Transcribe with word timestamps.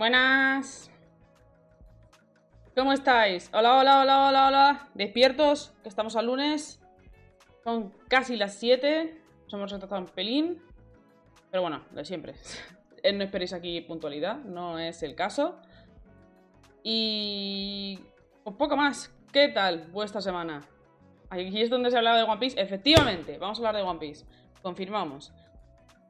Buenas. 0.00 0.90
¿Cómo 2.74 2.94
estáis? 2.94 3.50
Hola, 3.52 3.76
hola, 3.76 4.00
hola, 4.00 4.28
hola, 4.28 4.48
hola. 4.48 4.88
Despiertos, 4.94 5.74
que 5.82 5.90
estamos 5.90 6.16
al 6.16 6.24
lunes. 6.24 6.80
Son 7.64 7.92
casi 8.08 8.36
las 8.36 8.54
7. 8.54 9.22
Nos 9.42 9.52
hemos 9.52 9.70
retrasado 9.70 10.00
un 10.00 10.06
pelín. 10.06 10.62
Pero 11.50 11.60
bueno, 11.60 11.84
de 11.90 12.06
siempre. 12.06 12.34
Eh, 13.02 13.14
no 13.14 13.24
esperéis 13.24 13.54
aquí 13.54 13.80
puntualidad, 13.80 14.36
no 14.36 14.78
es 14.78 15.02
el 15.02 15.14
caso. 15.14 15.58
Y... 16.82 17.98
Un 18.44 18.56
poco 18.58 18.76
más. 18.76 19.10
¿Qué 19.32 19.48
tal 19.48 19.88
vuestra 19.90 20.20
semana? 20.20 20.62
Aquí 21.30 21.62
es 21.62 21.70
donde 21.70 21.90
se 21.90 21.96
hablaba 21.96 22.18
de 22.18 22.24
One 22.24 22.38
Piece. 22.38 22.60
Efectivamente, 22.60 23.38
vamos 23.38 23.58
a 23.58 23.60
hablar 23.60 23.76
de 23.76 23.88
One 23.88 23.98
Piece. 23.98 24.26
Confirmamos. 24.62 25.32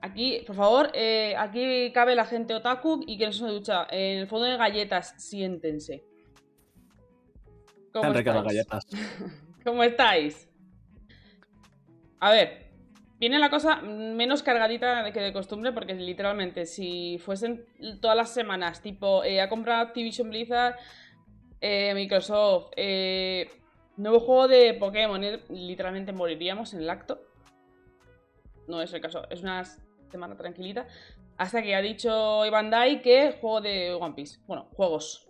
Aquí, 0.02 0.42
por 0.46 0.56
favor, 0.56 0.90
eh, 0.94 1.34
aquí 1.36 1.92
cabe 1.92 2.14
la 2.14 2.24
gente 2.24 2.54
otaku 2.54 3.04
y 3.06 3.18
que 3.18 3.26
no 3.26 3.32
se 3.32 3.46
ducha. 3.46 3.86
En 3.90 4.18
el 4.18 4.26
fondo 4.26 4.46
de 4.46 4.56
galletas, 4.56 5.14
siéntense. 5.18 6.04
¿Cómo 7.92 8.14
estáis? 8.14 8.44
galletas. 8.44 8.86
¿Cómo 9.64 9.82
estáis? 9.82 10.48
A 12.18 12.30
ver, 12.30 12.70
viene 13.18 13.38
la 13.38 13.50
cosa 13.50 13.82
menos 13.82 14.42
cargadita 14.42 15.12
que 15.12 15.20
de 15.20 15.34
costumbre, 15.34 15.72
porque 15.72 15.92
literalmente, 15.94 16.64
si 16.64 17.18
fuesen 17.18 17.66
todas 18.00 18.16
las 18.16 18.32
semanas, 18.32 18.80
tipo, 18.80 19.22
eh, 19.22 19.42
ha 19.42 19.50
comprado 19.50 19.82
Activision 19.82 20.30
Blizzard, 20.30 20.76
eh, 21.60 21.92
Microsoft, 21.92 22.70
nuevo 23.98 24.20
juego 24.20 24.48
de 24.48 24.72
Pokémon, 24.74 25.20
literalmente 25.50 26.12
moriríamos 26.12 26.72
en 26.72 26.80
el 26.80 26.88
acto. 26.88 27.20
No 28.66 28.80
es 28.80 28.94
el 28.94 29.00
caso, 29.02 29.28
es 29.28 29.42
una 29.42 29.64
semana 30.10 30.36
tranquilita. 30.36 30.86
Hasta 31.36 31.62
que 31.62 31.74
ha 31.74 31.80
dicho 31.80 32.42
Dai 32.70 33.00
que 33.00 33.38
juego 33.40 33.60
de 33.60 33.94
One 33.94 34.14
Piece. 34.14 34.38
Bueno, 34.46 34.68
juegos. 34.74 35.26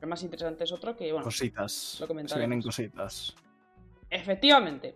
El 0.00 0.08
más 0.08 0.22
interesante 0.22 0.64
es 0.64 0.72
otro 0.72 0.96
que, 0.96 1.12
bueno. 1.12 1.24
Cositas. 1.24 1.98
Lo 2.00 2.28
Se 2.28 2.38
vienen 2.38 2.62
cositas. 2.62 3.34
Efectivamente. 4.10 4.94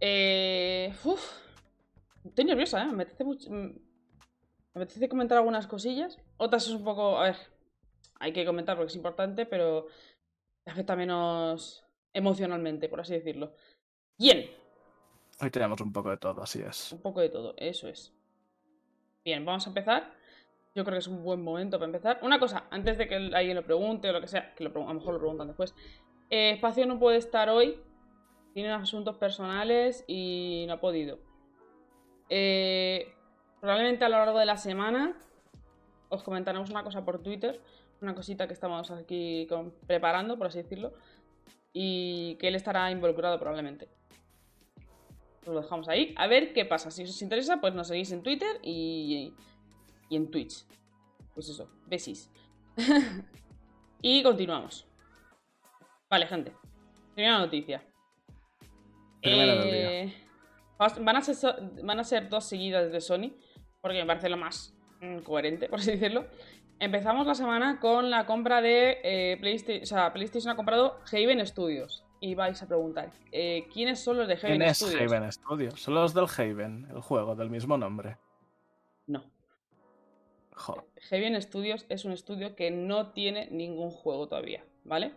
Eh, 0.00 0.92
estoy 2.24 2.44
nerviosa, 2.44 2.82
¿eh? 2.82 2.86
Me 2.86 3.02
apetece, 3.02 3.24
mucho, 3.24 3.50
me 3.50 3.72
apetece 4.74 5.08
comentar 5.08 5.38
algunas 5.38 5.66
cosillas. 5.66 6.18
Otras 6.36 6.66
es 6.66 6.72
un 6.72 6.84
poco. 6.84 7.18
A 7.18 7.24
ver. 7.24 7.36
Hay 8.20 8.32
que 8.32 8.44
comentar 8.44 8.76
porque 8.76 8.90
es 8.90 8.96
importante, 8.96 9.46
pero. 9.46 9.86
Afecta 10.66 10.94
menos 10.96 11.84
emocionalmente, 12.12 12.88
por 12.88 13.00
así 13.00 13.14
decirlo. 13.14 13.54
Bien. 14.18 14.50
Hoy 15.40 15.50
tenemos 15.50 15.80
un 15.80 15.92
poco 15.92 16.10
de 16.10 16.16
todo, 16.16 16.42
así 16.42 16.60
es. 16.60 16.92
Un 16.92 17.00
poco 17.00 17.20
de 17.20 17.28
todo, 17.28 17.54
eso 17.56 17.88
es. 17.88 18.12
Bien, 19.28 19.44
vamos 19.44 19.66
a 19.66 19.68
empezar. 19.68 20.10
Yo 20.74 20.84
creo 20.84 20.94
que 20.94 21.00
es 21.00 21.06
un 21.06 21.22
buen 21.22 21.42
momento 21.42 21.78
para 21.78 21.88
empezar. 21.88 22.18
Una 22.22 22.38
cosa, 22.38 22.64
antes 22.70 22.96
de 22.96 23.06
que 23.06 23.14
alguien 23.16 23.56
lo 23.56 23.62
pregunte 23.62 24.08
o 24.08 24.12
lo 24.14 24.22
que 24.22 24.26
sea, 24.26 24.54
que 24.54 24.64
a 24.64 24.68
lo 24.70 24.94
mejor 24.94 25.12
lo 25.12 25.18
preguntan 25.18 25.48
después. 25.48 25.74
Eh, 26.30 26.52
Espacio 26.52 26.86
no 26.86 26.98
puede 26.98 27.18
estar 27.18 27.50
hoy. 27.50 27.78
Tiene 28.54 28.70
asuntos 28.70 29.18
personales 29.18 30.02
y 30.06 30.64
no 30.66 30.72
ha 30.72 30.80
podido. 30.80 31.18
Eh, 32.30 33.12
probablemente 33.60 34.06
a 34.06 34.08
lo 34.08 34.16
largo 34.16 34.38
de 34.38 34.46
la 34.46 34.56
semana 34.56 35.14
os 36.08 36.22
comentaremos 36.22 36.70
una 36.70 36.82
cosa 36.82 37.04
por 37.04 37.22
Twitter. 37.22 37.60
Una 38.00 38.14
cosita 38.14 38.46
que 38.46 38.54
estamos 38.54 38.90
aquí 38.90 39.46
preparando, 39.86 40.38
por 40.38 40.46
así 40.46 40.62
decirlo. 40.62 40.94
Y 41.74 42.36
que 42.36 42.48
él 42.48 42.54
estará 42.54 42.90
involucrado 42.90 43.38
probablemente 43.38 43.90
lo 45.46 45.60
dejamos 45.60 45.88
ahí. 45.88 46.14
A 46.16 46.26
ver 46.26 46.52
qué 46.52 46.64
pasa. 46.64 46.90
Si 46.90 47.02
os 47.02 47.22
interesa, 47.22 47.60
pues 47.60 47.74
nos 47.74 47.88
seguís 47.88 48.12
en 48.12 48.22
Twitter 48.22 48.58
y, 48.62 49.34
y 50.08 50.16
en 50.16 50.30
Twitch. 50.30 50.64
Pues 51.34 51.48
eso, 51.48 51.70
besis. 51.86 52.30
y 54.02 54.22
continuamos. 54.22 54.86
Vale, 56.10 56.26
gente. 56.26 56.52
Primera 57.14 57.38
noticia. 57.38 57.82
Eh, 59.22 60.14
van, 60.78 61.16
a 61.16 61.20
ser, 61.20 61.36
van 61.82 61.98
a 61.98 62.04
ser 62.04 62.28
dos 62.28 62.44
seguidas 62.44 62.92
de 62.92 63.00
Sony, 63.00 63.32
porque 63.80 63.98
me 63.98 64.06
parece 64.06 64.28
lo 64.28 64.36
más 64.36 64.74
mm, 65.00 65.18
coherente, 65.18 65.68
por 65.68 65.80
así 65.80 65.92
decirlo. 65.92 66.26
Empezamos 66.78 67.26
la 67.26 67.34
semana 67.34 67.80
con 67.80 68.10
la 68.10 68.24
compra 68.24 68.60
de 68.60 68.98
eh, 69.02 69.36
PlayStation. 69.40 69.82
O 69.82 69.86
sea, 69.86 70.12
PlayStation 70.12 70.52
ha 70.52 70.56
comprado 70.56 71.00
Haven 71.12 71.44
Studios 71.44 72.07
y 72.20 72.34
vais 72.34 72.62
a 72.62 72.66
preguntar, 72.66 73.10
eh, 73.32 73.66
¿quiénes 73.72 74.00
son 74.00 74.18
los 74.18 74.28
de 74.28 74.34
Haven 74.34 74.58
¿Quién 74.58 74.74
Studios? 74.74 75.00
es 75.00 75.12
Haven 75.12 75.32
Studios? 75.32 75.80
Son 75.80 75.94
los 75.94 76.14
del 76.14 76.26
Haven, 76.26 76.88
el 76.90 77.00
juego 77.00 77.34
del 77.34 77.50
mismo 77.50 77.76
nombre. 77.76 78.18
No. 79.06 79.24
Joder. 80.54 80.84
Haven 81.10 81.40
Studios 81.40 81.86
es 81.88 82.04
un 82.04 82.12
estudio 82.12 82.56
que 82.56 82.70
no 82.70 83.12
tiene 83.12 83.48
ningún 83.50 83.90
juego 83.90 84.28
todavía, 84.28 84.64
¿vale? 84.84 85.12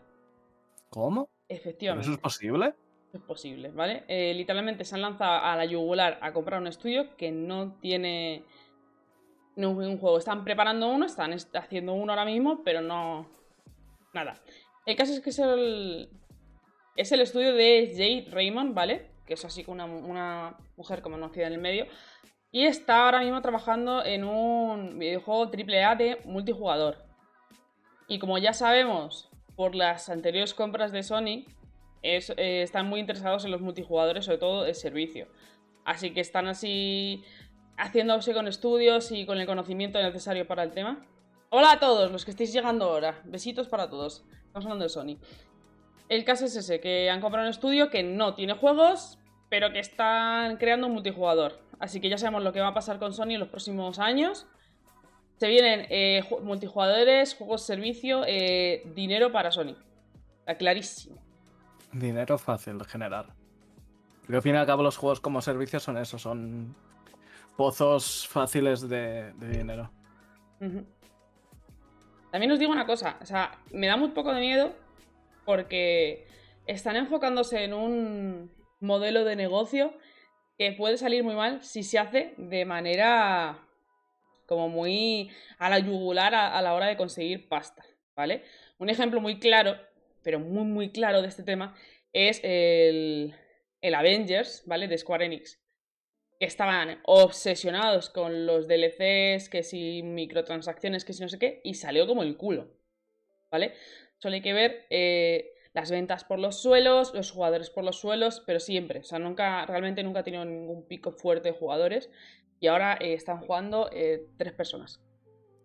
¿Cómo? 0.90 1.30
Efectivamente. 1.48 2.06
¿Eso 2.06 2.14
es 2.14 2.20
posible? 2.20 2.74
Es 3.14 3.22
posible, 3.22 3.72
¿vale? 3.72 4.06
Eh, 4.08 4.34
literalmente 4.34 4.86
se 4.86 4.96
han 4.96 5.02
lanzado 5.02 5.44
a 5.44 5.56
la 5.56 5.66
yugular 5.66 6.18
a 6.22 6.32
comprar 6.32 6.62
un 6.62 6.68
estudio 6.68 7.16
que 7.18 7.32
no 7.32 7.74
tiene 7.82 8.46
ningún 9.56 9.98
juego. 9.98 10.18
Están 10.18 10.44
preparando 10.44 10.88
uno, 10.88 11.06
están 11.06 11.34
haciendo 11.54 11.94
uno 11.94 12.14
ahora 12.14 12.26
mismo, 12.26 12.64
pero 12.64 12.82
no. 12.82 13.28
Nada. 14.14 14.42
El 14.86 14.96
caso 14.96 15.14
es 15.14 15.20
que 15.20 15.30
es 15.30 15.40
el, 15.40 16.10
es 16.96 17.12
el 17.12 17.22
estudio 17.22 17.54
de 17.54 17.90
Jade 17.92 18.28
Raymond, 18.32 18.74
¿vale? 18.74 19.12
Que 19.26 19.34
es 19.36 19.46
así 19.46 19.64
como 19.64 19.86
una, 19.86 20.58
mujer 20.76 21.02
como 21.02 21.16
conocida 21.16 21.48
en 21.48 21.54
el 21.54 21.60
medio. 21.60 21.88
Y 22.52 22.66
está 22.66 23.06
ahora 23.06 23.22
mismo 23.22 23.42
trabajando 23.42 24.04
en 24.04 24.26
un 24.26 25.00
videojuego 25.00 25.46
AAA 25.46 25.96
de 25.96 26.22
multijugador. 26.26 26.98
Y 28.08 28.20
como 28.20 28.38
ya 28.38 28.54
sabemos 28.54 29.30
por 29.56 29.74
las 29.74 30.10
anteriores 30.10 30.54
compras 30.54 30.92
de 30.92 31.04
Sony, 31.04 31.46
eh, 32.04 32.62
están 32.64 32.90
muy 32.90 33.00
interesados 33.00 33.46
en 33.46 33.52
los 33.52 33.62
multijugadores, 33.62 34.26
sobre 34.26 34.38
todo 34.38 34.64
de 34.64 34.74
servicio. 34.74 35.28
Así 35.86 36.14
que 36.14 36.20
están 36.20 36.48
así 36.48 37.24
haciéndose 37.78 38.34
con 38.34 38.48
estudios 38.48 39.12
y 39.12 39.26
con 39.26 39.40
el 39.40 39.48
conocimiento 39.48 40.02
necesario 40.02 40.46
para 40.46 40.64
el 40.64 40.72
tema. 40.72 41.06
Hola 41.50 41.74
a 41.74 41.80
todos 41.80 42.12
los 42.12 42.26
que 42.26 42.32
estéis 42.32 42.52
llegando 42.54 42.86
ahora. 42.86 43.22
Besitos 43.24 43.68
para 43.68 43.90
todos. 43.90 44.26
Estamos 44.48 44.66
hablando 44.66 44.84
de 44.84 44.90
Sony. 44.90 45.18
El 46.12 46.26
caso 46.26 46.44
es 46.44 46.58
ese, 46.58 46.82
que 46.82 47.10
han 47.10 47.22
comprado 47.22 47.48
un 47.48 47.52
estudio 47.52 47.90
que 47.90 48.04
no 48.04 48.34
tiene 48.36 48.52
juegos, 48.54 49.18
pero 49.50 49.72
que 49.72 49.80
están 49.80 50.58
creando 50.58 50.88
un 50.88 50.94
multijugador. 50.94 51.62
Así 51.80 52.02
que 52.02 52.10
ya 52.10 52.18
sabemos 52.18 52.44
lo 52.44 52.52
que 52.52 52.60
va 52.60 52.68
a 52.68 52.74
pasar 52.74 53.00
con 53.00 53.14
Sony 53.14 53.30
en 53.30 53.40
los 53.40 53.48
próximos 53.48 53.98
años. 53.98 54.46
Se 55.38 55.48
vienen 55.48 55.88
eh, 55.90 56.22
multijugadores, 56.44 57.34
juegos 57.36 57.62
servicio, 57.62 58.26
eh, 58.28 58.84
dinero 58.94 59.32
para 59.32 59.52
Sony. 59.52 59.78
Está 60.40 60.58
clarísimo. 60.58 61.16
Dinero 61.94 62.38
fácil 62.38 62.78
de 62.78 62.84
generar. 62.84 63.28
Porque 64.20 64.36
al 64.36 64.42
fin 64.42 64.56
y 64.56 64.58
al 64.58 64.66
cabo 64.66 64.84
los 64.84 64.98
juegos 64.98 65.22
como 65.22 65.42
servicio 65.42 65.80
son 65.80 65.98
eso, 65.98 66.20
son 66.20 66.76
pozos 67.56 68.28
fáciles 68.28 68.90
de, 68.90 69.32
dinero. 69.40 69.90
También 72.32 72.52
os 72.52 72.60
digo 72.60 72.74
una 72.74 72.86
cosa, 72.86 73.16
o 73.22 73.26
sea, 73.26 73.60
me 73.72 73.88
da 73.88 73.96
muy 73.96 74.10
poco 74.10 74.34
de 74.34 74.42
miedo 74.42 74.91
porque 75.46 76.28
están 76.68 76.96
enfocándose 76.96 77.64
en 77.64 77.74
un 77.74 78.52
modelo 78.80 79.24
de 79.24 79.36
negocio 79.36 79.94
que 80.58 80.74
puede 80.74 80.98
salir 80.98 81.24
muy 81.24 81.36
mal 81.36 81.64
si 81.64 81.84
se 81.84 82.00
hace 82.00 82.34
de 82.38 82.66
manera 82.66 83.68
como 84.46 84.68
muy 84.68 85.32
a 85.60 85.70
la 85.70 85.80
yugular 85.80 86.36
a, 86.36 86.62
la 86.62 86.74
hora 86.74 86.88
de 86.88 86.98
conseguir 86.98 87.48
pasta, 87.48 87.86
¿vale? 88.16 88.44
Un 88.80 88.90
ejemplo 88.90 89.22
muy 89.22 89.40
claro, 89.40 89.78
pero 90.24 90.40
muy 90.40 90.66
muy 90.66 90.92
claro 90.92 91.22
de 91.22 91.30
este 91.30 91.44
tema 91.44 91.76
es 92.12 92.42
el, 92.44 93.34
el 93.80 93.96
Avengers, 93.96 94.64
¿vale? 94.66 94.88
De 94.88 94.98
Square 94.98 95.26
Enix. 95.26 95.60
Que 96.40 96.46
estaban 96.48 97.00
obsesionados 97.06 98.10
con 98.10 98.46
los 98.46 98.68
DLCs, 98.68 99.48
que 99.48 99.64
si 99.64 100.04
microtransacciones, 100.04 101.06
que 101.06 101.14
si 101.14 101.22
no 101.22 101.30
sé 101.30 101.40
qué, 101.40 101.62
y 101.64 101.76
salió 101.76 102.06
como 102.08 102.24
el 102.24 102.36
culo, 102.36 102.74
¿vale? 103.52 103.74
Solo 104.22 104.36
hay 104.36 104.42
que 104.42 104.54
ver 104.54 104.86
eh, 104.92 105.54
las 105.74 105.90
ventas 105.90 106.24
por 106.24 106.38
los 106.38 106.62
suelos, 106.62 107.12
los 107.16 107.32
jugadores 107.32 107.72
por 107.72 107.84
los 107.84 108.00
suelos, 108.00 108.44
pero 108.46 108.60
siempre. 108.60 109.00
O 109.00 109.04
sea, 109.04 109.18
nunca, 109.18 109.66
realmente 109.66 110.04
nunca 110.04 110.20
ha 110.20 110.24
tenido 110.24 110.46
ningún 110.46 110.88
pico 110.88 111.12
fuerte 111.12 111.52
de 111.52 111.58
jugadores. 111.58 112.12
Y 112.60 112.68
ahora 112.68 112.98
eh, 113.02 113.14
están 113.14 113.40
jugando 113.40 113.90
eh, 113.92 114.28
tres 114.38 114.54
personas. 114.54 115.02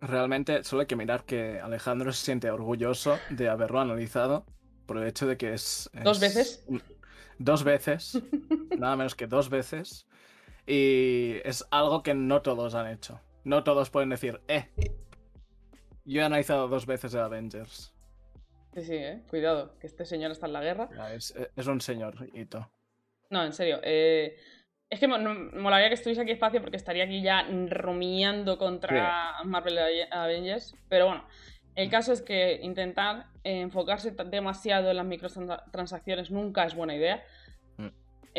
Realmente 0.00 0.64
solo 0.64 0.80
hay 0.80 0.86
que 0.86 0.96
mirar 0.96 1.24
que 1.24 1.60
Alejandro 1.60 2.12
se 2.12 2.24
siente 2.24 2.50
orgulloso 2.50 3.18
de 3.28 3.50
haberlo 3.50 3.80
analizado 3.80 4.46
por 4.86 4.96
el 4.96 5.06
hecho 5.06 5.26
de 5.26 5.36
que 5.36 5.52
es. 5.52 5.90
¿Dos 6.02 6.18
veces? 6.18 6.66
Dos 7.38 7.62
veces. 7.62 8.22
nada 8.78 8.96
menos 8.96 9.14
que 9.14 9.26
dos 9.26 9.50
veces. 9.50 10.06
Y 10.66 11.34
es 11.44 11.66
algo 11.70 12.02
que 12.02 12.14
no 12.14 12.40
todos 12.40 12.74
han 12.74 12.86
hecho. 12.90 13.20
No 13.44 13.64
todos 13.64 13.90
pueden 13.90 14.08
decir, 14.08 14.40
eh. 14.48 14.70
Yo 16.06 16.22
he 16.22 16.24
analizado 16.24 16.68
dos 16.68 16.86
veces 16.86 17.12
de 17.12 17.20
Avengers. 17.20 17.95
Sí, 18.76 18.84
sí, 18.84 18.94
eh. 18.94 19.22
Cuidado, 19.30 19.78
que 19.78 19.86
este 19.86 20.04
señor 20.04 20.32
está 20.32 20.44
en 20.46 20.52
la 20.52 20.60
guerra. 20.60 20.90
Es, 21.14 21.32
un 21.66 21.80
señor, 21.80 22.28
Hito. 22.34 22.70
No, 23.30 23.42
en 23.42 23.54
serio. 23.54 23.80
Eh, 23.82 24.36
Es 24.90 25.00
que 25.00 25.08
molaría 25.08 25.88
que 25.88 25.94
estuviese 25.94 26.20
aquí 26.20 26.32
espacio 26.32 26.60
porque 26.60 26.76
estaría 26.76 27.04
aquí 27.04 27.22
ya 27.22 27.42
rumiando 27.70 28.58
contra 28.58 29.42
Marvel 29.44 29.78
Avengers. 30.10 30.76
Pero 30.90 31.06
bueno, 31.06 31.24
el 31.74 31.88
caso 31.88 32.12
es 32.12 32.20
que 32.20 32.60
intentar 32.62 33.28
enfocarse 33.44 34.10
demasiado 34.10 34.90
en 34.90 34.98
las 34.98 35.06
microtransacciones 35.06 36.30
nunca 36.30 36.66
es 36.66 36.74
buena 36.74 36.94
idea. 36.94 37.24
Mm. 37.78 37.88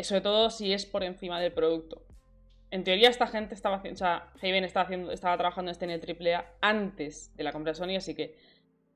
Sobre 0.02 0.20
todo 0.20 0.50
si 0.50 0.72
es 0.72 0.86
por 0.86 1.02
encima 1.02 1.40
del 1.40 1.52
producto. 1.52 2.06
En 2.70 2.84
teoría, 2.84 3.08
esta 3.08 3.26
gente 3.26 3.56
estaba 3.56 3.78
haciendo. 3.78 3.96
O 3.96 3.98
sea, 3.98 4.30
Haven 4.40 4.62
estaba, 4.62 4.84
haciendo, 4.84 5.10
estaba 5.10 5.36
trabajando 5.36 5.72
este 5.72 5.84
en 5.84 5.90
el 5.90 6.00
AAA 6.00 6.44
antes 6.60 7.34
de 7.34 7.42
la 7.42 7.50
compra 7.50 7.72
de 7.72 7.76
Sony, 7.76 7.96
así 7.96 8.14
que 8.14 8.36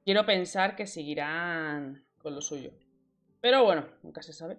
quiero 0.05 0.25
pensar 0.27 0.77
que 0.77 0.87
seguirán 0.87 2.05
con 2.19 2.35
lo 2.35 2.41
suyo. 2.41 2.73
Pero 3.41 3.65
bueno, 3.65 3.87
nunca 4.03 4.23
se 4.23 4.33
sabe. 4.33 4.59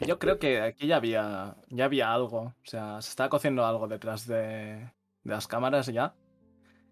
Yo 0.00 0.18
creo 0.18 0.38
que 0.38 0.60
aquí 0.60 0.86
ya 0.86 0.96
había, 0.96 1.56
ya 1.70 1.86
había 1.86 2.12
algo. 2.12 2.38
O 2.38 2.54
sea, 2.64 3.00
se 3.00 3.10
estaba 3.10 3.30
cociendo 3.30 3.64
algo 3.64 3.88
detrás 3.88 4.26
de, 4.26 4.90
las 5.24 5.46
cámaras 5.46 5.86
ya. 5.86 6.14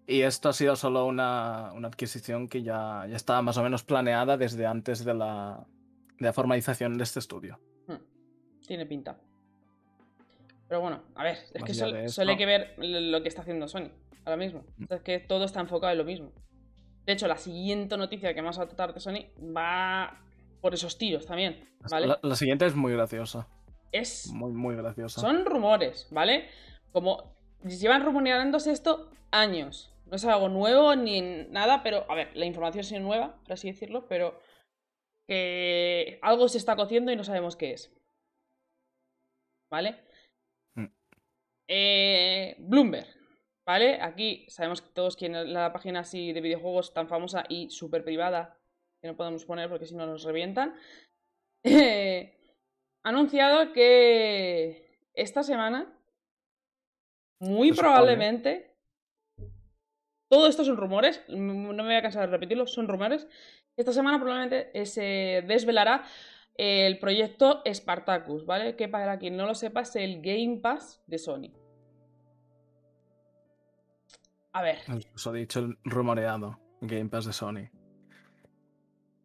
Y 0.07 0.21
esto 0.21 0.49
ha 0.49 0.53
sido 0.53 0.75
solo 0.75 1.05
una, 1.05 1.69
adquisición 1.69 2.47
que 2.47 2.63
ya, 2.63 3.05
ya, 3.07 3.15
estaba 3.15 3.41
más 3.41 3.57
o 3.57 3.63
menos 3.63 3.83
planeada 3.83 4.37
desde 4.37 4.65
antes 4.65 5.03
de 5.03 5.13
la, 5.13 5.65
de 6.19 6.25
la 6.25 6.33
formalización 6.33 6.97
de 6.97 7.03
este 7.03 7.19
estudio. 7.19 7.59
Hmm. 7.87 7.97
Tiene 8.67 8.85
pinta. 8.85 9.19
Pero 10.67 10.81
bueno, 10.81 11.03
a 11.15 11.23
ver, 11.23 11.37
es 11.53 11.63
que 11.63 11.73
solo, 11.73 12.31
hay 12.31 12.37
que 12.37 12.45
ver 12.45 12.75
lo 12.77 13.21
que 13.21 13.29
está 13.29 13.41
haciendo 13.41 13.67
Sony 13.67 13.91
ahora 14.25 14.37
mismo. 14.37 14.63
Hmm. 14.77 14.85
Es 14.89 15.01
que 15.01 15.19
todo 15.19 15.45
está 15.45 15.59
enfocado 15.59 15.91
en 15.91 15.97
lo 15.99 16.05
mismo. 16.05 16.31
De 17.05 17.13
hecho, 17.13 17.27
la 17.27 17.37
siguiente 17.37 17.97
noticia 17.97 18.33
que 18.33 18.41
vamos 18.41 18.57
a 18.57 18.67
tratar 18.67 18.93
de 18.93 18.99
Sony 18.99 19.27
va 19.55 20.21
por 20.61 20.73
esos 20.73 20.97
tiros 20.97 21.25
también, 21.25 21.69
¿vale? 21.89 22.15
La, 22.21 22.35
siguiente 22.35 22.65
es 22.65 22.75
muy 22.75 22.93
graciosa. 22.93 23.47
Es... 23.91 24.27
Muy, 24.33 24.51
muy 24.51 24.75
graciosa. 24.75 25.21
Son 25.21 25.45
rumores, 25.45 26.07
¿vale? 26.11 26.49
Como 26.91 27.35
llevan 27.63 28.03
rumoreándose 28.03 28.71
esto 28.71 29.11
años. 29.31 29.93
No 30.07 30.15
es 30.15 30.25
algo 30.25 30.49
nuevo 30.49 30.95
ni 30.95 31.21
nada, 31.21 31.83
pero, 31.83 32.09
a 32.09 32.15
ver, 32.15 32.35
la 32.35 32.45
información 32.45 32.83
es 32.83 33.01
nueva, 33.01 33.37
por 33.43 33.53
así 33.53 33.67
decirlo, 33.71 34.07
pero 34.07 34.39
que 35.27 36.19
algo 36.21 36.47
se 36.47 36.57
está 36.57 36.75
cociendo 36.75 37.11
y 37.11 37.15
no 37.15 37.23
sabemos 37.23 37.55
qué 37.55 37.73
es. 37.73 37.91
¿Vale? 39.71 39.99
Mm. 40.75 40.85
Eh, 41.67 42.55
Bloomberg, 42.59 43.07
¿vale? 43.65 43.99
Aquí 44.01 44.45
sabemos 44.49 44.81
que 44.81 44.89
todos 44.89 45.15
quienes 45.15 45.47
la 45.47 45.73
página 45.73 46.01
así 46.01 46.33
de 46.33 46.41
videojuegos 46.41 46.93
tan 46.93 47.07
famosa 47.07 47.43
y 47.49 47.69
súper 47.69 48.03
privada 48.03 48.57
que 49.01 49.07
no 49.07 49.17
podemos 49.17 49.45
poner 49.45 49.69
porque 49.69 49.85
si 49.85 49.95
no 49.95 50.05
nos 50.05 50.23
revientan, 50.23 50.75
ha 51.65 53.09
anunciado 53.09 53.73
que 53.73 54.99
esta 55.13 55.43
semana, 55.43 55.93
muy 57.39 57.71
probablemente, 57.71 58.75
todo 60.29 60.47
esto 60.47 60.63
son 60.63 60.77
rumores, 60.77 61.23
no 61.29 61.73
me 61.73 61.83
voy 61.83 61.95
a 61.95 62.01
cansar 62.01 62.25
de 62.25 62.31
repetirlo, 62.31 62.67
son 62.67 62.87
rumores, 62.87 63.27
esta 63.77 63.91
semana 63.91 64.19
probablemente 64.19 64.85
se 64.85 65.43
desvelará 65.47 66.05
el 66.55 66.97
proyecto 66.99 67.61
Spartacus, 67.71 68.45
¿vale? 68.45 68.75
Que 68.75 68.87
para 68.87 69.19
quien 69.19 69.35
no 69.35 69.45
lo 69.45 69.55
sepa 69.55 69.81
es 69.81 69.95
el 69.97 70.21
Game 70.21 70.59
Pass 70.61 71.03
de 71.07 71.17
Sony. 71.17 71.64
A 74.55 74.61
ver. 74.61 74.77
Os 75.13 75.27
ha 75.27 75.33
dicho 75.33 75.59
el 75.59 75.77
rumoreado 75.83 76.57
Game 76.79 77.09
Pass 77.09 77.25
de 77.25 77.33
Sony. 77.33 77.69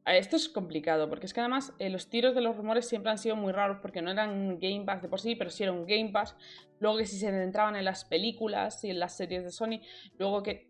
Esto 0.04 0.34
es 0.34 0.48
complicado, 0.48 1.08
porque 1.08 1.26
es 1.26 1.32
que 1.32 1.38
además 1.38 1.72
eh, 1.78 1.88
los 1.88 2.10
tiros 2.10 2.34
de 2.34 2.40
los 2.40 2.56
rumores 2.56 2.88
siempre 2.88 3.12
han 3.12 3.18
sido 3.18 3.36
muy 3.36 3.52
raros, 3.52 3.78
porque 3.80 4.02
no 4.02 4.10
eran 4.10 4.58
Game 4.58 4.82
Pass 4.84 5.02
de 5.02 5.08
por 5.08 5.20
sí, 5.20 5.36
pero 5.36 5.50
sí 5.50 5.62
era 5.62 5.70
un 5.70 5.86
Game 5.86 6.10
Pass. 6.10 6.34
Luego 6.80 6.98
que 6.98 7.06
si 7.06 7.16
se 7.16 7.28
entraban 7.28 7.76
en 7.76 7.84
las 7.84 8.04
películas 8.04 8.82
y 8.82 8.90
en 8.90 8.98
las 8.98 9.16
series 9.16 9.44
de 9.44 9.52
Sony, 9.52 9.80
luego 10.18 10.42
que 10.42 10.68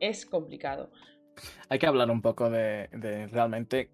es 0.00 0.26
complicado. 0.26 0.90
Hay 1.68 1.78
que 1.78 1.86
hablar 1.86 2.10
un 2.10 2.22
poco 2.22 2.50
de, 2.50 2.88
realmente 3.30 3.88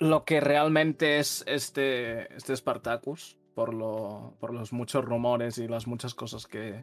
lo 0.00 0.24
que 0.24 0.40
realmente 0.40 1.20
es 1.20 1.44
este, 1.46 2.34
este 2.34 2.56
Spartacus, 2.56 3.38
por, 3.54 3.72
lo, 3.72 4.34
por 4.40 4.52
los 4.52 4.72
muchos 4.72 5.04
rumores 5.04 5.58
y 5.58 5.68
las 5.68 5.86
muchas 5.86 6.12
cosas 6.12 6.48
que. 6.48 6.82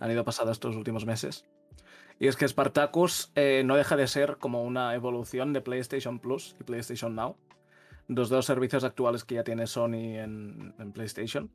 Han 0.00 0.10
ido 0.10 0.24
pasando 0.24 0.52
estos 0.52 0.76
últimos 0.76 1.06
meses. 1.06 1.46
Y 2.18 2.28
es 2.28 2.36
que 2.36 2.46
Spartacus 2.46 3.32
eh, 3.34 3.62
no 3.64 3.76
deja 3.76 3.96
de 3.96 4.06
ser 4.06 4.36
como 4.38 4.62
una 4.62 4.94
evolución 4.94 5.52
de 5.52 5.60
PlayStation 5.60 6.20
Plus 6.20 6.54
y 6.60 6.64
PlayStation 6.64 7.14
Now, 7.14 7.36
los 8.08 8.28
dos 8.28 8.46
servicios 8.46 8.84
actuales 8.84 9.24
que 9.24 9.36
ya 9.36 9.44
tiene 9.44 9.66
Sony 9.66 10.18
en, 10.18 10.92
PlayStation. 10.92 11.50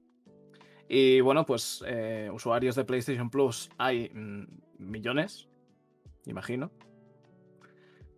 Y 0.89 1.21
bueno, 1.21 1.45
pues 1.45 1.83
eh, 1.87 2.29
usuarios 2.33 2.75
de 2.75 2.85
PlayStation 2.85 3.29
Plus 3.29 3.69
hay 3.77 4.09
mm, 4.13 4.45
millones, 4.79 5.47
imagino. 6.25 6.71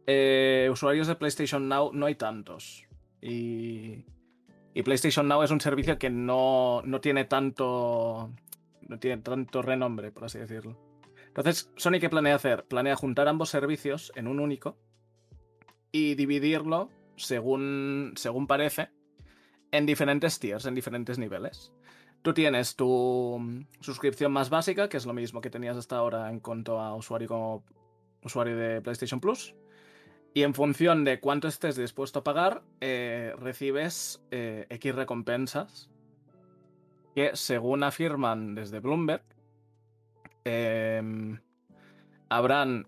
Eh, 0.07 0.69
usuarios 0.71 1.07
de 1.07 1.15
PlayStation 1.15 1.67
Now 1.67 1.91
no 1.93 2.07
hay 2.07 2.15
tantos. 2.15 2.83
Y, 3.21 4.05
y 4.73 4.83
PlayStation 4.83 5.27
Now 5.27 5.43
es 5.43 5.51
un 5.51 5.61
servicio 5.61 5.99
que 5.99 6.09
no, 6.09 6.81
no, 6.83 7.01
tiene 7.01 7.25
tanto. 7.25 8.31
No 8.89 8.99
tiene 8.99 9.21
tanto 9.21 9.61
renombre, 9.61 10.11
por 10.11 10.25
así 10.25 10.39
decirlo. 10.39 10.77
Entonces, 11.27 11.71
Sony, 11.77 11.99
¿qué 12.01 12.09
planea 12.09 12.35
hacer? 12.35 12.65
Planea 12.65 12.95
juntar 12.95 13.27
ambos 13.27 13.49
servicios 13.49 14.11
en 14.15 14.27
un 14.27 14.39
único 14.39 14.77
y 15.91 16.15
dividirlo, 16.15 16.89
según, 17.15 18.13
según 18.15 18.47
parece, 18.47 18.89
en 19.71 19.85
diferentes 19.85 20.39
tiers, 20.39 20.65
en 20.65 20.73
diferentes 20.73 21.19
niveles. 21.19 21.71
Tú 22.23 22.33
tienes 22.33 22.75
tu 22.75 23.37
mm, 23.39 23.67
suscripción 23.79 24.31
más 24.31 24.49
básica, 24.49 24.89
que 24.89 24.97
es 24.97 25.05
lo 25.05 25.13
mismo 25.13 25.39
que 25.39 25.51
tenías 25.51 25.77
hasta 25.77 25.97
ahora 25.97 26.29
en 26.29 26.39
cuanto 26.39 26.79
a 26.79 26.95
usuario 26.95 27.27
como 27.27 27.63
usuario 28.23 28.57
de 28.57 28.81
PlayStation 28.81 29.19
Plus. 29.19 29.55
Y 30.33 30.41
en 30.41 30.55
función 30.55 31.05
de 31.05 31.19
cuánto 31.19 31.47
estés 31.47 31.75
dispuesto 31.75 32.19
a 32.19 32.23
pagar, 32.23 32.63
eh, 32.81 33.33
recibes 33.37 34.21
eh, 34.31 34.65
X 34.69 34.95
recompensas 34.95 35.89
que, 37.19 37.35
según 37.35 37.83
afirman 37.83 38.55
desde 38.55 38.79
Bloomberg, 38.79 39.23
Em, 40.51 41.39
habrán 42.29 42.87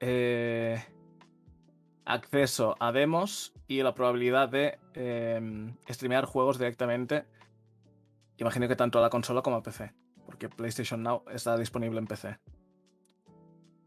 eh, 0.00 0.82
acceso 2.04 2.76
a 2.80 2.92
demos 2.92 3.52
y 3.66 3.82
la 3.82 3.94
probabilidad 3.94 4.48
de 4.48 4.78
eh, 4.94 5.74
streamear 5.88 6.24
juegos 6.24 6.58
directamente. 6.58 7.26
Imagino 8.38 8.68
que 8.68 8.76
tanto 8.76 8.98
a 8.98 9.02
la 9.02 9.10
consola 9.10 9.42
como 9.42 9.56
a 9.56 9.62
PC, 9.62 9.92
porque 10.24 10.48
PlayStation 10.48 11.02
Now 11.02 11.24
está 11.30 11.56
disponible 11.56 11.98
en 11.98 12.06
PC. 12.06 12.38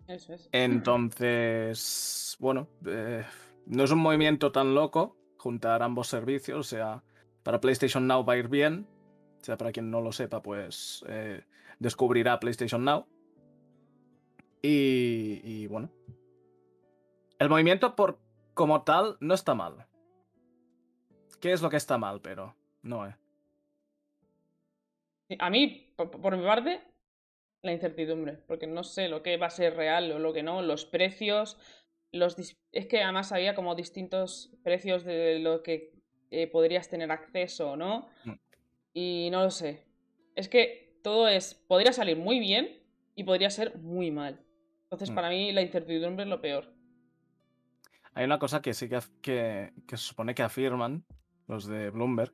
Eso 0.07 0.33
es. 0.33 0.49
Entonces, 0.51 2.35
bueno, 2.39 2.67
eh, 2.85 3.23
no 3.67 3.83
es 3.83 3.91
un 3.91 3.99
movimiento 3.99 4.51
tan 4.51 4.73
loco 4.73 5.15
juntar 5.37 5.83
ambos 5.83 6.07
servicios, 6.07 6.59
o 6.59 6.63
sea, 6.63 7.03
para 7.43 7.61
PlayStation 7.61 8.05
Now 8.07 8.25
va 8.25 8.33
a 8.33 8.37
ir 8.37 8.47
bien, 8.47 8.87
o 9.39 9.43
sea, 9.43 9.57
para 9.57 9.71
quien 9.71 9.89
no 9.89 10.01
lo 10.01 10.11
sepa, 10.11 10.41
pues 10.41 11.03
eh, 11.07 11.43
descubrirá 11.79 12.39
PlayStation 12.39 12.83
Now. 12.83 13.05
Y, 14.61 15.67
bueno. 15.67 15.89
El 17.39 17.49
movimiento 17.49 17.95
por 17.95 18.19
como 18.53 18.83
tal 18.83 19.15
no 19.21 19.33
está 19.33 19.55
mal. 19.55 19.87
¿Qué 21.39 21.53
es 21.53 21.61
lo 21.61 21.69
que 21.69 21.77
está 21.77 21.97
mal, 21.97 22.19
pero? 22.21 22.55
No, 22.81 23.07
eh. 23.07 23.15
A 25.39 25.49
mí, 25.49 25.93
por, 25.95 26.35
mi 26.35 26.43
parte, 26.43 26.81
la 27.61 27.71
incertidumbre, 27.71 28.33
porque 28.47 28.67
no 28.67 28.83
sé 28.83 29.07
lo 29.07 29.23
que 29.23 29.37
va 29.37 29.47
a 29.47 29.51
ser 29.51 29.75
real 29.75 30.11
o 30.11 30.19
lo 30.19 30.33
que 30.33 30.43
no, 30.43 30.61
los 30.61 30.85
precios, 30.85 31.57
los 32.11 32.35
es 32.71 32.87
que 32.87 33.03
además 33.03 33.31
había 33.31 33.55
como 33.55 33.75
distintos 33.75 34.51
precios 34.63 35.05
de 35.05 35.39
lo 35.39 35.63
que 35.63 35.93
eh, 36.31 36.47
podrías 36.47 36.89
tener 36.89 37.11
acceso, 37.11 37.77
¿no? 37.77 38.09
Y 38.93 39.29
no 39.31 39.43
lo 39.43 39.51
sé. 39.51 39.85
Es 40.35 40.49
que 40.49 40.99
todo 41.03 41.27
es, 41.27 41.53
podría 41.53 41.93
salir 41.93 42.17
muy 42.17 42.39
bien 42.39 42.79
y 43.15 43.23
podría 43.23 43.49
ser 43.49 43.77
muy 43.77 44.11
mal. 44.11 44.39
Entonces, 44.83 45.11
mm. 45.11 45.15
para 45.15 45.29
mí, 45.29 45.51
la 45.51 45.61
incertidumbre 45.61 46.23
es 46.23 46.29
lo 46.29 46.41
peor. 46.41 46.73
Hay 48.13 48.25
una 48.25 48.39
cosa 48.39 48.61
que 48.61 48.73
sí 48.73 48.89
que, 48.89 48.99
que, 49.21 49.97
se 49.97 50.03
supone 50.03 50.33
que 50.33 50.43
afirman 50.43 51.05
los 51.47 51.67
de 51.67 51.89
Bloomberg, 51.89 52.33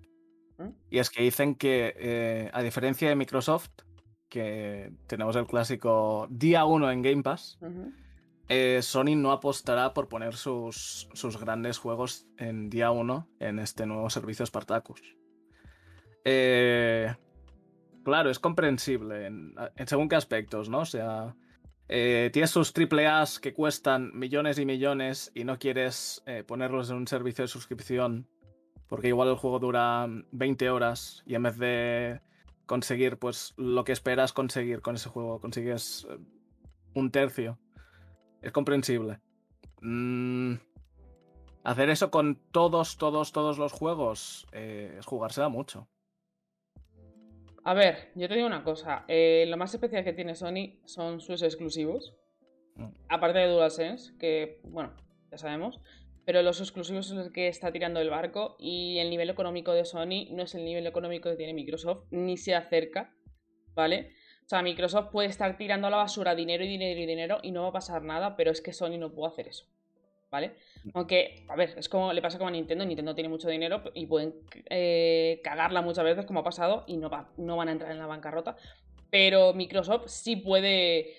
¿Mm? 0.58 0.70
y 0.90 1.00
es 1.00 1.10
que 1.10 1.24
dicen 1.24 1.56
que, 1.56 1.94
eh, 1.98 2.50
a 2.54 2.62
diferencia 2.62 3.10
de 3.10 3.16
Microsoft, 3.16 3.70
que 4.30 4.92
tenemos 5.08 5.36
el 5.36 5.46
clásico 5.46 6.28
día 6.30 6.66
1 6.66 6.92
en 6.92 7.02
Game 7.02 7.24
Pass, 7.24 7.60
eh, 8.48 8.80
Sony 8.82 9.16
no 9.16 9.32
apostará 9.32 9.94
por 9.94 10.08
poner 10.08 10.36
sus, 10.36 11.08
sus 11.14 11.40
grandes 11.40 11.78
juegos 11.78 12.28
en 12.38 12.70
día 12.70 12.92
1 12.92 13.28
en 13.40 13.60
este 13.60 13.86
nuevo 13.86 14.10
servicio 14.10 14.46
Spartacus. 14.46 15.02
Eh, 16.26 17.14
Claro, 18.06 18.30
es 18.30 18.38
comprensible 18.38 19.26
en, 19.26 19.56
según 19.88 20.08
qué 20.08 20.16
aspectos, 20.16 20.70
¿no? 20.70 20.82
O 20.82 20.86
sea, 20.86 21.36
eh, 21.90 22.30
tienes 22.32 22.52
sus 22.52 22.72
AAAs 22.72 23.40
que 23.40 23.56
cuestan 23.56 24.12
millones 24.14 24.60
y 24.60 24.66
millones 24.66 25.32
y 25.34 25.44
no 25.44 25.58
quieres 25.58 26.22
eh, 26.28 26.44
ponerlos 26.44 26.92
en 26.92 26.98
un 26.98 27.08
servicio 27.08 27.44
de 27.44 27.48
suscripción 27.48 28.28
Porque 28.88 29.08
igual 29.08 29.30
el 29.30 29.36
juego 29.38 29.58
dura 29.58 30.08
20 30.32 30.70
horas 30.70 31.24
y 31.26 31.34
en 31.34 31.44
vez 31.44 31.58
de 31.58 32.22
conseguir 32.68 33.18
pues 33.18 33.56
lo 33.58 33.84
que 33.84 33.92
esperas 33.92 34.34
conseguir 34.34 34.82
con 34.82 34.96
ese 34.96 35.10
juego, 35.10 35.42
consigues 35.42 36.06
eh, 36.08 36.20
un 36.94 37.10
tercio. 37.10 37.58
Es 38.44 38.52
comprensible. 38.52 39.20
Mm, 39.82 40.58
hacer 41.64 41.90
eso 41.90 42.12
con 42.12 42.36
todos, 42.52 42.98
todos, 42.98 43.32
todos 43.32 43.58
los 43.58 43.72
juegos 43.72 44.46
eh, 44.52 44.98
es 45.00 45.08
jugársela 45.08 45.50
mucho. 45.50 45.88
A 47.66 47.74
ver, 47.74 48.12
yo 48.14 48.28
te 48.28 48.36
digo 48.36 48.46
una 48.46 48.64
cosa. 48.64 49.06
Eh, 49.08 49.46
lo 49.48 49.58
más 49.58 49.74
especial 49.74 50.04
que 50.04 50.14
tiene 50.14 50.36
Sony 50.36 50.80
son 50.86 51.20
sus 51.20 51.42
exclusivos. 51.42 52.14
Mm. 52.76 52.90
Aparte 53.10 53.40
de 53.40 53.48
DualSense, 53.48 54.16
que, 54.20 54.60
bueno, 54.64 54.96
ya 55.32 55.40
sabemos. 55.40 55.82
Pero 56.26 56.44
los 56.44 56.60
exclusivos 56.60 57.08
son 57.08 57.18
los 57.18 57.32
que 57.32 57.48
está 57.48 57.72
tirando 57.72 58.00
el 58.00 58.12
barco. 58.12 58.56
Y 58.60 59.00
el 59.00 59.10
nivel 59.10 59.32
económico 59.32 59.74
de 59.74 59.84
Sony 59.84 60.28
no 60.30 60.44
es 60.44 60.54
el 60.54 60.64
nivel 60.64 60.86
económico 60.86 61.32
que 61.32 61.38
tiene 61.38 61.56
Microsoft, 61.56 62.06
ni 62.12 62.38
se 62.38 62.54
acerca. 62.54 63.16
¿Vale? 63.74 64.12
O 64.46 64.48
sea, 64.48 64.62
Microsoft 64.62 65.10
puede 65.12 65.30
estar 65.30 65.58
tirando 65.58 65.88
a 65.88 65.90
la 65.90 65.98
basura 65.98 66.36
dinero 66.36 66.64
y 66.64 66.68
dinero 66.68 67.00
y 67.00 67.08
dinero 67.08 67.40
y 67.42 67.52
no 67.52 67.64
va 67.64 67.70
a 67.70 67.74
pasar 67.74 68.04
nada, 68.04 68.36
pero 68.36 68.52
es 68.52 68.62
que 68.62 68.74
Sony 68.74 69.00
no 69.00 69.12
puede 69.12 69.34
hacer 69.34 69.48
eso. 69.48 69.66
¿Vale? 70.36 70.52
Aunque, 70.94 71.46
a 71.48 71.56
ver, 71.56 71.76
es 71.78 71.88
como 71.88 72.12
le 72.12 72.22
pasa 72.22 72.38
como 72.38 72.50
a 72.50 72.52
Nintendo. 72.52 72.84
Nintendo 72.84 73.16
tiene 73.16 73.30
mucho 73.30 73.48
dinero 73.48 73.82
y 73.94 74.06
pueden 74.06 74.34
eh, 74.70 75.40
cagarla 75.46 75.82
muchas 75.82 76.04
veces, 76.04 76.26
como 76.26 76.42
ha 76.42 76.44
pasado, 76.44 76.84
y 76.88 76.98
no, 76.98 77.10
va, 77.10 77.30
no 77.38 77.56
van 77.56 77.70
a 77.70 77.72
entrar 77.72 77.90
en 77.90 78.00
la 78.00 78.06
bancarrota. 78.06 78.58
Pero 79.10 79.54
Microsoft 79.54 80.08
sí 80.08 80.36
puede 80.36 81.14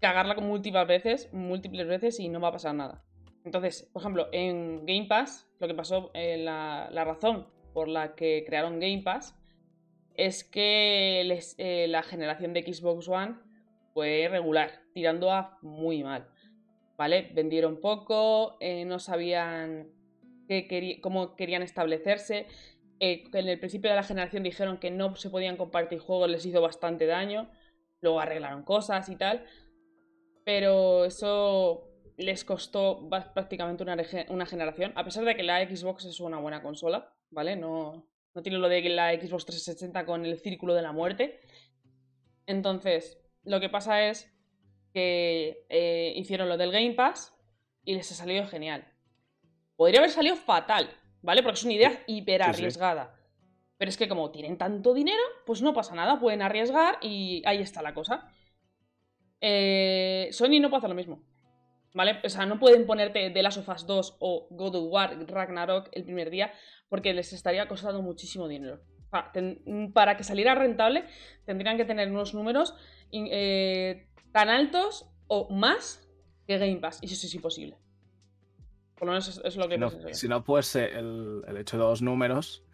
cagarla 0.00 0.34
múltiples 0.36 0.86
veces, 0.86 1.30
múltiples 1.34 1.86
veces 1.86 2.18
y 2.20 2.30
no 2.30 2.40
va 2.40 2.48
a 2.48 2.52
pasar 2.52 2.74
nada. 2.74 3.04
Entonces, 3.44 3.86
por 3.92 4.00
ejemplo, 4.00 4.28
en 4.32 4.86
Game 4.86 5.08
Pass, 5.08 5.46
lo 5.60 5.68
que 5.68 5.74
pasó, 5.74 6.10
eh, 6.14 6.38
la, 6.38 6.88
razón 7.04 7.46
por 7.74 7.88
la 7.88 8.14
que 8.14 8.44
crearon 8.46 8.80
Game 8.80 9.02
Pass 9.04 9.38
es 10.14 10.42
que 10.42 11.20
eh, 11.58 11.86
la 11.88 12.02
generación 12.02 12.54
de 12.54 12.62
Xbox 12.62 13.08
One 13.08 13.34
fue 13.92 14.26
regular, 14.30 14.70
tirando 14.94 15.30
a 15.30 15.58
muy 15.60 16.02
mal. 16.02 16.26
¿Vale? 16.96 17.30
Vendieron 17.34 17.80
poco, 17.80 18.56
eh, 18.60 18.84
no 18.84 18.98
sabían 18.98 19.88
cómo 21.00 21.36
querían 21.36 21.62
establecerse. 21.62 22.46
Eh, 23.00 23.24
en 23.32 23.48
el 23.48 23.58
principio 23.58 23.90
de 23.90 23.96
la 23.96 24.02
generación 24.02 24.42
dijeron 24.42 24.78
que 24.78 24.90
no 24.90 25.16
se 25.16 25.30
podían 25.30 25.56
compartir 25.56 25.98
juegos, 25.98 26.30
les 26.30 26.46
hizo 26.46 26.60
bastante 26.60 27.06
daño. 27.06 27.50
Luego 28.00 28.20
arreglaron 28.20 28.62
cosas 28.62 29.08
y 29.08 29.16
tal. 29.16 29.44
Pero 30.44 31.04
eso 31.04 31.88
les 32.16 32.44
costó 32.44 33.08
prácticamente 33.08 33.82
una, 33.82 34.46
generación. 34.46 34.92
A 34.94 35.04
pesar 35.04 35.24
de 35.24 35.34
que 35.34 35.42
la 35.42 35.66
Xbox 35.66 36.04
es 36.04 36.20
una 36.20 36.38
buena 36.38 36.62
consola, 36.62 37.12
¿vale? 37.30 37.56
No, 37.56 38.06
no 38.34 38.42
tiene 38.42 38.58
lo 38.58 38.68
de 38.68 38.82
la 38.90 39.12
Xbox 39.14 39.46
360 39.46 40.04
con 40.04 40.24
el 40.26 40.38
círculo 40.38 40.74
de 40.74 40.82
la 40.82 40.92
muerte. 40.92 41.40
Entonces, 42.46 43.18
lo 43.42 43.58
que 43.58 43.70
pasa 43.70 44.06
es 44.06 44.33
que 44.94 45.66
eh, 45.68 46.12
hicieron 46.16 46.48
lo 46.48 46.56
del 46.56 46.70
Game 46.70 46.92
Pass 46.92 47.36
y 47.84 47.94
les 47.94 48.10
ha 48.12 48.14
salido 48.14 48.46
genial. 48.46 48.86
Podría 49.76 49.98
haber 49.98 50.10
salido 50.10 50.36
fatal, 50.36 50.88
¿vale? 51.20 51.42
Porque 51.42 51.58
es 51.58 51.64
una 51.64 51.74
idea 51.74 52.04
hiper 52.06 52.42
arriesgada. 52.42 53.14
Pero 53.76 53.88
es 53.88 53.96
que 53.96 54.08
como 54.08 54.30
tienen 54.30 54.56
tanto 54.56 54.94
dinero, 54.94 55.20
pues 55.44 55.60
no 55.60 55.74
pasa 55.74 55.96
nada, 55.96 56.20
pueden 56.20 56.42
arriesgar 56.42 56.98
y 57.02 57.42
ahí 57.44 57.60
está 57.60 57.82
la 57.82 57.92
cosa. 57.92 58.32
Eh, 59.40 60.28
Sony 60.30 60.60
no 60.60 60.70
puede 60.70 60.78
hacer 60.78 60.90
lo 60.90 60.96
mismo. 60.96 61.24
¿Vale? 61.92 62.20
O 62.24 62.28
sea, 62.28 62.46
no 62.46 62.58
pueden 62.58 62.86
ponerte 62.86 63.30
The 63.30 63.42
Last 63.42 63.58
of 63.58 63.68
Us 63.68 63.86
2 63.86 64.16
o 64.20 64.48
God 64.50 64.76
of 64.76 64.92
War 64.92 65.26
Ragnarok 65.28 65.88
el 65.92 66.04
primer 66.04 66.30
día 66.30 66.52
porque 66.88 67.14
les 67.14 67.32
estaría 67.32 67.66
costando 67.66 68.00
muchísimo 68.00 68.46
dinero. 68.48 68.80
para 69.92 70.16
que 70.16 70.24
saliera 70.24 70.54
rentable 70.54 71.04
tendrían 71.44 71.76
que 71.76 71.84
tener 71.84 72.10
unos 72.10 72.34
números 72.34 72.74
eh, 73.12 74.08
tan 74.34 74.50
altos 74.50 75.06
o 75.28 75.48
más 75.48 76.04
que 76.48 76.58
Game 76.58 76.80
Pass. 76.80 76.98
Y 77.02 77.06
eso 77.06 77.26
es 77.28 77.34
imposible. 77.36 77.78
Por 78.96 79.06
lo 79.06 79.12
menos 79.12 79.40
es, 79.44 79.56
lo 79.56 79.68
que 79.68 79.78
no, 79.78 79.92
Si 80.12 80.26
no 80.26 80.42
fuese 80.42 80.86
el, 80.86 81.44
hecho 81.56 81.78
de 81.78 81.84
los 81.84 82.02
números, 82.02 82.64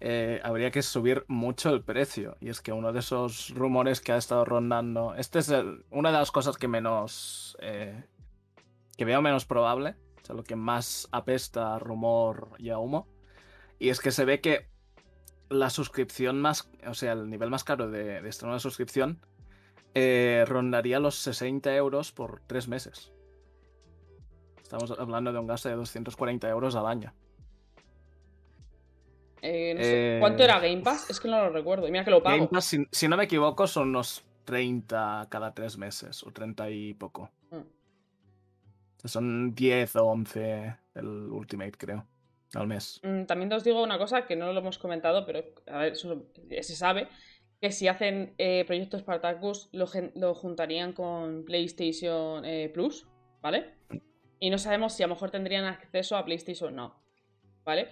eh, 0.00 0.40
habría 0.42 0.72
que 0.72 0.82
subir 0.82 1.24
mucho 1.28 1.70
el 1.70 1.84
precio. 1.84 2.36
Y 2.40 2.48
es 2.48 2.60
que 2.60 2.72
uno 2.72 2.92
de 2.92 2.98
esos 2.98 3.50
rumores 3.50 4.00
que 4.00 4.10
ha 4.10 4.16
estado 4.16 4.44
rondando. 4.44 5.14
Este 5.14 5.38
es 5.38 5.52
una 5.90 6.10
de 6.10 6.18
las 6.18 6.32
cosas 6.32 6.56
que 6.56 6.66
menos. 6.66 7.56
Eh, 7.60 8.02
que 8.96 9.04
veo 9.04 9.22
menos 9.22 9.44
probable. 9.44 9.94
O 10.20 10.26
sea, 10.26 10.34
lo 10.34 10.42
que 10.42 10.56
más 10.56 11.08
apesta 11.12 11.76
a 11.76 11.78
rumor 11.78 12.48
y 12.58 12.70
a 12.70 12.78
humo. 12.78 13.06
Y 13.78 13.90
es 13.90 14.00
que 14.00 14.10
se 14.10 14.24
ve 14.24 14.40
que 14.40 14.66
la 15.48 15.70
suscripción 15.70 16.40
más. 16.40 16.68
O 16.88 16.94
sea, 16.94 17.12
el 17.12 17.30
nivel 17.30 17.50
más 17.50 17.62
caro 17.62 17.88
de, 17.88 18.20
de 18.20 18.28
esta 18.28 18.46
nueva 18.46 18.58
suscripción 18.58 19.20
eh, 19.94 20.44
rondaría 20.46 20.98
los 20.98 21.14
60 21.16 21.74
euros 21.76 22.12
por 22.12 22.40
tres 22.46 22.68
meses. 22.68 23.12
Estamos 24.62 24.90
hablando 24.98 25.32
de 25.32 25.38
un 25.38 25.46
gasto 25.46 25.68
de 25.68 25.76
240 25.76 26.48
euros 26.48 26.74
al 26.74 26.86
año. 26.86 27.14
Eh, 29.40 29.76
eh, 29.78 30.16
¿Cuánto 30.20 30.42
era 30.42 30.58
Game 30.58 30.80
Pass? 30.80 31.10
Es 31.10 31.20
que 31.20 31.28
no 31.28 31.38
lo 31.38 31.50
recuerdo. 31.50 31.86
Mira 31.88 32.04
que 32.04 32.10
lo 32.10 32.22
pago. 32.22 32.36
Game 32.36 32.48
Pass, 32.48 32.76
si, 32.90 33.08
no 33.08 33.16
me 33.16 33.24
equivoco, 33.24 33.66
son 33.66 33.90
unos 33.90 34.24
30 34.46 35.28
cada 35.30 35.54
tres 35.54 35.76
meses 35.76 36.24
o 36.24 36.32
30 36.32 36.70
y 36.70 36.94
poco. 36.94 37.30
Mm. 37.50 39.06
Son 39.06 39.54
10 39.54 39.96
o 39.96 40.04
11 40.06 40.76
el 40.94 41.06
Ultimate, 41.06 41.72
creo, 41.72 42.06
al 42.54 42.66
mes. 42.66 43.00
Mm, 43.02 43.24
también 43.26 43.52
os 43.52 43.62
digo 43.62 43.82
una 43.82 43.98
cosa 43.98 44.26
que 44.26 44.34
no 44.34 44.50
lo 44.52 44.60
hemos 44.60 44.78
comentado, 44.78 45.26
pero 45.26 45.44
a 45.66 45.78
ver, 45.78 45.92
eso 45.92 46.24
se 46.62 46.74
sabe 46.74 47.08
que 47.64 47.72
si 47.72 47.88
hacen 47.88 48.34
eh, 48.36 48.62
proyectos 48.66 49.00
Spartacus 49.00 49.70
lo, 49.72 49.86
lo, 50.16 50.34
juntarían 50.34 50.92
con 50.92 51.46
PlayStation 51.46 52.44
eh, 52.44 52.68
Plus, 52.68 53.06
¿vale? 53.40 53.70
Y 54.38 54.50
no 54.50 54.58
sabemos 54.58 54.92
si 54.92 55.02
a 55.02 55.06
lo 55.06 55.14
mejor 55.14 55.30
tendrían 55.30 55.64
acceso 55.64 56.14
a 56.18 56.26
PlayStation 56.26 56.74
o 56.74 56.76
no, 56.76 57.02
¿vale? 57.64 57.88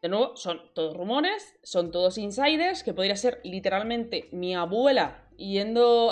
De 0.00 0.08
nuevo, 0.08 0.36
son 0.36 0.72
todos 0.74 0.96
rumores, 0.96 1.58
son 1.62 1.90
todos 1.90 2.16
insiders, 2.16 2.82
que 2.82 2.94
podría 2.94 3.14
ser 3.16 3.42
literalmente 3.44 4.30
mi 4.32 4.54
abuela 4.54 5.28
yendo 5.36 6.10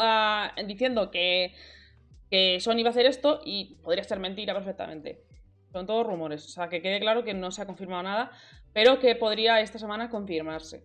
diciendo 0.66 1.10
que, 1.10 1.54
que 2.30 2.60
Sony 2.60 2.82
va 2.82 2.88
a 2.88 2.90
hacer 2.90 3.06
esto 3.06 3.40
y 3.42 3.76
podría 3.76 4.04
ser 4.04 4.18
mentira 4.18 4.52
perfectamente. 4.52 5.24
Son 5.72 5.86
todos 5.86 6.06
rumores, 6.06 6.44
o 6.44 6.48
sea, 6.50 6.68
que 6.68 6.82
quede 6.82 7.00
claro 7.00 7.24
que 7.24 7.32
no 7.32 7.50
se 7.50 7.62
ha 7.62 7.66
confirmado 7.66 8.02
nada, 8.02 8.32
pero 8.74 9.00
que 9.00 9.14
podría 9.14 9.62
esta 9.62 9.78
semana 9.78 10.10
confirmarse. 10.10 10.84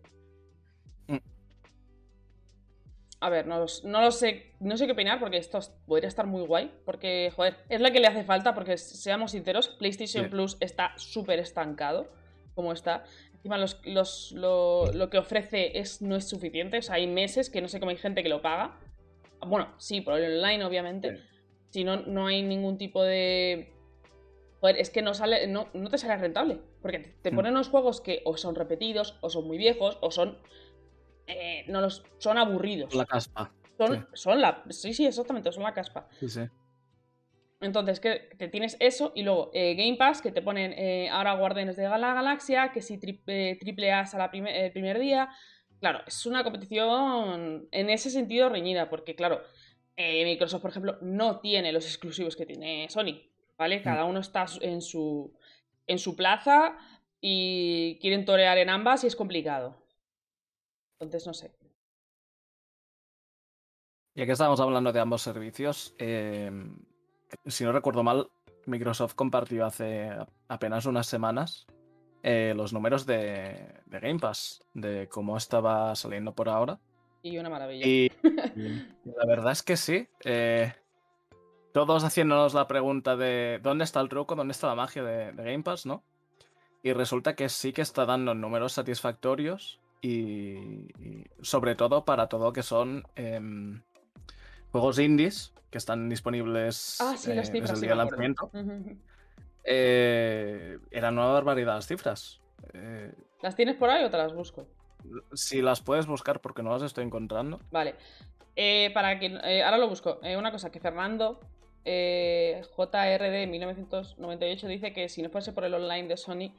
A 3.23 3.29
ver, 3.29 3.45
no, 3.45 3.63
no, 3.83 4.01
lo 4.01 4.11
sé, 4.11 4.51
no 4.59 4.75
sé 4.77 4.87
qué 4.87 4.93
opinar 4.93 5.19
porque 5.19 5.37
esto 5.37 5.59
podría 5.85 6.07
estar 6.07 6.25
muy 6.25 6.41
guay. 6.41 6.71
Porque, 6.85 7.31
joder, 7.35 7.55
es 7.69 7.79
la 7.79 7.91
que 7.91 7.99
le 7.99 8.07
hace 8.07 8.23
falta 8.23 8.55
porque, 8.55 8.77
seamos 8.79 9.31
sinceros, 9.31 9.69
PlayStation 9.69 10.27
Plus 10.31 10.57
está 10.59 10.93
súper 10.97 11.37
estancado 11.37 12.09
como 12.55 12.73
está. 12.73 13.03
Encima 13.35 13.59
los, 13.59 14.31
lo, 14.33 15.09
que 15.11 15.19
ofrece 15.19 15.77
es, 15.77 16.01
no 16.01 16.15
es 16.15 16.27
suficiente. 16.27 16.79
O 16.79 16.81
sea, 16.81 16.95
hay 16.95 17.05
meses 17.05 17.51
que 17.51 17.61
no 17.61 17.67
sé 17.67 17.79
cómo 17.79 17.91
hay 17.91 17.97
gente 17.97 18.23
que 18.23 18.29
lo 18.29 18.41
paga. 18.41 18.79
Bueno, 19.45 19.71
sí, 19.77 20.01
por 20.01 20.19
el 20.19 20.37
online, 20.39 20.65
obviamente. 20.65 21.21
Si 21.69 21.83
no, 21.83 21.97
no 21.97 22.25
hay 22.25 22.41
ningún 22.41 22.79
tipo 22.79 23.03
de... 23.03 23.71
Joder, 24.61 24.77
es 24.77 24.89
que 24.89 25.03
no 25.03 25.13
sale, 25.13 25.45
no, 25.45 25.69
no 25.73 25.89
te 25.89 25.99
sale 25.99 26.17
rentable. 26.17 26.59
Porque 26.81 26.99
te, 27.21 27.31
mm. 27.31 27.35
ponen 27.35 27.53
unos 27.53 27.69
juegos 27.69 28.01
que 28.01 28.21
o 28.25 28.35
son 28.35 28.55
repetidos, 28.55 29.19
o 29.21 29.29
son 29.29 29.45
muy 29.45 29.59
viejos, 29.59 29.99
o 30.01 30.09
son 30.09 30.39
eh, 31.31 31.65
no 31.67 31.81
los, 31.81 32.03
son 32.17 32.37
aburridos. 32.37 32.93
La 32.93 33.05
caspa. 33.05 33.51
Son, 33.77 33.95
sí. 33.95 34.05
son 34.13 34.41
la. 34.41 34.63
Sí, 34.69 34.93
sí, 34.93 35.05
exactamente, 35.05 35.51
son 35.51 35.63
la 35.63 35.73
caspa. 35.73 36.07
Sí, 36.19 36.29
sí. 36.29 36.41
Entonces, 37.59 37.99
que 37.99 38.29
te 38.37 38.47
tienes 38.47 38.75
eso 38.79 39.11
y 39.15 39.23
luego 39.23 39.51
eh, 39.53 39.75
Game 39.75 39.95
Pass, 39.97 40.21
que 40.21 40.31
te 40.31 40.41
ponen 40.41 40.73
eh, 40.73 41.09
ahora 41.09 41.35
Guardianes 41.35 41.75
de 41.75 41.87
la 41.87 42.13
Galaxia, 42.13 42.71
que 42.71 42.81
si 42.81 42.97
triple 42.97 43.91
A 43.91 44.01
a 44.01 44.29
el 44.33 44.71
primer 44.71 44.99
día. 44.99 45.29
Claro, 45.79 46.01
es 46.05 46.25
una 46.25 46.43
competición 46.43 47.67
en 47.71 47.89
ese 47.89 48.11
sentido 48.11 48.49
reñida, 48.49 48.89
porque 48.89 49.15
claro, 49.15 49.41
Microsoft, 49.97 50.61
por 50.61 50.71
ejemplo, 50.71 50.97
no 51.01 51.39
tiene 51.39 51.71
los 51.71 51.85
exclusivos 51.85 52.35
que 52.35 52.45
tiene 52.45 52.87
Sony, 52.89 53.23
¿vale? 53.57 53.79
Mm. 53.79 53.83
Cada 53.83 54.05
uno 54.05 54.19
está 54.19 54.45
en 54.61 54.81
su, 54.81 55.33
en 55.87 55.99
su 55.99 56.15
plaza 56.15 56.77
y 57.19 57.99
quieren 58.01 58.25
torear 58.25 58.57
en 58.57 58.69
ambas 58.69 59.03
y 59.03 59.07
es 59.07 59.15
complicado. 59.15 59.80
Entonces, 61.01 61.27
no 61.27 61.33
sé. 61.33 61.51
Ya 64.13 64.25
que 64.25 64.31
estábamos 64.33 64.59
hablando 64.59 64.91
de 64.91 64.99
ambos 64.99 65.21
servicios, 65.21 65.95
em, 65.97 66.77
si 67.45 67.63
no 67.63 67.71
recuerdo 67.71 68.03
mal, 68.03 68.29
Microsoft 68.65 69.15
compartió 69.15 69.65
hace 69.65 70.11
apenas 70.47 70.85
unas 70.85 71.07
semanas 71.07 71.65
eh, 72.23 72.53
los 72.55 72.71
números 72.71 73.05
de, 73.07 73.81
Game 73.87 74.19
Pass, 74.19 74.63
de 74.73 75.09
cómo 75.09 75.37
estaba 75.37 75.95
saliendo 75.95 76.35
por 76.35 76.49
ahora. 76.49 76.79
Y 77.23 77.37
una 77.37 77.49
maravilla. 77.49 77.85
Y, 77.87 78.11
la 79.05 79.25
verdad 79.25 79.53
es 79.53 79.63
que 79.63 79.75
sí. 79.75 80.07
Eh, 80.23 80.71
todos 81.73 82.03
haciéndonos 82.03 82.53
la 82.53 82.67
pregunta 82.67 83.15
de 83.15 83.59
dónde 83.63 83.85
está 83.85 84.01
el 84.01 84.09
truco, 84.09 84.35
dónde 84.35 84.51
está 84.51 84.67
la 84.67 84.75
magia 84.75 85.03
de, 85.03 85.31
de 85.31 85.43
Game 85.43 85.63
Pass, 85.63 85.87
¿no? 85.87 86.03
Y 86.83 86.93
resulta 86.93 87.35
que 87.35 87.49
sí 87.49 87.73
que 87.73 87.81
está 87.81 88.05
dando 88.05 88.35
números 88.35 88.73
satisfactorios 88.73 89.80
y, 90.01 90.89
y 90.99 91.25
sobre 91.41 91.75
todo 91.75 92.05
para 92.05 92.27
todo 92.27 92.45
lo 92.45 92.53
que 92.53 92.63
son 92.63 93.03
em, 93.15 93.81
juegos 94.71 94.99
indies 94.99 95.53
que 95.69 95.77
están 95.77 96.09
disponibles 96.09 96.97
Ah, 96.99 97.15
sí, 97.17 97.33
las 97.33 97.49
eh, 97.49 97.51
cifras. 97.53 97.71
desde 97.71 97.73
el 97.73 97.79
sí 97.79 97.85
día 97.85 97.93
acuerdo. 98.03 98.17
lanzamiento. 98.51 98.51
Eh, 99.63 100.79
eran 100.91 101.13
una 101.17 101.27
barbaridad 101.27 101.75
las 101.75 101.87
cifras. 101.87 102.41
Eh, 102.73 103.13
¿Las 103.41 103.55
tienes 103.55 103.75
por 103.75 103.89
ahí 103.89 104.03
o 104.03 104.09
te 104.09 104.17
las 104.17 104.33
busco? 104.33 104.67
si 105.33 105.63
las 105.63 105.81
puedes 105.81 106.05
buscar 106.05 106.41
porque 106.41 106.61
no 106.61 106.71
las 106.71 106.83
estoy 106.83 107.03
encontrando. 107.05 107.59
Vale. 107.71 107.95
Eh, 108.55 108.91
para 108.93 109.17
que. 109.17 109.61
ahora 109.63 109.77
lo 109.77 109.87
busco. 109.87 110.19
Una 110.37 110.51
cosa 110.51 110.71
que 110.71 110.79
Fernando. 110.79 111.39
JRD 111.83 113.47
1998 113.47 114.67
dice 114.67 114.93
que 114.93 115.09
si 115.09 115.23
no 115.23 115.29
fuese 115.31 115.51
por 115.53 115.63
el 115.63 115.73
online 115.73 116.07
de 116.07 116.17
Sony, 116.17 116.53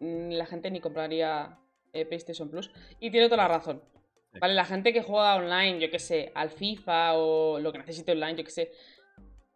mm, 0.00 0.30
la 0.30 0.46
gente 0.46 0.70
ni 0.70 0.80
compraría 0.80 1.58
eh, 1.92 2.04
PlayStation 2.06 2.48
Plus. 2.50 2.70
Y 3.00 3.10
tiene 3.10 3.26
toda 3.28 3.42
la 3.42 3.48
razón. 3.48 3.82
Sí. 4.32 4.38
Vale, 4.40 4.54
la 4.54 4.64
gente 4.64 4.92
que 4.92 5.02
juega 5.02 5.36
online, 5.36 5.78
yo 5.78 5.90
que 5.90 5.98
sé, 5.98 6.32
al 6.34 6.50
FIFA 6.50 7.14
o 7.14 7.58
lo 7.58 7.70
que 7.72 7.78
necesite 7.78 8.12
online, 8.12 8.36
yo 8.36 8.44
que 8.44 8.50
sé. 8.50 8.72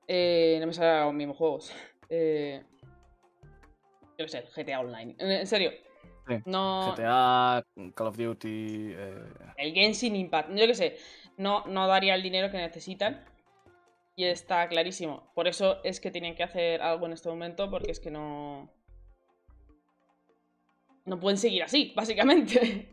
eh, 0.09 0.59
no 0.61 0.67
me 0.67 0.73
salen 0.73 1.05
los 1.05 1.15
mismos 1.15 1.37
juegos. 1.37 1.73
Eh, 2.09 2.63
yo 4.17 4.25
que 4.25 4.29
sé, 4.29 4.45
GTA 4.55 4.79
Online. 4.79 5.17
En 5.19 5.45
serio. 5.47 5.73
Sí, 6.29 6.35
No, 6.45 6.93
GTA, 6.95 7.65
Call 7.97 8.07
of 8.07 8.17
Duty. 8.17 8.93
eh, 8.97 9.23
el 9.57 9.73
Genshin 9.75 10.15
Impact, 10.15 10.51
yo 10.51 10.67
qué 10.69 10.75
sé, 10.77 10.97
no, 11.37 11.65
no 11.67 11.89
daría 11.89 12.15
el 12.15 12.23
dinero 12.23 12.49
que 12.53 12.59
necesitan. 12.59 13.25
Y 14.15 14.25
está 14.25 14.69
clarísimo. 14.69 15.31
Por 15.35 15.49
eso 15.49 15.83
es 15.83 15.99
que 16.01 16.13
tienen 16.13 16.37
que 16.37 16.45
hacer 16.45 16.81
algo 16.81 17.07
en 17.07 17.13
este 17.13 17.29
momento, 17.29 17.69
porque 17.71 17.91
es 17.91 17.99
que 17.99 18.13
no. 18.13 18.71
No 21.07 21.19
pueden 21.21 21.39
seguir 21.39 21.63
así, 21.63 21.93
básicamente. 21.95 22.89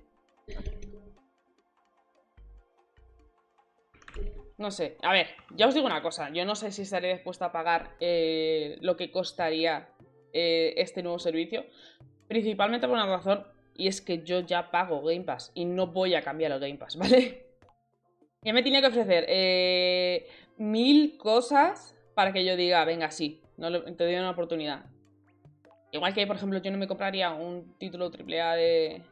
No 4.58 4.70
sé, 4.72 4.98
a 5.02 5.12
ver, 5.12 5.28
ya 5.56 5.68
os 5.68 5.74
digo 5.74 5.88
una 5.88 6.02
cosa, 6.02 6.30
yo 6.30 6.46
no 6.46 6.56
sé 6.56 6.72
si 6.72 6.84
estaré 6.84 7.12
dispuesta 7.12 7.46
a 7.46 7.52
pagar 7.52 7.96
eh, 8.00 8.78
lo 8.82 8.96
que 8.96 9.12
costaría 9.12 9.90
eh, 10.32 10.76
este 10.78 11.02
nuevo 11.02 11.18
servicio, 11.18 11.66
principalmente 12.28 12.88
por 12.88 12.96
una 12.96 13.08
razón, 13.08 13.46
y 13.76 13.88
es 13.88 14.00
que 14.00 14.24
yo 14.24 14.42
ya 14.42 14.70
pago 14.70 15.02
Game 15.02 15.26
Pass 15.26 15.52
y 15.56 15.66
no 15.66 15.88
voy 15.88 16.14
a 16.14 16.22
cambiar 16.22 16.52
el 16.52 16.60
Game 16.60 16.78
Pass, 16.78 16.96
¿vale? 16.98 17.48
Ya 18.44 18.54
me 18.54 18.62
tenía 18.62 18.80
que 18.80 18.88
ofrecer 18.88 19.26
eh, 19.28 20.28
mil 20.58 21.18
cosas 21.18 21.98
para 22.14 22.32
que 22.32 22.46
yo 22.46 22.56
diga, 22.56 22.86
venga, 22.86 23.10
sí, 23.10 23.42
no 23.58 23.84
te 23.84 24.04
doy 24.04 24.16
una 24.16 24.32
oportunidad. 24.32 24.86
Igual 25.94 26.14
que, 26.16 26.26
por 26.26 26.36
ejemplo, 26.36 26.60
yo 26.60 26.72
no 26.72 26.80
me 26.80 26.88
compraría 26.88 27.32
un 27.34 27.78
título 27.78 28.06
AAA 28.06 28.56
de, 28.56 29.04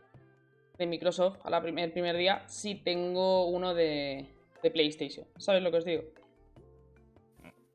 de 0.80 0.88
Microsoft 0.88 1.38
a 1.44 1.52
la 1.52 1.62
primer 1.62 2.17
día 2.17 2.44
si 2.48 2.74
tengo 2.74 3.46
uno 3.46 3.76
de, 3.76 4.26
PlayStation. 4.74 5.28
¿Sabes 5.38 5.62
lo 5.62 5.70
que 5.70 5.78
os 5.78 5.86
digo? 5.86 6.04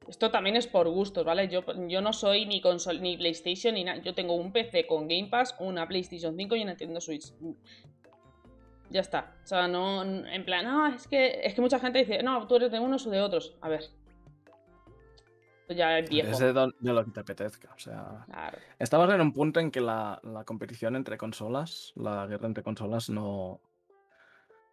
Esto 0.09 0.33
también 0.33 0.57
es 0.57 0.67
por 0.67 0.89
gustos, 0.89 1.25
¿vale? 1.25 1.47
Yo, 1.49 1.65
yo 1.87 2.01
no 2.01 2.13
soy 2.13 2.47
ni 2.47 2.61
console, 2.61 3.01
ni 3.01 3.17
PlayStation 3.17 3.75
ni 3.75 3.85
nada. 3.85 4.03
Yo 4.03 4.13
tengo 4.13 4.35
un 4.35 4.53
PC 4.53 4.89
con 4.89 5.07
Game 5.07 5.29
Pass, 5.29 5.55
una 5.61 5.87
PlayStation 5.87 6.37
5 6.37 6.57
y 6.57 6.63
una 6.63 6.73
Nintendo 6.73 7.01
Switch. 7.01 7.33
Ya 8.91 9.01
está. 9.01 9.37
O 9.45 9.47
sea, 9.47 9.69
no. 9.69 10.03
En 10.03 10.45
plan, 10.45 10.65
no, 10.65 10.87
es 10.89 11.07
que. 11.09 11.41
Es 11.45 11.55
que 11.55 11.61
mucha 11.61 11.79
gente 11.79 12.01
dice, 12.01 12.23
no, 12.23 12.47
tú 12.47 12.57
eres 12.57 12.71
de 12.71 12.79
unos 12.81 13.07
o 13.07 13.11
de 13.11 13.21
otros. 13.21 13.57
A 13.61 13.69
ver. 13.69 13.85
Ya 15.69 15.99
es 15.99 16.09
viejo. 16.09 16.31
es 16.31 16.39
de, 16.39 16.53
lo 16.81 17.05
que 17.05 17.11
te 17.11 17.21
apetezca. 17.21 17.73
O 17.75 17.79
sea, 17.79 18.25
Claro. 18.27 18.59
estamos 18.79 19.13
en 19.13 19.21
un 19.21 19.33
punto 19.33 19.59
en 19.61 19.71
que 19.71 19.81
la, 19.81 20.21
la 20.23 20.45
competición 20.45 20.95
entre 20.97 21.19
consolas, 21.19 21.93
la 21.97 22.27
guerra 22.27 22.47
entre 22.47 22.63
consolas, 22.63 23.11
no. 23.11 23.61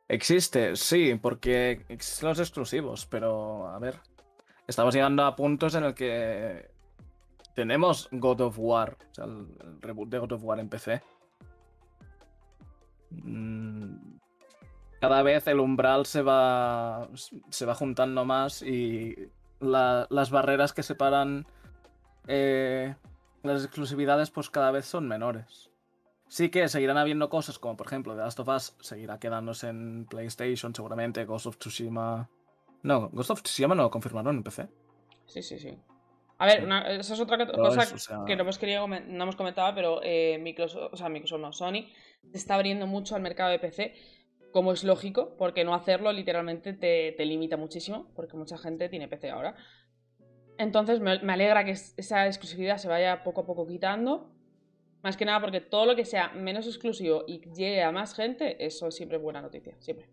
Existe, 0.08 0.76
sí, 0.76 1.16
porque 1.22 1.86
existen 1.90 2.30
los 2.30 2.40
exclusivos, 2.40 3.06
pero 3.08 3.68
a 3.70 3.80
ver. 3.80 4.00
Estamos 4.68 4.94
llegando 4.94 5.26
a 5.26 5.36
puntos 5.36 5.76
en 5.76 5.84
el 5.86 5.94
que 5.94 6.70
tenemos 7.56 8.08
God 8.12 8.42
of 8.42 8.56
War, 8.60 8.98
o 9.12 9.14
sea, 9.14 9.26
el, 9.26 9.48
el 9.62 9.82
reboot 9.82 10.10
de 10.10 10.20
God 10.20 10.32
of 10.34 10.44
War 10.44 10.60
en 10.60 10.70
PC. 10.70 11.02
Mm, 13.12 13.96
Cada 15.02 15.22
vez 15.22 15.46
el 15.48 15.60
umbral 15.60 16.06
se 16.06 16.22
va, 16.22 17.10
se 17.50 17.66
va 17.66 17.76
juntando 17.76 18.24
más 18.26 18.62
y 18.62 19.30
la- 19.64 20.08
las 20.10 20.30
barreras 20.32 20.74
que 20.74 20.84
separan 20.84 21.46
eh, 22.28 22.96
las 23.44 23.64
exclusividades 23.66 24.32
pues 24.32 24.50
cada 24.50 24.72
vez 24.72 24.86
son 24.86 25.08
menores. 25.08 25.70
Sí 26.28 26.50
que 26.50 26.68
seguirán 26.68 26.98
habiendo 26.98 27.30
cosas 27.30 27.60
como 27.60 27.78
por 27.78 27.88
ejemplo 27.88 28.16
The 28.16 28.22
Last 28.22 28.40
of 28.40 28.48
Us 28.48 28.76
seguirá 28.80 29.20
quedándose 29.20 29.68
en 29.70 30.06
PlayStation 30.10 30.74
seguramente, 30.74 31.26
Ghost 31.26 31.46
of 31.48 31.58
Tsushima... 31.58 32.30
No, 32.82 33.10
Ghost 33.10 33.32
of 33.32 33.44
Tsushima 33.44 33.76
no 33.76 33.84
lo 33.84 33.92
confirmaron 33.92 34.38
en 34.38 34.44
PC. 34.44 34.68
Sí, 35.26 35.42
sí, 35.44 35.60
sí. 35.60 35.78
A 36.40 36.46
ver, 36.48 36.64
una- 36.64 36.82
esa 36.90 37.14
es 37.14 37.20
otra 37.20 37.38
que- 37.38 37.52
cosa 37.52 37.84
es, 37.84 37.94
o 37.94 38.00
sea- 38.00 38.24
que 38.26 38.36
no 38.36 38.42
hemos, 38.42 38.58
querido, 38.58 38.88
no 38.88 39.24
hemos 39.24 39.36
comentado, 39.36 39.74
pero 39.76 40.00
eh, 40.04 40.38
Microsoft, 40.42 40.94
o 40.94 40.98
sea, 40.98 41.08
Microsoft 41.08 41.40
no, 41.42 41.54
Sony 41.54 41.88
se 42.32 42.38
está 42.38 42.56
abriendo 42.56 42.88
mucho 42.88 43.16
al 43.16 43.22
mercado 43.22 43.52
de 43.52 43.60
PC, 43.60 43.94
como 44.54 44.72
es 44.72 44.84
lógico, 44.86 45.36
porque 45.38 45.66
no 45.66 45.74
hacerlo 45.74 46.14
literalmente 46.14 46.74
te, 46.74 47.12
te 47.18 47.26
limita 47.26 47.58
muchísimo, 47.58 48.08
porque 48.16 48.38
mucha 48.38 48.58
gente 48.58 48.88
tiene 48.88 49.08
PC 49.10 49.32
ahora. 49.32 49.56
Entonces 50.60 51.00
me, 51.02 51.20
me 51.20 51.34
alegra 51.34 51.66
que 51.66 51.72
es- 51.72 51.94
esa 51.98 52.28
exclusividad 52.28 52.78
se 52.78 52.88
vaya 52.88 53.24
poco 53.24 53.42
a 53.42 53.46
poco 53.46 53.66
quitando. 53.68 54.30
Más 55.02 55.18
que 55.18 55.26
nada 55.26 55.42
porque 55.42 55.60
todo 55.60 55.86
lo 55.86 55.96
que 55.96 56.06
sea 56.06 56.30
menos 56.34 56.66
exclusivo 56.68 57.26
y 57.28 57.42
llegue 57.54 57.82
a 57.84 57.92
más 57.92 58.14
gente, 58.16 58.64
eso 58.66 58.90
siempre 58.92 59.18
es 59.18 59.24
buena 59.24 59.42
noticia, 59.42 59.76
siempre. 59.80 60.08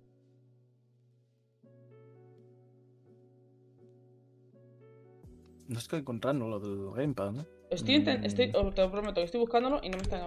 No 5.68 5.78
estoy 5.78 6.00
encontrando 6.00 6.48
lo 6.48 6.58
del 6.58 6.90
Gamepad, 6.96 7.40
¿eh? 7.40 7.46
Estoy, 7.70 8.00
Mm. 8.00 8.24
estoy- 8.24 8.50
te 8.50 8.82
lo 8.82 8.90
prometo 8.90 9.14
que 9.20 9.22
estoy 9.22 9.38
buscándolo 9.38 9.80
y 9.82 9.90
no 9.90 9.98
me 9.98 10.02
está, 10.02 10.18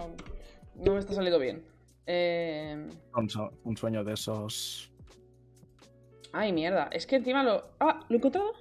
no 0.76 0.92
me 0.94 0.98
está 1.00 1.12
saliendo 1.12 1.38
bien. 1.38 1.73
Eh, 2.06 2.88
Un, 3.64 3.76
sueño 3.76 4.04
de 4.04 4.12
esos... 4.12 4.90
Ay, 6.32 6.52
mierda. 6.52 6.88
Es 6.92 7.06
que 7.06 7.16
encima 7.16 7.42
lo. 7.44 7.62
Ah, 7.78 8.00
¿lo 8.08 8.14
he 8.14 8.18
encontrado? 8.18 8.52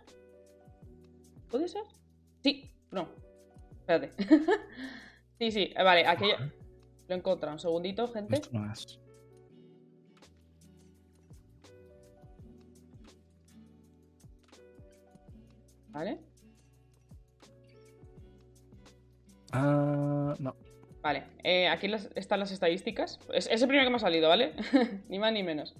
¿Puede 1.50 1.68
ser? 1.68 1.82
Sí, 2.44 2.72
no. 2.92 3.08
Espérate. 3.80 4.12
sí, 5.40 5.52
sí, 5.52 5.74
vale, 5.76 6.06
aquí 6.06 6.28
ya- 6.28 6.52
Lo 7.08 7.16
he 7.16 7.18
encontrado. 7.18 7.54
Un 7.54 7.60
segundito, 7.60 8.08
gente. 8.08 8.36
Esto 8.36 8.50
no 8.52 8.72
es. 8.72 9.00
Vale. 15.90 16.20
Ah, 19.52 20.36
no. 20.40 20.56
Vale, 21.04 21.24
eh, 21.44 21.68
aquí 21.68 21.88
las- 21.88 22.10
están 22.16 22.40
las 22.40 22.52
estadísticas. 22.52 23.20
Es, 23.34 23.48
es 23.48 23.62
el 23.62 23.68
primero 23.68 23.86
que 23.86 23.92
me 23.92 23.98
ha 23.98 24.00
salido, 24.00 24.30
¿vale? 24.30 24.54
ni 25.10 25.20
más 25.20 25.32
ni 25.34 25.44
menos. 25.44 25.76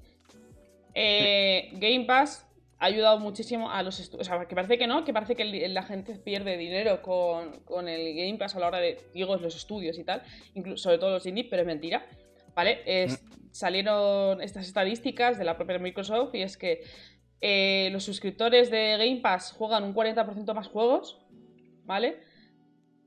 Eh, 0.94 1.70
Game 1.74 2.06
Pass 2.06 2.46
ha 2.80 2.86
ayudado 2.86 3.18
muchísimo 3.20 3.72
a 3.72 3.82
los 3.84 4.00
estudios. 4.00 4.28
O 4.28 4.30
sea, 4.30 4.46
que 4.46 4.54
parece 4.56 4.78
que 4.78 4.86
no, 4.86 5.06
que 5.06 5.14
parece 5.14 5.36
que 5.36 5.46
la 5.70 5.84
gente 5.84 6.16
pierde 6.16 6.58
dinero 6.58 7.02
con, 7.02 7.60
con 7.62 7.88
el 7.88 8.14
Game 8.16 8.38
Pass 8.38 8.56
a 8.56 8.60
la 8.60 8.68
hora 8.68 8.80
de, 8.80 9.00
digo, 9.14 9.36
los 9.38 9.56
estudios 9.56 9.98
y 9.98 10.04
tal, 10.04 10.22
incluso 10.54 10.84
sobre 10.84 10.98
todo 10.98 11.12
los 11.12 11.26
indies, 11.26 11.48
pero 11.50 11.62
es 11.62 11.68
mentira. 11.68 12.06
¿Vale? 12.56 12.82
Es- 12.86 13.24
Salieron 13.52 14.42
estas 14.42 14.66
estadísticas 14.66 15.38
de 15.38 15.46
la 15.46 15.56
propia 15.58 15.78
Microsoft 15.78 16.34
y 16.34 16.42
es 16.42 16.58
que 16.58 16.82
eh, 17.40 17.90
los 17.92 18.04
suscriptores 18.04 18.72
de 18.72 18.98
Game 18.98 19.22
Pass 19.22 19.52
juegan 19.52 19.84
un 19.84 19.94
40% 19.94 20.56
más 20.56 20.68
juegos, 20.70 21.20
¿vale? 21.86 22.18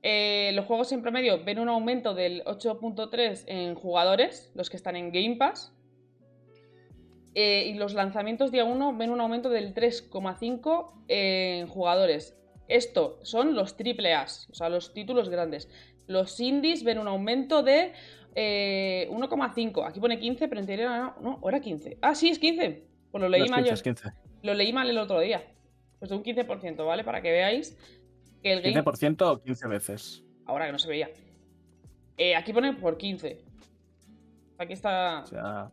Eh, 0.03 0.51
los 0.53 0.65
juegos 0.65 0.91
en 0.91 1.01
promedio 1.01 1.43
ven 1.43 1.59
un 1.59 1.69
aumento 1.69 2.13
del 2.13 2.43
8.3 2.45 3.43
en 3.47 3.75
jugadores, 3.75 4.51
los 4.55 4.69
que 4.69 4.77
están 4.77 4.95
en 4.95 5.11
Game 5.11 5.35
Pass. 5.37 5.73
Eh, 7.33 7.67
y 7.67 7.73
los 7.75 7.93
lanzamientos 7.93 8.51
día 8.51 8.65
1 8.65 8.97
ven 8.97 9.11
un 9.11 9.21
aumento 9.21 9.49
del 9.49 9.73
3,5 9.73 11.03
en 11.07 11.67
jugadores. 11.67 12.35
Esto 12.67 13.19
son 13.21 13.55
los 13.55 13.77
triple 13.77 14.13
A's, 14.13 14.47
o 14.51 14.55
sea, 14.55 14.69
los 14.69 14.93
títulos 14.93 15.29
grandes. 15.29 15.69
Los 16.07 16.39
indies 16.39 16.83
ven 16.83 16.97
un 16.99 17.07
aumento 17.07 17.63
de 17.63 17.93
eh, 18.35 19.07
1,5. 19.11 19.87
Aquí 19.87 19.99
pone 19.99 20.19
15, 20.19 20.47
pero 20.47 20.61
en 20.61 20.67
teoría 20.67 20.97
no, 20.97 21.15
no, 21.21 21.49
era 21.49 21.59
15. 21.59 21.97
Ah, 22.01 22.15
sí, 22.15 22.29
es 22.29 22.39
15. 22.39 22.83
Pues 23.11 23.21
lo 23.21 23.29
leí 23.29 23.49
mal 23.49 23.63
yo. 23.63 23.69
15, 23.69 23.83
15. 23.83 24.09
Lo 24.43 24.53
leí 24.53 24.73
mal 24.73 24.89
el 24.89 24.97
otro 24.97 25.19
día. 25.19 25.43
Pues 25.99 26.09
de 26.09 26.15
un 26.15 26.23
15%, 26.23 26.85
¿vale? 26.85 27.03
Para 27.03 27.21
que 27.21 27.31
veáis 27.31 27.77
que 28.47 28.53
el 28.53 28.73
Game 28.73 28.83
15% 28.83 29.21
o 29.21 29.41
15 29.41 29.67
veces. 29.67 30.23
Ahora 30.45 30.65
que 30.65 30.71
no 30.71 30.79
se 30.79 30.87
veía. 30.87 31.09
Eh, 32.17 32.35
aquí 32.35 32.53
pone 32.53 32.73
por 32.73 32.97
15. 32.97 33.39
Aquí 34.57 34.73
está. 34.73 35.21
O 35.23 35.27
sea, 35.27 35.71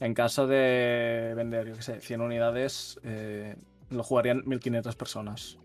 en 0.00 0.14
caso 0.14 0.46
de 0.46 1.34
vender, 1.36 1.68
yo 1.68 1.74
qué 1.74 1.82
sé, 1.82 2.00
100 2.00 2.20
unidades, 2.20 2.98
eh, 3.04 3.56
lo 3.90 4.02
jugarían 4.02 4.42
1500 4.46 4.96
personas. 4.96 5.58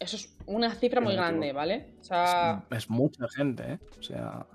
Eso 0.00 0.16
es 0.16 0.36
una 0.46 0.74
cifra 0.74 1.00
muy 1.00 1.14
grande. 1.14 1.52
¿vale? 1.52 1.94
O 2.00 2.04
sea. 2.04 2.64
Es, 2.70 2.78
es 2.78 2.90
mucha 2.90 3.28
gente, 3.28 3.72
¿eh? 3.72 3.78
O 3.98 4.02
sea, 4.02 4.46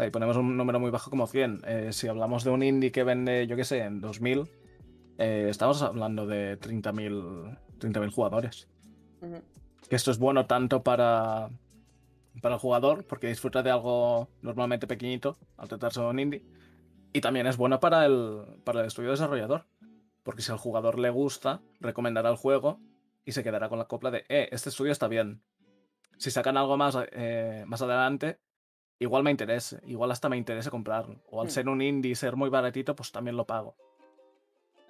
ahí 0.00 0.10
ponemos 0.10 0.36
un 0.36 0.56
número 0.56 0.80
muy 0.80 0.90
bajo 0.90 1.10
como 1.10 1.26
100. 1.26 1.62
Eh, 1.66 1.92
si 1.92 2.08
hablamos 2.08 2.44
de 2.44 2.50
un 2.50 2.62
indie 2.62 2.90
que 2.90 3.04
vende, 3.04 3.46
yo 3.46 3.56
qué 3.56 3.64
sé, 3.64 3.80
en 3.80 4.00
2000, 4.00 4.48
eh, 5.18 5.46
estamos 5.50 5.82
hablando 5.82 6.26
de 6.26 6.58
30.000 6.58 7.58
30 7.78 8.10
jugadores. 8.10 8.68
Que 9.90 9.96
esto 9.96 10.10
es 10.10 10.18
bueno 10.18 10.46
tanto 10.46 10.82
para, 10.82 11.50
para 12.40 12.54
el 12.54 12.60
jugador, 12.60 13.04
porque 13.06 13.26
disfruta 13.26 13.62
de 13.62 13.70
algo 13.70 14.28
normalmente 14.40 14.86
pequeñito 14.86 15.36
al 15.58 15.68
tratarse 15.68 16.00
de 16.00 16.06
un 16.06 16.18
indie. 16.18 16.44
Y 17.12 17.20
también 17.20 17.46
es 17.46 17.56
bueno 17.56 17.80
para 17.80 18.06
el, 18.06 18.44
para 18.64 18.80
el 18.80 18.86
estudio 18.86 19.10
desarrollador. 19.10 19.66
Porque 20.22 20.42
si 20.42 20.52
al 20.52 20.58
jugador 20.58 20.98
le 20.98 21.10
gusta, 21.10 21.60
recomendará 21.80 22.30
el 22.30 22.36
juego 22.36 22.78
y 23.24 23.32
se 23.32 23.42
quedará 23.42 23.68
con 23.68 23.78
la 23.78 23.86
copla 23.86 24.10
de, 24.10 24.24
eh, 24.28 24.48
este 24.52 24.68
estudio 24.68 24.92
está 24.92 25.08
bien. 25.08 25.42
Si 26.18 26.30
sacan 26.30 26.56
algo 26.56 26.76
más, 26.76 26.96
eh, 27.12 27.64
más 27.66 27.82
adelante, 27.82 28.38
igual 28.98 29.24
me 29.24 29.30
interese, 29.30 29.80
igual 29.84 30.12
hasta 30.12 30.28
me 30.28 30.36
interese 30.36 30.70
comprarlo. 30.70 31.20
O 31.26 31.40
al 31.40 31.48
hmm. 31.48 31.50
ser 31.50 31.68
un 31.68 31.82
indie 31.82 32.12
y 32.12 32.14
ser 32.14 32.36
muy 32.36 32.48
baratito, 32.48 32.94
pues 32.94 33.10
también 33.10 33.36
lo 33.36 33.44
pago. 33.44 33.74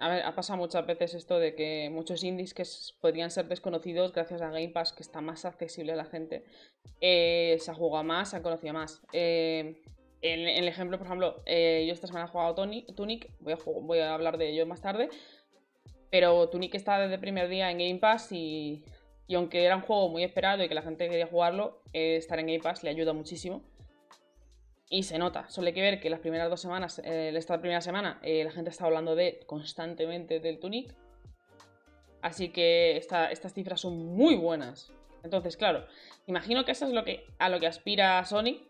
Ha 0.01 0.35
pasado 0.35 0.57
muchas 0.57 0.87
veces 0.87 1.13
esto 1.13 1.39
de 1.39 1.55
que 1.55 1.91
muchos 1.93 2.25
indies 2.25 2.55
que 2.55 2.63
podrían 3.03 3.31
ser 3.31 3.49
desconocidos 3.49 4.15
gracias 4.15 4.41
a 4.41 4.49
Game 4.49 4.71
Pass, 4.71 4.95
que 4.95 5.03
está 5.03 5.21
más 5.21 5.45
accesible 5.45 5.93
a 5.93 5.97
la 5.97 6.07
gente, 6.07 6.43
eh, 7.03 7.59
se 7.61 7.71
ha 7.71 7.75
jugado 7.75 8.03
más, 8.03 8.31
se 8.31 8.39
ha 8.39 8.43
conocido 8.43 8.73
más. 8.73 9.03
Eh, 9.13 9.83
en, 10.23 10.41
el 10.41 10.67
ejemplo, 10.67 10.97
por 10.97 11.07
ejemplo, 11.07 11.43
eh, 11.45 11.85
yo 11.87 11.93
esta 11.93 12.07
semana 12.07 12.25
he 12.25 12.29
jugado 12.29 12.55
Tunic, 12.55 13.31
voy 13.41 13.53
a, 13.53 13.59
voy 13.83 13.99
a 13.99 14.15
hablar 14.15 14.39
de 14.39 14.49
ello 14.49 14.65
más 14.65 14.81
tarde, 14.81 15.11
pero 16.11 16.49
Tunic 16.49 16.75
está 16.75 16.99
desde 16.99 17.15
el 17.17 17.21
primer 17.21 17.51
día 17.51 17.71
en 17.71 17.77
Game 17.77 17.99
Pass 17.99 18.33
y, 18.33 18.83
y 19.27 19.35
aunque 19.35 19.65
era 19.65 19.77
un 19.77 19.83
juego 19.83 20.09
muy 20.09 20.25
esperado 20.25 20.65
y 20.65 20.69
que 20.69 20.75
la 20.75 20.83
gente 20.83 21.11
quería 21.11 21.27
jugarlo, 21.27 21.83
estar 21.93 22.39
en 22.39 22.47
Game 22.47 22.61
Pass 22.61 22.83
le 22.83 22.89
ayuda 22.89 23.13
muchísimo. 23.13 23.63
Y 24.93 25.05
se 25.05 25.19
nota, 25.19 25.49
solo 25.49 25.69
hay 25.69 25.73
que 25.73 25.83
ver 25.83 26.01
que 26.01 26.11
las 26.11 26.19
primeras 26.19 26.51
dos 26.51 26.61
semanas, 26.61 27.01
eh, 27.05 27.33
esta 27.37 27.61
primera 27.61 27.81
semana, 27.81 28.19
eh, 28.23 28.43
la 28.43 28.51
gente 28.51 28.71
está 28.71 28.87
hablando 28.87 29.15
de 29.15 29.39
constantemente 29.47 30.41
del 30.41 30.59
Tunic. 30.59 30.93
Así 32.23 32.49
que 32.49 32.97
estas 32.97 33.55
cifras 33.55 33.81
son 33.81 33.97
muy 34.17 34.35
buenas. 34.35 34.93
Entonces, 35.23 35.57
claro, 35.57 35.87
imagino 36.27 36.65
que 36.65 36.73
eso 36.73 36.87
es 36.87 36.93
lo 36.93 37.05
que, 37.05 37.25
a 37.39 37.49
lo 37.49 37.61
que 37.61 37.69
aspira 37.69 38.25
Sony. 38.25 38.67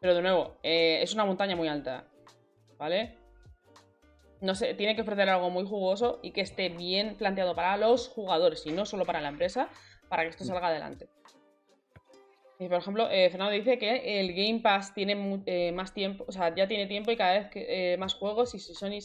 Pero 0.00 0.16
de 0.16 0.22
nuevo, 0.22 0.56
eh, 0.64 0.98
es 1.00 1.14
una 1.14 1.24
montaña 1.24 1.54
muy 1.54 1.68
alta. 1.68 2.08
¿Vale? 2.76 3.16
No 4.40 4.56
sé, 4.56 4.74
tiene 4.74 4.96
que 4.96 5.02
ofrecer 5.02 5.28
algo 5.28 5.50
muy 5.50 5.64
jugoso 5.64 6.18
y 6.20 6.32
que 6.32 6.40
esté 6.40 6.68
bien 6.68 7.14
planteado 7.16 7.54
para 7.54 7.76
los 7.76 8.08
jugadores 8.08 8.66
y 8.66 8.72
no 8.72 8.84
solo 8.84 9.04
para 9.04 9.20
la 9.20 9.28
empresa, 9.28 9.68
para 10.08 10.24
que 10.24 10.30
esto 10.30 10.42
mm. 10.42 10.48
salga 10.48 10.66
adelante. 10.66 11.08
Y 12.58 12.68
por 12.68 12.78
ejemplo, 12.78 13.08
eh, 13.10 13.28
Fernando 13.30 13.52
dice 13.52 13.78
que 13.78 14.20
el 14.20 14.32
Game 14.32 14.60
Pass 14.60 14.94
tiene 14.94 15.42
eh, 15.46 15.72
más 15.72 15.92
tiempo, 15.92 16.24
o 16.26 16.32
sea, 16.32 16.54
ya 16.54 16.66
tiene 16.66 16.86
tiempo 16.86 17.10
y 17.10 17.16
cada 17.16 17.34
vez 17.34 17.50
que, 17.50 17.92
eh, 17.92 17.96
más 17.98 18.14
juegos. 18.14 18.54
Y 18.54 18.58
si 18.58 18.74
Sony 18.74 18.98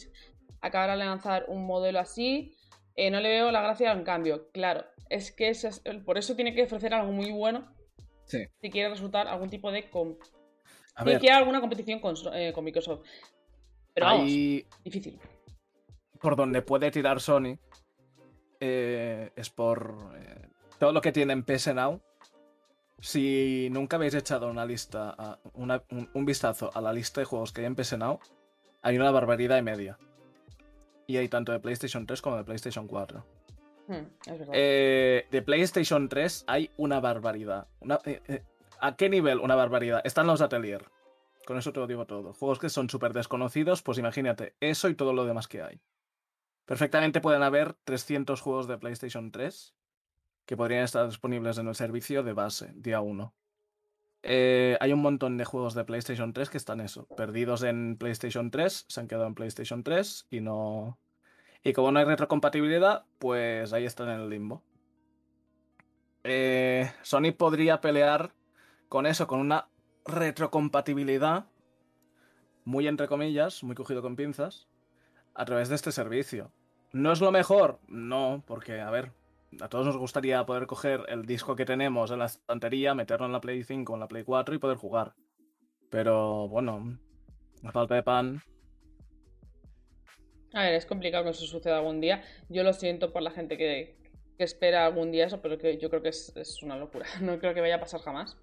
acabara 0.62 0.96
de 0.96 1.04
lanzar 1.04 1.44
un 1.48 1.66
modelo 1.66 1.98
así, 1.98 2.54
no 2.96 3.20
le 3.20 3.28
veo 3.28 3.50
la 3.50 3.60
gracia 3.60 3.92
a 3.92 3.96
un 3.96 4.04
cambio. 4.04 4.50
Claro, 4.52 4.84
es 5.10 5.32
que 5.32 5.52
por 6.06 6.16
eso 6.16 6.34
tiene 6.34 6.54
que 6.54 6.62
ofrecer 6.62 6.94
algo 6.94 7.12
muy 7.12 7.30
bueno. 7.30 7.70
Sí. 8.24 8.46
Si 8.62 8.70
quiere 8.70 8.88
resultar 8.88 9.28
algún 9.28 9.50
tipo 9.50 9.70
de. 9.70 9.82
si 9.82 11.18
quiere 11.18 11.32
alguna 11.32 11.60
competición 11.60 12.00
con, 12.00 12.14
Microsoft. 12.64 13.06
Pero 13.92 14.06
vamos, 14.06 14.30
difícil. 14.82 15.20
Por 16.20 16.36
donde 16.36 16.62
puede 16.62 16.90
tirar 16.90 17.20
Sony 17.20 17.58
es 18.60 19.50
por 19.50 19.96
todo 20.78 20.92
lo 20.92 21.00
que 21.00 21.12
tiene 21.12 21.32
en 21.32 21.42
PS 21.42 21.74
Now 21.74 22.00
si 23.02 23.68
nunca 23.72 23.96
habéis 23.96 24.14
echado 24.14 24.48
una 24.48 24.64
lista, 24.64 25.40
un, 25.54 26.24
vistazo 26.24 26.70
a 26.72 26.80
la 26.80 26.92
lista 26.92 27.20
de 27.20 27.24
juegos 27.24 27.52
que 27.52 27.62
hay 27.62 27.66
en 27.66 27.74
PS 27.74 27.98
Now, 27.98 28.20
hay 28.80 28.96
una 28.96 29.10
barbaridad 29.10 29.58
y 29.58 29.62
media. 29.62 29.98
Y 31.08 31.16
hay 31.16 31.28
tanto 31.28 31.50
de 31.50 31.58
PlayStation 31.58 32.06
3 32.06 32.22
como 32.22 32.36
de 32.36 32.44
PlayStation 32.44 32.86
4. 32.86 33.26
Hmm, 33.88 34.04
eh, 34.52 35.26
de 35.28 35.42
PlayStation 35.42 36.08
3 36.08 36.44
hay 36.46 36.70
una 36.76 37.00
barbaridad. 37.00 37.66
Eh, 38.04 38.22
eh, 38.28 38.44
¿A 38.80 38.94
qué 38.94 39.08
nivel 39.08 39.40
una 39.40 39.56
barbaridad? 39.56 40.00
Están 40.04 40.28
los 40.28 40.40
Atelier. 40.40 40.84
Con 41.44 41.58
eso 41.58 41.72
te 41.72 41.80
lo 41.80 41.88
digo 41.88 42.06
todo. 42.06 42.34
Juegos 42.34 42.60
que 42.60 42.68
son 42.68 42.88
súper 42.88 43.12
desconocidos, 43.14 43.82
pues 43.82 43.98
imagínate, 43.98 44.54
eso 44.60 44.88
y 44.88 44.94
todo 44.94 45.12
lo 45.12 45.24
demás 45.24 45.48
que 45.48 45.60
hay. 45.60 45.80
Perfectamente 46.66 47.20
pueden 47.20 47.42
haber 47.42 47.74
300 47.82 48.40
juegos 48.40 48.68
de 48.68 48.78
PlayStation 48.78 49.32
3 49.32 49.74
que 50.46 50.56
podrían 50.56 50.84
estar 50.84 51.06
disponibles 51.06 51.58
en 51.58 51.68
el 51.68 51.74
servicio 51.74 52.22
de 52.22 52.32
base, 52.32 52.72
día 52.74 53.00
1. 53.00 53.34
Eh, 54.24 54.76
hay 54.80 54.92
un 54.92 55.02
montón 55.02 55.36
de 55.36 55.44
juegos 55.44 55.74
de 55.74 55.84
PlayStation 55.84 56.32
3 56.32 56.50
que 56.50 56.56
están 56.56 56.80
eso, 56.80 57.06
perdidos 57.16 57.62
en 57.62 57.96
PlayStation 57.96 58.50
3, 58.50 58.86
se 58.88 59.00
han 59.00 59.08
quedado 59.08 59.26
en 59.26 59.34
PlayStation 59.34 59.82
3 59.82 60.26
y 60.30 60.40
no... 60.40 60.98
Y 61.64 61.72
como 61.72 61.92
no 61.92 61.98
hay 61.98 62.04
retrocompatibilidad, 62.04 63.04
pues 63.18 63.72
ahí 63.72 63.84
están 63.84 64.08
en 64.08 64.20
el 64.20 64.28
limbo. 64.28 64.64
Eh, 66.24 66.90
Sony 67.02 67.32
podría 67.36 67.80
pelear 67.80 68.32
con 68.88 69.06
eso, 69.06 69.26
con 69.26 69.40
una 69.40 69.68
retrocompatibilidad, 70.04 71.46
muy 72.64 72.88
entre 72.88 73.08
comillas, 73.08 73.62
muy 73.62 73.74
cogido 73.76 74.02
con 74.02 74.16
pinzas, 74.16 74.68
a 75.34 75.44
través 75.44 75.68
de 75.68 75.76
este 75.76 75.92
servicio. 75.92 76.52
¿No 76.92 77.12
es 77.12 77.20
lo 77.20 77.32
mejor? 77.32 77.78
No, 77.88 78.42
porque, 78.46 78.80
a 78.80 78.90
ver, 78.90 79.12
a 79.60 79.68
todos 79.68 79.86
nos 79.86 79.96
gustaría 79.96 80.44
poder 80.46 80.66
coger 80.66 81.04
el 81.08 81.26
disco 81.26 81.56
que 81.56 81.64
tenemos 81.64 82.10
en 82.10 82.20
la 82.20 82.26
estantería, 82.26 82.94
meterlo 82.94 83.26
en 83.26 83.32
la 83.32 83.40
Play 83.40 83.62
5 83.64 83.92
o 83.92 83.96
en 83.96 84.00
la 84.00 84.08
Play 84.08 84.24
4 84.24 84.54
y 84.54 84.58
poder 84.58 84.76
jugar. 84.76 85.14
Pero 85.90 86.48
bueno, 86.48 86.98
la 87.62 87.72
falta 87.72 87.94
de 87.94 88.02
pan. 88.02 88.42
A 90.54 90.62
ver, 90.64 90.74
es 90.74 90.86
complicado 90.86 91.24
que 91.24 91.30
eso 91.30 91.46
suceda 91.46 91.78
algún 91.78 92.00
día. 92.00 92.22
Yo 92.48 92.62
lo 92.62 92.72
siento 92.72 93.12
por 93.12 93.22
la 93.22 93.30
gente 93.30 93.56
que, 93.56 93.96
espera 94.38 94.86
algún 94.86 95.12
día 95.12 95.26
eso, 95.26 95.40
pero 95.40 95.56
que 95.56 95.78
yo 95.78 95.88
creo 95.88 96.02
que 96.02 96.08
es, 96.08 96.62
una 96.62 96.76
locura. 96.76 97.06
No 97.20 97.38
creo 97.38 97.54
que 97.54 97.60
vaya 97.60 97.76
a 97.76 97.80
pasar 97.80 98.00
jamás. 98.00 98.38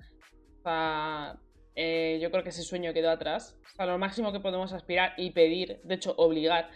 Eh, 1.75 2.19
yo 2.21 2.31
creo 2.31 2.43
que 2.43 2.49
ese 2.49 2.63
sueño 2.63 2.93
quedó 2.93 3.09
atrás. 3.09 3.57
O 3.73 3.75
sea, 3.75 3.85
lo 3.85 3.97
máximo 3.97 4.31
que 4.31 4.39
podemos 4.39 4.73
aspirar 4.73 5.13
y 5.17 5.31
pedir, 5.31 5.81
de 5.83 5.95
hecho, 5.95 6.13
obligar, 6.17 6.69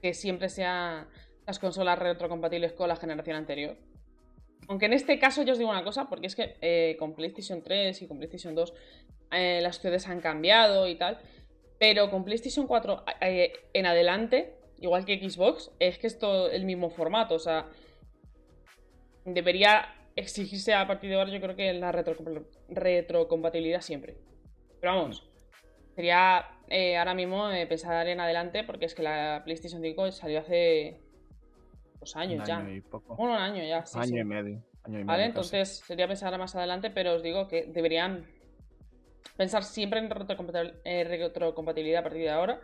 que 0.00 0.14
siempre 0.14 0.48
sea 0.48 1.08
las 1.46 1.58
consolas 1.58 1.98
retrocompatibles 1.98 2.72
con 2.72 2.88
la 2.88 2.96
generación 2.96 3.36
anterior. 3.36 3.76
Aunque 4.68 4.86
en 4.86 4.92
este 4.92 5.18
caso 5.18 5.42
yo 5.42 5.52
os 5.52 5.58
digo 5.58 5.70
una 5.70 5.82
cosa, 5.82 6.08
porque 6.08 6.28
es 6.28 6.36
que 6.36 6.56
eh, 6.60 6.96
con 6.98 7.14
PlayStation 7.14 7.62
3 7.62 8.02
y 8.02 8.06
con 8.06 8.18
PlayStation 8.18 8.54
2 8.54 8.72
eh, 9.32 9.60
las 9.62 9.80
ciudades 9.80 10.06
han 10.06 10.20
cambiado 10.20 10.86
y 10.86 10.94
tal, 10.94 11.18
pero 11.78 12.08
con 12.08 12.24
PlayStation 12.24 12.66
4 12.68 13.04
eh, 13.20 13.52
en 13.72 13.86
adelante, 13.86 14.54
igual 14.78 15.04
que 15.04 15.18
Xbox, 15.18 15.72
es 15.80 15.98
que 15.98 16.06
es 16.06 16.20
todo 16.20 16.50
el 16.50 16.64
mismo 16.64 16.90
formato, 16.90 17.34
o 17.34 17.38
sea, 17.40 17.66
debería 19.24 19.92
exigirse 20.14 20.74
a 20.74 20.86
partir 20.86 21.10
de 21.10 21.16
ahora 21.16 21.32
yo 21.32 21.40
creo 21.40 21.56
que 21.56 21.72
la 21.72 21.90
retrocompatibilidad 22.68 23.80
siempre. 23.80 24.18
Pero 24.80 24.94
vamos, 24.94 25.28
sería 25.96 26.46
ahora 26.96 27.14
mismo 27.14 27.48
pensar 27.68 28.06
en 28.06 28.20
adelante 28.20 28.62
porque 28.62 28.84
es 28.84 28.94
que 28.94 29.02
la 29.02 29.42
PlayStation 29.44 29.82
5 29.82 30.12
salió 30.12 30.38
hace 30.38 31.00
Dos 32.00 32.16
años 32.16 32.48
ya. 32.48 32.58
un 33.18 33.30
año 33.30 33.62
ya. 33.62 33.84
Sí, 33.84 33.98
año 33.98 34.22
y 34.22 34.24
medio. 34.24 34.64
vale, 35.04 35.26
entonces 35.26 35.82
sería 35.86 36.08
pensar 36.08 36.36
más 36.38 36.56
adelante, 36.56 36.90
pero 36.90 37.14
os 37.14 37.22
digo 37.22 37.46
que 37.46 37.66
deberían 37.66 38.26
pensar 39.36 39.64
siempre 39.64 40.00
en 40.00 40.10
retrocompatibilidad 40.10 42.00
a 42.00 42.02
partir 42.02 42.22
de 42.22 42.30
ahora. 42.30 42.60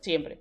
Siempre. 0.00 0.40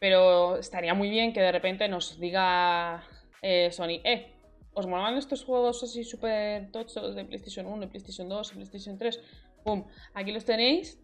Pero 0.00 0.56
estaría 0.56 0.94
muy 0.94 1.10
bien 1.10 1.32
que 1.32 1.40
de 1.40 1.52
repente 1.52 1.88
nos 1.88 2.18
diga 2.18 3.04
eh, 3.42 3.70
Sony, 3.70 4.00
eh, 4.04 4.32
¿os 4.72 4.86
molaban 4.86 5.16
estos 5.16 5.44
juegos 5.44 5.82
así 5.82 6.04
súper 6.04 6.70
tochos 6.70 7.14
de 7.14 7.24
PlayStation 7.24 7.66
1, 7.66 7.88
PlayStation 7.88 8.28
2 8.28 8.52
y 8.52 8.54
PlayStation 8.54 8.98
3? 8.98 9.20
¡Pum! 9.62 9.84
Aquí 10.14 10.32
los 10.32 10.44
tenéis 10.44 11.00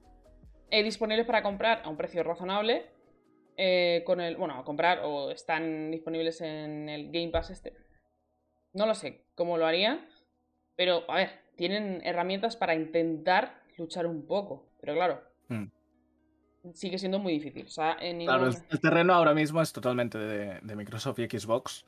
eh, 0.71 0.83
disponibles 0.83 1.27
para 1.27 1.43
comprar 1.43 1.83
a 1.85 1.89
un 1.89 1.97
precio 1.97 2.23
razonable 2.23 2.87
eh, 3.61 4.05
con 4.07 4.21
el. 4.21 4.37
Bueno, 4.37 4.55
a 4.55 4.65
comprar 4.65 5.01
o 5.03 5.33
están 5.33 5.91
disponibles 5.91 6.41
en 6.41 6.89
el 6.89 7.11
Game 7.11 7.31
Pass 7.31 7.51
este. 7.51 7.75
No 8.73 8.87
lo 8.87 8.95
sé 8.95 9.25
cómo 9.35 9.59
lo 9.59 9.67
haría. 9.67 10.09
Pero, 10.77 11.03
a 11.11 11.17
ver, 11.17 11.31
tienen 11.57 12.01
herramientas 12.05 12.57
para 12.57 12.77
intentar 12.77 13.61
luchar 13.77 14.07
un 14.07 14.25
poco. 14.27 14.71
Pero 14.81 14.95
claro. 14.95 15.21
Hmm. 15.49 15.65
Sigue 16.73 16.99
siendo 16.99 17.19
muy 17.19 17.33
difícil. 17.33 17.67
Claro, 17.67 18.47
el, 18.47 18.81
terreno 18.81 19.13
ahora 19.13 19.35
mismo 19.35 19.61
es 19.61 19.73
totalmente 19.73 20.19
de, 20.19 20.77
Microsoft 20.77 21.19
y 21.19 21.27
Xbox. 21.27 21.85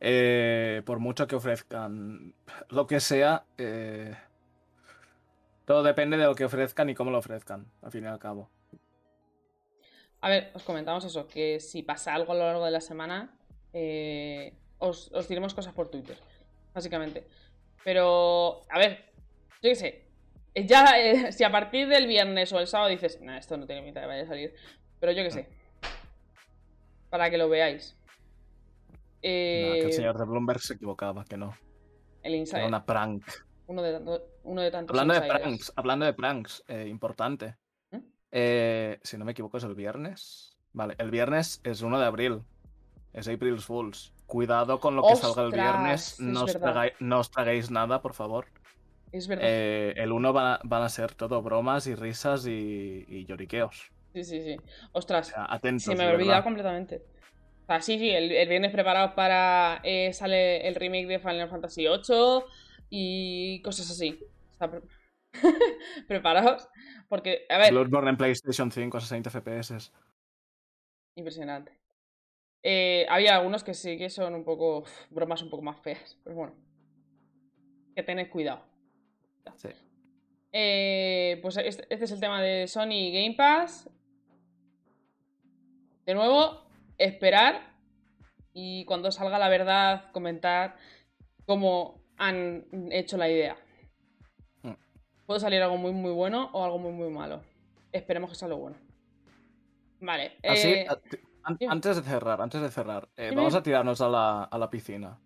Eh, 0.00 0.82
por 0.84 0.98
mucho 0.98 1.26
que 1.26 1.36
ofrezcan 1.36 2.34
lo 2.68 2.86
que 2.86 3.00
sea, 3.00 3.44
eh, 3.56 4.14
todo 5.64 5.82
depende 5.82 6.16
de 6.16 6.24
lo 6.24 6.34
que 6.34 6.44
ofrezcan 6.44 6.88
y 6.90 6.94
cómo 6.94 7.10
lo 7.10 7.18
ofrezcan, 7.18 7.66
al 7.82 7.90
fin 7.90 8.04
y 8.04 8.06
al 8.06 8.18
cabo. 8.18 8.50
A 10.20 10.28
ver, 10.28 10.50
os 10.54 10.62
comentamos 10.64 11.04
eso, 11.04 11.28
que 11.28 11.60
si 11.60 11.82
pasa 11.82 12.14
algo 12.14 12.32
a 12.32 12.36
lo 12.36 12.44
largo 12.44 12.64
de 12.64 12.70
la 12.72 12.80
semana, 12.80 13.32
eh, 13.72 14.52
os, 14.78 15.10
diremos 15.28 15.54
cosas 15.54 15.72
por 15.74 15.88
Twitter, 15.88 16.18
básicamente. 16.74 17.24
Pero, 17.84 18.62
a 18.68 18.78
ver, 18.78 19.04
yo 19.62 19.70
qué 19.70 19.76
sé, 19.76 20.04
Eh, 20.54 20.66
Ya, 20.66 20.98
eh, 20.98 21.30
si 21.32 21.44
a 21.44 21.50
partir 21.52 21.86
del 21.88 22.06
viernes 22.06 22.52
o 22.52 22.58
el 22.58 22.66
sábado 22.66 22.90
dices, 22.90 23.20
nah, 23.20 23.38
esto 23.38 23.56
no 23.56 23.66
tiene 23.66 23.82
pinta 23.82 24.00
de 24.00 24.06
que 24.06 24.08
vaya 24.08 24.22
a 24.24 24.26
salir. 24.26 24.54
Pero 24.98 25.12
yo 25.12 25.22
qué 25.22 25.30
sé. 25.30 25.48
Para 27.10 27.30
que 27.30 27.38
lo 27.38 27.48
veáis. 27.48 27.96
No, 29.16 29.20
que 29.22 29.80
el 29.82 29.92
señor 29.92 30.18
de 30.18 30.24
Bloomberg 30.24 30.60
se 30.60 30.74
equivocaba, 30.74 31.24
que 31.24 31.36
no. 31.36 31.56
el 32.22 32.32
Era 32.32 32.36
insider. 32.40 32.64
una 32.66 32.84
prank. 32.84 33.24
Uno, 33.66 33.82
de 33.82 33.92
tanto- 33.92 34.26
uno 34.44 34.62
de 34.62 34.70
tantos 34.70 34.98
Hablando 34.98 35.14
de 35.14 35.28
pranks, 35.28 35.72
hablando 35.76 36.06
de 36.06 36.12
pranks, 36.14 36.64
importante. 36.86 37.56
Eh, 38.30 38.98
si 39.02 39.16
no 39.16 39.24
me 39.24 39.32
equivoco, 39.32 39.56
es 39.58 39.64
el 39.64 39.74
viernes. 39.74 40.56
Vale, 40.72 40.94
el 40.98 41.10
viernes 41.10 41.60
es 41.64 41.82
1 41.82 41.98
de 41.98 42.06
abril. 42.06 42.42
Es 43.12 43.28
April 43.28 43.58
Fools. 43.58 44.12
Cuidado 44.26 44.78
con 44.80 44.94
lo 44.96 45.02
que 45.02 45.16
salga 45.16 45.42
el 45.44 45.52
viernes. 45.52 46.12
es 46.14 46.20
No 46.20 46.44
os, 46.44 46.58
no 47.00 47.22
traguéis 47.24 47.70
nada, 47.70 48.02
por 48.02 48.14
favor. 48.14 48.46
Es 49.10 49.26
verdad. 49.26 49.46
Eh, 49.48 49.94
el 49.96 50.12
1 50.12 50.32
van, 50.32 50.58
van 50.64 50.82
a 50.82 50.88
ser 50.90 51.14
todo 51.14 51.40
bromas 51.40 51.86
y 51.86 51.94
risas 51.94 52.46
y, 52.46 53.04
y 53.08 53.24
lloriqueos. 53.24 53.90
Sí, 54.12 54.24
sí, 54.24 54.42
sí. 54.42 54.56
Ostras. 54.92 55.32
Atentos. 55.34 55.84
Se 55.84 55.94
me 55.94 56.04
había 56.04 56.16
olvidado 56.16 56.42
completamente. 56.44 57.02
O 57.62 57.66
sea, 57.66 57.80
sí, 57.80 57.98
sí, 57.98 58.10
el, 58.10 58.30
el 58.32 58.48
viernes 58.48 58.72
preparados 58.72 59.12
para. 59.12 59.80
eh, 59.84 60.12
sale 60.12 60.66
el 60.66 60.74
remake 60.74 61.06
de 61.06 61.18
Final 61.18 61.48
Fantasy 61.48 61.86
VIII 61.86 62.42
y 62.90 63.62
cosas 63.62 63.90
así. 63.90 64.18
O 64.54 64.58
sea, 64.58 64.70
pre- 65.40 66.04
preparados. 66.06 66.68
Porque, 67.08 67.46
a 67.48 67.58
ver, 67.58 67.72
Bloodborne 67.72 68.10
en 68.10 68.16
PlayStation 68.16 68.70
5 68.70 68.96
a 68.96 69.00
60 69.00 69.30
FPS. 69.30 69.92
impresionante. 71.14 71.72
Eh, 72.62 73.06
había 73.08 73.36
algunos 73.36 73.62
que 73.64 73.72
sí 73.74 73.96
que 73.96 74.10
son 74.10 74.34
un 74.34 74.44
poco. 74.44 74.84
bromas 75.10 75.42
un 75.42 75.50
poco 75.50 75.62
más 75.62 75.80
feas. 75.80 76.18
Pero 76.24 76.36
bueno. 76.36 76.54
Que 77.94 78.02
tened 78.02 78.28
cuidado. 78.30 78.62
Sí. 79.56 79.68
Eh, 80.52 81.38
pues 81.42 81.56
este, 81.56 81.86
este 81.90 82.04
es 82.04 82.12
el 82.12 82.20
tema 82.20 82.42
de 82.42 82.66
Sony 82.68 83.10
Game 83.12 83.34
Pass. 83.36 83.88
De 86.04 86.14
nuevo, 86.14 86.62
esperar 86.96 87.74
y 88.54 88.84
cuando 88.86 89.10
salga 89.12 89.38
la 89.38 89.48
verdad 89.50 90.10
comentar 90.12 90.76
cómo 91.44 92.02
han 92.16 92.66
hecho 92.90 93.16
la 93.18 93.28
idea. 93.28 93.56
Puede 95.28 95.40
salir 95.40 95.60
algo 95.60 95.76
muy 95.76 95.92
muy 95.92 96.10
bueno 96.10 96.48
o 96.54 96.64
algo 96.64 96.78
muy 96.78 96.90
muy 96.90 97.10
malo. 97.10 97.42
Esperemos 97.92 98.30
que 98.30 98.36
sea 98.36 98.48
lo 98.48 98.56
bueno. 98.56 98.76
Vale. 100.00 100.38
Así, 100.42 100.68
eh, 100.68 100.86
an- 101.42 101.58
antes 101.68 101.96
de 101.96 102.02
cerrar, 102.02 102.40
antes 102.40 102.62
de 102.62 102.70
cerrar, 102.70 103.10
eh, 103.14 103.30
vamos 103.36 103.54
a 103.54 103.62
tirarnos 103.62 104.00
a 104.00 104.08
la, 104.08 104.44
a 104.44 104.56
la 104.58 104.70
piscina. 104.70 105.18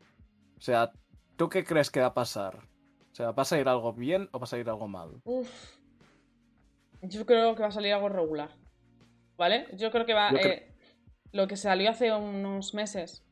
O 0.58 0.60
sea, 0.60 0.90
¿tú 1.36 1.48
qué 1.48 1.62
crees 1.62 1.88
que 1.88 2.00
va 2.00 2.06
a 2.06 2.14
pasar? 2.14 2.56
O 3.12 3.14
sea, 3.14 3.30
¿va 3.30 3.42
a 3.42 3.46
salir 3.46 3.68
algo 3.68 3.92
bien 3.92 4.28
o 4.32 4.40
va 4.40 4.44
a 4.44 4.48
salir 4.48 4.68
algo 4.68 4.88
mal? 4.88 5.20
uf. 5.22 5.48
Yo 7.02 7.24
creo 7.24 7.54
que 7.54 7.62
va 7.62 7.68
a 7.68 7.72
salir 7.72 7.92
algo 7.92 8.08
regular. 8.08 8.50
¿Vale? 9.36 9.68
Yo 9.74 9.92
creo 9.92 10.04
que 10.04 10.14
va. 10.14 10.30
Eh, 10.32 10.74
lo 11.30 11.46
que 11.46 11.56
salió 11.56 11.90
hace 11.90 12.10
unos 12.12 12.74
meses. 12.74 13.24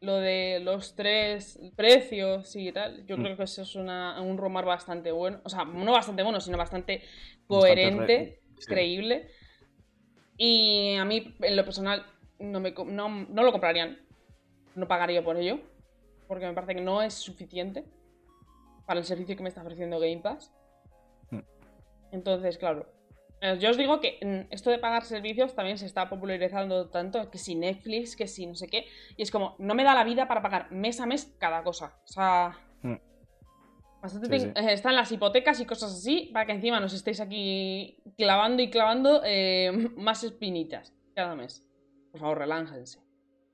Lo 0.00 0.16
de 0.16 0.60
los 0.62 0.94
tres 0.94 1.58
precios 1.74 2.54
y 2.54 2.70
tal. 2.72 3.04
Yo 3.06 3.16
Mm. 3.18 3.22
creo 3.22 3.36
que 3.36 3.42
eso 3.44 3.62
es 3.62 3.74
una- 3.74 4.20
un 4.22 4.38
rumor 4.38 4.64
bastante 4.64 5.10
bueno. 5.10 5.40
O 5.44 5.48
sea, 5.48 5.64
no 5.64 5.92
bastante 5.92 6.22
bueno, 6.22 6.40
sino 6.40 6.56
bastante 6.56 7.02
coherente, 7.48 8.40
sí. 8.58 8.66
creíble. 8.66 9.28
Y 10.36 10.94
a 10.96 11.04
mí, 11.04 11.34
en 11.42 11.56
lo 11.56 11.64
personal, 11.64 12.06
no, 12.38 12.60
me, 12.60 12.70
no, 12.70 13.08
no 13.08 13.42
lo 13.42 13.50
comprarían. 13.50 13.98
No 14.76 14.86
pagaría 14.86 15.24
por 15.24 15.36
ello. 15.36 15.58
Porque 16.28 16.46
me 16.46 16.52
parece 16.52 16.76
que 16.76 16.80
no 16.80 17.02
es 17.02 17.14
suficiente 17.14 17.84
para 18.86 19.00
el 19.00 19.06
servicio 19.06 19.36
que 19.36 19.42
me 19.42 19.48
está 19.48 19.62
ofreciendo 19.62 19.98
Game 19.98 20.18
Pass. 20.18 20.52
Mm. 21.30 21.40
Entonces, 22.12 22.56
claro. 22.58 22.86
Eh, 23.40 23.56
Yo 23.60 23.70
os 23.70 23.76
digo 23.76 24.00
que 24.00 24.18
mm, 24.22 24.52
esto 24.52 24.70
de 24.70 24.78
pagar 24.78 25.04
servicios 25.04 25.54
también 25.54 25.78
se 25.78 25.86
está 25.86 26.08
popularizando 26.08 26.88
tanto 26.88 27.30
que 27.30 27.38
si 27.38 27.54
Netflix, 27.54 28.16
que 28.16 28.26
si 28.26 28.46
no 28.46 28.54
sé 28.54 28.68
qué. 28.68 28.86
Y 29.16 29.22
es 29.22 29.30
como, 29.30 29.54
no 29.58 29.74
me 29.74 29.84
da 29.84 29.94
la 29.94 30.04
vida 30.04 30.26
para 30.28 30.42
pagar 30.42 30.70
mes 30.70 31.00
a 31.00 31.06
mes 31.06 31.34
cada 31.38 31.62
cosa. 31.62 31.96
O 32.04 32.08
sea. 32.08 32.58
Mm. 32.82 32.96
Bastante 34.00 34.38
Sí, 34.38 34.46
eh, 34.46 34.72
están 34.72 34.94
las 34.94 35.10
hipotecas 35.10 35.60
y 35.60 35.66
cosas 35.66 35.92
así 35.92 36.30
para 36.32 36.46
que 36.46 36.52
encima 36.52 36.78
nos 36.78 36.92
estéis 36.92 37.20
aquí 37.20 38.00
clavando 38.16 38.62
y 38.62 38.70
clavando 38.70 39.22
eh, 39.24 39.72
más 39.96 40.24
espinitas 40.24 40.92
cada 41.14 41.34
mes. 41.34 41.64
Por 42.12 42.20
favor, 42.20 42.38
relájense. 42.38 43.00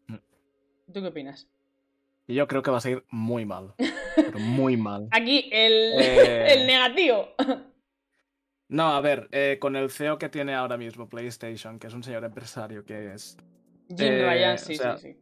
Mm. 0.09 0.17
¿Tú 0.93 1.01
qué 1.01 1.09
opinas? 1.09 1.49
Yo 2.27 2.47
creo 2.49 2.63
que 2.63 2.71
va 2.71 2.79
a 2.79 2.81
salir 2.81 3.05
muy 3.11 3.45
mal. 3.45 3.75
Pero 4.17 4.39
muy 4.39 4.77
mal. 4.77 5.09
Aquí 5.13 5.51
el, 5.53 6.01
Eh. 6.01 6.53
el 6.55 6.67
negativo. 6.67 7.29
No, 8.75 8.89
a 8.89 9.01
ver, 9.01 9.29
eh, 9.31 9.59
con 9.61 9.77
el 9.77 9.89
CEO 9.89 10.19
que 10.19 10.29
tiene 10.29 10.53
ahora 10.53 10.77
mismo 10.77 11.09
PlayStation, 11.09 11.79
que 11.79 11.87
es 11.87 11.95
un 11.95 12.03
señor 12.03 12.25
empresario 12.25 12.85
que 12.85 13.15
es, 13.15 13.37
Jim 13.89 14.15
Eh, 14.15 14.23
Ryan, 14.29 14.55
o 14.55 14.59
sí, 14.59 14.75
sea, 14.77 14.97
sí, 14.99 15.13
sí. 15.13 15.17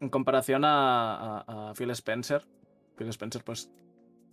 en 0.00 0.10
comparación 0.10 0.62
a, 0.66 1.38
a- 1.46 1.70
a 1.70 1.74
Phil 1.74 1.88
Spencer, 1.92 2.42
Phil 2.98 3.08
Spencer 3.08 3.42
pues 3.42 3.70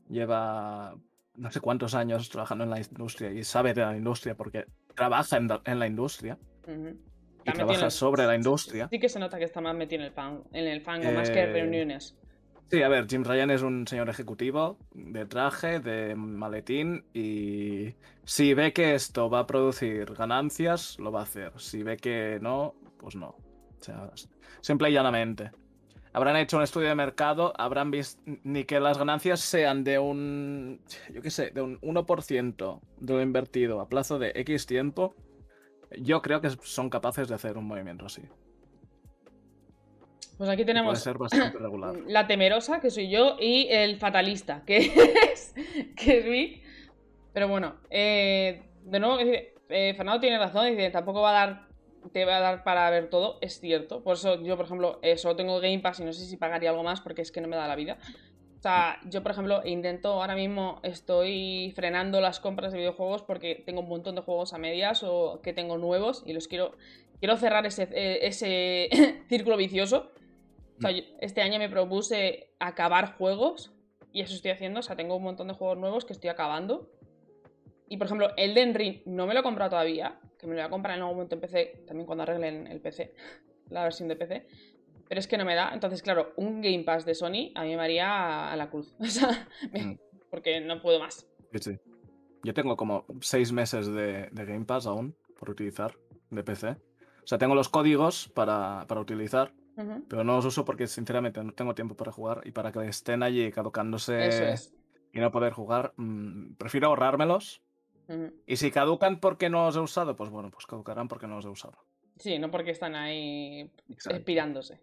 lleva 0.10 0.94
no 1.38 1.52
sé 1.52 1.62
cuántos 1.62 1.94
años 1.96 2.30
trabajando 2.30 2.66
en 2.66 2.72
la 2.72 2.82
industria 2.82 3.32
y 3.32 3.46
sabe 3.46 3.74
de 3.74 3.86
la 3.86 3.96
industria 3.96 4.36
porque 4.36 4.66
trabaja 4.94 5.38
en, 5.38 5.48
la- 5.48 5.62
en 5.64 5.80
la 5.80 5.88
industria 5.88 6.38
y 7.46 7.52
trabaja 7.54 7.90
sobre 7.90 8.26
la 8.26 8.36
industria. 8.36 8.90
Sí 8.92 9.00
que 9.00 9.08
se 9.08 9.20
nota 9.20 9.38
que 9.38 9.46
está 9.46 9.62
más 9.62 9.74
metido 9.74 10.02
en 10.02 10.08
el, 10.08 10.12
fan, 10.12 10.44
en 10.52 10.68
el 10.68 10.82
fango, 10.82 11.14
más 11.14 11.32
que 11.32 11.44
Eh, 11.44 11.46
reuniones. 11.54 12.18
Sí, 12.72 12.82
a 12.82 12.90
ver, 12.90 13.08
Jim 13.08 13.24
Ryan 13.24 13.52
es 13.52 13.62
un 13.62 13.88
señor 13.88 14.10
ejecutivo 14.10 14.80
de 14.92 15.26
traje, 15.26 15.80
de 15.80 16.16
maletín 16.16 17.06
y 17.14 17.94
si 18.24 18.56
ve 18.56 18.74
que 18.74 18.96
esto 18.96 19.30
va 19.30 19.42
a 19.42 19.48
producir 19.48 20.14
ganancias, 20.16 20.98
lo 20.98 21.12
va 21.12 21.20
a 21.20 21.24
hacer. 21.24 21.54
Si 21.58 21.84
ve 21.84 21.98
que 21.98 22.40
no, 22.42 22.74
pues 22.98 23.16
no. 23.16 23.28
O 23.28 23.82
sea, 23.82 24.12
simple 24.62 24.90
y 24.90 24.94
llanamente. 24.94 25.52
Habrán 26.12 26.38
hecho 26.38 26.58
un 26.58 26.64
estudio 26.64 26.88
de 26.88 26.96
mercado, 26.96 27.54
habrán 27.56 27.92
visto 27.92 28.22
ni 28.26 28.64
que 28.64 28.80
las 28.80 28.98
ganancias 28.98 29.42
sean 29.42 29.84
de 29.84 30.00
un, 30.00 30.82
yo 31.14 31.22
qué 31.22 31.30
sé, 31.30 31.52
de 31.52 31.62
un 31.62 31.80
1% 31.82 32.82
de 32.98 33.14
lo 33.14 33.22
invertido 33.22 33.80
a 33.80 33.90
plazo 33.90 34.18
de 34.18 34.32
X 34.34 34.66
tiempo. 34.66 35.14
Yo 36.00 36.22
creo 36.22 36.42
que 36.42 36.50
son 36.64 36.90
capaces 36.90 37.28
de 37.28 37.36
hacer 37.36 37.58
un 37.58 37.68
movimiento 37.68 38.06
así. 38.06 38.24
Pues 40.38 40.50
aquí 40.50 40.64
Puede 40.64 40.74
tenemos 40.74 41.00
ser 41.00 41.18
bastante 41.18 41.58
regular. 41.58 41.96
la 42.08 42.28
temerosa, 42.28 42.82
que 42.82 42.90
soy 42.90 43.10
yo, 43.10 43.38
y 43.40 43.68
el 43.70 43.98
fatalista, 43.98 44.64
que 44.66 44.78
es, 45.32 45.54
que 45.96 46.20
es 46.20 46.26
Vic. 46.26 46.64
Pero 47.34 47.48
bueno, 47.48 47.76
eh, 47.90 48.64
de 48.84 49.00
nuevo, 49.00 49.18
eh, 49.20 49.94
Fernando 49.96 50.20
tiene 50.20 50.38
razón, 50.38 50.68
dice, 50.68 50.90
tampoco 50.90 51.22
va 51.22 51.30
a 51.32 51.46
dar, 51.46 51.68
te 52.12 52.24
va 52.24 52.38
a 52.38 52.40
dar 52.40 52.64
para 52.64 52.90
ver 52.90 53.10
todo, 53.10 53.40
es 53.42 53.60
cierto. 53.60 54.04
Por 54.04 54.16
eso 54.16 54.42
yo, 54.42 54.56
por 54.56 54.66
ejemplo, 54.66 55.00
eh, 55.02 55.18
solo 55.18 55.36
tengo 55.36 55.60
Game 55.60 55.80
Pass 55.80 56.00
y 56.00 56.06
no 56.06 56.14
sé 56.14 56.26
si 56.26 56.38
pagaría 56.38 56.70
algo 56.70 56.84
más 56.84 57.02
porque 57.02 57.22
es 57.22 57.32
que 57.32 57.42
no 57.42 57.48
me 57.48 57.56
da 57.56 57.68
la 57.68 57.76
vida. 57.76 57.98
O 58.58 58.62
sea, 58.62 59.00
yo, 59.06 59.22
por 59.22 59.32
ejemplo, 59.32 59.62
intento, 59.66 60.14
ahora 60.14 60.36
mismo 60.36 60.80
estoy 60.82 61.72
frenando 61.76 62.20
las 62.22 62.40
compras 62.40 62.72
de 62.72 62.80
videojuegos 62.80 63.22
porque 63.22 63.62
tengo 63.66 63.82
un 63.82 63.90
montón 63.90 64.16
de 64.16 64.22
juegos 64.22 64.54
a 64.54 64.58
medias 64.58 65.04
o 65.04 65.40
que 65.44 65.54
tengo 65.54 65.78
nuevos 65.78 66.24
y 66.26 66.34
los 66.34 66.48
quiero, 66.48 66.72
quiero 67.20 67.38
cerrar 67.38 67.66
ese, 67.66 67.90
eh, 67.92 68.20
ese 68.24 68.90
círculo 69.30 69.58
vicioso. 69.58 70.12
O 70.78 70.82
sea, 70.82 70.92
yo 70.92 71.04
este 71.22 71.42
año 71.42 71.58
me 71.60 71.70
propuse 71.70 72.50
acabar 72.60 73.16
juegos 73.18 73.72
y 74.12 74.22
eso 74.22 74.34
estoy 74.34 74.52
haciendo. 74.52 74.80
O 74.80 74.84
sea, 74.84 74.96
tengo 74.96 75.16
un 75.16 75.24
montón 75.24 75.48
de 75.48 75.54
juegos 75.54 75.78
nuevos 75.78 76.06
que 76.06 76.14
estoy 76.14 76.30
acabando. 76.30 76.92
Y 77.88 77.98
por 77.98 78.08
ejemplo, 78.08 78.30
Elden 78.38 78.74
Ring 78.74 79.02
no 79.06 79.28
me 79.28 79.34
lo 79.34 79.42
he 79.42 79.44
comprado 79.44 79.72
todavía, 79.72 80.20
que 80.40 80.48
me 80.48 80.54
lo 80.56 80.62
voy 80.62 80.68
a 80.68 80.70
comprar 80.70 80.96
en 80.98 81.02
algún 81.04 81.16
momento 81.18 81.36
en 81.36 81.42
PC, 81.42 81.84
también 81.88 82.06
cuando 82.06 82.24
arreglen 82.24 82.68
el 82.68 82.82
PC, 82.82 83.14
la 83.70 83.84
versión 83.84 84.08
de 84.10 84.16
PC. 84.16 84.48
Pero 85.08 85.20
es 85.20 85.28
que 85.28 85.38
no 85.38 85.46
me 85.46 85.54
da. 85.54 85.70
Entonces, 85.72 86.02
claro, 86.02 86.34
un 86.36 86.62
Game 86.62 86.84
Pass 86.84 87.06
de 87.06 87.14
Sony 87.14 87.52
a 87.54 87.64
mí 87.64 87.76
me 87.76 87.82
haría 87.84 88.52
a 88.52 88.56
la 88.56 88.70
cruz. 88.70 88.96
O 89.00 89.06
sea, 89.06 89.48
me- 89.72 89.84
Mm. 89.86 90.00
porque 90.32 90.60
no 90.62 90.82
puedo 90.82 91.00
más. 91.00 91.28
Sí, 91.54 91.60
sí. 91.60 91.78
Yo 92.44 92.54
tengo 92.54 92.76
como 92.76 93.06
seis 93.22 93.52
meses 93.52 93.88
de, 93.88 94.30
de 94.32 94.46
Game 94.46 94.66
Pass 94.66 94.88
aún 94.88 95.16
por 95.40 95.50
utilizar 95.52 95.96
de 96.32 96.44
PC. 96.44 96.70
O 96.70 97.28
sea, 97.28 97.38
tengo 97.38 97.54
los 97.56 97.70
códigos 97.70 98.30
para, 98.30 98.86
para 98.88 99.00
utilizar, 99.02 99.52
Pero 100.08 100.24
no 100.24 100.36
los 100.36 100.46
uso 100.46 100.64
porque 100.64 100.88
sinceramente 100.88 101.44
no 101.44 101.52
tengo 101.54 101.76
tiempo 101.76 101.96
para 101.96 102.12
jugar 102.12 102.42
y 102.46 102.52
para 102.52 102.72
que 102.72 102.88
estén 102.88 103.24
allí 103.24 103.52
caducándose 103.52 104.54
es. 104.54 104.74
y 105.12 105.20
no 105.20 105.32
poder 105.32 105.54
jugar, 105.54 105.94
mm, 105.98 106.54
prefiero 106.56 106.88
ahorrármelos. 106.88 107.62
Y 108.46 108.58
si 108.58 108.70
caducan 108.72 109.20
porque 109.20 109.50
no 109.50 109.66
los 109.66 109.76
he 109.76 109.80
usado, 109.80 110.16
pues 110.16 110.30
bueno, 110.30 110.52
pues 110.52 110.66
caducarán 110.68 111.08
porque 111.08 111.28
no 111.28 111.38
los 111.38 111.46
he 111.46 111.50
usado. 111.50 111.78
Sí, 112.18 112.38
no 112.40 112.52
porque 112.52 112.72
están 112.72 112.96
ahí 112.96 113.72
Exacto. 113.90 114.18
expirándose. 114.18 114.80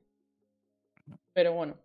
Pero 1.32 1.52
bueno. 1.52 1.76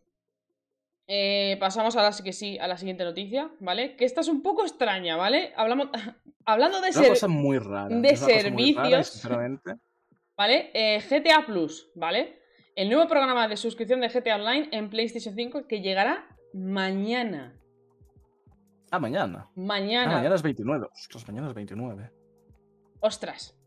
Eh, 1.10 1.56
pasamos 1.62 1.96
a 1.96 2.02
la, 2.02 2.12
que 2.22 2.34
sí, 2.34 2.58
a 2.60 2.68
la 2.68 2.76
siguiente 2.78 3.06
noticia, 3.06 3.50
¿vale? 3.62 3.96
Que 3.96 4.04
esta 4.04 4.20
es 4.22 4.28
un 4.28 4.42
poco 4.42 4.64
extraña, 4.64 5.16
¿vale? 5.16 5.54
Hablamos, 5.56 5.88
hablando 6.46 6.82
de 6.82 6.92
ser, 6.92 7.08
cosa 7.08 7.30
muy 7.30 7.60
rara. 7.60 7.88
de 7.88 7.96
muy 7.96 8.04
rara 8.04 8.18
servicios. 8.18 9.08
sinceramente, 9.08 9.76
¿vale? 10.36 10.70
Eh, 10.74 11.00
GTA 11.00 11.46
Plus, 11.46 11.90
¿vale? 11.96 12.42
El 12.78 12.90
nuevo 12.90 13.08
programa 13.08 13.48
de 13.48 13.58
suscripción 13.58 14.02
de 14.02 14.08
GTA 14.08 14.36
Online 14.36 14.70
en 14.72 14.92
PlayStation 14.92 15.34
5 15.34 15.66
que 15.68 15.82
llegará 15.82 16.28
mañana. 16.54 17.60
Ah, 18.92 19.00
mañana. 19.00 19.50
Mañana. 19.56 20.12
Ah, 20.12 20.18
mañana 20.18 20.36
es 20.36 20.44
29. 20.44 20.88
Ostras, 20.94 21.28
mañana 21.28 21.48
es 21.48 21.56
29. 21.56 22.12
Ostras. 23.00 23.58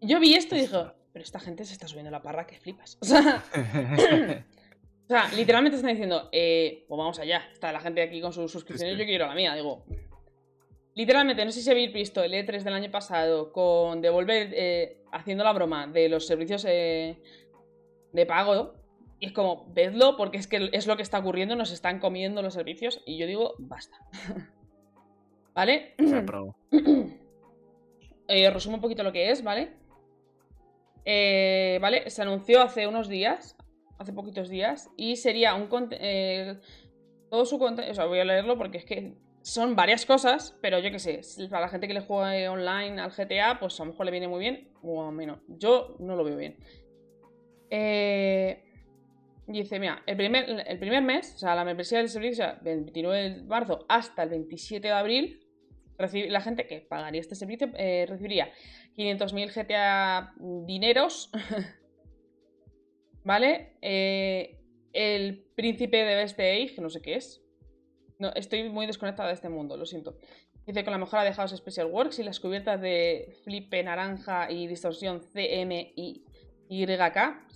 Yo 0.00 0.20
vi 0.20 0.34
esto 0.34 0.54
y 0.54 0.60
dije, 0.60 0.78
pero 1.12 1.24
esta 1.24 1.40
gente 1.40 1.64
se 1.64 1.72
está 1.72 1.88
subiendo 1.88 2.12
la 2.12 2.22
parra 2.22 2.46
que 2.46 2.56
flipas. 2.60 2.98
O 3.00 3.04
sea, 3.04 3.42
o 5.06 5.08
sea 5.08 5.28
literalmente 5.34 5.74
están 5.74 5.90
diciendo, 5.90 6.28
eh, 6.30 6.84
pues 6.86 6.96
vamos 6.96 7.18
allá. 7.18 7.42
Está 7.52 7.72
la 7.72 7.80
gente 7.80 8.00
aquí 8.00 8.20
con 8.20 8.32
sus 8.32 8.52
suscripciones, 8.52 8.94
Sí, 8.94 8.96
sí. 8.96 9.02
yo 9.02 9.08
quiero 9.08 9.26
la 9.26 9.34
mía. 9.34 9.56
Digo, 9.56 9.84
literalmente, 10.94 11.44
no 11.44 11.50
sé 11.50 11.62
si 11.62 11.68
habéis 11.68 11.92
visto 11.92 12.22
el 12.22 12.32
E3 12.32 12.62
del 12.62 12.74
año 12.74 12.92
pasado 12.92 13.50
con 13.50 14.00
Devolver 14.00 14.50
eh, 14.54 15.02
haciendo 15.10 15.42
la 15.42 15.52
broma 15.52 15.88
de 15.88 16.08
los 16.08 16.28
servicios 16.28 16.64
eh, 16.68 17.20
de 18.12 18.26
pago. 18.26 18.74
Y 19.18 19.26
es 19.26 19.32
como, 19.32 19.66
vedlo 19.72 20.16
porque 20.16 20.38
es 20.38 20.46
que 20.46 20.70
es 20.72 20.86
lo 20.86 20.96
que 20.96 21.02
está 21.02 21.18
ocurriendo, 21.18 21.54
nos 21.54 21.70
están 21.70 22.00
comiendo 22.00 22.42
los 22.42 22.54
servicios. 22.54 23.02
Y 23.06 23.18
yo 23.18 23.26
digo, 23.26 23.54
basta. 23.58 23.96
¿Vale? 25.54 25.94
Eh, 28.28 28.48
resumo 28.50 28.76
un 28.76 28.80
poquito 28.80 29.02
lo 29.02 29.12
que 29.12 29.30
es, 29.30 29.42
¿vale? 29.42 29.72
Eh, 31.04 31.78
¿Vale? 31.82 32.08
Se 32.08 32.22
anunció 32.22 32.62
hace 32.62 32.86
unos 32.86 33.08
días, 33.08 33.56
hace 33.98 34.12
poquitos 34.12 34.48
días, 34.48 34.90
y 34.96 35.16
sería 35.16 35.54
un 35.54 35.68
eh, 35.90 36.58
todo 37.30 37.44
su 37.44 37.58
contenido, 37.58 37.92
o 37.92 37.94
sea, 37.94 38.06
voy 38.06 38.20
a 38.20 38.24
leerlo 38.24 38.56
porque 38.56 38.78
es 38.78 38.84
que 38.84 39.14
son 39.42 39.74
varias 39.74 40.06
cosas, 40.06 40.56
pero 40.62 40.78
yo 40.78 40.90
qué 40.90 40.98
sé, 40.98 41.20
para 41.48 41.62
la 41.62 41.68
gente 41.68 41.88
que 41.88 41.94
le 41.94 42.00
juegue 42.00 42.48
online 42.48 43.00
al 43.00 43.10
GTA, 43.10 43.58
pues 43.58 43.78
a 43.80 43.84
lo 43.84 43.90
mejor 43.90 44.06
le 44.06 44.12
viene 44.12 44.28
muy 44.28 44.40
bien, 44.40 44.68
o 44.82 45.10
no. 45.10 45.40
Yo 45.48 45.96
no 45.98 46.16
lo 46.16 46.24
veo 46.24 46.36
bien. 46.36 46.56
Eh, 47.74 48.62
dice, 49.46 49.80
mira, 49.80 50.02
el 50.04 50.14
primer, 50.14 51.02
mes, 51.02 51.34
o 51.36 51.38
sea, 51.38 51.54
la 51.54 51.64
membresía 51.64 51.98
del 51.98 52.10
servicio, 52.10 52.44
del 52.60 52.82
29 52.82 53.30
de 53.30 53.42
marzo 53.44 53.86
hasta 53.88 54.24
el 54.24 54.28
27 54.28 54.88
de 54.88 54.92
abril, 54.92 55.40
la 55.96 56.42
gente 56.42 56.66
que 56.66 56.82
pagaría 56.82 57.22
este 57.22 57.34
servicio 57.34 57.70
eh, 57.78 58.04
recibiría 58.06 58.52
500.000 58.94 59.54
GTA 59.54 60.34
dineros, 60.66 61.30
¿vale? 63.24 63.78
Eh, 63.80 64.58
el 64.92 65.42
príncipe 65.54 66.04
de 66.04 66.16
Best 66.16 66.38
Age, 66.38 66.74
que 66.74 66.82
no 66.82 66.90
sé 66.90 67.00
qué 67.00 67.14
es. 67.14 67.42
No, 68.18 68.34
estoy 68.34 68.68
muy 68.68 68.86
desconectada 68.86 69.28
de 69.28 69.34
este 69.34 69.48
mundo, 69.48 69.78
lo 69.78 69.86
siento. 69.86 70.18
Dice 70.66 70.84
con 70.84 70.92
la 70.92 70.98
mejora 70.98 71.24
de 71.24 71.32
House 71.32 71.56
Special 71.56 71.86
Works 71.86 72.18
y 72.18 72.22
las 72.22 72.38
cubiertas 72.38 72.82
de 72.82 73.34
flipe 73.44 73.82
naranja 73.82 74.50
y 74.50 74.66
distorsión 74.66 75.20
CMYK. 75.20 76.12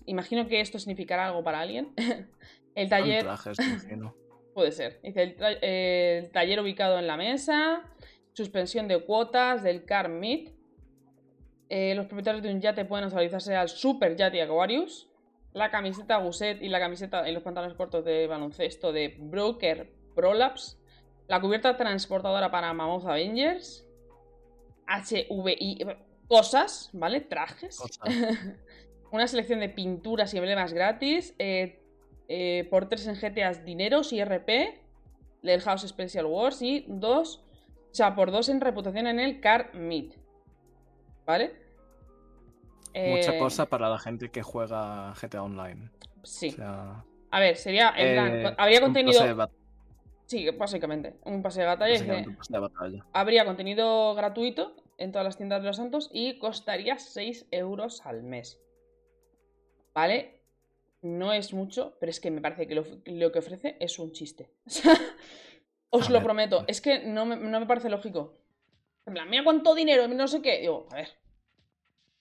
Imagino 0.06 0.46
que 0.48 0.60
esto 0.60 0.78
significará 0.78 1.26
algo 1.26 1.42
para 1.44 1.60
alguien. 1.60 1.92
el 2.74 2.88
taller. 2.88 3.22
trajes. 3.24 3.56
Puede 4.54 4.72
ser. 4.72 5.00
Dice 5.02 5.22
el, 5.22 5.36
tra- 5.36 5.58
eh, 5.60 6.22
el 6.24 6.30
taller 6.30 6.60
ubicado 6.60 6.98
en 6.98 7.06
la 7.06 7.16
mesa, 7.18 7.82
suspensión 8.32 8.88
de 8.88 9.04
cuotas 9.04 9.62
del 9.62 9.84
Car 9.84 10.08
Meet. 10.08 10.54
Eh, 11.68 11.94
los 11.94 12.06
propietarios 12.06 12.42
de 12.42 12.52
un 12.54 12.60
yate 12.60 12.84
pueden 12.84 13.04
actualizarse 13.06 13.54
al 13.54 13.68
Super 13.68 14.16
Yate 14.16 14.40
Aquarius. 14.40 15.10
La 15.52 15.70
camiseta 15.70 16.18
Gusset 16.18 16.62
y 16.62 16.68
la 16.68 16.78
camiseta 16.78 17.28
y 17.28 17.32
los 17.32 17.42
pantalones 17.42 17.76
cortos 17.76 18.04
de 18.04 18.26
baloncesto 18.26 18.92
de 18.92 19.16
Broker 19.18 19.92
Prolapse. 20.14 20.76
La 21.28 21.40
cubierta 21.40 21.76
transportadora 21.76 22.50
para 22.50 22.72
Mammoth 22.72 23.06
Avengers. 23.06 23.86
HVI. 24.86 25.84
Cosas, 26.28 26.90
¿vale? 26.92 27.20
Trajes. 27.20 27.78
Cosas. 27.78 28.08
Una 29.12 29.26
selección 29.28 29.60
de 29.60 29.68
pinturas 29.68 30.32
y 30.34 30.38
emblemas 30.38 30.72
gratis. 30.72 31.34
eh, 31.38 31.82
eh, 32.28 32.66
por 32.70 32.88
3 32.88 33.06
en 33.06 33.14
GTAs 33.14 33.64
dineros 33.64 34.12
y 34.12 34.20
RP. 34.20 34.80
Del 35.42 35.60
House 35.60 35.82
Special 35.86 36.26
Wars. 36.26 36.60
Y 36.62 36.84
2. 36.88 37.44
O 37.92 37.94
sea, 37.94 38.14
por 38.16 38.30
2 38.30 38.48
en 38.48 38.60
reputación 38.60 39.06
en 39.06 39.20
el 39.20 39.40
Car 39.40 39.74
Meet. 39.74 40.14
¿Vale? 41.24 41.54
Mucha 42.94 43.34
Eh, 43.34 43.38
cosa 43.38 43.66
para 43.66 43.88
la 43.88 43.98
gente 43.98 44.30
que 44.30 44.42
juega 44.42 45.12
GTA 45.14 45.42
Online. 45.42 45.90
Sí. 46.22 46.48
O 46.48 46.52
sea, 46.52 47.04
A 47.30 47.40
ver, 47.40 47.56
sería. 47.56 47.92
En 47.96 48.14
plan, 48.14 48.36
eh, 48.38 48.42
co- 48.42 48.54
habría 48.60 48.80
contenido. 48.80 49.20
Sí, 50.26 50.48
básicamente. 50.50 51.14
Un 51.24 51.42
pase 51.42 51.60
de 51.60 51.66
batalla. 51.66 51.92
básicamente 51.92 52.28
un 52.30 52.36
pase 52.36 52.52
de 52.52 52.58
batalla. 52.58 53.06
habría 53.12 53.44
contenido 53.44 54.14
gratuito 54.14 54.74
en 54.98 55.12
todas 55.12 55.24
las 55.24 55.36
tiendas 55.36 55.60
de 55.62 55.68
los 55.68 55.76
santos 55.76 56.10
y 56.12 56.38
costaría 56.38 56.98
6 56.98 57.46
euros 57.52 58.04
al 58.04 58.22
mes. 58.24 58.58
¿Vale? 59.96 60.42
No 61.00 61.32
es 61.32 61.54
mucho, 61.54 61.96
pero 61.98 62.10
es 62.10 62.20
que 62.20 62.30
me 62.30 62.42
parece 62.42 62.66
que 62.68 62.74
lo, 62.74 62.84
lo 63.06 63.32
que 63.32 63.38
ofrece 63.38 63.76
es 63.80 63.98
un 63.98 64.12
chiste. 64.12 64.50
Os 65.90 66.06
A 66.08 66.10
lo 66.10 66.18
ver. 66.18 66.22
prometo. 66.24 66.64
Es 66.68 66.80
que 66.82 66.98
no 67.06 67.24
me, 67.24 67.36
no 67.36 67.58
me 67.60 67.66
parece 67.66 67.88
lógico. 67.88 68.38
En 69.06 69.14
plan, 69.14 69.30
mira 69.30 69.42
cuánto 69.42 69.74
dinero, 69.74 70.06
no 70.06 70.28
sé 70.28 70.42
qué. 70.42 70.60
Digo, 70.60 70.86
a 70.90 70.96
ver. 70.96 71.08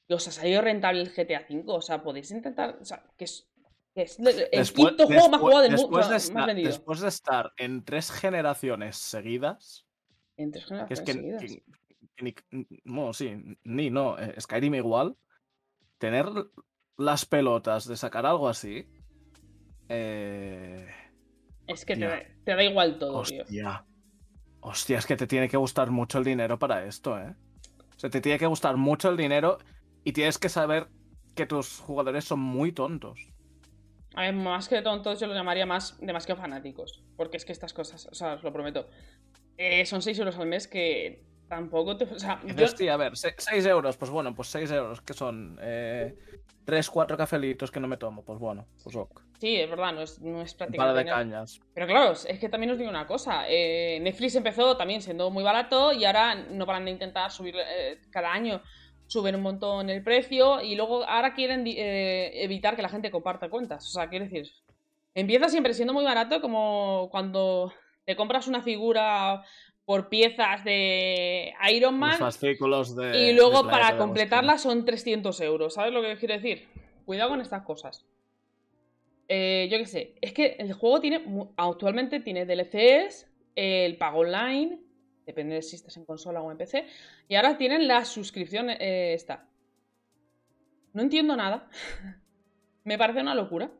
Os 0.08 0.26
ha 0.28 0.32
salido 0.32 0.62
rentable 0.62 1.02
el 1.02 1.10
GTA 1.10 1.46
V. 1.50 1.64
O 1.68 1.82
sea, 1.82 2.02
podéis 2.02 2.32
intentar. 2.32 2.78
O 2.80 2.86
sea, 2.86 3.04
que 3.18 3.26
es, 3.26 3.50
que 3.94 4.04
es 4.04 4.20
el 4.20 4.26
Después- 4.52 4.72
quinto 4.90 5.08
juego 5.08 5.30
más 5.30 5.42
jugado 5.42 5.62
del 5.64 5.72
mundo. 5.72 5.98
después 5.98 6.10
de 6.10 6.16
estar- 6.16 6.48
vendido. 6.48 6.68
Después 6.70 7.00
de 7.02 7.08
estar 7.10 7.52
en 7.58 7.84
tres 7.84 8.10
generaciones 8.12 8.96
seguidas, 8.98 9.86
En 10.38 10.52
tres 10.52 10.66
que 10.66 10.74
es 10.94 11.02
generaciones 11.02 11.02
que, 11.02 11.14
seguidas. 11.14 11.42
que- 12.16 12.24
ni, 12.24 12.36
no, 12.86 13.12
sí, 13.14 13.58
ni 13.66 13.90
no, 13.90 14.18
eh, 14.18 14.34
Skyrim 14.40 14.76
igual, 14.76 15.18
tener 15.98 16.28
las 16.98 17.26
pelotas 17.26 17.88
de 17.88 17.98
sacar 17.98 18.26
algo 18.26 18.48
así, 18.50 18.88
eh, 19.90 20.88
Es 21.68 21.86
que 21.86 21.96
te, 21.98 22.06
hostia. 22.06 22.08
da- 22.08 22.24
te 22.44 22.56
da 22.56 22.64
igual 22.64 22.98
todo, 22.98 23.24
tío. 23.28 23.46
hostia, 23.48 23.86
hostia, 24.62 24.98
es 25.00 25.06
que 25.06 25.16
te 25.18 25.28
tiene 25.28 25.50
que 25.50 25.58
gustar 25.58 25.92
mucho 25.92 26.20
el 26.20 26.24
dinero 26.26 26.60
para 26.60 26.86
esto, 26.86 27.20
¿eh? 27.20 27.36
O 27.98 28.00
sea, 28.00 28.10
te 28.10 28.22
tiene 28.22 28.40
que 28.40 28.48
gustar 28.48 28.78
mucho 28.78 29.10
el 29.10 29.18
dinero 29.18 29.58
y 30.04 30.14
tienes 30.14 30.38
que 30.38 30.50
saber 30.50 30.90
que 31.36 31.46
tus 31.46 31.80
jugadores 31.80 32.26
son 32.26 32.40
muy 32.40 32.72
tontos. 32.74 33.20
A 34.16 34.22
ver, 34.22 34.34
más 34.34 34.70
que 34.70 34.82
tontos, 34.82 35.20
yo 35.20 35.28
lo 35.28 35.34
llamaría 35.34 35.66
más 35.66 35.98
demasiado 36.00 36.40
fanáticos. 36.42 37.04
Porque 37.18 37.38
es 37.38 37.46
que 37.46 37.52
estas 37.52 37.74
cosas, 37.74 38.08
o 38.12 38.16
sea, 38.16 38.34
os 38.36 38.44
lo 38.44 38.54
prometo. 38.54 38.88
eh, 39.58 39.86
son 39.86 40.02
6 40.02 40.20
euros 40.20 40.38
al 40.38 40.48
mes 40.48 40.68
que 40.68 41.26
tampoco 41.48 41.96
te. 41.98 42.06
O 42.06 42.20
sea, 42.20 42.42
yo, 42.46 42.74
"Tía, 42.74 42.94
a 42.94 42.98
ver, 42.98 43.14
6 43.16 43.66
euros, 43.66 43.98
pues 43.98 44.12
bueno, 44.12 44.34
pues 44.36 44.48
6 44.50 44.70
euros, 44.72 45.02
que 45.02 45.14
son? 45.14 45.58
Eh, 45.62 46.16
3, 46.66 46.90
4 46.90 47.16
cafelitos 47.16 47.70
que 47.72 47.80
no 47.80 47.88
me 47.88 47.98
tomo, 47.98 48.24
pues 48.24 48.40
bueno, 48.40 48.66
pues 48.84 48.96
ok. 48.96 49.22
sí, 49.40 49.56
es 49.58 49.70
verdad, 49.70 49.94
no 49.94 50.02
es, 50.02 50.20
no 50.20 50.42
es 50.42 50.54
prácticamente. 50.56 50.98
de 51.00 51.06
nada. 51.06 51.18
cañas. 51.18 51.60
Pero 51.76 51.86
claro, 51.88 52.12
es 52.14 52.40
que 52.40 52.50
también 52.50 52.72
os 52.72 52.78
digo 52.80 52.90
una 52.90 53.06
cosa. 53.06 53.46
eh, 53.48 54.00
Netflix 54.02 54.36
empezó 54.36 54.76
también 54.76 55.02
siendo 55.02 55.30
muy 55.30 55.44
barato 55.44 55.94
y 55.94 56.06
ahora 56.06 56.34
no 56.34 56.66
paran 56.66 56.86
de 56.86 56.92
intentar 56.92 57.30
subir 57.32 57.56
eh, 57.58 58.00
cada 58.10 58.34
año. 58.34 58.62
Suben 59.08 59.36
un 59.36 59.44
montón 59.44 59.92
el 59.92 60.02
precio 60.04 60.60
y 60.62 60.76
luego 60.76 61.04
ahora 61.08 61.36
quieren 61.36 61.64
eh, 61.68 62.32
evitar 62.44 62.76
que 62.76 62.82
la 62.82 62.90
gente 62.90 63.12
comparta 63.12 63.50
cuentas. 63.50 63.86
O 63.86 63.92
sea, 63.92 64.10
quiero 64.10 64.26
decir, 64.26 64.50
empieza 65.14 65.48
siempre 65.50 65.76
siendo 65.76 65.94
muy 65.94 66.04
barato 66.04 66.42
como 66.42 67.10
cuando 67.12 67.72
te 68.06 68.16
compras 68.16 68.48
una 68.48 68.64
figura 68.64 69.44
por 69.86 70.10
piezas 70.10 70.64
de 70.64 71.54
Iron 71.72 71.98
Man 71.98 72.12
Los 72.12 72.20
fascículos 72.20 72.96
de. 72.96 73.30
y 73.30 73.34
luego 73.34 73.64
de 73.64 73.70
para 73.70 73.98
completarla 73.98 74.58
son 74.58 74.84
300 74.84 75.40
euros. 75.42 75.76
¿Sabes 75.76 75.94
lo 75.94 76.02
que 76.02 76.18
quiero 76.18 76.34
decir? 76.34 76.68
Cuidado 77.06 77.30
con 77.30 77.42
estas 77.42 77.64
cosas. 77.64 78.06
Eh, 79.28 79.68
yo 79.72 79.78
qué 79.78 79.86
sé. 79.86 80.16
Es 80.22 80.34
que 80.34 80.56
el 80.60 80.74
juego 80.74 81.00
tiene. 81.00 81.24
Actualmente 81.56 82.20
tiene 82.20 82.46
DLCs, 82.46 83.28
el 83.56 83.98
pago 83.98 84.20
online. 84.20 84.80
Depende 85.26 85.56
de 85.56 85.62
si 85.62 85.76
estás 85.76 85.98
en 85.98 86.06
consola 86.06 86.42
o 86.42 86.52
en 86.52 86.58
PC. 86.58 86.86
Y 87.28 87.36
ahora 87.36 87.58
tienen 87.58 87.88
la 87.88 88.06
suscripción 88.06 88.70
eh, 88.70 89.14
esta. 89.14 89.48
No 90.94 91.02
entiendo 91.02 91.36
nada. 91.36 91.70
Me 92.84 92.98
parece 92.98 93.22
una 93.22 93.36
locura. 93.36 93.72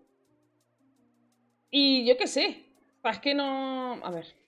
Y 1.72 2.06
yo 2.06 2.16
qué 2.18 2.28
sé. 2.28 2.66
Es 3.04 3.20
que 3.20 3.34
no. 3.34 4.00
A 4.04 4.12
ver. 4.12 4.45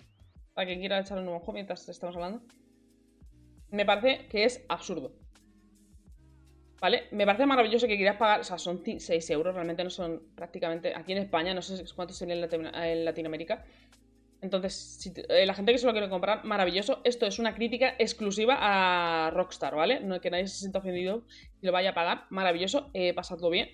Para 0.57 0.65
quien 0.65 0.79
quiera 0.79 0.99
echar 0.99 1.19
un 1.19 1.27
ojo 1.27 1.53
mientras 1.53 1.87
estamos 1.87 2.15
hablando. 2.15 2.41
Me 3.69 3.85
parece 3.85 4.27
que 4.27 4.43
es 4.43 4.65
absurdo. 4.67 5.13
¿Vale? 6.81 7.03
Me 7.11 7.27
parece 7.27 7.45
maravilloso 7.45 7.85
que 7.85 7.95
quieras 7.95 8.15
pagar. 8.15 8.39
O 8.39 8.43
sea, 8.43 8.57
son 8.57 8.81
6 8.83 9.29
euros, 9.29 9.53
realmente 9.53 9.83
no 9.83 9.91
son 9.91 10.33
prácticamente. 10.33 10.95
Aquí 10.95 11.11
en 11.11 11.19
España, 11.19 11.53
no 11.53 11.61
sé 11.61 11.85
cuántos 11.95 12.17
serían 12.17 12.39
en, 12.43 12.75
en 12.75 13.05
Latinoamérica. 13.05 13.65
Entonces, 14.41 15.13
eh, 15.29 15.45
la 15.45 15.53
gente 15.53 15.73
que 15.73 15.77
se 15.77 15.85
lo 15.85 15.91
quiere 15.91 16.09
comprar, 16.09 16.43
maravilloso. 16.43 17.01
Esto 17.03 17.27
es 17.27 17.37
una 17.37 17.53
crítica 17.53 17.93
exclusiva 17.99 18.57
a 18.59 19.29
Rockstar, 19.29 19.75
¿vale? 19.75 19.99
No 19.99 20.19
que 20.19 20.31
nadie 20.31 20.47
se 20.47 20.57
sienta 20.57 20.79
ofendido 20.79 21.23
y 21.61 21.67
lo 21.67 21.71
vaya 21.71 21.91
a 21.91 21.93
pagar. 21.93 22.23
Maravilloso, 22.31 22.89
eh, 22.95 23.13
pasadlo 23.13 23.51
bien. 23.51 23.69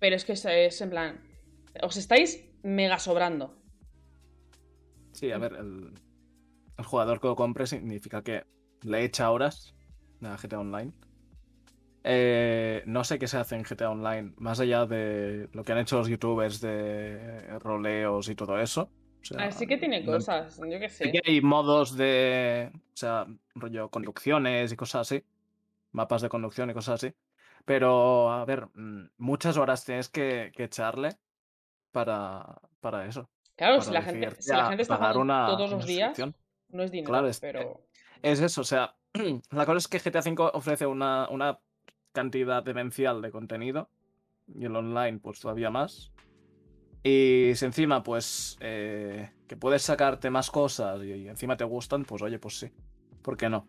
Pero 0.00 0.16
es 0.16 0.24
que 0.24 0.32
es, 0.32 0.44
es 0.44 0.80
en 0.80 0.90
plan. 0.90 1.20
Os 1.84 1.96
estáis 1.96 2.44
mega 2.64 2.98
sobrando. 2.98 3.64
Sí, 5.16 5.32
a 5.32 5.38
ver, 5.38 5.54
el, 5.54 5.94
el 6.76 6.84
jugador 6.84 7.20
que 7.20 7.28
lo 7.28 7.36
compre 7.36 7.66
significa 7.66 8.22
que 8.22 8.44
le 8.82 9.02
echa 9.02 9.30
horas 9.30 9.74
a 10.20 10.36
GTA 10.36 10.60
Online. 10.60 10.92
Eh, 12.04 12.82
no 12.86 13.02
sé 13.02 13.18
qué 13.18 13.26
se 13.26 13.38
hace 13.38 13.56
en 13.56 13.64
GTA 13.64 13.90
Online, 13.90 14.34
más 14.36 14.60
allá 14.60 14.84
de 14.84 15.48
lo 15.52 15.64
que 15.64 15.72
han 15.72 15.78
hecho 15.78 15.96
los 15.98 16.08
youtubers 16.08 16.60
de 16.60 17.58
roleos 17.60 18.28
y 18.28 18.34
todo 18.34 18.60
eso. 18.60 18.82
O 19.22 19.24
sea, 19.24 19.46
Así 19.46 19.66
que 19.66 19.78
tiene 19.78 20.04
no- 20.04 20.12
cosas, 20.12 20.58
yo 20.58 20.78
qué 20.78 20.88
Sí 20.88 21.04
sé. 21.04 21.12
que 21.12 21.20
hay 21.24 21.40
modos 21.40 21.96
de, 21.96 22.70
o 22.74 22.96
sea, 22.96 23.26
rollo 23.54 23.88
conducciones 23.88 24.70
y 24.70 24.76
cosas 24.76 25.00
así, 25.10 25.24
mapas 25.92 26.22
de 26.22 26.28
conducción 26.28 26.70
y 26.70 26.74
cosas 26.74 27.02
así. 27.02 27.14
Pero, 27.64 28.30
a 28.30 28.44
ver, 28.44 28.68
mm, 28.74 29.06
muchas 29.16 29.56
horas 29.56 29.84
tienes 29.84 30.08
que, 30.08 30.52
que 30.54 30.64
echarle 30.64 31.16
para, 31.92 32.60
para 32.80 33.06
eso. 33.06 33.28
Claro, 33.56 33.80
si 33.80 33.90
la 33.90 34.02
gente, 34.02 34.18
decidirte 34.18 34.42
si 34.42 34.50
la 34.50 34.66
a 34.66 34.68
gente 34.68 34.82
está 34.82 35.16
una- 35.16 35.46
todos 35.46 35.70
los 35.70 35.86
días, 35.86 36.18
no 36.68 36.82
es 36.82 36.90
dinero, 36.90 37.10
Claro, 37.12 37.28
es- 37.28 37.40
pero... 37.40 37.80
Es 38.22 38.40
eso, 38.40 38.60
o 38.62 38.64
sea, 38.64 38.96
la 39.50 39.66
cosa 39.66 39.78
es 39.78 39.88
que 39.88 39.98
GTA 39.98 40.20
V 40.20 40.50
ofrece 40.54 40.86
una, 40.86 41.28
una 41.30 41.58
cantidad 42.12 42.62
demencial 42.62 43.20
de 43.22 43.30
contenido 43.30 43.90
y 44.48 44.64
el 44.64 44.74
online 44.76 45.18
pues 45.18 45.40
todavía 45.40 45.70
más. 45.70 46.12
Y 47.02 47.52
si 47.54 47.64
encima 47.64 48.02
pues 48.02 48.56
eh, 48.60 49.30
que 49.46 49.56
puedes 49.56 49.82
sacarte 49.82 50.28
más 50.30 50.50
cosas 50.50 51.02
y, 51.02 51.12
y 51.12 51.28
encima 51.28 51.56
te 51.56 51.64
gustan, 51.64 52.04
pues 52.04 52.22
oye, 52.22 52.38
pues 52.38 52.58
sí. 52.58 52.70
¿Por 53.22 53.36
qué 53.36 53.48
no? 53.48 53.68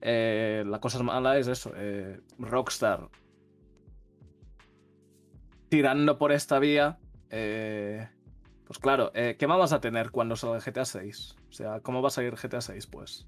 Eh, 0.00 0.62
la 0.66 0.80
cosa 0.80 1.02
mala 1.02 1.38
es 1.38 1.48
eso, 1.48 1.72
eh, 1.76 2.20
Rockstar 2.38 3.08
tirando 5.68 6.18
por 6.18 6.32
esta 6.32 6.58
vía, 6.58 6.98
eh, 7.30 8.08
pues 8.70 8.78
claro, 8.78 9.10
eh, 9.16 9.34
¿qué 9.36 9.46
vamos 9.46 9.72
a 9.72 9.80
tener 9.80 10.12
cuando 10.12 10.36
salga 10.36 10.60
GTA 10.60 10.84
6? 10.84 11.36
O 11.48 11.52
sea, 11.52 11.80
¿cómo 11.80 12.02
va 12.02 12.06
a 12.06 12.12
salir 12.12 12.36
GTA 12.36 12.60
6 12.60 12.86
pues? 12.86 13.26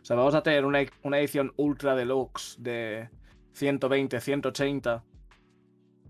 O 0.00 0.04
sea, 0.04 0.14
vamos 0.14 0.36
a 0.36 0.44
tener 0.44 0.64
una, 0.64 0.86
una 1.02 1.18
edición 1.18 1.52
ultra 1.56 1.96
deluxe 1.96 2.62
de 2.62 3.08
120, 3.54 4.20
180 4.20 5.02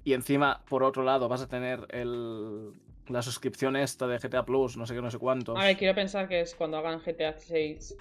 y 0.04 0.12
encima, 0.12 0.62
por 0.68 0.82
otro 0.82 1.02
lado, 1.02 1.30
vas 1.30 1.40
a 1.40 1.48
tener 1.48 1.86
el, 1.88 2.72
la 3.08 3.22
suscripción 3.22 3.74
esta 3.74 4.06
de 4.06 4.18
GTA 4.18 4.44
Plus, 4.44 4.76
no 4.76 4.84
sé 4.84 4.94
qué, 4.94 5.00
no 5.00 5.10
sé 5.10 5.16
cuántos. 5.16 5.58
A 5.58 5.64
ver, 5.64 5.78
quiero 5.78 5.94
pensar 5.94 6.28
que 6.28 6.42
es 6.42 6.54
cuando 6.54 6.76
hagan 6.76 7.00
GTA 7.00 7.38
6 7.38 7.96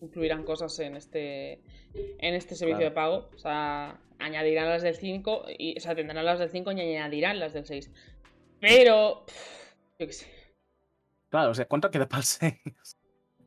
incluirán 0.00 0.44
cosas 0.44 0.78
en 0.78 0.96
este 0.96 1.60
en 1.92 2.34
este 2.34 2.54
servicio 2.54 2.78
Claro. 2.78 2.88
de 2.88 2.94
pago. 2.94 3.30
O 3.34 3.38
sea, 3.38 4.00
añadirán 4.18 4.70
las 4.70 4.80
del 4.82 4.96
5 4.96 5.44
y 5.58 5.76
o 5.76 5.80
sea, 5.82 5.94
tendrán 5.94 6.24
las 6.24 6.38
del 6.38 6.48
5 6.48 6.72
y 6.72 6.80
añadirán 6.80 7.38
las 7.38 7.52
del 7.52 7.66
6. 7.66 7.90
Pero 8.60 9.24
pff, 9.26 9.65
yo 9.98 10.06
qué 10.06 10.12
sé, 10.12 10.26
Claro, 11.28 11.50
o 11.50 11.54
sea, 11.54 11.66
¿cuánto 11.66 11.90
queda 11.90 12.08
para 12.08 12.20
el 12.20 12.24
6? 12.24 12.54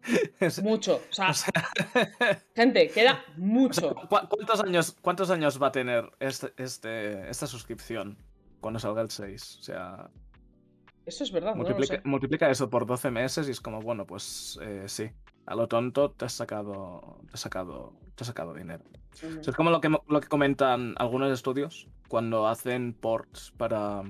Es- 0.40 0.62
mucho, 0.64 0.96
o 1.10 1.14
sea, 1.14 1.30
o 1.30 1.34
sea, 1.34 1.52
gente, 2.56 2.90
queda 2.90 3.12
o 3.14 3.24
sea, 3.26 3.34
mucho. 3.38 3.96
¿cu- 3.96 4.08
¿cuántos, 4.30 4.62
años, 4.62 4.96
¿Cuántos 5.02 5.30
años 5.30 5.62
va 5.62 5.68
a 5.68 5.72
tener 5.72 6.10
este, 6.20 6.54
este, 6.58 7.30
esta 7.30 7.48
suscripción 7.48 8.18
cuando 8.62 8.80
salga 8.80 9.02
el 9.02 9.10
6? 9.10 9.58
O 9.60 9.62
sea, 9.64 10.10
Eso 11.06 11.24
es 11.24 11.32
verdad, 11.32 11.54
multiplica, 12.06 12.50
eso 12.50 12.70
por 12.70 12.86
12 12.86 13.12
meses 13.12 13.48
y 13.48 13.52
es 13.52 13.60
como, 13.62 13.82
bueno, 13.82 14.06
pues 14.06 14.58
eh, 14.62 14.84
sí. 14.88 15.12
A 15.46 15.56
lo 15.56 15.68
tonto 15.68 16.12
te 16.12 16.26
has 16.26 16.34
sacado, 16.34 17.22
te 17.28 17.34
has 17.34 17.40
sacado, 17.42 17.94
te 18.16 18.24
has 18.24 18.28
sacado 18.28 18.54
dinero. 18.54 18.84
Ujú. 19.24 19.40
O 19.40 19.44
sea, 19.44 19.52
es 19.52 19.56
como 19.56 19.70
lo 19.72 19.82
que, 19.82 19.90
lo 19.90 20.22
que 20.22 20.28
comentan 20.28 20.94
algunos 20.98 21.32
estudios 21.32 21.88
cuando 22.08 22.48
hacen 22.48 22.94
ports 22.94 23.52
para, 23.58 24.04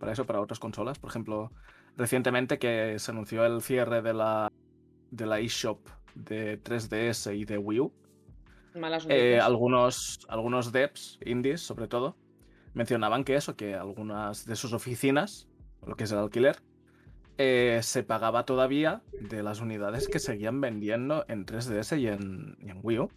para 0.00 0.12
eso, 0.12 0.26
para 0.26 0.40
otras 0.40 0.58
consolas. 0.58 0.98
Por 0.98 1.10
ejemplo, 1.10 1.52
recientemente 1.96 2.58
que 2.58 2.98
se 2.98 3.10
anunció 3.12 3.44
el 3.44 3.60
cierre 3.60 4.02
de 4.02 4.14
la, 4.14 4.50
de 5.12 5.26
la 5.26 5.38
eShop 5.38 5.78
de 6.14 6.60
3DS 6.60 7.36
y 7.36 7.44
de 7.44 7.58
Wii 7.58 7.80
U. 7.80 7.92
Malas 8.74 9.06
Eh, 9.08 9.38
algunos, 9.40 10.20
algunos 10.28 10.72
devs, 10.72 11.18
indies 11.24 11.60
sobre 11.60 11.86
todo, 11.86 12.16
mencionaban 12.72 13.24
que 13.24 13.36
eso, 13.36 13.56
que 13.56 13.74
algunas 13.74 14.46
de 14.46 14.56
sus 14.56 14.72
oficinas, 14.72 15.48
lo 15.86 15.96
que 15.96 16.04
es 16.04 16.12
el 16.12 16.18
alquiler, 16.18 16.56
eh, 17.36 17.80
se 17.82 18.02
pagaba 18.02 18.44
todavía 18.44 19.02
de 19.20 19.42
las 19.42 19.60
unidades 19.60 20.08
que 20.08 20.18
seguían 20.18 20.60
vendiendo 20.60 21.24
en 21.28 21.46
3DS 21.46 21.98
y 21.98 22.06
en, 22.06 22.56
y 22.60 22.70
en 22.70 22.80
Wii 22.82 22.98
U 22.98 23.10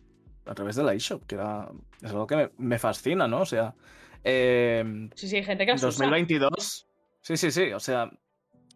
a 0.46 0.56
través 0.56 0.76
de 0.76 0.84
la 0.84 0.94
eShop, 0.94 1.26
que 1.26 1.36
era, 1.36 1.72
es 2.02 2.12
algo 2.12 2.28
que 2.28 2.36
me, 2.36 2.52
me 2.58 2.80
fascina, 2.80 3.28
¿no? 3.28 3.42
O 3.42 3.46
sea, 3.46 3.76
eh, 4.24 5.10
Sí, 5.16 5.28
sí, 5.28 5.38
hay 5.38 5.44
gente 5.44 5.66
que 5.66 5.72
asusta. 5.74 6.04
2022, 6.06 6.88
sí, 7.22 7.38
sí, 7.38 7.52
sí, 7.52 7.72
o 7.74 7.80
sea, 7.80 8.10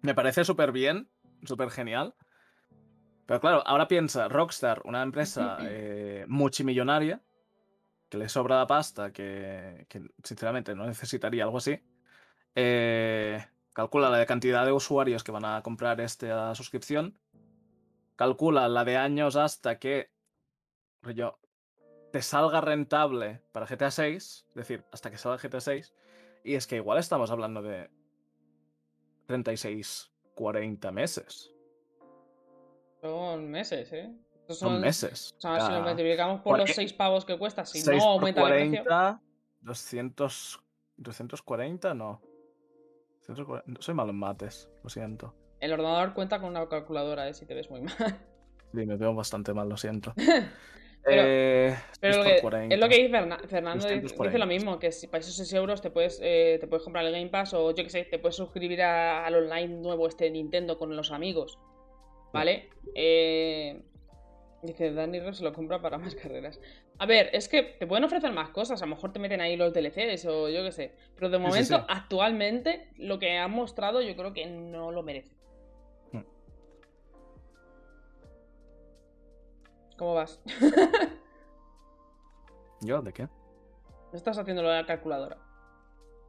me 0.02 0.14
parece 0.14 0.44
súper 0.46 0.72
bien, 0.72 1.10
súper 1.44 1.70
genial. 1.70 2.14
Pero 3.26 3.42
claro, 3.42 3.64
ahora 3.66 3.88
piensa, 3.88 4.30
Rockstar, 4.30 4.82
una 4.86 5.02
empresa 5.04 5.58
eh, 5.62 6.26
multimillonaria, 6.28 7.22
que 8.10 8.18
le 8.18 8.30
sobra 8.30 8.58
la 8.60 8.68
pasta, 8.68 9.12
que, 9.12 9.86
que 9.90 10.02
sinceramente 10.24 10.74
no 10.76 10.86
necesitaría 10.86 11.44
algo 11.44 11.58
así. 11.58 11.78
eh, 12.56 13.46
calcula 13.74 14.10
la 14.10 14.26
cantidad 14.26 14.66
de 14.66 14.72
usuarios 14.72 15.24
que 15.24 15.32
van 15.32 15.46
a 15.46 15.62
comprar 15.62 16.00
esta 16.02 16.56
suscripción. 16.56 17.20
Calcula 18.16 18.68
la 18.70 18.84
de 18.86 18.98
años 18.98 19.36
hasta 19.36 19.78
que 19.78 20.10
rollo, 21.04 21.38
te 22.18 22.24
salga 22.24 22.62
rentable 22.62 23.44
para 23.52 23.68
GTA 23.68 23.92
6, 23.92 24.46
es 24.50 24.56
decir, 24.56 24.84
hasta 24.92 25.12
que 25.12 25.20
salga 25.20 25.38
GTA 25.38 25.62
6. 25.62 25.94
Y 26.44 26.56
es 26.56 26.66
que 26.66 26.78
igual 26.78 26.98
estamos 26.98 27.30
hablando 27.30 27.62
de 27.62 27.92
36, 29.28 30.12
40 30.34 30.92
meses. 30.92 31.54
Son 33.02 33.52
meses, 33.52 33.94
¿eh? 33.94 34.12
Estos 34.42 34.58
Son 34.58 34.82
meses. 34.82 35.32
O 35.38 35.42
sea, 35.42 35.60
si 35.68 35.72
lo 35.74 35.82
multiplicamos 35.82 36.42
por 36.42 36.58
los 36.58 36.68
cuare- 36.72 36.74
6 36.74 36.94
pavos 36.94 37.24
que 37.24 37.38
cuesta, 37.38 37.66
si 37.68 37.82
6 37.82 37.98
no 37.98 38.04
por 38.04 38.12
aumenta 38.14 38.42
el 38.48 38.48
precio. 38.70 38.84
40, 38.86 39.22
200, 39.62 40.60
240, 40.96 41.94
no. 41.94 42.20
140, 43.28 43.80
soy 43.80 43.94
malo 43.94 44.10
en 44.10 44.18
mates, 44.18 44.72
lo 44.84 44.90
siento. 44.90 45.36
El 45.60 45.72
ordenador 45.74 46.16
cuenta 46.16 46.40
con 46.40 46.50
una 46.50 46.68
calculadora, 46.68 47.30
¿eh? 47.30 47.36
Si 47.36 47.46
te 47.46 47.54
ves 47.54 47.70
muy 47.70 47.82
mal. 47.84 47.96
Sí, 48.74 48.86
me 48.88 48.96
veo 48.98 49.14
bastante 49.14 49.54
mal, 49.54 49.70
lo 49.70 49.78
siento. 49.78 50.16
Pero- 51.08 51.22
Eh, 51.26 51.76
Pero 52.00 52.14
6 52.14 52.18
lo 52.18 52.24
por 52.24 52.36
que, 52.36 52.42
40. 52.42 52.76
es 52.76 52.82
lo 52.82 52.90
que 52.90 52.96
dice 52.98 53.10
Ferna- 53.10 53.40
Fernando, 53.48 53.84
dice, 53.88 54.02
240. 54.02 54.24
dice 54.30 54.40
lo 54.40 54.46
mismo, 54.46 54.78
que 54.80 54.92
si 54.92 55.08
para 55.08 55.20
esos 55.22 55.36
6 55.36 55.52
euros 55.54 55.82
te 55.82 55.90
puedes, 55.90 56.20
eh, 56.24 56.58
te 56.60 56.68
puedes 56.68 56.84
comprar 56.84 57.06
el 57.06 57.12
Game 57.14 57.30
Pass 57.30 57.54
o 57.54 57.70
yo 57.74 57.84
que 57.84 57.90
sé, 57.90 58.04
te 58.06 58.20
puedes 58.20 58.36
suscribir 58.36 58.82
a- 58.82 59.26
al 59.26 59.36
online 59.36 59.76
nuevo 59.82 60.08
este 60.08 60.26
de 60.26 60.32
Nintendo 60.32 60.78
con 60.78 60.96
los 60.96 61.12
amigos. 61.12 61.58
¿Vale? 62.34 62.70
Eh, 62.94 63.82
dice, 64.64 64.92
Dani 64.92 65.20
Ro 65.22 65.34
se 65.34 65.44
lo 65.44 65.54
compra 65.54 65.82
para 65.82 65.98
más 65.98 66.14
carreras. 66.32 66.60
A 67.00 67.06
ver, 67.06 67.30
es 67.32 67.48
que 67.48 67.64
te 67.64 67.88
pueden 67.88 68.04
ofrecer 68.04 68.32
más 68.34 68.50
cosas, 68.50 68.82
a 68.82 68.86
lo 68.86 68.96
mejor 68.96 69.14
te 69.14 69.20
meten 69.20 69.40
ahí 69.40 69.56
los 69.56 69.72
DLCs 69.74 70.26
o 70.26 70.50
yo 70.50 70.64
que 70.64 70.72
sé. 70.72 70.94
Pero 71.16 71.30
de 71.30 71.38
Sí, 71.38 71.44
sí, 71.44 71.48
momento, 71.50 71.78
sí. 71.78 71.84
actualmente, 71.88 72.90
lo 72.98 73.18
que 73.20 73.38
han 73.38 73.52
mostrado 73.52 74.02
yo 74.02 74.16
creo 74.16 74.34
que 74.34 74.46
no 74.48 74.92
lo 74.92 75.04
merece. 75.04 75.37
¿Cómo 79.98 80.14
vas? 80.14 80.40
¿Yo? 82.82 83.02
¿De 83.02 83.12
qué? 83.14 83.24
No 83.24 84.14
estás 84.14 84.38
haciendo 84.38 84.62
lo 84.64 84.70
de 84.70 84.76
la 84.82 84.86
calculadora. 84.86 85.38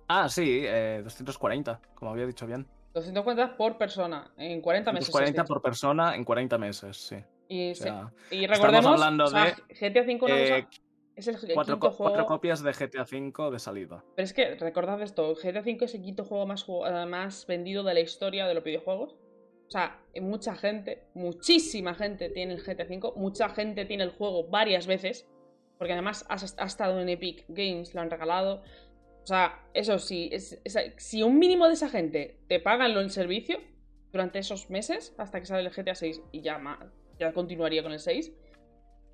Ah, 0.08 0.28
sí, 0.28 0.62
eh, 0.64 1.00
240, 1.04 1.80
como 1.94 2.10
había 2.12 2.26
dicho 2.26 2.46
bien. 2.46 2.66
250 2.94 3.56
por 3.56 3.76
persona 3.76 4.32
en 4.38 4.60
40 4.62 4.92
meses. 4.92 5.08
240 5.08 5.40
has 5.42 5.44
dicho. 5.46 5.54
por 5.54 5.62
persona 5.62 6.14
en 6.16 6.24
40 6.24 6.58
meses, 6.58 6.96
sí. 6.96 7.16
Y, 7.48 7.72
O 7.72 7.74
se- 7.74 7.82
sea, 7.84 8.12
y 8.30 8.46
recordemos, 8.46 8.86
hablando 8.92 9.24
o 9.24 9.28
sea, 9.28 9.44
de, 9.44 9.52
GTA 9.74 10.02
V 10.02 10.18
una 10.22 10.36
eh, 10.36 10.66
es 11.14 11.28
el, 11.28 11.36
cuatro, 11.54 11.74
quinto 11.74 11.90
juego. 11.90 12.12
cuatro 12.14 12.26
copias 12.26 12.62
de 12.62 12.72
GTA 12.72 13.02
V 13.02 13.50
de 13.50 13.58
salida. 13.58 14.02
Pero 14.16 14.24
es 14.24 14.32
que 14.32 14.54
recordad 14.56 15.00
esto, 15.02 15.34
GTA 15.34 15.60
V 15.60 15.78
es 15.84 15.94
el 15.94 16.02
quinto 16.02 16.24
juego 16.24 16.46
más, 16.46 16.66
eh, 16.68 17.06
más 17.06 17.46
vendido 17.46 17.82
de 17.84 17.94
la 17.94 18.00
historia 18.00 18.46
de 18.46 18.54
los 18.54 18.64
videojuegos. 18.64 19.14
O 19.68 19.70
sea, 19.70 20.00
mucha 20.22 20.54
gente, 20.54 21.04
muchísima 21.12 21.94
gente 21.94 22.30
tiene 22.30 22.54
el 22.54 22.62
GTA 22.62 22.84
V, 22.84 23.12
mucha 23.16 23.50
gente 23.50 23.84
tiene 23.84 24.04
el 24.04 24.10
juego 24.10 24.48
varias 24.48 24.86
veces, 24.86 25.28
porque 25.76 25.92
además 25.92 26.24
ha, 26.30 26.64
estado 26.64 26.98
en 27.00 27.10
Epic 27.10 27.44
Games, 27.48 27.94
lo 27.94 28.00
han 28.00 28.10
regalado. 28.10 28.62
O 29.22 29.26
sea, 29.26 29.62
eso 29.74 29.98
sí, 29.98 30.30
si 30.96 31.22
un 31.22 31.38
mínimo 31.38 31.66
de 31.66 31.74
esa 31.74 31.90
gente 31.90 32.40
te 32.48 32.60
pagan 32.60 32.92
el 32.92 33.10
servicio 33.10 33.60
durante 34.10 34.38
esos 34.38 34.70
meses, 34.70 35.14
hasta 35.18 35.38
que 35.38 35.44
sale 35.44 35.68
el 35.68 35.70
GTA 35.70 35.94
6 35.94 36.22
y 36.32 36.40
ya, 36.40 36.58
ya 37.18 37.34
continuaría 37.34 37.82
con 37.82 37.92
el 37.92 38.00
6, 38.00 38.32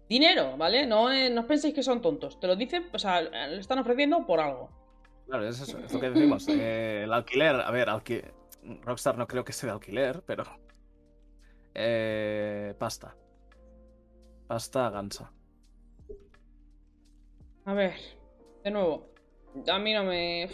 dinero, 0.08 0.56
¿vale? 0.56 0.86
No, 0.86 1.10
eh, 1.10 1.30
no 1.30 1.40
os 1.40 1.46
penséis 1.48 1.74
que 1.74 1.82
son 1.82 2.00
tontos, 2.00 2.38
te 2.38 2.46
lo 2.46 2.54
dicen, 2.54 2.86
o 2.92 2.98
sea, 3.00 3.22
lo 3.22 3.58
están 3.58 3.80
ofreciendo 3.80 4.24
por 4.24 4.38
algo. 4.38 4.70
Claro, 5.26 5.48
es 5.48 5.60
eso, 5.60 5.78
es 5.78 5.92
lo 5.92 5.98
que 5.98 6.10
decimos. 6.10 6.46
Eh, 6.48 7.02
el 7.04 7.12
alquiler, 7.12 7.56
a 7.56 7.70
ver, 7.72 7.88
alqui- 7.88 8.22
Rockstar 8.82 9.18
no 9.18 9.26
creo 9.26 9.44
que 9.44 9.52
sea 9.52 9.68
de 9.68 9.72
alquiler, 9.74 10.22
pero. 10.26 10.44
Eh, 11.74 12.74
pasta. 12.78 13.16
Pasta 14.46 14.90
gansa. 14.90 15.32
A 17.66 17.72
ver, 17.72 17.94
de 18.62 18.70
nuevo, 18.70 19.14
a 19.70 19.78
mí 19.78 19.92
no 19.94 20.04
me... 20.04 20.44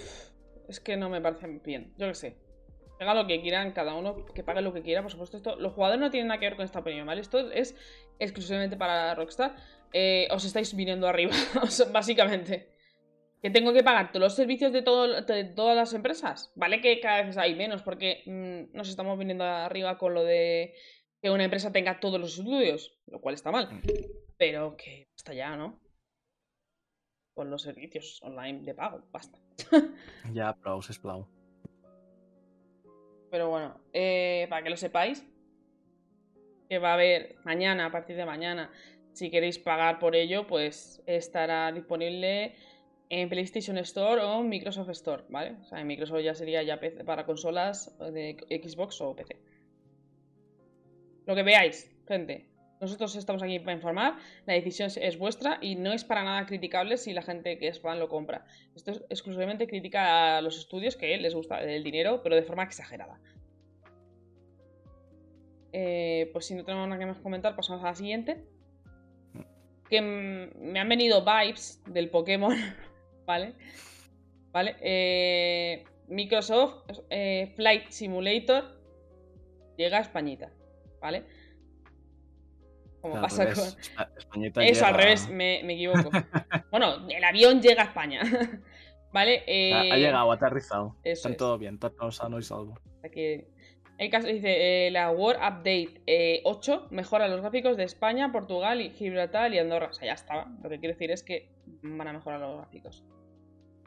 Es 0.69 0.79
que 0.79 0.97
no 0.97 1.09
me 1.09 1.21
parece 1.21 1.49
bien, 1.65 1.93
yo 1.99 2.07
qué 2.07 2.15
sé. 2.15 2.37
Haga 3.01 3.15
lo 3.15 3.27
que 3.27 3.41
quieran, 3.41 3.73
cada 3.73 3.95
uno 3.95 4.25
que 4.27 4.45
pague 4.45 4.61
lo 4.61 4.73
que 4.73 4.83
quiera, 4.83 5.03
por 5.03 5.11
supuesto. 5.11 5.37
Esto, 5.39 5.57
los 5.57 5.73
jugadores 5.73 6.01
no 6.01 6.11
tienen 6.11 6.29
nada 6.29 6.39
que 6.39 6.47
ver 6.47 6.57
con 6.57 6.65
esta 6.65 6.81
opinión, 6.81 7.07
¿vale? 7.07 7.23
Esto 7.23 7.51
es 7.51 7.75
exclusivamente 8.19 8.77
para 8.77 9.15
Rockstar. 9.15 9.57
Eh, 9.93 10.29
os 10.31 10.45
estáis 10.45 10.75
viniendo 10.77 11.09
arriba, 11.09 11.33
básicamente. 11.93 12.69
Que 13.43 13.51
tengo 13.51 13.73
que 13.73 13.83
pagar 13.83 14.13
todos 14.13 14.23
los 14.23 14.35
servicios 14.35 14.73
de, 14.73 14.83
todo, 14.83 15.23
de 15.23 15.45
todas 15.45 15.77
las 15.77 15.95
empresas. 15.95 16.53
Vale 16.55 16.81
que 16.81 17.01
cada 17.01 17.23
vez 17.23 17.37
hay 17.39 17.55
menos 17.55 17.83
porque 17.83 18.23
mm, 18.27 18.77
nos 18.77 18.89
estamos 18.89 19.19
viniendo 19.19 19.45
arriba 19.45 19.97
con 19.99 20.15
lo 20.15 20.25
de 20.25 20.75
que 21.23 21.31
una 21.31 21.45
empresa 21.45 21.73
tenga 21.73 22.01
todos 22.01 22.21
los 22.21 22.39
estudios, 22.39 22.99
lo 23.07 23.21
cual 23.21 23.35
está 23.35 23.51
mal. 23.51 23.69
Pero 24.37 24.77
que 24.77 25.09
hasta 25.17 25.35
ya, 25.35 25.57
¿no? 25.57 25.81
Con 27.35 27.51
los 27.51 27.63
servicios 27.63 28.21
online 28.23 28.63
de 28.63 28.75
pago, 28.75 29.03
basta. 29.11 29.39
ya, 30.33 30.55
pero 30.63 30.79
es 30.81 30.99
plau. 30.99 31.27
Pero 33.31 33.49
bueno, 33.49 33.81
eh, 33.93 34.47
para 34.51 34.63
que 34.63 34.71
lo 34.71 34.77
sepáis, 34.77 35.25
que 36.69 36.79
va 36.79 36.91
a 36.91 36.95
haber 36.95 37.37
mañana, 37.45 37.87
a 37.87 37.93
partir 37.93 38.17
de 38.17 38.27
mañana, 38.27 38.71
si 39.13 39.31
queréis 39.31 39.59
pagar 39.59 39.99
por 39.99 40.17
ello, 40.17 40.47
pues 40.47 41.03
estará 41.07 41.71
disponible 41.73 42.55
en 43.11 43.29
PlayStation 43.29 43.77
Store 43.79 44.23
o 44.23 44.43
Microsoft 44.43 44.91
Store, 44.91 45.25
¿vale? 45.29 45.57
O 45.61 45.65
sea, 45.65 45.81
en 45.81 45.87
Microsoft 45.89 46.23
ya 46.23 46.35
sería 46.35 46.63
ya 46.63 46.81
para 47.05 47.27
consolas 47.27 47.93
de 47.99 48.37
Xbox 48.49 49.01
o 49.01 49.15
PC. 49.17 49.37
Lo 51.27 51.35
que 51.35 51.43
veáis, 51.43 51.91
gente. 52.07 52.47
Nosotros 52.81 53.15
estamos 53.17 53.43
aquí 53.43 53.59
para 53.59 53.75
informar, 53.75 54.17
la 54.47 54.55
decisión 54.55 54.89
es 54.97 55.19
vuestra 55.19 55.59
y 55.61 55.75
no 55.75 55.93
es 55.93 56.03
para 56.03 56.25
nada 56.25 56.47
criticable 56.47 56.97
si 56.97 57.13
la 57.13 57.21
gente 57.21 57.59
que 57.59 57.69
es 57.69 57.79
fan 57.79 57.99
lo 57.99 58.09
compra. 58.09 58.47
Esto 58.75 58.93
es 58.93 59.05
exclusivamente 59.11 59.67
crítica 59.67 60.39
a 60.39 60.41
los 60.41 60.57
estudios 60.57 60.97
que 60.97 61.15
les 61.19 61.35
gusta 61.35 61.61
el 61.63 61.85
dinero, 61.85 62.23
pero 62.23 62.37
de 62.37 62.43
forma 62.43 62.63
exagerada. 62.63 63.21
Eh, 65.73 66.31
pues 66.33 66.47
si 66.47 66.55
no 66.55 66.65
tenemos 66.65 66.89
nada 66.89 66.99
que 66.99 67.07
más 67.07 67.19
comentar, 67.19 67.55
pasamos 67.55 67.83
a 67.85 67.89
la 67.89 67.95
siguiente. 67.95 68.45
Que 69.91 70.01
me 70.01 70.81
han 70.81 70.89
venido 70.89 71.23
vibes 71.23 71.83
del 71.87 72.09
Pokémon 72.09 72.57
¿vale? 73.27 73.55
¿Vale? 74.53 74.77
Eh, 74.81 75.85
Microsoft 76.09 76.83
eh, 77.09 77.53
Flight 77.55 77.91
Simulator 77.91 78.65
llega 79.77 79.99
a 79.99 80.01
Españita, 80.01 80.51
¿vale? 81.01 81.25
Como 83.01 83.21
pasa 83.21 83.47
con. 83.53 84.63
Eso, 84.63 84.87
al 84.87 84.95
revés, 84.95 85.29
me, 85.31 85.61
equivoco. 85.61 86.11
bueno, 86.71 87.09
el 87.09 87.25
avión 87.25 87.63
llega 87.63 87.83
a 87.83 87.87
España. 87.87 88.21
¿Vale? 89.13 89.39
ha, 89.39 89.85
eh, 89.87 89.99
llegado, 89.99 90.31
ha 90.31 90.35
aterrizado. 90.35 90.97
Están 91.03 91.37
todo 91.37 91.59
bien, 91.59 91.79
todo 91.79 92.13
sano 92.13 92.39
y 92.39 92.43
salvo. 92.43 92.79
Aquí, 93.03 93.45
el 93.99 94.11
caso 94.11 94.29
dice: 94.29 94.91
la 94.91 95.11
World 95.11 95.41
Update 95.41 96.43
8 96.45 96.89
mejora 96.91 97.27
los 97.29 97.41
gráficos 97.41 97.77
de 97.77 97.85
España, 97.85 98.31
Portugal, 98.31 98.81
y 98.81 98.91
Gibraltar 98.91 99.53
y 99.55 99.59
Andorra. 99.59 99.89
O 99.89 99.93
sea, 99.95 100.07
ya 100.09 100.15
estaba. 100.15 100.49
Lo 100.63 100.69
que 100.69 100.79
quiere 100.79 100.95
decir 100.95 101.11
es 101.11 101.23
que 101.23 101.49
van 101.83 102.09
a 102.09 102.13
mejorar 102.13 102.41
los 102.41 102.57
gráficos. 102.59 103.05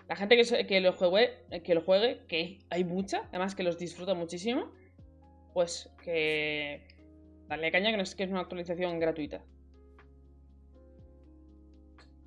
La 0.07 0.15
gente 0.15 0.37
que, 0.67 0.81
lo 0.81 0.93
juegue, 0.93 1.61
que 1.63 1.75
lo 1.75 1.81
juegue, 1.81 2.25
que 2.27 2.59
hay 2.69 2.83
mucha, 2.83 3.23
además 3.29 3.55
que 3.55 3.63
los 3.63 3.77
disfruta 3.77 4.13
muchísimo, 4.13 4.69
pues 5.53 5.89
que 6.03 6.85
darle 7.47 7.71
caña 7.71 7.91
que 7.91 7.97
no 7.97 8.03
es 8.03 8.13
que 8.15 8.23
es 8.23 8.31
una 8.31 8.41
actualización 8.41 8.99
gratuita. 8.99 9.41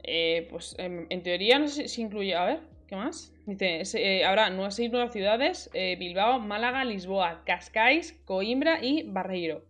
Eh, 0.02 0.46
pues 0.50 0.74
en, 0.78 1.22
teoría 1.22 1.58
no 1.58 1.68
sé 1.68 1.88
si 1.88 2.00
incluye. 2.00 2.34
A 2.34 2.44
ver, 2.44 2.60
¿qué 2.86 2.96
más? 2.96 3.34
Dice: 3.44 3.82
eh, 3.94 4.24
habrá 4.24 4.48
seis 4.70 4.90
nuevas 4.90 5.12
ciudades: 5.12 5.68
eh, 5.74 5.96
Bilbao, 5.98 6.38
Málaga, 6.38 6.84
Lisboa, 6.84 7.42
Cascais, 7.44 8.12
Coimbra 8.24 8.82
y 8.82 9.02
Barreiro. 9.02 9.64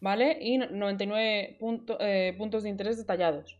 ¿Vale? 0.00 0.38
Y 0.40 0.56
99 0.56 1.58
puntos 1.58 2.62
de 2.62 2.68
interés 2.70 2.96
detallados. 2.96 3.59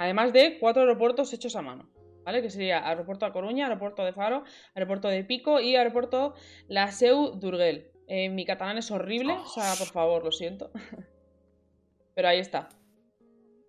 Además 0.00 0.32
de 0.32 0.58
cuatro 0.58 0.80
aeropuertos 0.80 1.30
hechos 1.34 1.54
a 1.56 1.60
mano. 1.60 1.86
¿vale? 2.24 2.40
Que 2.40 2.48
sería 2.48 2.88
aeropuerto 2.88 3.26
de 3.26 3.32
Coruña, 3.32 3.66
aeropuerto 3.66 4.02
de 4.02 4.14
Faro, 4.14 4.44
aeropuerto 4.74 5.08
de 5.08 5.24
Pico 5.24 5.60
y 5.60 5.76
aeropuerto 5.76 6.32
La 6.68 6.90
Seu 6.90 7.38
d'Urgell. 7.38 7.90
Eh, 8.08 8.30
mi 8.30 8.46
catalán 8.46 8.78
es 8.78 8.90
horrible, 8.90 9.34
o 9.34 9.44
sea, 9.44 9.74
por 9.78 9.88
favor, 9.88 10.24
lo 10.24 10.32
siento. 10.32 10.70
Pero 12.14 12.28
ahí 12.28 12.38
está. 12.38 12.70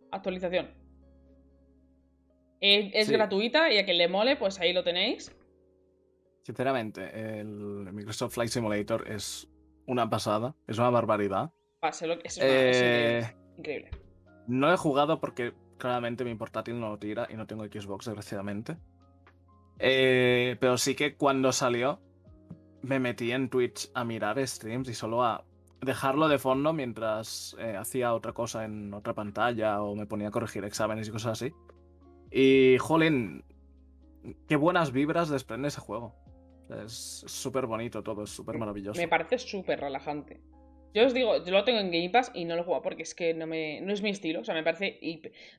Actualización. 0.09 0.69
Es, 2.61 3.11
gratuita 3.11 3.69
y 3.69 3.79
a 3.79 3.83
quien 3.83 3.97
le 3.97 4.07
mole, 4.07 4.37
pues 4.37 4.57
ahí 4.61 4.71
lo 4.71 4.85
tenéis. 4.85 5.35
Sinceramente, 6.43 7.39
el 7.41 7.91
Microsoft 7.91 8.35
Flight 8.35 8.51
Simulator 8.51 9.11
es 9.11 9.49
una 9.85 10.09
pasada, 10.09 10.55
es 10.65 10.77
una 10.77 10.91
barbaridad. 10.91 11.51
es, 12.23 12.39
eh, 12.41 13.35
increíble. 13.57 13.91
No 14.47 14.71
he 14.71 14.77
jugado 14.77 15.19
porque 15.19 15.53
Claramente 15.81 16.23
mi 16.23 16.35
portátil 16.35 16.79
no 16.79 16.89
lo 16.89 16.99
tira 16.99 17.27
y 17.31 17.33
no 17.33 17.47
tengo 17.47 17.65
Xbox, 17.65 18.05
desgraciadamente. 18.05 18.77
Eh, 19.79 20.55
pero 20.59 20.77
sí 20.77 20.93
que 20.93 21.15
cuando 21.15 21.51
salió 21.51 21.99
me 22.83 22.99
metí 22.99 23.31
en 23.31 23.49
Twitch 23.49 23.89
a 23.95 24.03
mirar 24.03 24.37
streams 24.47 24.89
y 24.89 24.93
solo 24.93 25.23
a 25.23 25.43
dejarlo 25.81 26.27
de 26.27 26.37
fondo 26.37 26.71
mientras 26.71 27.55
eh, 27.57 27.75
hacía 27.75 28.13
otra 28.13 28.31
cosa 28.31 28.63
en 28.63 28.93
otra 28.93 29.15
pantalla 29.15 29.81
o 29.81 29.95
me 29.95 30.05
ponía 30.05 30.27
a 30.27 30.31
corregir 30.31 30.63
exámenes 30.65 31.07
y 31.07 31.11
cosas 31.11 31.31
así. 31.31 31.51
Y, 32.29 32.77
jolín, 32.77 33.43
qué 34.47 34.57
buenas 34.57 34.91
vibras 34.91 35.29
desprende 35.29 35.69
ese 35.69 35.81
juego. 35.81 36.13
Es 36.85 37.23
súper 37.25 37.65
bonito 37.65 38.03
todo, 38.03 38.25
es 38.25 38.29
súper 38.29 38.59
maravilloso. 38.59 39.01
Me 39.01 39.07
parece 39.07 39.39
súper 39.39 39.79
relajante. 39.79 40.43
Yo 40.93 41.05
os 41.05 41.13
digo, 41.13 41.43
yo 41.43 41.51
lo 41.51 41.63
tengo 41.63 41.79
en 41.79 41.91
Game 41.91 42.09
Pass 42.09 42.31
y 42.33 42.45
no 42.45 42.55
lo 42.55 42.63
juego 42.63 42.81
porque 42.81 43.03
es 43.03 43.15
que 43.15 43.33
no, 43.33 43.47
me, 43.47 43.81
no 43.81 43.93
es 43.93 44.01
mi 44.01 44.09
estilo. 44.09 44.41
O 44.41 44.43
sea, 44.43 44.55
me 44.55 44.63
parece. 44.63 44.99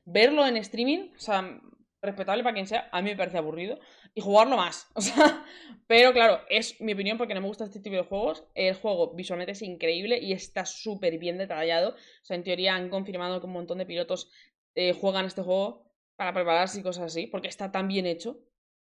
verlo 0.05 0.45
en 0.45 0.57
streaming, 0.57 1.11
o 1.15 1.19
sea, 1.19 1.59
respetable 2.01 2.43
para 2.43 2.53
quien 2.53 2.67
sea, 2.67 2.89
a 2.91 3.01
mí 3.01 3.09
me 3.09 3.15
parece 3.15 3.37
aburrido. 3.37 3.79
Y 4.13 4.21
jugarlo 4.21 4.57
más. 4.57 4.87
O 4.95 5.01
sea, 5.01 5.45
pero 5.87 6.13
claro, 6.13 6.41
es 6.49 6.79
mi 6.81 6.93
opinión 6.93 7.17
porque 7.17 7.33
no 7.33 7.41
me 7.41 7.47
gusta 7.47 7.65
este 7.65 7.79
tipo 7.79 7.95
de 7.95 8.03
juegos. 8.03 8.45
El 8.53 8.75
juego 8.75 9.13
visualmente 9.15 9.53
es 9.53 9.61
increíble 9.61 10.19
y 10.19 10.33
está 10.33 10.65
súper 10.65 11.17
bien 11.17 11.37
detallado. 11.37 11.91
O 11.91 12.25
sea, 12.25 12.35
en 12.35 12.43
teoría 12.43 12.75
han 12.75 12.89
confirmado 12.89 13.39
que 13.39 13.47
un 13.47 13.53
montón 13.53 13.79
de 13.79 13.85
pilotos 13.85 14.29
eh, 14.75 14.93
juegan 14.93 15.25
este 15.25 15.41
juego 15.41 15.91
para 16.15 16.33
prepararse 16.33 16.79
y 16.79 16.83
cosas 16.83 17.05
así, 17.05 17.27
porque 17.27 17.47
está 17.47 17.71
tan 17.71 17.87
bien 17.87 18.05
hecho 18.05 18.39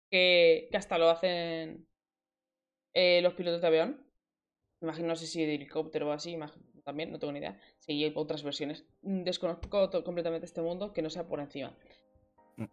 que, 0.10 0.68
que 0.72 0.78
hasta 0.78 0.98
lo 0.98 1.10
hacen 1.10 1.88
eh, 2.94 3.22
los 3.22 3.34
pilotos 3.34 3.62
de 3.62 3.68
avión. 3.68 4.09
Imagino, 4.82 5.10
no 5.10 5.16
sé 5.16 5.28
si 5.28 5.46
de 5.46 5.56
helicóptero 5.56 6.10
o 6.10 6.12
así, 6.12 6.38
también, 6.84 7.12
no 7.12 7.20
tengo 7.20 7.34
ni 7.34 7.40
idea. 7.40 7.60
Si 7.80 7.92
hay 7.92 8.12
otras 8.16 8.44
versiones. 8.44 8.86
Mm, 9.02 9.24
desconozco 9.24 9.90
completamente 10.04 10.46
este 10.46 10.62
mundo 10.62 10.94
que 10.94 11.02
no 11.02 11.10
sea 11.10 11.28
por 11.28 11.40
encima. 11.40 11.76
Mm. 12.56 12.66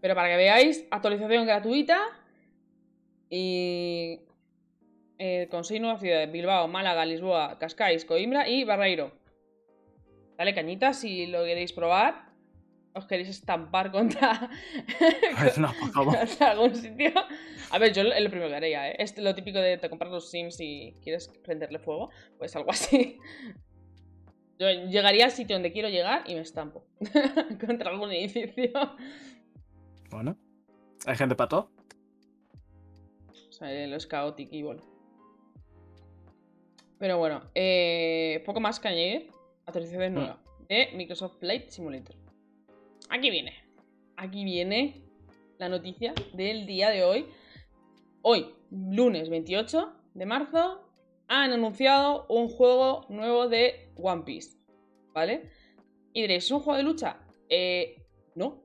Pero 0.00 0.14
para 0.14 0.28
que 0.28 0.36
veáis, 0.36 0.86
actualización 0.90 1.46
gratuita. 1.46 2.00
Y. 3.30 4.20
Eh, 5.18 5.46
con 5.50 5.64
seis 5.64 5.80
nuevas 5.80 6.00
ciudades: 6.00 6.30
Bilbao, 6.32 6.66
Málaga, 6.66 7.06
Lisboa, 7.06 7.58
Cascais, 7.58 8.04
Coimbra 8.04 8.48
y 8.48 8.64
Barreiro. 8.64 9.12
Dale 10.36 10.54
cañita 10.54 10.92
si 10.92 11.26
lo 11.26 11.44
queréis 11.44 11.72
probar 11.72 12.31
os 12.94 13.06
queréis 13.06 13.28
estampar 13.28 13.90
contra, 13.90 14.50
no, 15.56 15.72
por 15.80 15.90
favor. 15.92 16.16
algún 16.40 16.74
sitio. 16.74 17.12
A 17.70 17.78
ver, 17.78 17.92
yo 17.92 18.02
lo 18.02 18.30
primero 18.30 18.48
que 18.48 18.56
haría, 18.56 18.90
¿eh? 18.90 18.96
Es 18.98 19.16
lo 19.16 19.34
típico 19.34 19.58
de 19.58 19.78
te 19.78 19.88
comprar 19.88 20.10
los 20.10 20.30
Sims 20.30 20.60
y 20.60 20.94
quieres 21.02 21.28
prenderle 21.42 21.78
fuego, 21.78 22.10
pues 22.38 22.54
algo 22.56 22.70
así. 22.70 23.18
Yo 24.58 24.68
llegaría 24.88 25.24
al 25.24 25.30
sitio 25.30 25.56
donde 25.56 25.72
quiero 25.72 25.88
llegar 25.88 26.22
y 26.26 26.34
me 26.34 26.42
estampo 26.42 26.84
contra 27.66 27.90
algún 27.90 28.12
edificio. 28.12 28.70
Bueno, 30.10 30.36
¿hay 31.06 31.16
gente 31.16 31.34
para 31.34 31.48
todo? 31.48 31.70
O 33.28 33.52
sea, 33.52 33.86
lo 33.86 33.96
es 33.96 34.06
caótico 34.06 34.54
y 34.54 34.62
bueno. 34.62 34.82
Pero 36.98 37.18
bueno, 37.18 37.50
eh, 37.54 38.42
poco 38.46 38.60
más 38.60 38.78
que 38.78 38.88
añadir. 38.88 39.30
Actualización 39.64 40.12
mm. 40.12 40.14
nueva 40.14 40.42
de 40.68 40.90
Microsoft 40.94 41.38
Flight 41.38 41.70
Simulator 41.70 42.21
aquí 43.12 43.30
viene. 43.30 43.52
Aquí 44.16 44.44
viene 44.44 45.02
la 45.58 45.68
noticia 45.68 46.14
del 46.32 46.66
día 46.66 46.88
de 46.88 47.04
hoy. 47.04 47.26
Hoy, 48.22 48.54
lunes 48.70 49.28
28 49.28 49.92
de 50.14 50.26
marzo, 50.26 50.88
han 51.28 51.52
anunciado 51.52 52.26
un 52.28 52.48
juego 52.48 53.06
nuevo 53.08 53.48
de 53.48 53.92
One 53.96 54.22
Piece. 54.22 54.56
¿Vale? 55.12 55.50
Y 56.14 56.22
diréis, 56.22 56.44
¿es 56.44 56.50
un 56.50 56.60
juego 56.60 56.78
de 56.78 56.84
lucha? 56.84 57.18
Eh, 57.48 58.02
no. 58.34 58.62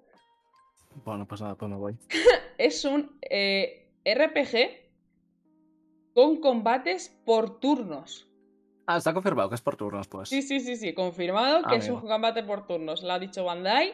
Bueno, 1.04 1.28
pues 1.28 1.42
nada, 1.42 1.56
pues 1.56 1.70
me 1.70 1.78
voy. 1.78 1.98
es 2.58 2.86
un 2.86 3.20
eh, 3.30 3.92
RPG 4.06 4.88
con 6.14 6.38
combates 6.38 7.10
por 7.26 7.60
turnos. 7.60 8.27
Ah, 8.90 8.98
está 8.98 9.14
confirmado 9.14 9.50
que 9.50 9.56
es 9.56 9.62
por 9.62 9.76
turnos, 9.76 10.08
pues. 10.08 10.30
Sí, 10.30 10.42
sí, 10.42 10.62
sí, 10.62 10.78
sí, 10.78 10.94
confirmado 10.94 11.62
que 11.68 11.76
es 11.76 11.90
un 11.90 12.00
combate 12.00 12.42
por 12.44 12.66
turnos. 12.66 13.04
Lo 13.04 13.12
ha 13.12 13.20
dicho 13.20 13.44
Bandai. 13.44 13.94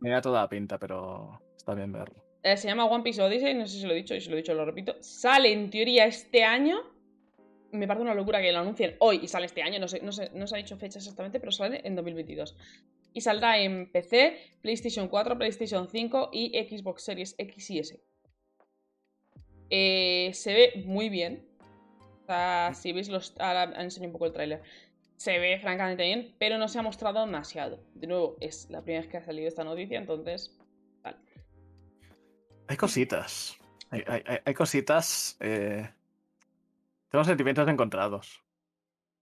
Me, 0.00 0.10
da 0.10 0.20
toda 0.20 0.40
la 0.42 0.48
pinta, 0.48 0.76
pero 0.76 1.40
está 1.56 1.72
bien 1.72 1.92
verlo. 1.92 2.16
Eh, 2.42 2.56
se 2.56 2.66
llama 2.66 2.84
One 2.84 3.04
Piece 3.04 3.22
Odyssey, 3.22 3.54
no 3.54 3.64
sé 3.64 3.78
si 3.78 3.86
lo 3.86 3.92
he 3.92 3.96
dicho, 3.96 4.12
y 4.12 4.20
si 4.20 4.28
lo 4.28 4.34
he 4.34 4.38
dicho 4.38 4.52
lo 4.52 4.64
repito. 4.64 4.96
Sale 5.00 5.52
en 5.52 5.70
teoría 5.70 6.06
este 6.06 6.42
año. 6.42 6.82
me 7.70 7.86
parece 7.86 8.02
una 8.02 8.14
locura 8.14 8.40
que 8.40 8.50
lo 8.50 8.58
anuncien 8.58 8.96
hoy 8.98 9.20
y 9.22 9.28
sale 9.28 9.46
este 9.46 9.62
año, 9.62 9.78
no 9.78 9.86
sé, 9.86 10.00
no 10.02 10.10
sé, 10.10 10.30
no 10.34 10.48
se 10.48 10.56
ha 10.56 10.58
dicho 10.58 10.76
fecha 10.76 10.98
exactamente, 10.98 11.38
pero 11.38 11.52
sale 11.52 11.80
en 11.84 11.94
2022. 11.94 12.56
Y 13.12 13.20
saldrá 13.20 13.60
en 13.60 13.90
PC, 13.92 14.58
PlayStation 14.62 15.06
4, 15.06 15.38
PlayStation 15.38 15.88
5 15.88 16.30
y 16.32 16.58
Xbox 16.68 17.04
Series 17.04 17.36
X 17.38 17.70
y 17.70 17.78
S. 17.78 18.00
Eh, 19.70 20.30
se 20.34 20.52
ve 20.52 20.82
muy 20.84 21.08
bien. 21.08 21.53
O 22.24 22.26
sea, 22.26 22.72
si 22.74 22.92
veis 22.92 23.08
los... 23.08 23.34
Ahora 23.38 23.64
enseño 23.82 24.06
un 24.06 24.12
poco 24.12 24.26
el 24.26 24.32
tráiler. 24.32 24.62
Se 25.16 25.38
ve 25.38 25.58
francamente 25.60 26.02
bien, 26.04 26.34
pero 26.38 26.58
no 26.58 26.68
se 26.68 26.78
ha 26.78 26.82
mostrado 26.82 27.20
demasiado. 27.24 27.80
De 27.94 28.06
nuevo, 28.06 28.36
es 28.40 28.68
la 28.70 28.82
primera 28.82 29.02
vez 29.02 29.10
que 29.10 29.18
ha 29.18 29.22
salido 29.24 29.46
esta 29.48 29.62
noticia, 29.62 29.98
entonces... 29.98 30.58
Vale. 31.02 31.18
Hay 32.68 32.76
cositas. 32.76 33.56
Hay, 33.90 34.02
hay- 34.06 34.22
hay- 34.44 34.54
cositas. 34.54 35.36
eh, 35.40 35.88
Tengo 37.10 37.24
sentimientos 37.24 37.68
encontrados. 37.68 38.42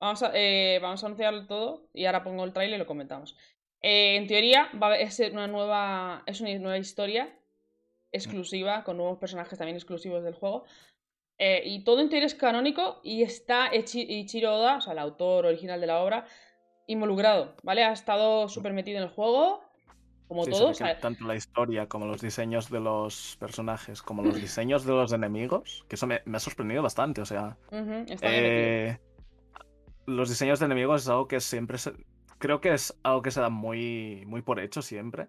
Vamos 0.01 0.23
a, 0.23 0.31
eh, 0.35 0.79
vamos 0.81 1.03
a 1.03 1.07
anunciarlo 1.07 1.47
todo 1.47 1.89
y 1.93 2.07
ahora 2.07 2.23
pongo 2.25 2.45
el 2.45 2.53
trailer 2.53 2.77
y 2.77 2.79
lo 2.79 2.87
comentamos. 2.87 3.37
Eh, 3.83 4.17
en 4.17 4.27
teoría, 4.29 4.71
va 4.81 4.95
a 4.95 5.11
ser 5.11 5.33
una 5.33 5.47
nueva. 5.49 6.23
Es 6.27 6.41
una 6.41 6.57
nueva 6.59 6.79
historia 6.79 7.37
exclusiva, 8.13 8.85
con 8.85 8.97
nuevos 8.97 9.19
personajes 9.19 9.59
también 9.59 9.77
exclusivos 9.77 10.23
del 10.25 10.35
juego. 10.35 10.65
Eh, 11.45 11.61
y 11.67 11.83
todo 11.83 11.99
en 12.01 12.09
teoría 12.09 12.27
es 12.27 12.37
canónico 12.37 13.01
y 13.03 13.25
está 13.25 13.73
Ichi- 13.73 14.07
Ichiro 14.09 14.55
Oda, 14.55 14.77
o 14.77 14.81
sea, 14.81 14.93
el 14.93 15.01
autor 15.01 15.45
original 15.47 15.81
de 15.81 15.89
la 15.89 16.01
obra, 16.01 16.25
involucrado, 16.87 17.57
¿vale? 17.65 17.83
Ha 17.83 17.93
estado 17.93 18.49
súper 18.49 18.73
metido 18.73 18.99
en 18.99 19.03
el 19.05 19.09
juego, 19.09 19.61
como 20.29 20.45
Sí, 20.45 20.53
todo. 20.53 20.67
se 20.67 20.71
o 20.71 20.75
sea, 20.75 20.87
ve 20.87 20.95
que 20.95 21.01
tanto 21.01 21.27
la 21.27 21.35
historia 21.35 21.89
como 21.89 22.07
los 22.07 22.21
diseños 22.23 22.71
de 22.71 22.79
los 22.79 23.37
personajes, 23.41 24.03
como 24.03 24.23
los 24.23 24.35
diseños 24.41 24.85
de 24.85 24.93
los 24.93 25.13
enemigos, 25.13 25.85
que 25.89 25.97
eso 25.97 26.07
me, 26.07 26.21
me 26.27 26.37
ha 26.37 26.41
sorprendido 26.41 26.81
bastante. 26.81 27.21
O 27.23 27.27
sea, 27.27 27.57
está 28.07 28.29
eh, 28.31 28.99
los 30.07 30.29
diseños 30.29 30.61
de 30.61 30.67
enemigos 30.67 31.03
es 31.03 31.09
algo 31.09 31.27
que 31.27 31.41
siempre 31.41 31.77
se- 31.79 31.95
creo 32.39 32.61
que 32.61 32.73
es 32.73 32.97
algo 33.03 33.23
que 33.23 33.33
se 33.33 33.41
da 33.41 33.49
muy, 33.49 34.23
muy 34.27 34.43
por 34.43 34.61
hecho 34.61 34.81
siempre. 34.81 35.27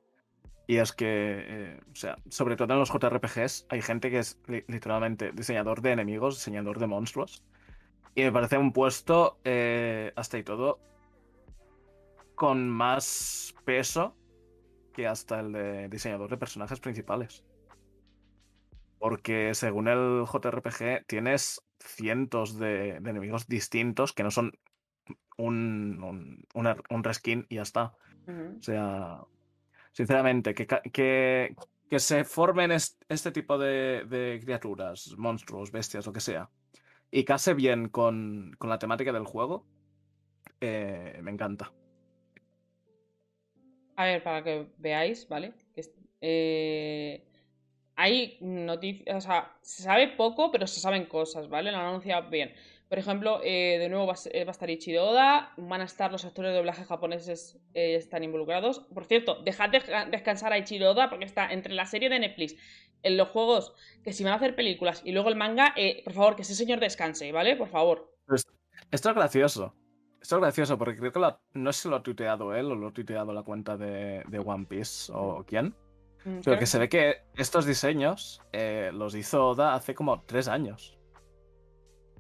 Y 0.66 0.78
es 0.78 0.94
que, 0.94 1.06
eh, 1.10 1.80
o 1.92 1.96
sea, 1.96 2.16
sobre 2.30 2.56
todo 2.56 2.72
en 2.74 2.80
los 2.80 2.90
JRPGs 2.90 3.66
hay 3.70 3.82
gente 3.82 4.10
que 4.10 4.20
es 4.20 4.40
li- 4.48 4.64
literalmente 4.68 5.32
diseñador 5.34 5.82
de 5.82 5.92
enemigos, 5.92 6.36
diseñador 6.36 6.80
de 6.80 6.88
monstruos. 6.88 7.44
Y 8.16 8.22
me 8.24 8.32
parece 8.32 8.58
un 8.58 8.72
puesto, 8.72 9.40
eh, 9.44 10.14
hasta 10.16 10.38
y 10.38 10.44
todo, 10.44 10.80
con 12.36 12.70
más 12.70 13.54
peso 13.66 14.16
que 14.94 15.08
hasta 15.08 15.40
el 15.40 15.52
de 15.52 15.90
diseñador 15.90 16.30
de 16.30 16.38
personajes 16.38 16.80
principales. 16.80 17.44
Porque 19.00 19.54
según 19.54 19.88
el 19.88 20.24
JRPG 20.26 21.06
tienes 21.08 21.62
cientos 21.80 22.58
de, 22.58 23.00
de 23.02 23.10
enemigos 23.10 23.48
distintos 23.48 24.14
que 24.14 24.24
no 24.24 24.32
son 24.32 24.54
un, 25.38 26.02
un, 26.04 26.46
una- 26.54 26.78
un 26.90 27.04
reskin 27.04 27.46
y 27.50 27.56
ya 27.56 27.64
está. 27.64 27.94
O 28.60 28.62
sea, 28.64 29.20
sinceramente, 29.94 30.54
que, 30.56 30.68
que, 30.68 31.56
que 31.90 32.00
se 32.00 32.26
formen 32.26 32.72
est- 32.74 33.04
este 33.10 33.32
tipo 33.32 33.58
de, 33.58 34.06
de 34.08 34.40
criaturas, 34.44 35.16
monstruos, 35.18 35.72
bestias, 35.72 36.06
lo 36.08 36.14
que 36.14 36.22
sea, 36.22 36.52
y 37.12 37.26
case 37.26 37.54
bien 37.56 37.90
con, 37.90 38.54
con 38.60 38.70
la 38.70 38.80
temática 38.80 39.14
del 39.14 39.26
juego, 39.26 39.68
eh, 40.62 41.20
me 41.24 41.32
encanta. 41.32 41.74
A 43.96 44.06
ver, 44.06 44.24
para 44.24 44.44
que 44.44 44.68
veáis, 44.78 45.28
¿vale? 45.28 45.54
Eh, 46.22 47.28
hay 47.96 48.38
noticias, 48.42 49.18
o 49.18 49.22
sea, 49.22 49.58
se 49.62 49.84
sabe 49.84 50.10
poco, 50.10 50.52
pero 50.52 50.68
se 50.68 50.80
saben 50.80 51.06
cosas, 51.08 51.50
¿vale? 51.50 51.72
Lo 51.72 51.78
han 51.78 51.86
anunciado 51.88 52.30
bien. 52.30 52.54
Por 52.94 53.00
ejemplo, 53.00 53.40
eh, 53.44 53.80
de 53.80 53.90
nuevo 53.90 54.06
va 54.06 54.14
a, 54.14 54.46
va 54.46 54.50
a 54.50 54.52
estar 54.52 54.70
Ichiro 54.70 55.10
Oda, 55.10 55.52
van 55.58 55.82
a 55.82 55.86
estar 55.86 56.12
los 56.12 56.26
actores 56.26 56.52
de 56.52 56.58
doblaje 56.58 56.86
japoneses, 56.86 57.60
eh, 57.74 57.96
están 57.96 58.24
involucrados. 58.24 58.82
Por 58.94 59.06
cierto, 59.06 59.42
dejad 59.42 59.72
de 59.72 59.82
descansar 60.12 60.54
a 60.54 60.60
Ichiro 60.60 60.92
Oda 60.92 61.10
porque 61.10 61.26
está 61.26 61.52
entre 61.52 61.74
la 61.74 61.88
serie 61.88 62.08
de 62.08 62.20
Netflix, 62.20 62.56
en 63.02 63.18
los 63.18 63.30
juegos, 63.30 63.74
que 64.04 64.14
si 64.14 64.24
van 64.24 64.34
a 64.34 64.36
hacer 64.36 64.56
películas 64.56 65.02
y 65.04 65.12
luego 65.12 65.30
el 65.30 65.36
manga, 65.36 65.74
eh, 65.76 66.04
por 66.04 66.14
favor, 66.14 66.36
que 66.36 66.44
ese 66.44 66.54
señor 66.54 66.80
descanse, 66.80 67.32
¿vale? 67.32 67.56
Por 67.56 67.70
favor. 67.70 68.16
Esto 68.92 69.10
es 69.10 69.16
gracioso. 69.16 69.74
Esto 70.22 70.36
es 70.36 70.42
gracioso 70.42 70.78
porque 70.78 71.00
creo 71.00 71.12
que 71.12 71.20
no 71.56 71.74
sé 71.74 71.82
si 71.82 71.90
lo 71.90 71.96
ha 71.96 72.04
tuiteado 72.04 72.54
él 72.54 72.72
o 72.72 72.76
lo 72.76 72.90
ha 72.90 72.94
tuiteado 72.94 73.34
la 73.34 73.42
cuenta 73.42 73.76
de, 73.76 74.22
de 74.28 74.38
One 74.38 74.68
Piece 74.68 75.12
o 75.12 75.44
quién. 75.48 75.74
Mm, 76.26 76.42
Pero 76.46 76.60
que 76.60 76.68
se 76.68 76.78
ve 76.78 76.90
que 76.90 77.24
estos 77.38 77.66
diseños 77.66 78.40
eh, 78.52 78.92
los 78.94 79.16
hizo 79.16 79.48
Oda 79.48 79.74
hace 79.74 79.96
como 79.96 80.22
tres 80.28 80.48
años. 80.48 80.96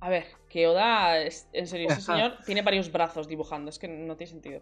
A 0.04 0.10
ver, 0.10 0.26
que 0.50 0.68
Oda, 0.68 1.20
es- 1.20 1.48
en 1.54 1.66
serio, 1.68 1.88
ese 1.90 2.02
señor 2.02 2.38
tiene 2.46 2.62
varios 2.62 2.92
brazos 2.92 3.28
dibujando, 3.28 3.70
es 3.70 3.80
que 3.80 3.88
no 3.88 4.18
tiene 4.18 4.32
sentido. 4.32 4.62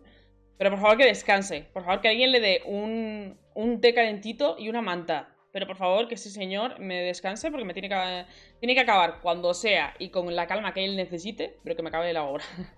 Pero 0.57 0.69
por 0.69 0.79
favor 0.79 0.97
que 0.97 1.05
descanse, 1.05 1.65
por 1.73 1.83
favor 1.83 1.99
que 2.01 2.09
alguien 2.09 2.31
le 2.31 2.39
dé 2.39 2.61
un, 2.65 3.39
un 3.55 3.81
té 3.81 3.93
calentito 3.95 4.55
y 4.59 4.69
una 4.69 4.81
manta. 4.81 5.35
Pero 5.51 5.65
por 5.65 5.75
favor 5.77 6.07
que 6.07 6.15
ese 6.15 6.29
señor 6.29 6.79
me 6.79 7.01
descanse 7.01 7.49
porque 7.49 7.65
me 7.65 7.73
tiene 7.73 7.89
que, 7.89 8.25
tiene 8.59 8.75
que 8.75 8.81
acabar 8.81 9.19
cuando 9.21 9.53
sea 9.55 9.95
y 9.99 10.09
con 10.09 10.33
la 10.35 10.45
calma 10.45 10.73
que 10.73 10.85
él 10.85 10.95
necesite, 10.95 11.57
pero 11.63 11.75
que 11.75 11.81
me 11.81 11.89
acabe 11.89 12.13
la 12.13 12.23
obra. 12.23 12.43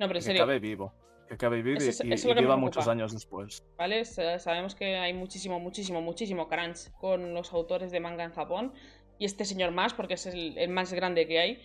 No, 0.00 0.06
pero 0.08 0.18
en 0.18 0.22
Que 0.22 0.26
serio, 0.28 0.42
acabe 0.44 0.58
vivo. 0.58 0.94
Que 1.28 1.34
acabe 1.34 1.60
vivo 1.62 1.74
y, 1.78 1.86
Eso 1.88 2.02
es- 2.02 2.08
y- 2.08 2.12
eso 2.14 2.30
y 2.30 2.34
que 2.34 2.40
viva 2.40 2.56
muchos 2.56 2.88
años 2.88 3.12
después. 3.12 3.62
¿vale? 3.76 4.04
Sa- 4.06 4.38
Sabemos 4.38 4.74
que 4.74 4.96
hay 4.96 5.12
muchísimo, 5.12 5.60
muchísimo, 5.60 6.00
muchísimo 6.00 6.48
crunch 6.48 6.90
con 6.98 7.34
los 7.34 7.52
autores 7.52 7.90
de 7.92 8.00
manga 8.00 8.24
en 8.24 8.32
Japón. 8.32 8.72
Y 9.18 9.26
este 9.26 9.44
señor 9.44 9.70
más, 9.72 9.92
porque 9.92 10.14
es 10.14 10.24
el, 10.26 10.56
el 10.56 10.70
más 10.70 10.92
grande 10.94 11.26
que 11.28 11.38
hay. 11.38 11.62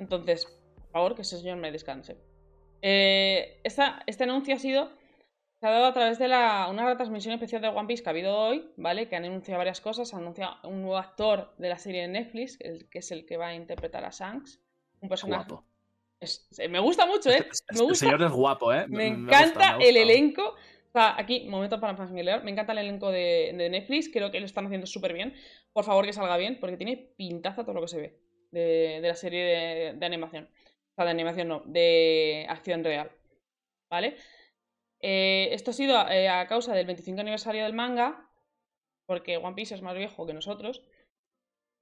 Entonces, 0.00 0.46
por 0.74 0.90
favor, 0.90 1.14
que 1.14 1.22
ese 1.22 1.38
señor 1.38 1.58
me 1.58 1.70
descanse. 1.70 2.16
Eh, 2.82 3.60
esta- 3.62 4.02
este 4.06 4.24
anuncio 4.24 4.54
ha 4.54 4.58
sido. 4.58 4.90
Se 5.60 5.66
ha 5.66 5.70
dado 5.70 5.84
a 5.86 5.92
través 5.92 6.18
de 6.18 6.26
la, 6.26 6.68
una 6.70 6.86
retransmisión 6.86 7.34
especial 7.34 7.60
de 7.60 7.68
One 7.68 7.86
Piece 7.86 8.02
que 8.02 8.08
ha 8.08 8.12
habido 8.12 8.34
hoy, 8.34 8.70
¿vale? 8.78 9.08
Que 9.08 9.16
han 9.16 9.26
anunciado 9.26 9.58
varias 9.58 9.82
cosas. 9.82 10.12
Han 10.14 10.20
anunciado 10.22 10.56
un 10.64 10.80
nuevo 10.80 10.96
actor 10.96 11.52
de 11.58 11.68
la 11.68 11.78
serie 11.78 12.00
de 12.02 12.08
Netflix, 12.08 12.56
el, 12.60 12.88
que 12.88 13.00
es 13.00 13.10
el 13.12 13.26
que 13.26 13.36
va 13.36 13.48
a 13.48 13.54
interpretar 13.54 14.02
a 14.06 14.10
Shanks. 14.10 14.58
Un 15.02 15.10
personaje. 15.10 15.44
Guapo. 15.50 15.64
Es- 16.18 16.48
me 16.70 16.78
gusta 16.80 17.04
mucho, 17.06 17.28
¿eh? 17.28 17.34
Este- 17.34 17.44
Me 17.44 17.50
este 17.74 17.82
gusta 17.84 18.06
señor 18.06 18.22
es 18.22 18.32
guapo, 18.32 18.72
¿eh? 18.72 18.86
me 18.88 19.06
encanta 19.06 19.76
me 19.76 19.88
el 19.88 19.98
elenco. 19.98 20.42
O 20.44 20.92
sea, 20.92 21.14
aquí, 21.18 21.46
momento 21.46 21.78
para 21.78 21.94
fangirlear. 21.94 22.42
Me 22.42 22.50
encanta 22.50 22.72
el 22.72 22.78
elenco 22.78 23.10
de, 23.10 23.52
de 23.54 23.68
Netflix. 23.68 24.08
Creo 24.10 24.30
que 24.30 24.40
lo 24.40 24.46
están 24.46 24.64
haciendo 24.64 24.86
súper 24.86 25.12
bien. 25.12 25.34
Por 25.74 25.84
favor, 25.84 26.06
que 26.06 26.12
salga 26.14 26.38
bien, 26.38 26.58
porque 26.58 26.78
tiene 26.78 26.96
pintaza 27.18 27.62
todo 27.64 27.74
lo 27.74 27.82
que 27.82 27.88
se 27.88 27.98
ve 28.00 28.18
de, 28.50 29.00
de 29.00 29.08
la 29.08 29.14
serie 29.14 29.44
de, 29.44 29.92
de 29.94 30.06
animación. 30.06 30.44
O 30.44 30.94
sea, 30.94 31.04
de 31.04 31.10
animación 31.10 31.48
no, 31.48 31.62
de 31.66 32.46
acción 32.48 32.84
real. 32.84 33.10
¿Vale? 33.90 34.16
Eh, 35.00 35.48
esto 35.52 35.70
ha 35.70 35.74
sido 35.74 36.08
eh, 36.08 36.28
a 36.28 36.46
causa 36.46 36.74
del 36.74 36.86
25 36.86 37.20
aniversario 37.20 37.64
del 37.64 37.72
manga, 37.72 38.28
porque 39.06 39.36
One 39.38 39.54
Piece 39.54 39.74
es 39.74 39.82
más 39.82 39.96
viejo 39.96 40.26
que 40.26 40.34
nosotros. 40.34 40.82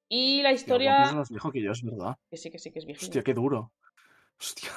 Y 0.08 0.42
la 0.42 0.50
One 0.50 0.56
historia. 0.56 0.96
Piece 0.98 1.10
es 1.10 1.16
más 1.16 1.30
viejo 1.30 1.52
que 1.52 1.62
yo, 1.62 1.72
es 1.72 1.82
verdad. 1.82 2.16
Que 2.30 2.36
sí, 2.36 2.50
que 2.50 2.58
sí, 2.58 2.72
que 2.72 2.78
es 2.78 2.86
viejo. 2.86 3.04
Hostia, 3.04 3.22
qué 3.22 3.34
duro. 3.34 3.72
Hostia. 4.38 4.70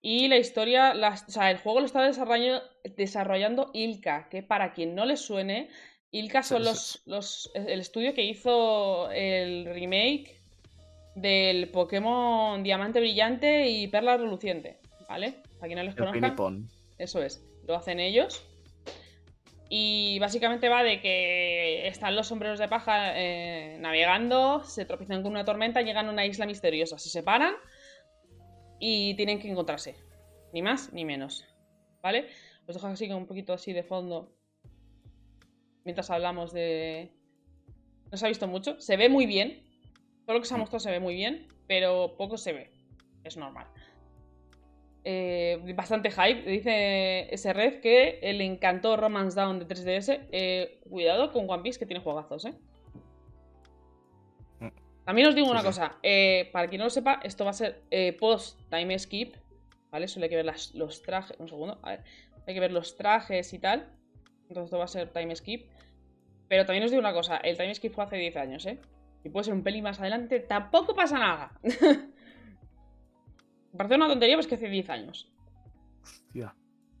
Y 0.00 0.28
la 0.28 0.36
historia, 0.36 0.94
o 0.94 1.30
sea, 1.30 1.50
el 1.50 1.58
juego 1.58 1.80
lo 1.80 1.86
está 1.86 2.02
desarrollando, 2.02 2.62
desarrollando 2.84 3.70
Ilka, 3.74 4.28
que 4.28 4.44
para 4.44 4.72
quien 4.72 4.94
no 4.94 5.04
le 5.04 5.16
suene, 5.16 5.70
Ilka 6.12 6.44
son 6.44 6.62
Sí, 6.62 6.68
los, 6.68 7.02
los, 7.04 7.50
el 7.54 7.80
estudio 7.80 8.14
que 8.14 8.22
hizo 8.22 9.10
el 9.10 9.66
remake 9.66 10.37
del 11.20 11.70
Pokémon 11.70 12.62
Diamante 12.62 13.00
Brillante 13.00 13.68
y 13.68 13.88
Perla 13.88 14.16
Reluciente, 14.16 14.78
¿vale? 15.08 15.42
Para 15.58 15.66
quien 15.66 15.78
no 15.78 15.84
les 15.84 15.94
El 15.94 15.98
conozca, 15.98 16.20
Pinipón. 16.20 16.68
eso 16.98 17.22
es, 17.22 17.44
lo 17.66 17.76
hacen 17.76 18.00
ellos. 18.00 18.44
Y 19.70 20.18
básicamente 20.18 20.70
va 20.70 20.82
de 20.82 21.00
que 21.00 21.86
están 21.88 22.16
los 22.16 22.28
sombreros 22.28 22.58
de 22.58 22.68
paja 22.68 23.12
eh, 23.20 23.76
navegando, 23.80 24.64
se 24.64 24.86
tropiezan 24.86 25.22
con 25.22 25.32
una 25.32 25.44
tormenta, 25.44 25.82
llegan 25.82 26.06
a 26.06 26.10
una 26.10 26.24
isla 26.24 26.46
misteriosa, 26.46 26.98
se 26.98 27.10
separan 27.10 27.54
y 28.80 29.14
tienen 29.14 29.38
que 29.38 29.50
encontrarse. 29.50 29.96
Ni 30.54 30.62
más 30.62 30.92
ni 30.94 31.04
menos. 31.04 31.44
¿Vale? 32.02 32.28
Os 32.66 32.74
dejo 32.74 32.86
así 32.86 33.08
con 33.08 33.18
un 33.18 33.26
poquito 33.26 33.52
así 33.52 33.74
de 33.74 33.82
fondo. 33.82 34.32
Mientras 35.84 36.10
hablamos 36.10 36.52
de. 36.52 37.12
No 38.10 38.16
se 38.16 38.24
ha 38.24 38.28
visto 38.28 38.46
mucho. 38.46 38.80
Se 38.80 38.96
ve 38.96 39.10
muy 39.10 39.26
bien. 39.26 39.67
Todo 40.28 40.34
lo 40.36 40.42
que 40.42 40.46
se 40.46 40.52
ha 40.52 40.58
mostrado 40.58 40.80
se 40.80 40.90
ve 40.90 41.00
muy 41.00 41.14
bien. 41.14 41.48
Pero 41.66 42.14
poco 42.18 42.36
se 42.36 42.52
ve. 42.52 42.70
Es 43.24 43.38
normal. 43.38 43.66
Eh, 45.02 45.58
bastante 45.74 46.10
hype. 46.10 46.42
Dice 46.42 47.32
ese 47.32 47.54
red 47.54 47.80
que 47.80 48.18
le 48.34 48.44
encantó 48.44 48.98
Romance 48.98 49.40
Down 49.40 49.58
de 49.58 49.66
3DS. 49.66 50.20
Eh, 50.30 50.80
cuidado 50.90 51.32
con 51.32 51.48
One 51.48 51.62
Piece 51.62 51.78
que 51.78 51.86
tiene 51.86 52.02
juegazos, 52.02 52.44
¿eh? 52.44 52.52
Mm. 54.60 54.68
También 55.06 55.28
os 55.28 55.34
digo 55.34 55.46
Sí, 55.46 55.50
una 55.50 55.60
sí. 55.60 55.66
cosa. 55.66 55.96
eh, 56.02 56.50
para 56.52 56.68
quien 56.68 56.80
no 56.80 56.84
lo 56.84 56.90
sepa, 56.90 57.20
esto 57.24 57.44
va 57.46 57.50
a 57.52 57.54
ser 57.54 57.82
post 58.20 58.60
time 58.68 58.98
skip. 58.98 59.34
¿Vale? 59.90 60.08
Solo 60.08 60.24
hay 60.24 60.28
que 60.30 60.36
ver 60.36 60.44
las- 60.44 60.74
los 60.74 61.00
trajes. 61.00 61.38
Un 61.40 61.48
segundo. 61.48 61.78
A 61.82 61.92
ver. 61.92 62.04
Hay 62.46 62.52
que 62.52 62.60
ver 62.60 62.72
los 62.72 62.96
trajes 62.98 63.54
y 63.54 63.58
tal. 63.60 63.88
Entonces 64.42 64.64
esto 64.64 64.76
va 64.76 64.84
a 64.84 64.88
ser 64.88 65.08
time 65.10 65.34
skip. 65.34 65.70
Pero 66.48 66.66
también 66.66 66.84
os 66.84 66.90
digo 66.90 67.00
una 67.00 67.14
cosa. 67.14 67.38
El 67.38 67.56
time 67.56 67.74
skip 67.74 67.94
fue 67.94 68.04
hace 68.04 68.16
10 68.18 68.36
años, 68.36 68.66
¿eh? 68.66 68.78
Y 69.24 69.30
puede 69.30 69.44
ser 69.44 69.54
un 69.54 69.62
peli 69.62 69.82
más 69.82 70.00
adelante. 70.00 70.40
Tampoco 70.40 70.94
pasa 70.94 71.18
nada. 71.18 71.52
parece 73.76 73.94
una 73.96 74.08
tontería, 74.08 74.36
pero 74.36 74.40
es 74.40 74.46
que 74.46 74.54
hace 74.54 74.68
10 74.68 74.90
años. 74.90 75.32
Hostia. 76.02 76.54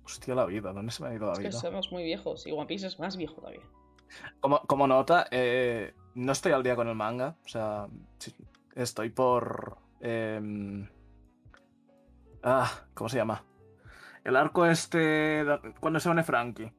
Hostia 0.04 0.34
la 0.34 0.46
vida, 0.46 0.72
¿dónde 0.72 0.90
se 0.90 1.02
me 1.02 1.10
ha 1.10 1.14
ido 1.14 1.26
la 1.26 1.32
Es 1.32 1.38
que 1.38 1.48
vida? 1.48 1.58
somos 1.58 1.92
muy 1.92 2.02
viejos 2.02 2.46
y 2.46 2.52
One 2.52 2.66
Piece 2.66 2.86
es 2.86 2.98
más 2.98 3.16
viejo 3.16 3.34
todavía. 3.34 3.60
Como, 4.40 4.60
como 4.62 4.86
nota, 4.86 5.26
eh, 5.30 5.94
no 6.14 6.32
estoy 6.32 6.52
al 6.52 6.62
día 6.62 6.76
con 6.76 6.88
el 6.88 6.94
manga. 6.94 7.36
O 7.44 7.48
sea, 7.48 7.86
estoy 8.74 9.10
por. 9.10 9.76
em, 10.00 10.88
ah, 12.42 12.70
¿cómo 12.94 13.10
se 13.10 13.18
llama? 13.18 13.44
El 14.24 14.36
arco 14.36 14.64
este. 14.64 15.44
Cuando 15.80 16.00
se 16.00 16.08
une 16.08 16.22
Frankie. 16.22 16.72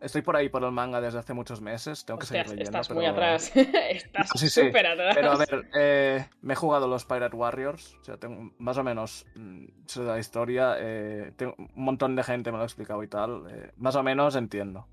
Estoy 0.00 0.22
por 0.22 0.36
ahí 0.36 0.48
por 0.48 0.62
el 0.62 0.70
manga 0.70 1.00
desde 1.00 1.18
hace 1.18 1.34
muchos 1.34 1.60
meses. 1.60 2.04
Tengo 2.04 2.20
que 2.20 2.26
seguir 2.26 2.44
leyendo. 2.48 2.64
estás 2.64 2.90
muy 2.94 3.04
atrás. 3.06 3.50
estás 3.90 4.28
Sí, 4.36 4.48
sí, 4.48 4.66
súper 4.66 4.86
atrás. 4.86 5.14
Pero 5.16 5.32
a 5.32 5.36
ver, 5.36 5.68
eh, 5.76 6.26
me 6.40 6.52
he 6.52 6.56
jugado 6.56 6.86
los 6.86 7.04
Pirate 7.04 7.34
Warriors. 7.34 7.94
O 8.00 8.04
sea, 8.04 8.16
tengo 8.16 8.52
más 8.58 8.78
o 8.78 8.84
menos. 8.84 9.26
mm, 9.34 9.64
sé 9.86 10.02
la 10.02 10.18
historia. 10.18 10.76
eh, 10.78 11.32
tengo- 11.36 11.54
un 11.58 11.70
montón 11.74 12.14
de 12.14 12.22
gente 12.22 12.50
me 12.52 12.58
lo 12.58 12.62
ha 12.62 12.66
explicado 12.66 13.02
y 13.02 13.08
tal. 13.08 13.44
eh, 13.50 13.72
más 13.76 13.96
o 13.96 14.02
menos 14.02 14.36
entiendo. 14.36 14.86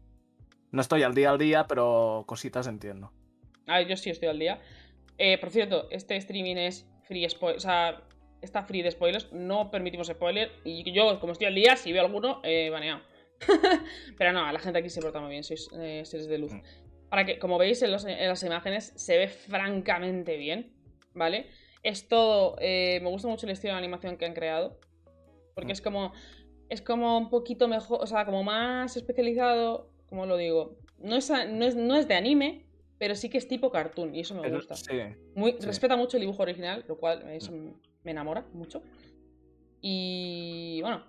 No 0.71 0.81
estoy 0.81 1.03
al 1.03 1.13
día 1.13 1.29
al 1.29 1.37
día, 1.37 1.65
pero 1.67 2.23
cositas 2.27 2.65
entiendo. 2.67 3.11
A 3.67 3.77
ver, 3.77 3.87
yo 3.87 3.95
sí 3.97 4.09
estoy 4.09 4.27
al 4.29 4.39
día. 4.39 4.59
Eh, 5.17 5.37
por 5.37 5.51
cierto, 5.51 5.87
este 5.91 6.15
streaming 6.17 6.55
es 6.57 6.85
free 7.03 7.29
spoilers. 7.29 7.63
O 7.63 7.67
sea, 7.67 8.01
está 8.41 8.63
free 8.63 8.81
de 8.81 8.91
spoilers. 8.91 9.31
No 9.31 9.69
permitimos 9.71 10.07
spoiler. 10.07 10.51
Y 10.63 10.91
yo, 10.91 11.19
como 11.19 11.31
estoy 11.33 11.47
al 11.47 11.55
día, 11.55 11.75
si 11.77 11.93
veo 11.93 12.03
alguno, 12.03 12.41
eh, 12.43 12.69
baneado. 12.71 13.01
Pero 14.17 14.31
no, 14.33 14.51
la 14.51 14.59
gente 14.59 14.79
aquí 14.79 14.89
se 14.89 15.01
porta 15.01 15.19
muy 15.19 15.29
bien. 15.31 15.43
Sois 15.43 15.69
eh, 15.79 16.03
seres 16.05 16.27
de 16.27 16.38
luz. 16.38 16.53
Mm. 16.53 16.61
Para 17.09 17.25
que, 17.25 17.38
como 17.39 17.57
veis 17.57 17.81
en, 17.81 17.91
los- 17.91 18.05
en 18.05 18.27
las 18.27 18.43
imágenes, 18.43 18.93
se 18.95 19.17
ve 19.17 19.27
francamente 19.27 20.38
bien. 20.38 20.73
¿Vale? 21.13 21.47
Es 21.83 22.07
todo. 22.07 22.55
eh, 22.59 22.99
me 23.01 23.09
gusta 23.09 23.27
mucho 23.27 23.45
el 23.45 23.51
estilo 23.53 23.73
de 23.73 23.79
animación 23.79 24.17
que 24.17 24.25
han 24.25 24.33
creado. 24.33 24.79
Porque 25.53 25.69
Mm. 25.69 25.77
es 25.77 25.81
como. 25.81 26.13
Es 26.67 26.81
como 26.81 27.17
un 27.17 27.29
poquito 27.29 27.67
mejor. 27.67 27.99
O 28.01 28.07
sea, 28.07 28.25
como 28.25 28.43
más 28.43 28.97
especializado. 28.97 29.91
¿Cómo 30.07 30.25
lo 30.25 30.36
digo? 30.38 30.77
No 30.99 31.15
es, 31.15 31.29
no 31.29 31.65
es, 31.65 31.75
no 31.75 31.95
es 31.95 32.07
de 32.07 32.15
anime, 32.15 32.65
pero 32.97 33.15
sí 33.15 33.29
que 33.29 33.38
es 33.38 33.47
tipo 33.47 33.69
cartoon. 33.71 34.15
Y 34.15 34.21
eso 34.21 34.33
me 34.36 34.49
gusta. 34.49 34.75
Sí. 34.75 34.93
Muy, 35.36 35.53
Sí. 35.59 35.65
Respeta 35.67 35.95
mucho 35.95 36.17
el 36.17 36.21
dibujo 36.21 36.41
original, 36.43 36.83
lo 36.88 36.97
cual 36.97 37.29
eso 37.31 37.51
me 37.51 38.11
enamora 38.11 38.45
mucho. 38.53 38.81
Y 39.81 40.79
bueno, 40.81 41.03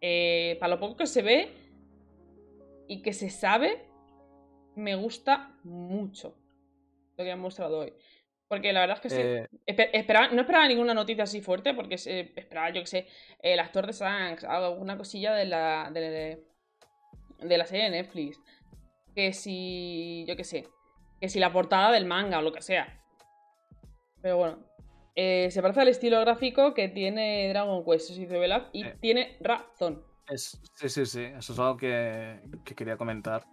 eh, 0.00 0.56
para 0.60 0.74
lo 0.74 0.80
poco 0.80 0.96
que 0.96 1.06
se 1.06 1.22
ve 1.22 1.52
y 2.88 3.02
que 3.02 3.12
se 3.12 3.30
sabe, 3.30 3.86
me 4.76 4.94
gusta 4.96 5.56
mucho 5.64 6.36
lo 7.16 7.24
que 7.24 7.30
han 7.32 7.40
mostrado 7.40 7.78
hoy. 7.80 7.92
Porque 8.48 8.72
la 8.72 8.80
verdad 8.80 8.96
es 8.96 9.00
que 9.02 9.10
sí. 9.10 9.20
Eh, 9.20 9.90
esperaba- 9.92 10.28
no 10.32 10.40
esperaba 10.40 10.66
ninguna 10.66 10.92
noticia 10.92 11.22
así 11.24 11.40
fuerte, 11.40 11.72
porque 11.74 11.98
se- 11.98 12.32
esperaba, 12.34 12.70
yo 12.70 12.80
que 12.80 12.86
sé, 12.88 13.06
el 13.42 13.60
actor 13.60 13.86
de 13.86 13.92
Shanks, 13.92 14.42
alguna 14.44 14.96
cosilla 14.98 15.32
de 15.34 15.44
la, 15.44 15.90
de, 15.92 16.00
de- 16.00 16.44
de 17.38 17.58
la 17.58 17.66
serie 17.66 17.84
de 17.84 17.90
Netflix. 17.90 18.40
Que 19.14 19.32
si, 19.32 20.24
yo 20.26 20.34
que 20.36 20.44
sé, 20.44 20.66
que 21.20 21.28
si 21.28 21.38
la 21.38 21.52
portada 21.52 21.92
del 21.92 22.06
manga 22.06 22.38
o 22.38 22.42
lo 22.42 22.52
que 22.52 22.62
sea. 22.62 23.00
Pero 24.22 24.36
bueno, 24.38 24.64
eh, 25.16 25.48
se 25.50 25.60
parece 25.62 25.80
al 25.80 25.88
estilo 25.88 26.20
gráfico 26.20 26.74
que 26.74 26.88
tiene 26.88 27.48
Dragon 27.50 27.84
Quest, 27.84 28.10
Belaf, 28.28 28.68
y 28.72 28.84
Eh. 28.84 28.96
tiene 29.00 29.36
razón. 29.40 30.02
es- 30.28 30.60
sí, 30.74 30.88
sí, 30.88 31.06
sí. 31.06 31.22
Eso 31.22 31.52
es 31.52 31.58
algo 31.58 31.76
que, 31.76 32.40
que 32.64 32.74
quería 32.76 32.96
comentar. 32.96 33.44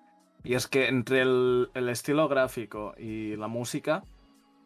Y 0.44 0.54
es 0.54 0.68
que 0.68 0.88
entre 0.88 1.22
el, 1.22 1.70
el 1.74 1.90
estilo 1.90 2.28
gráfico 2.28 2.94
y 2.98 3.36
la 3.36 3.48
música, 3.48 4.04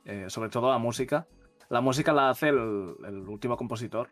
eh, 0.04 0.26
sobre 0.28 0.50
todo 0.50 0.70
la 0.70 0.78
música, 0.78 1.26
la 1.70 1.80
música 1.80 2.12
la 2.12 2.30
hace 2.30 2.50
el, 2.50 2.96
el 3.08 3.18
último 3.30 3.56
compositor, 3.56 4.10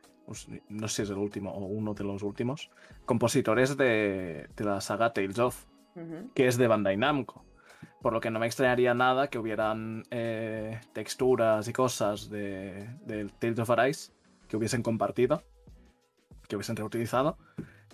no 0.70 0.88
sé 0.88 0.96
si 0.96 1.02
es 1.02 1.10
el 1.10 1.18
último 1.18 1.52
o 1.52 1.66
uno 1.66 1.94
de 1.94 2.06
los 2.06 2.24
últimos, 2.24 2.70
compositores 3.06 3.76
de, 3.76 4.48
de 4.56 4.64
la 4.64 4.80
saga 4.80 5.12
Tales 5.12 5.38
of. 5.40 5.66
Ujú. 5.96 6.30
que 6.34 6.48
es 6.48 6.58
de 6.58 6.68
Bandai 6.68 6.96
Namco. 6.96 7.44
Por 8.02 8.14
lo 8.14 8.22
que 8.22 8.32
no 8.32 8.40
me 8.40 8.46
extrañaría 8.46 8.94
nada 8.94 9.30
que 9.30 9.38
hubieran 9.38 10.04
eh, 10.10 10.80
texturas 10.94 11.68
y 11.68 11.74
cosas 11.74 12.30
de, 12.30 12.88
del 13.06 13.34
Tales 13.34 13.60
of 13.60 13.70
Arise 13.72 14.12
que 14.48 14.56
hubiesen 14.56 14.82
compartido, 14.82 15.44
que 16.48 16.56
hubiesen 16.56 16.76
reutilizado. 16.76 17.38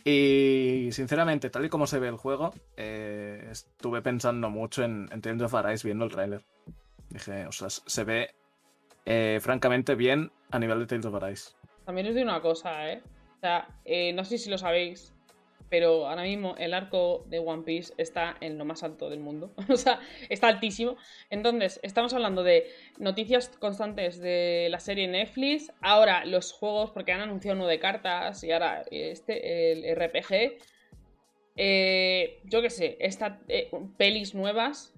Y 0.04 0.90
sinceramente, 0.92 1.50
tal 1.50 1.66
y 1.66 1.70
como 1.70 1.88
se 1.88 1.98
ve 1.98 2.08
el 2.10 2.18
juego, 2.18 2.54
eh, 2.78 3.48
estuve 3.50 4.04
pensando 4.04 4.52
mucho 4.52 4.84
en, 4.84 5.10
en 5.12 5.42
of 5.42 5.56
Arise 5.56 5.88
viendo 5.88 6.06
el 6.06 6.12
tráiler. 6.12 6.44
Dije, 7.10 7.48
o 7.48 7.52
sea, 7.52 7.70
se 7.70 8.04
ve 8.04 8.36
eh, 9.06 9.40
francamente 9.42 9.96
bien 9.96 10.32
a 10.52 10.60
nivel 10.60 10.80
de 10.80 10.86
Tales 10.86 11.06
of 11.08 11.16
Arise. 11.16 11.56
También 11.86 12.08
os 12.08 12.14
digo 12.14 12.30
una 12.30 12.42
cosa, 12.42 12.92
¿eh? 12.92 13.02
O 13.38 13.40
sea, 13.40 13.68
eh, 13.84 14.14
no 14.14 14.24
sé 14.24 14.38
si 14.38 14.52
lo 14.52 14.60
sabéis, 14.60 15.15
pero 15.70 16.08
ahora 16.08 16.24
mismo 16.24 16.56
el 16.58 16.74
arco 16.74 17.26
de 17.28 17.40
One 17.40 17.64
Piece 17.64 17.94
está 17.98 18.36
en 18.42 18.58
lo 18.58 18.66
más 18.66 18.84
alto 18.84 19.10
del 19.10 19.20
mundo. 19.20 19.54
o 19.70 19.78
sea, 19.78 20.00
está 20.30 20.48
altísimo. 20.48 20.98
Entonces, 21.30 21.80
estamos 21.84 22.14
hablando 22.14 22.44
de 22.44 22.68
noticias 23.00 23.50
constantes 23.60 24.20
de 24.20 24.68
la 24.70 24.80
serie 24.80 25.08
Netflix. 25.08 25.72
Ahora 25.82 26.26
los 26.26 26.52
juegos, 26.52 26.92
porque 26.92 27.12
han 27.12 27.22
anunciado 27.22 27.58
uno 27.58 27.68
de 27.68 27.80
cartas 27.80 28.44
y 28.44 28.52
ahora 28.52 28.84
este, 28.92 29.72
el 29.72 29.96
RPG. 29.96 30.60
Eh, 31.58 32.42
yo 32.44 32.62
qué 32.62 32.70
sé, 32.70 32.98
está, 33.00 33.40
eh, 33.48 33.72
pelis 33.98 34.36
nuevas. 34.36 34.94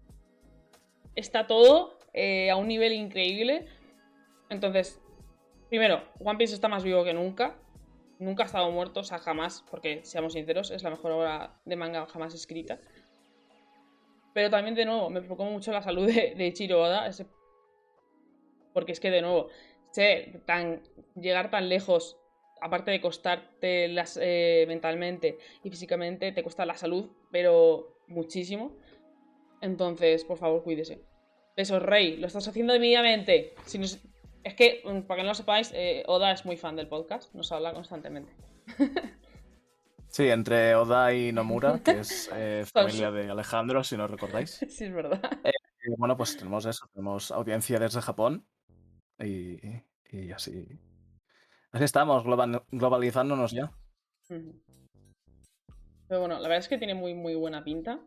Está 1.15 1.47
todo 1.47 1.97
eh, 2.13 2.49
a 2.49 2.55
un 2.55 2.67
nivel 2.67 2.93
increíble. 2.93 3.65
Entonces, 4.49 5.01
primero, 5.69 6.03
One 6.19 6.37
Piece 6.37 6.53
está 6.53 6.67
más 6.67 6.83
vivo 6.83 7.03
que 7.03 7.13
nunca. 7.13 7.55
Nunca 8.19 8.43
ha 8.43 8.45
estado 8.47 8.71
muerto, 8.71 9.01
o 9.01 9.03
sea, 9.03 9.19
jamás, 9.19 9.63
porque 9.69 10.03
seamos 10.03 10.33
sinceros, 10.33 10.71
es 10.71 10.83
la 10.83 10.89
mejor 10.89 11.11
obra 11.11 11.59
de 11.65 11.75
manga 11.75 12.05
jamás 12.07 12.33
escrita. 12.33 12.79
Pero 14.33 14.49
también, 14.49 14.75
de 14.75 14.85
nuevo, 14.85 15.09
me 15.09 15.21
preocupa 15.21 15.49
mucho 15.49 15.71
la 15.71 15.81
salud 15.81 16.07
de, 16.07 16.33
de 16.35 16.47
Ichiro 16.47 16.83
porque 18.73 18.91
es 18.91 18.99
que, 18.99 19.09
de 19.09 19.21
nuevo, 19.21 19.49
tan, 20.45 20.83
llegar 21.15 21.49
tan 21.49 21.69
lejos, 21.69 22.17
aparte 22.61 22.91
de 22.91 23.01
costarte 23.01 23.87
las, 23.87 24.19
eh, 24.21 24.65
mentalmente 24.67 25.37
y 25.63 25.69
físicamente, 25.69 26.31
te 26.31 26.43
cuesta 26.43 26.65
la 26.65 26.75
salud, 26.75 27.09
pero 27.31 27.97
muchísimo. 28.07 28.77
Entonces, 29.61 30.23
por 30.23 30.37
favor, 30.37 30.63
cuídese. 30.63 31.01
Besos, 31.55 31.81
Rey, 31.81 32.17
lo 32.17 32.27
estás 32.27 32.47
haciendo 32.47 32.73
debidamente. 32.73 33.55
Si 33.65 33.79
nos- 33.79 33.99
Es 34.47 34.53
que, 34.55 34.81
mm, 34.85 35.01
para 35.01 35.17
que 35.17 35.23
no 35.23 35.29
lo 35.31 35.35
sepáis, 35.35 35.71
eh, 35.73 36.03
Oda 36.07 36.31
es 36.31 36.45
muy 36.45 36.55
fan 36.55 36.75
del 36.77 36.87
podcast, 36.87 37.33
nos 37.35 37.51
habla 37.51 37.73
constantemente. 37.73 38.31
Sí, 40.09 40.29
entre 40.29 40.73
Oda 40.73 41.13
y 41.13 41.33
Nomura, 41.33 41.79
que 41.83 41.99
es 41.99 42.29
eh, 42.33 42.63
familia 42.73 43.11
de 43.11 43.29
Alejandro, 43.29 43.83
si 43.83 43.97
no 43.97 44.07
recordáis. 44.07 44.51
sí, 44.69 44.85
es 44.85 44.93
verdad. 44.93 45.21
Y 45.83 45.93
bueno, 45.97 46.15
pues 46.15 46.37
tenemos 46.37 46.65
eso, 46.65 46.87
tenemos 46.93 47.29
audiencia 47.29 47.77
desde 47.77 47.99
Japón 48.01 48.47
y, 49.19 49.57
y 50.09 50.31
así. 50.31 50.65
Así 51.71 51.83
estamos, 51.83 52.23
globa- 52.23 52.63
globalizándonos 52.71 53.51
ya. 53.51 53.69
Pero 56.07 56.21
bueno, 56.21 56.35
la 56.35 56.47
verdad 56.47 56.59
es 56.59 56.69
que 56.69 56.77
tiene 56.77 56.95
muy, 56.95 57.13
muy 57.13 57.35
buena 57.35 57.63
pinta. 57.65 57.99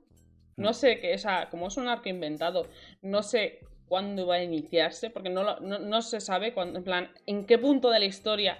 No 0.56 0.70
Mm. 0.70 0.74
sé 0.74 1.00
qué, 1.00 1.14
o 1.14 1.18
sea, 1.18 1.50
como 1.50 1.68
es 1.68 1.76
un 1.76 1.86
arco 1.86 2.08
inventado, 2.08 2.66
no 3.02 3.22
sé 3.22 3.60
cuándo 3.90 4.24
va 4.24 4.36
a 4.36 4.42
iniciarse, 4.42 5.10
porque 5.10 5.30
no, 5.30 5.58
no, 5.58 5.80
no 5.80 6.00
se 6.00 6.20
sabe 6.20 6.54
cuándo, 6.54 6.78
en 6.78 6.84
plan, 6.84 7.12
en 7.26 7.44
qué 7.44 7.58
punto 7.58 7.90
de 7.90 7.98
la 7.98 8.04
historia 8.04 8.56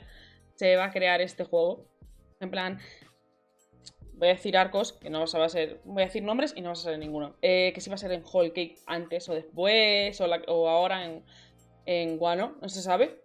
se 0.56 0.74
va 0.74 0.86
a 0.86 0.90
crear 0.90 1.20
este 1.20 1.44
juego. 1.44 1.86
En 2.40 2.50
plan, 2.50 2.80
voy 4.14 4.28
a 4.28 4.32
decir 4.32 4.56
arcos, 4.56 4.92
que 4.92 5.08
no 5.08 5.24
va 5.24 5.44
a 5.44 5.48
ser, 5.48 5.80
voy 5.84 6.02
a 6.02 6.06
decir 6.06 6.24
nombres 6.24 6.52
y 6.56 6.62
no 6.62 6.70
va 6.70 6.72
a 6.72 6.76
ser 6.76 6.98
ninguno. 6.98 7.36
Eh, 7.42 7.70
que 7.72 7.80
si 7.80 7.88
va 7.88 7.94
a 7.94 7.98
ser 7.98 8.10
en 8.10 8.24
Whole 8.24 8.48
Cake 8.48 8.74
antes 8.86 9.28
o 9.28 9.34
después, 9.34 10.20
o, 10.20 10.26
o 10.26 10.68
ahora 10.68 11.04
en, 11.04 11.24
en 11.86 12.18
Guano, 12.18 12.56
no 12.60 12.68
se 12.68 12.82
sabe. 12.82 13.22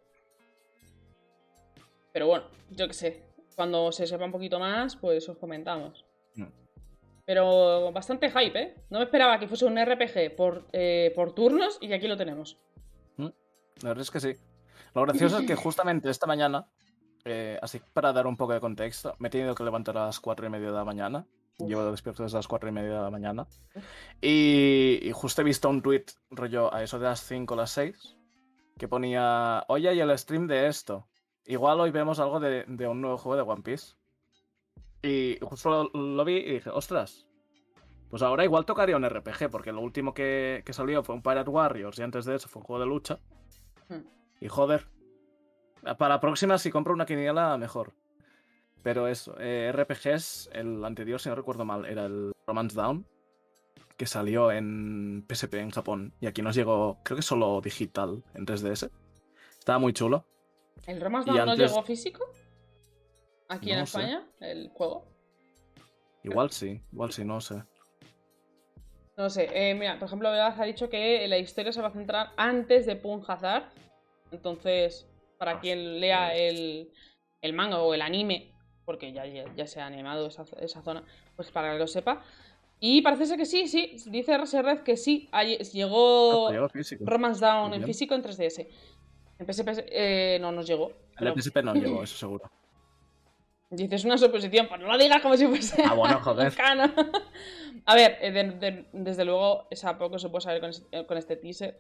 Pero 2.13 2.27
bueno, 2.27 2.45
yo 2.69 2.87
qué 2.87 2.93
sé, 2.93 3.23
cuando 3.55 3.91
se 3.91 4.05
sepa 4.05 4.25
un 4.25 4.31
poquito 4.31 4.59
más, 4.59 4.95
pues 4.95 5.27
os 5.27 5.37
comentamos. 5.39 6.04
Mm. 7.25 7.27
Pero 7.27 7.91
bastante 7.91 8.29
hype, 8.29 8.59
¿eh? 8.59 8.75
No 8.89 8.99
me 8.99 9.05
esperaba 9.05 9.39
que 9.39 9.47
fuese 9.47 9.65
un 9.65 9.83
RPG 9.83 10.35
por, 10.35 10.67
eh, 10.71 11.11
por 11.15 11.33
turnos 11.33 11.77
y 11.81 11.91
aquí 11.91 12.07
lo 12.07 12.17
tenemos. 12.17 12.57
La 13.81 13.89
verdad 13.89 14.03
es 14.03 14.11
que 14.11 14.19
sí. 14.19 14.33
Lo 14.93 15.01
gracioso 15.01 15.39
es 15.39 15.47
que 15.47 15.55
justamente 15.55 16.09
esta 16.09 16.27
mañana, 16.27 16.67
eh, 17.25 17.59
así 17.61 17.81
para 17.93 18.13
dar 18.13 18.27
un 18.27 18.37
poco 18.37 18.53
de 18.53 18.59
contexto, 18.59 19.15
me 19.19 19.27
he 19.27 19.31
tenido 19.31 19.55
que 19.55 19.63
levantar 19.63 19.97
a 19.97 20.05
las 20.05 20.19
cuatro 20.19 20.45
y 20.45 20.49
media 20.49 20.67
de 20.67 20.73
la 20.73 20.85
mañana. 20.85 21.25
Llevo 21.57 21.89
despierto 21.89 22.23
desde 22.23 22.37
las 22.37 22.47
cuatro 22.47 22.67
y 22.67 22.71
media 22.73 22.95
de 22.95 23.01
la 23.01 23.09
mañana. 23.09 23.47
Y, 24.21 24.99
y 25.01 25.11
justo 25.11 25.41
he 25.41 25.45
visto 25.45 25.69
un 25.69 25.81
tweet, 25.81 26.05
rollo, 26.29 26.73
a 26.73 26.83
eso 26.83 26.99
de 26.99 27.05
las 27.05 27.21
5 27.21 27.53
o 27.53 27.57
las 27.57 27.71
6, 27.71 28.17
que 28.77 28.89
ponía, 28.89 29.63
oye, 29.69 29.93
y 29.93 29.99
el 30.01 30.17
stream 30.17 30.47
de 30.47 30.67
esto. 30.67 31.07
Igual 31.45 31.79
hoy 31.79 31.91
vemos 31.91 32.19
algo 32.19 32.41
de, 32.41 32.65
de 32.67 32.87
un 32.87 32.99
nuevo 32.99 33.17
juego 33.17 33.37
de 33.37 33.49
One 33.49 33.61
Piece. 33.61 33.95
Y 35.05 35.37
justo 35.39 35.89
lo, 35.93 35.99
lo 35.99 36.25
vi 36.25 36.37
y 36.37 36.53
dije, 36.53 36.71
ostras, 36.71 37.27
pues 38.09 38.23
ahora 38.23 38.43
igual 38.43 38.65
tocaría 38.65 38.97
un 38.97 39.07
RPG, 39.07 39.51
porque 39.51 39.71
lo 39.71 39.81
último 39.81 40.13
que, 40.13 40.63
que 40.65 40.73
salió 40.73 41.03
fue 41.03 41.13
un 41.13 41.21
Pirate 41.21 41.49
Warriors 41.49 41.99
y 41.99 42.01
antes 42.01 42.25
de 42.25 42.35
eso 42.35 42.47
fue 42.47 42.61
un 42.61 42.65
juego 42.65 42.79
de 42.79 42.87
lucha. 42.87 43.19
Hmm. 43.87 44.01
Y 44.41 44.47
joder, 44.47 44.87
Para 45.83 46.15
la 46.15 46.19
próxima, 46.19 46.57
si 46.57 46.71
compro 46.71 46.93
una 46.93 47.05
quiniela, 47.05 47.55
mejor. 47.59 47.93
Pero 48.81 49.07
eso, 49.07 49.35
eh, 49.39 49.71
RPGs, 49.71 50.49
el 50.53 50.83
anterior, 50.83 51.19
si 51.19 51.29
no 51.29 51.35
recuerdo 51.35 51.65
mal, 51.65 51.85
era 51.85 52.05
el 52.05 52.31
Romance 52.47 52.75
Down, 52.75 53.05
que 53.97 54.07
salió 54.07 54.51
en 54.51 55.23
PSP 55.27 55.55
en 55.55 55.69
Japón. 55.69 56.13
Y 56.19 56.25
aquí 56.25 56.41
nos 56.41 56.55
llegó, 56.55 56.99
creo 57.03 57.17
que 57.17 57.21
solo 57.21 57.61
digital, 57.61 58.23
en 58.33 58.47
3DS. 58.47 58.89
Estaba 59.59 59.77
muy 59.77 59.93
chulo. 59.93 60.25
¿El 60.87 60.99
Romance 60.99 61.29
Down 61.29 61.45
no 61.45 61.55
llegó 61.55 61.83
físico? 61.83 62.25
¿Aquí 63.49 63.71
en 63.71 63.79
España? 63.79 64.27
¿El 64.39 64.69
juego? 64.69 65.05
Igual 66.23 66.51
sí, 66.51 66.81
igual 66.91 67.11
sí, 67.11 67.23
no 67.23 67.39
sé. 67.39 67.63
No 69.17 69.29
sé, 69.29 69.47
eh, 69.53 69.73
mira, 69.75 69.97
por 69.97 70.07
ejemplo, 70.07 70.31
Vegas 70.31 70.59
ha 70.59 70.65
dicho 70.65 70.89
que 70.89 71.25
la 71.27 71.37
historia 71.37 71.71
se 71.71 71.81
va 71.81 71.87
a 71.87 71.91
centrar 71.91 72.31
antes 72.35 72.85
de 72.85 72.95
Pun 72.95 73.23
Hazard. 73.25 73.63
Entonces, 74.31 75.07
para 75.37 75.51
ah, 75.51 75.59
quien 75.59 75.99
lea 75.99 76.35
el, 76.35 76.91
el 77.41 77.53
manga 77.53 77.79
o 77.79 77.93
el 77.93 78.01
anime, 78.01 78.51
porque 78.83 79.13
ya, 79.13 79.25
ya, 79.25 79.67
se 79.67 79.79
ha 79.79 79.85
animado 79.85 80.27
esa, 80.27 80.43
esa, 80.59 80.81
zona, 80.81 81.03
pues 81.35 81.51
para 81.51 81.71
que 81.71 81.79
lo 81.79 81.87
sepa. 81.87 82.23
Y 82.79 83.01
parece 83.01 83.25
ser 83.25 83.37
que 83.37 83.45
sí, 83.45 83.67
sí, 83.67 83.95
dice 84.07 84.37
Red 84.37 84.79
que 84.79 84.97
sí, 84.97 85.29
llegó 85.71 86.49
ah, 86.49 86.69
Romance 87.01 87.45
Down 87.45 87.73
en 87.73 87.83
físico 87.83 88.15
en 88.15 88.23
3DS. 88.23 88.67
En 89.39 89.53
PSP 89.53 89.67
eh, 89.87 90.37
no 90.41 90.51
nos 90.51 90.67
llegó. 90.67 90.91
En 91.19 91.27
el 91.27 91.41
PSP 91.41 91.63
no 91.63 91.73
llegó, 91.73 92.03
eso 92.03 92.17
seguro. 92.17 92.51
Dices 93.75 94.05
una 94.05 94.17
suposición, 94.17 94.67
pues 94.67 94.79
no 94.79 94.87
lo 94.87 94.97
digas 94.97 95.21
como 95.21 95.35
si 95.37 95.47
fuese. 95.47 95.83
Ah, 95.83 95.93
bueno, 95.93 96.19
joder. 96.21 96.53
A 97.85 97.95
ver, 97.95 98.17
eh, 98.21 98.85
desde 98.93 99.25
luego, 99.25 99.67
esa 99.69 99.97
poco 99.97 100.17
se 100.17 100.29
puede 100.29 100.41
saber 100.41 100.61
con 100.61 100.69
este, 100.71 101.05
con 101.05 101.17
este 101.17 101.35
teaser. 101.35 101.79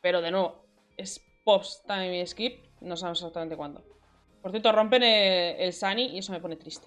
Pero 0.00 0.20
de 0.22 0.30
nuevo, 0.30 0.66
es 0.96 1.20
post 1.44 1.86
time 1.86 2.26
skip, 2.26 2.64
no 2.80 2.96
sabemos 2.96 3.20
exactamente 3.20 3.56
cuándo. 3.56 3.84
Por 4.42 4.50
cierto, 4.50 4.70
rompen 4.72 5.02
el, 5.02 5.72
Sunny 5.72 6.06
y 6.06 6.18
eso 6.18 6.32
me 6.32 6.40
pone 6.40 6.56
triste. 6.56 6.86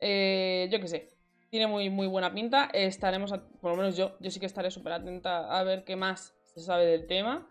Eh, 0.00 0.68
yo 0.70 0.80
qué 0.80 0.88
sé. 0.88 1.08
Tiene 1.50 1.66
muy, 1.66 1.88
muy 1.88 2.06
buena 2.06 2.32
pinta. 2.34 2.68
Estaremos, 2.72 3.32
por 3.60 3.70
lo 3.70 3.76
menos 3.76 3.96
yo, 3.96 4.16
yo 4.20 4.30
sí 4.30 4.38
que 4.38 4.46
estaré 4.46 4.70
súper 4.70 4.92
atenta 4.92 5.58
a 5.58 5.62
ver 5.62 5.84
qué 5.84 5.96
más 5.96 6.34
se 6.42 6.60
sabe 6.60 6.84
del 6.84 7.06
tema. 7.06 7.48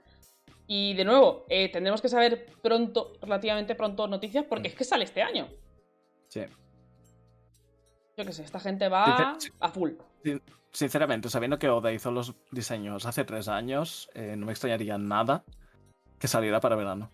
Y 0.67 0.93
de 0.93 1.05
nuevo, 1.05 1.45
eh, 1.49 1.71
tendremos 1.71 2.01
que 2.01 2.09
saber 2.09 2.45
pronto, 2.61 3.13
relativamente 3.21 3.75
pronto, 3.75 4.07
noticias 4.07 4.45
porque 4.47 4.69
es 4.69 4.75
que 4.75 4.83
sale 4.83 5.03
este 5.03 5.21
año. 5.21 5.47
Sí. 6.29 6.41
Yo 8.17 8.25
qué 8.25 8.31
sé, 8.31 8.43
esta 8.43 8.59
gente 8.59 8.87
va 8.89 9.37
a 9.59 9.69
full. 9.69 9.91
Sinceramente, 10.71 11.29
sabiendo 11.29 11.59
que 11.59 11.69
Oda 11.69 11.91
hizo 11.91 12.11
los 12.11 12.35
diseños 12.51 13.05
hace 13.05 13.25
tres 13.25 13.47
años, 13.47 14.09
eh, 14.13 14.35
no 14.35 14.45
me 14.45 14.51
extrañaría 14.51 14.97
nada 14.97 15.43
que 16.19 16.27
saliera 16.27 16.59
para 16.59 16.75
verano. 16.75 17.11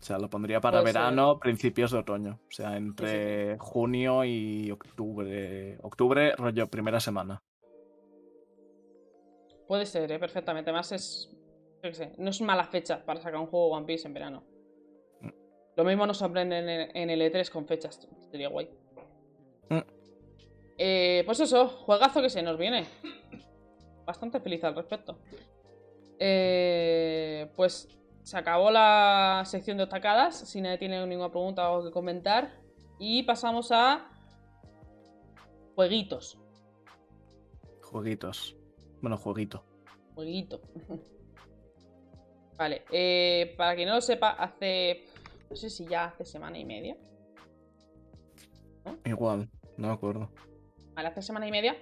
O 0.00 0.02
sea, 0.02 0.18
lo 0.18 0.30
pondría 0.30 0.60
para 0.60 0.80
verano, 0.82 1.38
principios 1.38 1.90
de 1.90 1.98
otoño. 1.98 2.40
O 2.48 2.52
sea, 2.52 2.76
entre 2.76 3.58
junio 3.58 4.24
y 4.24 4.70
octubre. 4.70 5.78
Octubre, 5.82 6.34
rollo, 6.36 6.68
primera 6.68 7.00
semana. 7.00 7.42
Puede 9.68 9.84
ser, 9.84 10.10
¿eh? 10.10 10.18
perfectamente. 10.18 10.70
Además, 10.70 10.92
es. 10.92 11.30
Yo 11.82 11.88
qué 11.88 11.94
sé, 11.94 12.12
no 12.18 12.28
es 12.28 12.40
mala 12.42 12.64
fecha 12.64 13.04
para 13.04 13.20
sacar 13.20 13.40
un 13.40 13.46
juego 13.46 13.68
One 13.68 13.86
Piece 13.86 14.06
en 14.06 14.12
verano. 14.12 14.42
Mm. 15.20 15.28
Lo 15.76 15.84
mismo 15.84 16.06
nos 16.06 16.18
sorprende 16.18 16.58
en 16.92 17.10
el, 17.10 17.20
E3 17.20 17.50
con 17.50 17.66
fechas. 17.66 18.06
Sería 18.30 18.48
guay. 18.48 18.68
Mm. 19.70 19.78
Eh, 20.76 21.22
pues 21.24 21.40
eso, 21.40 21.68
juegazo 21.68 22.20
que 22.20 22.28
se 22.28 22.42
nos 22.42 22.58
viene. 22.58 22.86
Bastante 24.04 24.40
feliz 24.40 24.62
al 24.64 24.74
respecto. 24.74 25.18
Eh, 26.18 27.50
pues 27.56 27.88
se 28.22 28.36
acabó 28.36 28.70
la 28.70 29.42
sección 29.46 29.78
de 29.78 29.84
destacadas. 29.84 30.36
Si 30.36 30.60
nadie 30.60 30.76
tiene 30.76 31.06
ninguna 31.06 31.30
pregunta 31.30 31.70
o 31.70 31.82
que 31.82 31.90
comentar. 31.90 32.60
Y 32.98 33.22
pasamos 33.22 33.72
a. 33.72 34.06
Jueguitos. 35.74 36.38
Jueguitos. 37.82 38.54
Bueno, 39.00 39.16
jueguito. 39.16 39.64
Jueguito. 40.14 40.60
vale. 42.60 42.82
Eh, 42.92 43.54
para 43.56 43.74
quien 43.74 43.88
no 43.88 43.94
lo 43.94 44.00
sepa, 44.00 44.30
hace. 44.30 45.06
No 45.48 45.56
sé 45.56 45.70
si 45.70 45.86
ya 45.86 46.04
hace 46.04 46.24
semana 46.24 46.58
y 46.58 46.64
media. 46.64 46.96
Igual, 49.04 49.48
no 49.78 49.88
me 49.88 49.94
acuerdo. 49.94 50.30
Vale, 50.94 51.08
hace 51.08 51.22
semana 51.22 51.48
y 51.48 51.50
media. 51.50 51.76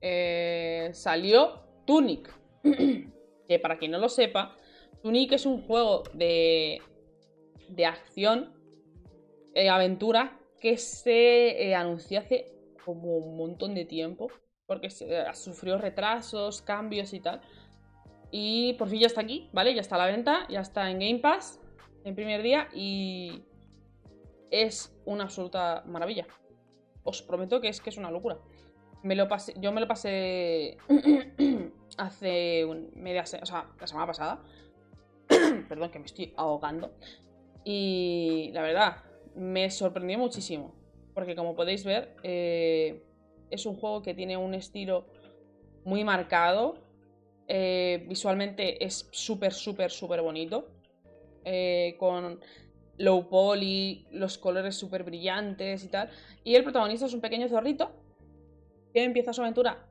Eh, 0.00 0.90
salió 0.92 1.62
Tunic. 1.86 2.34
que 3.48 3.58
para 3.60 3.78
quien 3.78 3.92
no 3.92 3.98
lo 3.98 4.08
sepa, 4.08 4.56
Tunic 5.02 5.32
es 5.32 5.46
un 5.46 5.62
juego 5.62 6.02
de, 6.12 6.80
de 7.68 7.86
acción, 7.86 8.52
eh, 9.54 9.68
aventura, 9.68 10.38
que 10.60 10.76
se 10.76 11.68
eh, 11.68 11.74
anunció 11.74 12.20
hace 12.20 12.52
como 12.84 13.16
un 13.16 13.36
montón 13.36 13.74
de 13.74 13.84
tiempo, 13.84 14.28
porque 14.66 14.88
eh, 15.00 15.24
sufrió 15.34 15.78
retrasos, 15.78 16.62
cambios 16.62 17.12
y 17.14 17.20
tal. 17.20 17.40
Y 18.32 18.72
por 18.74 18.88
fin 18.88 19.00
ya 19.00 19.06
está 19.06 19.20
aquí, 19.20 19.50
¿vale? 19.52 19.74
Ya 19.74 19.82
está 19.82 19.96
a 19.96 19.98
la 19.98 20.06
venta, 20.06 20.48
ya 20.48 20.60
está 20.60 20.90
en 20.90 20.98
Game 20.98 21.18
Pass 21.18 21.60
en 22.04 22.14
primer 22.14 22.42
día 22.42 22.66
y 22.74 23.44
es 24.50 24.92
una 25.04 25.24
absoluta 25.24 25.84
maravilla. 25.86 26.26
Os 27.04 27.22
prometo 27.22 27.60
que 27.60 27.68
es 27.68 27.80
que 27.80 27.90
es 27.90 27.98
una 27.98 28.10
locura. 28.10 28.38
Me 29.02 29.14
lo 29.14 29.28
pasé, 29.28 29.54
yo 29.58 29.70
me 29.70 29.80
lo 29.80 29.86
pasé 29.86 30.78
hace 31.98 32.64
media, 32.94 33.22
o 33.22 33.46
sea, 33.46 33.66
la 33.78 33.86
semana 33.86 34.06
pasada. 34.06 34.42
Perdón, 35.68 35.90
que 35.90 35.98
me 35.98 36.06
estoy 36.06 36.32
ahogando. 36.36 36.94
Y 37.64 38.50
la 38.54 38.62
verdad, 38.62 38.96
me 39.34 39.70
sorprendió 39.70 40.18
muchísimo. 40.18 40.74
Porque 41.14 41.36
como 41.36 41.54
podéis 41.54 41.84
ver, 41.84 42.16
eh, 42.22 43.04
es 43.50 43.66
un 43.66 43.76
juego 43.76 44.02
que 44.02 44.14
tiene 44.14 44.36
un 44.36 44.54
estilo 44.54 45.06
muy 45.84 46.04
marcado. 46.04 46.78
Eh, 47.54 48.06
visualmente 48.08 48.82
es 48.82 49.08
súper, 49.10 49.52
súper, 49.52 49.90
súper 49.90 50.22
bonito. 50.22 50.68
Eh, 51.44 51.96
con 51.98 52.40
low 52.98 53.28
poly, 53.28 54.06
los 54.12 54.38
colores 54.38 54.76
súper 54.76 55.04
brillantes 55.04 55.84
y 55.84 55.88
tal. 55.88 56.08
Y 56.44 56.54
el 56.54 56.62
protagonista 56.62 57.06
es 57.06 57.14
un 57.14 57.20
pequeño 57.20 57.48
zorrito 57.48 57.92
que 58.94 59.04
empieza 59.04 59.32
su 59.32 59.42
aventura 59.42 59.86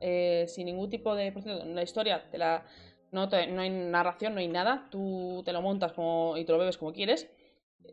sin 0.46 0.66
ningún 0.66 0.88
tipo 0.88 1.14
de... 1.14 1.32
La 1.66 1.82
historia 1.82 2.30
te 2.30 2.38
la 2.38 2.64
no, 3.12 3.28
hay 3.30 3.70
narración, 3.70 4.34
no 4.34 4.40
hay 4.40 4.48
nada. 4.48 4.88
Tú 4.90 5.42
te 5.44 5.52
lo 5.52 5.62
montas 5.62 5.92
como, 5.92 6.36
y 6.36 6.44
te 6.44 6.52
lo 6.52 6.58
bebes 6.58 6.78
como 6.78 6.92
quieres. 6.92 7.30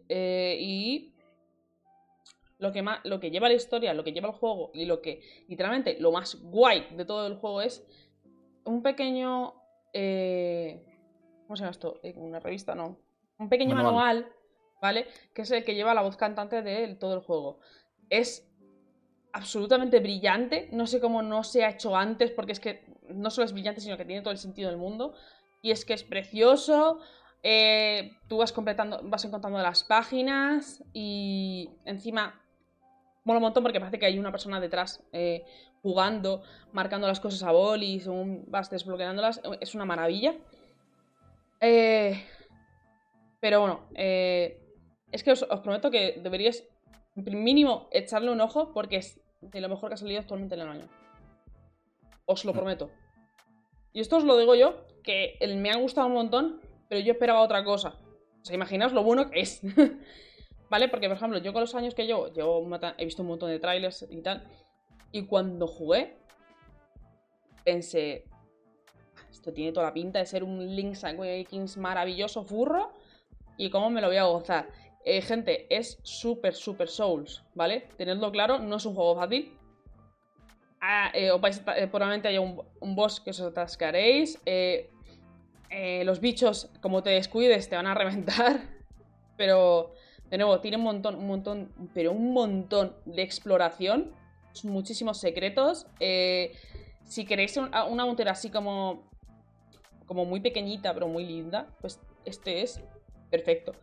Eh, 0.08 0.58
y 0.60 1.14
lo 2.58 2.72
que, 2.72 2.84
lo 3.04 3.20
que 3.20 3.30
lleva 3.30 3.50
la 3.50 3.54
historia, 3.54 3.94
lo 3.94 4.04
que 4.04 4.14
lleva 4.14 4.30
el 4.30 4.34
juego 4.34 4.72
y 4.74 4.86
lo 4.86 5.02
que 5.02 5.22
literalmente 5.48 5.98
lo 6.00 6.12
más 6.12 6.42
guay 6.42 6.88
de 6.96 7.06
todo 7.06 7.28
el 7.28 7.36
juego 7.36 7.62
es 7.62 7.86
un 8.64 8.82
pequeño... 8.82 9.54
Eh, 9.94 10.86
¿Cómo 11.48 11.56
se 11.56 11.62
llama 11.62 11.72
esto? 11.72 12.00
Eh, 12.04 12.14
una 12.16 12.40
revista, 12.40 12.76
no. 12.76 12.98
Un 13.38 13.50
pequeño 13.50 13.76
manual. 13.76 14.32
¿vale? 14.82 15.08
Que 15.34 15.44
es 15.44 15.52
el 15.52 15.64
que 15.64 15.76
lleva 15.76 15.94
la 15.94 16.02
voz 16.02 16.18
cantante 16.18 16.62
de 16.62 16.96
todo 16.96 17.14
el 17.16 17.22
juego. 17.22 17.60
Es 18.10 18.48
absolutamente 19.34 20.00
brillante. 20.00 20.70
No 20.72 20.88
sé 20.88 21.00
cómo 21.00 21.22
no 21.22 21.44
se 21.44 21.64
ha 21.64 21.70
hecho 21.70 21.96
antes, 21.96 22.32
porque 22.32 22.54
es 22.54 22.60
que 22.60 22.84
no 23.10 23.30
solo 23.30 23.46
es 23.46 23.54
brillante, 23.54 23.82
sino 23.82 23.98
que 23.98 24.06
tiene 24.06 24.22
todo 24.22 24.32
el 24.32 24.38
sentido 24.38 24.70
del 24.70 24.78
mundo. 24.78 25.14
Y 25.62 25.72
es 25.72 25.86
que 25.86 25.94
es 25.94 26.04
precioso. 26.04 27.00
Eh, 27.44 28.12
tú 28.28 28.38
vas 28.38 28.52
completando, 28.52 29.00
vas 29.04 29.24
encontrando 29.24 29.60
las 29.60 29.84
páginas 29.84 30.84
y 30.94 31.70
encima 31.86 32.42
mola 33.24 33.38
un 33.38 33.44
montón 33.44 33.64
porque 33.64 33.80
parece 33.80 33.98
que 33.98 34.06
hay 34.06 34.20
una 34.20 34.32
persona 34.32 34.60
detrás 34.60 35.06
eh, 35.14 35.46
jugando, 35.82 36.44
marcando 36.72 37.08
las 37.08 37.20
cosas 37.20 37.44
a 37.44 37.52
boli, 37.52 38.00
según 38.00 38.46
vas 38.48 38.70
desbloqueándolas. 38.70 39.42
Es 39.62 39.76
una 39.76 39.86
maravilla. 39.86 40.36
Eh, 41.62 42.24
pero 43.40 43.62
bueno, 43.62 43.88
es 43.94 45.24
que 45.24 45.32
os, 45.32 45.44
os, 45.44 45.60
prometo 45.62 45.92
que 45.92 46.20
deberíais 46.22 46.68
mínimo 47.16 47.88
echarle 47.92 48.32
un 48.32 48.42
ojo 48.42 48.72
porque 48.74 48.98
es 48.98 49.20
de 49.42 49.62
lo 49.62 49.70
mejor 49.70 49.90
que 49.90 49.96
ha 49.96 49.98
salido 49.98 50.20
actualmente 50.20 50.56
en 50.56 50.62
el 50.62 50.68
año. 50.68 50.90
Os 52.26 52.46
lo 52.46 52.54
mm. 52.54 52.56
prometo. 52.56 52.92
Y 53.94 54.02
esto 54.02 54.18
os 54.18 54.24
lo 54.24 54.38
digo 54.38 54.56
yo, 54.56 54.86
que 55.04 55.38
me 55.58 55.72
ha 55.72 55.78
gustado 55.78 56.08
un 56.08 56.14
montón, 56.14 56.62
pero 56.88 57.02
yo 57.02 57.14
esperaba 57.14 57.42
otra 57.42 57.64
cosa. 57.64 57.96
O 58.42 58.46
sea, 58.46 58.56
imaginaos 58.56 58.94
lo 58.94 59.04
bueno 59.04 59.30
que 59.30 59.42
es. 59.42 59.62
¿Vale? 60.70 60.88
Porque, 60.88 61.08
por 61.08 61.18
ejemplo, 61.18 61.40
yo 61.40 61.52
con 61.52 61.62
los 61.62 61.74
años 61.74 61.96
que 61.96 62.06
llevo, 62.06 62.32
yo 62.34 62.64
he 62.98 63.06
visto 63.06 63.24
un 63.24 63.30
montón 63.30 63.50
de 63.50 63.60
trailers 63.60 64.06
y 64.10 64.22
tal. 64.22 64.48
Y 65.12 65.26
cuando 65.26 65.68
jugué, 65.68 66.18
pensé, 67.64 68.26
esto 69.30 69.54
tiene 69.54 69.72
toda 69.72 69.88
la 69.88 69.94
pinta 69.94 70.20
de 70.20 70.26
ser 70.26 70.44
un 70.44 70.76
Link's 70.76 71.04
Awakens 71.04 71.78
maravilloso, 71.78 72.44
furro. 72.44 72.92
Y 73.58 73.70
cómo 73.70 73.90
me 73.90 74.02
lo 74.02 74.08
voy 74.08 74.18
a 74.18 74.24
gozar. 74.24 74.70
Eh, 75.04 75.22
gente, 75.22 75.68
es 75.76 76.00
súper, 76.04 76.54
súper 76.54 76.88
Souls, 76.88 77.44
¿vale? 77.56 77.90
Tenedlo 77.98 78.32
claro, 78.32 78.60
no 78.60 78.78
es 78.78 78.86
un 78.86 78.96
juego 78.96 79.16
fácil. 79.16 79.58
Ah, 80.82 81.12
eh, 81.14 81.30
eh, 81.30 81.88
probablemente 81.88 82.30
haya 82.30 82.40
un, 82.40 82.96
boss 82.96 83.20
que 83.20 83.32
os 83.32 83.42
atascaréis. 83.42 84.40
eh, 84.46 84.90
los 86.06 86.20
bichos, 86.20 86.72
como 86.82 87.04
te 87.04 87.12
descuides, 87.12 87.70
te 87.70 87.76
van 87.76 87.88
a 87.88 87.94
reventar. 87.94 88.62
Pero, 89.38 89.94
de 90.30 90.38
nuevo, 90.38 90.60
tiene 90.60 90.78
un 90.78 90.84
montón, 90.84 91.16
un 91.16 91.28
montón, 91.28 91.72
pero 91.94 92.12
un 92.12 92.34
montón 92.34 92.96
de 93.06 93.22
exploración. 93.22 94.12
Muchísimos 94.64 95.20
secretos. 95.20 95.88
Eh, 96.00 96.54
si 97.04 97.26
queréis 97.26 97.58
una 97.58 98.06
montera 98.06 98.32
así 98.32 98.50
como, 98.50 99.10
como 100.06 100.26
muy 100.26 100.42
pequeñita, 100.42 100.94
pero 100.94 101.08
muy 101.08 101.26
linda, 101.26 101.68
pues 101.82 102.00
este 102.26 102.62
es 102.62 102.82
perfecto. 103.30 103.74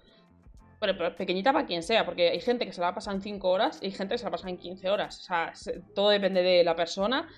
Pero, 0.78 1.16
pequeñita 1.16 1.52
para 1.52 1.66
quien 1.66 1.82
sea, 1.82 2.04
porque 2.04 2.28
hay 2.28 2.40
gente 2.40 2.66
que 2.66 2.72
se 2.72 2.80
la 2.80 2.88
va 2.88 2.92
a 2.92 2.94
pasar 2.94 3.14
en 3.14 3.22
5 3.22 3.48
horas 3.48 3.78
y 3.80 3.86
hay 3.86 3.92
gente 3.92 4.14
que 4.14 4.18
se 4.18 4.24
la 4.24 4.30
pasa 4.30 4.48
en 4.48 4.58
15 4.58 4.90
horas. 4.90 5.20
O 5.20 5.22
sea, 5.22 5.52
todo 5.94 6.10
depende 6.10 6.42
de 6.42 6.62
la 6.64 6.76
persona, 6.76 7.28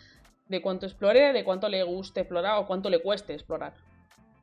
de 0.48 0.60
cuánto 0.60 0.86
explore, 0.86 1.32
de 1.32 1.44
cuánto 1.44 1.68
le 1.68 1.82
guste 1.84 2.20
explorar 2.20 2.58
o 2.58 2.66
cuánto 2.66 2.90
le 2.90 3.00
cueste 3.00 3.34
explorar. 3.34 3.74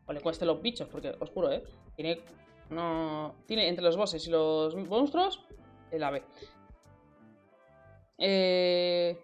O 0.07 0.13
le 0.13 0.21
cueste 0.21 0.45
los 0.45 0.61
bichos, 0.61 0.87
porque 0.87 1.13
os 1.19 1.29
juro, 1.29 1.51
¿eh? 1.51 1.63
Tiene, 1.95 2.21
no, 2.69 3.35
tiene 3.47 3.67
entre 3.67 3.83
los 3.83 3.97
bosses 3.97 4.25
y 4.27 4.31
los 4.31 4.75
monstruos 4.75 5.43
el 5.91 6.03
ave. 6.03 6.23
Eh, 8.17 9.19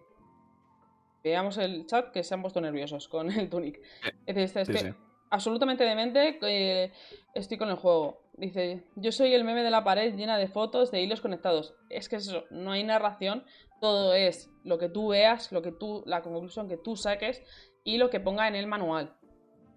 veamos 1.23 1.57
el 1.57 1.85
chat 1.85 2.11
que 2.11 2.23
se 2.23 2.33
han 2.33 2.41
puesto 2.41 2.61
nerviosos 2.61 3.07
con 3.07 3.31
el 3.31 3.49
Tunic. 3.49 3.79
Es, 4.25 4.55
es 4.55 4.69
que 4.69 4.93
absolutamente 5.31 5.83
demente, 5.83 6.37
eh, 6.41 6.91
estoy 7.33 7.57
con 7.57 7.69
el 7.69 7.75
juego. 7.75 8.21
Dice, 8.33 8.83
yo 8.95 9.11
soy 9.11 9.33
el 9.33 9.43
meme 9.43 9.63
de 9.63 9.71
la 9.71 9.83
pared 9.83 10.15
llena 10.15 10.37
de 10.37 10.47
fotos 10.47 10.91
de 10.91 11.01
hilos 11.01 11.21
conectados. 11.21 11.73
Es 11.89 12.09
que 12.09 12.17
eso, 12.17 12.45
no 12.49 12.71
hay 12.71 12.83
narración, 12.83 13.43
todo 13.79 14.13
es 14.13 14.49
lo 14.63 14.77
que 14.77 14.89
tú 14.89 15.09
veas, 15.09 15.51
lo 15.51 15.61
que 15.61 15.71
tú, 15.71 16.03
la 16.05 16.21
conclusión 16.21 16.67
que 16.67 16.77
tú 16.77 16.95
saques 16.95 17.41
y 17.83 17.97
lo 17.97 18.09
que 18.09 18.19
ponga 18.19 18.47
en 18.47 18.55
el 18.55 18.67
manual. 18.67 19.15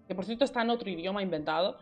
Que 0.07 0.15
por 0.15 0.25
cierto 0.25 0.45
está 0.45 0.61
en 0.61 0.69
otro 0.69 0.89
idioma 0.89 1.23
inventado. 1.23 1.79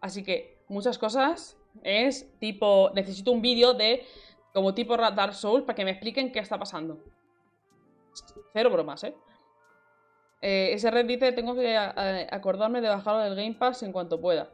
Así 0.00 0.24
que 0.24 0.58
muchas 0.68 0.98
cosas 0.98 1.56
es 1.82 2.36
tipo, 2.38 2.90
necesito 2.94 3.32
un 3.32 3.42
vídeo 3.42 3.74
de 3.74 4.02
como 4.52 4.74
tipo 4.74 4.96
Dark 4.96 5.34
Souls 5.34 5.64
para 5.64 5.74
que 5.74 5.84
me 5.84 5.92
expliquen 5.92 6.32
qué 6.32 6.38
está 6.40 6.58
pasando. 6.58 6.98
Cero 8.52 8.70
bromas, 8.70 9.04
¿eh? 9.04 9.14
eh 10.40 10.70
ese 10.72 10.90
red 10.90 11.06
dice, 11.06 11.32
tengo 11.32 11.54
que 11.54 11.76
acordarme 11.76 12.80
de 12.80 12.88
bajarlo 12.88 13.20
del 13.20 13.36
Game 13.36 13.54
Pass 13.54 13.82
en 13.82 13.92
cuanto 13.92 14.20
pueda. 14.20 14.50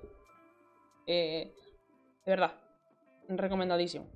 Eh, 1.07 1.53
de 2.25 2.33
verdad, 2.33 2.55
recomendadísimo. 3.29 4.07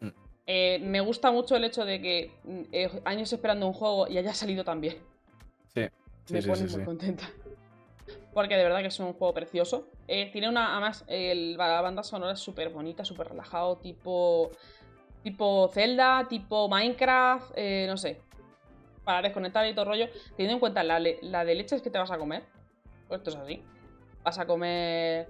Mm. 0.00 0.08
Eh, 0.46 0.78
me 0.82 1.00
gusta 1.00 1.30
mucho 1.32 1.56
el 1.56 1.64
hecho 1.64 1.84
de 1.84 2.00
que 2.00 2.30
eh, 2.72 3.02
años 3.04 3.32
esperando 3.32 3.66
un 3.66 3.72
juego 3.72 4.08
y 4.08 4.18
haya 4.18 4.32
salido 4.32 4.64
tan 4.64 4.80
bien. 4.80 4.98
Sí, 5.74 5.82
me 6.30 6.42
pone 6.42 6.66
muy 6.66 6.84
contenta. 6.84 7.28
Porque 8.32 8.56
de 8.56 8.62
verdad 8.62 8.80
que 8.80 8.88
es 8.88 9.00
un 9.00 9.12
juego 9.12 9.34
precioso. 9.34 9.88
tiene 10.06 10.48
una, 10.48 10.72
además, 10.72 11.04
la 11.08 11.80
banda 11.80 12.02
sonora 12.02 12.32
es 12.32 12.40
súper 12.40 12.70
bonita, 12.70 13.04
súper 13.04 13.28
relajado, 13.28 13.78
tipo, 13.78 14.50
tipo 15.22 15.68
Zelda, 15.72 16.26
tipo 16.28 16.68
Minecraft, 16.68 17.56
no 17.88 17.96
sé. 17.96 18.20
Para 19.04 19.22
desconectar 19.22 19.66
y 19.66 19.74
todo 19.74 19.86
rollo. 19.86 20.08
Teniendo 20.36 20.54
en 20.54 20.60
cuenta 20.60 20.84
la, 20.84 21.00
la 21.00 21.44
de 21.44 21.54
leches 21.54 21.82
que 21.82 21.90
te 21.90 21.98
vas 21.98 22.10
a 22.10 22.18
comer. 22.18 22.44
Pues 23.08 23.18
esto 23.18 23.30
es 23.30 23.36
así. 23.36 23.62
Vas 24.22 24.38
a 24.38 24.46
comer 24.46 25.28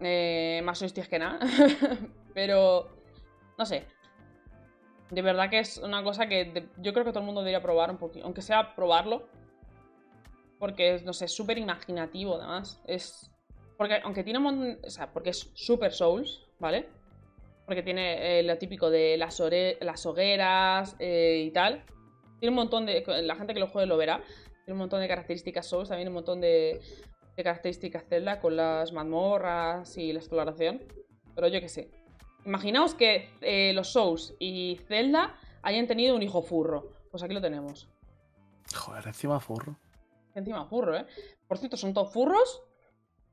eh, 0.00 0.60
más 0.64 0.80
hostias 0.82 1.08
que 1.08 1.18
nada. 1.18 1.38
Pero, 2.34 2.88
no 3.56 3.66
sé. 3.66 3.84
De 5.10 5.22
verdad 5.22 5.48
que 5.48 5.58
es 5.58 5.78
una 5.78 6.02
cosa 6.02 6.26
que 6.26 6.68
yo 6.78 6.92
creo 6.92 7.04
que 7.04 7.10
todo 7.10 7.20
el 7.20 7.26
mundo 7.26 7.40
debería 7.40 7.62
probar 7.62 7.90
un 7.90 7.96
poquito. 7.96 8.24
Aunque 8.24 8.42
sea 8.42 8.74
probarlo. 8.74 9.28
Porque, 10.58 11.00
no 11.04 11.12
sé, 11.12 11.26
es 11.26 11.32
súper 11.32 11.58
imaginativo 11.58 12.36
además. 12.36 12.80
Es... 12.86 13.30
Porque 13.76 14.00
aunque 14.02 14.24
tiene 14.24 14.38
un 14.38 14.44
montón... 14.44 14.78
O 14.84 14.90
sea, 14.90 15.12
porque 15.12 15.30
es 15.30 15.50
super 15.54 15.92
Souls, 15.92 16.46
¿vale? 16.58 16.88
Porque 17.66 17.82
tiene 17.82 18.40
eh, 18.40 18.42
lo 18.42 18.58
típico 18.58 18.90
de 18.90 19.16
las, 19.16 19.40
las 19.80 20.06
hogueras 20.06 20.96
eh, 20.98 21.44
y 21.46 21.50
tal. 21.50 21.84
Tiene 22.40 22.50
un 22.50 22.56
montón 22.56 22.86
de... 22.86 23.04
La 23.22 23.36
gente 23.36 23.54
que 23.54 23.60
lo 23.60 23.68
juegue 23.68 23.86
lo 23.86 23.96
verá. 23.96 24.22
Tiene 24.64 24.72
un 24.72 24.78
montón 24.78 25.00
de 25.00 25.08
características 25.08 25.66
Souls. 25.66 25.88
También 25.88 26.08
un 26.08 26.14
montón 26.14 26.40
de, 26.40 26.80
de 27.36 27.42
características 27.44 28.04
Zelda 28.08 28.40
con 28.40 28.56
las 28.56 28.92
mazmorras 28.92 29.96
y 29.96 30.12
la 30.12 30.18
exploración. 30.18 30.82
Pero 31.34 31.48
yo 31.48 31.60
qué 31.60 31.68
sé. 31.68 31.90
Imaginaos 32.44 32.94
que 32.94 33.30
eh, 33.42 33.72
los 33.74 33.92
Souls 33.92 34.34
y 34.38 34.80
Zelda 34.88 35.36
hayan 35.62 35.86
tenido 35.86 36.16
un 36.16 36.22
hijo 36.22 36.42
furro. 36.42 36.92
Pues 37.10 37.22
aquí 37.22 37.34
lo 37.34 37.40
tenemos. 37.40 37.88
Joder, 38.74 39.06
encima 39.06 39.38
furro. 39.38 39.76
Encima 40.38 40.66
furro, 40.66 40.96
¿eh? 40.96 41.06
Por 41.46 41.58
cierto, 41.58 41.76
¿son 41.76 41.92
todos 41.92 42.12
furros? 42.12 42.62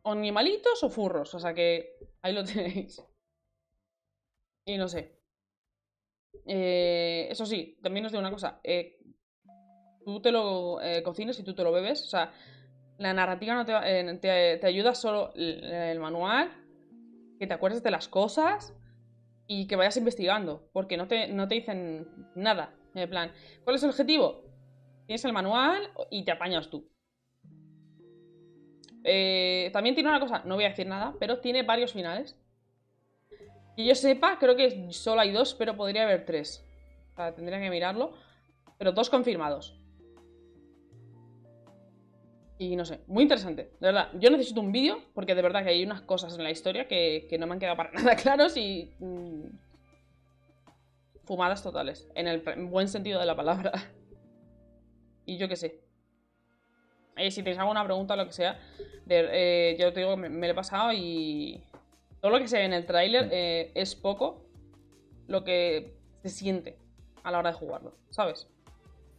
¿O 0.04 0.12
animalitos 0.12 0.84
o 0.84 0.90
furros? 0.90 1.34
O 1.34 1.40
sea 1.40 1.54
que 1.54 1.98
ahí 2.22 2.34
lo 2.34 2.44
tenéis. 2.46 3.02
Y 4.66 4.78
no 4.78 4.88
sé. 4.88 5.20
Eh, 6.48 7.28
eso 7.30 7.46
sí, 7.46 7.78
también 7.82 8.06
os 8.06 8.12
digo 8.12 8.20
una 8.20 8.32
cosa. 8.32 8.60
Eh, 8.64 9.00
tú 10.04 10.22
te 10.22 10.32
lo 10.32 10.80
cocines 11.04 11.40
y 11.40 11.44
tú 11.44 11.54
te 11.54 11.64
lo 11.64 11.72
bebes. 11.72 12.04
O 12.04 12.08
sea, 12.08 12.34
la 12.98 13.14
narrativa 13.14 13.54
no 13.54 13.66
eh, 13.84 14.58
te, 14.60 14.66
ayuda 14.66 14.96
solo 14.96 15.34
el, 15.36 16.00
manual, 16.00 16.52
que 17.40 17.48
te 17.48 17.54
acuerdes 17.54 17.84
de 17.84 17.92
las 17.92 18.08
cosas 18.08 18.74
y 19.48 19.68
que 19.68 19.76
vayas 19.76 19.98
investigando, 19.98 20.70
porque 20.72 20.98
no 20.98 21.08
te, 21.08 21.28
no 21.28 21.48
te 21.48 21.56
dicen 21.56 22.08
nada. 22.36 22.74
En 22.94 23.10
plan, 23.10 23.32
¿cuál 23.64 23.76
es 23.76 23.84
el 23.84 23.90
objetivo? 23.90 24.44
Tienes 25.06 25.26
el 25.26 25.34
manual 25.34 25.92
y 26.10 26.24
te 26.24 26.32
apañas 26.32 26.70
tú. 26.70 26.90
Eh, 29.08 29.70
también 29.72 29.94
tiene 29.94 30.10
una 30.10 30.20
cosa, 30.20 30.42
no 30.46 30.56
voy 30.56 30.66
a 30.66 30.70
decir 30.70 30.88
nada, 30.88 31.14
pero 31.20 31.40
tiene 31.40 31.62
varios 31.62 31.94
finales. 31.94 32.36
Que 33.76 33.86
yo 33.86 33.94
sepa, 33.94 34.40
creo 34.40 34.56
que 34.56 34.92
solo 34.92 35.22
hay 35.22 35.32
dos, 35.32 35.54
pero 35.54 35.78
podría 35.78 36.04
haber 36.04 36.26
tres. 36.26 36.66
O 37.14 37.16
sea, 37.16 37.36
tendría 37.36 37.60
que 37.60 37.70
mirarlo. 37.70 38.14
Pero 38.78 38.92
dos 38.92 39.10
confirmados. 39.10 39.80
Y 42.58 42.76
no 42.76 42.86
sé, 42.86 43.02
muy 43.08 43.24
interesante, 43.24 43.64
de 43.80 43.88
verdad. 43.88 44.10
Yo 44.16 44.30
necesito 44.32 44.60
un 44.60 44.72
vídeo 44.72 45.02
porque 45.14 45.36
de 45.36 45.42
verdad 45.42 45.64
que 45.64 45.70
hay 45.70 45.84
unas 45.84 46.02
cosas 46.02 46.36
en 46.38 46.44
la 46.44 46.52
historia 46.52 46.88
que, 46.88 47.28
no 47.40 47.46
me 47.48 47.54
han 47.54 47.60
quedado 47.60 47.78
para 47.78 47.92
nada 47.94 48.16
claros 48.16 48.58
y... 48.58 48.92
Mm, 49.00 49.46
fumadas 51.26 51.64
totales, 51.64 52.08
en 52.14 52.28
el 52.28 52.44
buen 52.68 52.88
sentido 52.88 53.20
de 53.20 53.26
la 53.26 53.36
palabra. 53.36 53.72
y 55.26 55.38
yo 55.38 55.48
qué 55.48 55.56
sé. 55.56 55.85
Eh, 57.16 57.32
si 57.32 57.42
tenéis 57.44 57.60
alguna 57.60 57.84
pregunta 57.84 58.14
o 58.14 58.18
lo 58.18 58.26
que 58.26 58.34
sea, 58.34 58.60
eh, 59.08 59.78
yo 59.80 59.94
te 59.94 60.02
digo, 60.02 60.18
me, 60.18 60.30
me, 60.30 60.48
lo 60.48 60.54
he 60.54 60.56
pasado 60.56 60.92
y... 60.94 61.62
Todo 62.22 62.32
lo 62.32 62.40
que 62.40 62.48
se 62.48 62.58
ve 62.58 62.66
en 62.66 62.74
el 62.74 62.86
tráiler 62.86 63.30
eh, 63.32 63.72
es 63.76 63.96
poco 63.96 64.46
lo 65.28 65.44
que 65.44 65.96
se 66.24 66.30
siente 66.30 66.78
a 67.24 67.32
la 67.32 67.40
hora 67.40 67.52
de 67.52 67.58
jugarlo, 67.58 67.94
¿sabes? 68.10 68.48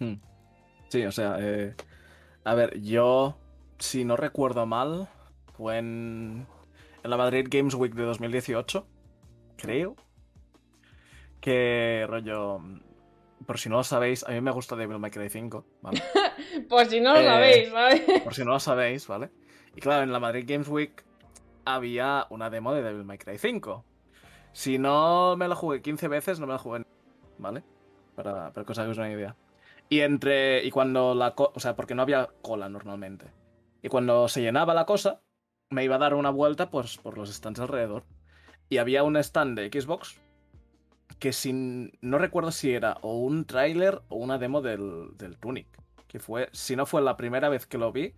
Hmm. 0.00 0.14
Sí, 0.88 1.04
o 1.04 1.12
sea, 1.12 1.36
eh, 1.38 1.74
a 2.44 2.54
ver, 2.54 2.80
yo, 2.80 3.36
si 3.78 4.04
no 4.04 4.16
recuerdo 4.16 4.66
mal, 4.66 5.08
fue 5.56 5.78
en, 5.78 6.46
en 7.02 7.10
la 7.10 7.16
Madrid 7.16 7.46
Games 7.48 7.74
Week 7.74 7.94
de 7.94 8.02
2018, 8.02 8.86
creo. 9.56 9.96
Que 11.40 12.06
rollo. 12.08 12.60
Por 13.46 13.58
si 13.58 13.68
no 13.68 13.76
lo 13.76 13.84
sabéis, 13.84 14.24
a 14.24 14.30
mí 14.32 14.40
me 14.40 14.50
gusta 14.50 14.74
Devil 14.74 14.98
May 14.98 15.10
Cry 15.10 15.28
5, 15.28 15.64
¿vale? 15.82 16.02
por 16.68 16.86
si 16.86 17.00
no 17.00 17.14
lo 17.14 17.20
eh, 17.20 17.24
sabéis, 17.24 17.72
¿vale? 17.72 18.20
por 18.24 18.34
si 18.34 18.44
no 18.44 18.52
lo 18.52 18.60
sabéis, 18.60 19.06
¿vale? 19.06 19.30
Y 19.74 19.80
claro, 19.80 20.02
en 20.02 20.12
la 20.12 20.20
Madrid 20.20 20.44
Games 20.46 20.68
Week 20.68 21.04
había 21.64 22.26
una 22.30 22.50
demo 22.50 22.72
de 22.72 22.82
Devil 22.82 23.04
May 23.04 23.18
Cry 23.18 23.38
5. 23.38 23.84
Si 24.52 24.78
no 24.78 25.36
me 25.36 25.48
la 25.48 25.54
jugué 25.54 25.82
15 25.82 26.08
veces, 26.08 26.40
no 26.40 26.46
me 26.46 26.54
la 26.54 26.58
jugué, 26.58 26.84
¿vale? 27.38 27.62
Para, 28.14 28.52
para 28.52 28.64
que 28.64 28.72
os 28.72 28.78
hagáis 28.78 28.96
una 28.96 29.10
idea. 29.10 29.36
Y 29.88 30.00
entre. 30.00 30.64
Y 30.64 30.70
cuando 30.70 31.14
la. 31.14 31.34
O 31.36 31.60
sea, 31.60 31.76
porque 31.76 31.94
no 31.94 32.02
había 32.02 32.30
cola 32.42 32.68
normalmente. 32.68 33.26
Y 33.82 33.88
cuando 33.88 34.28
se 34.28 34.42
llenaba 34.42 34.74
la 34.74 34.86
cosa, 34.86 35.20
me 35.70 35.84
iba 35.84 35.96
a 35.96 35.98
dar 35.98 36.14
una 36.14 36.30
vuelta 36.30 36.70
pues, 36.70 36.96
por 36.98 37.16
los 37.18 37.32
stands 37.32 37.60
alrededor. 37.60 38.04
Y 38.68 38.78
había 38.78 39.04
un 39.04 39.16
stand 39.16 39.58
de 39.58 39.80
Xbox 39.80 40.20
que 41.18 41.32
sin. 41.32 41.92
No 42.00 42.18
recuerdo 42.18 42.50
si 42.50 42.72
era 42.72 42.98
o 43.02 43.18
un 43.18 43.44
tráiler 43.44 44.02
o 44.08 44.16
una 44.16 44.38
demo 44.38 44.60
del, 44.60 45.16
del 45.16 45.38
Tunic. 45.38 45.68
Que 46.16 46.20
fue. 46.20 46.48
Si 46.52 46.76
no 46.76 46.86
fue 46.86 47.02
la 47.02 47.18
primera 47.18 47.50
vez 47.50 47.66
que 47.66 47.76
lo 47.76 47.92
vi, 47.92 48.14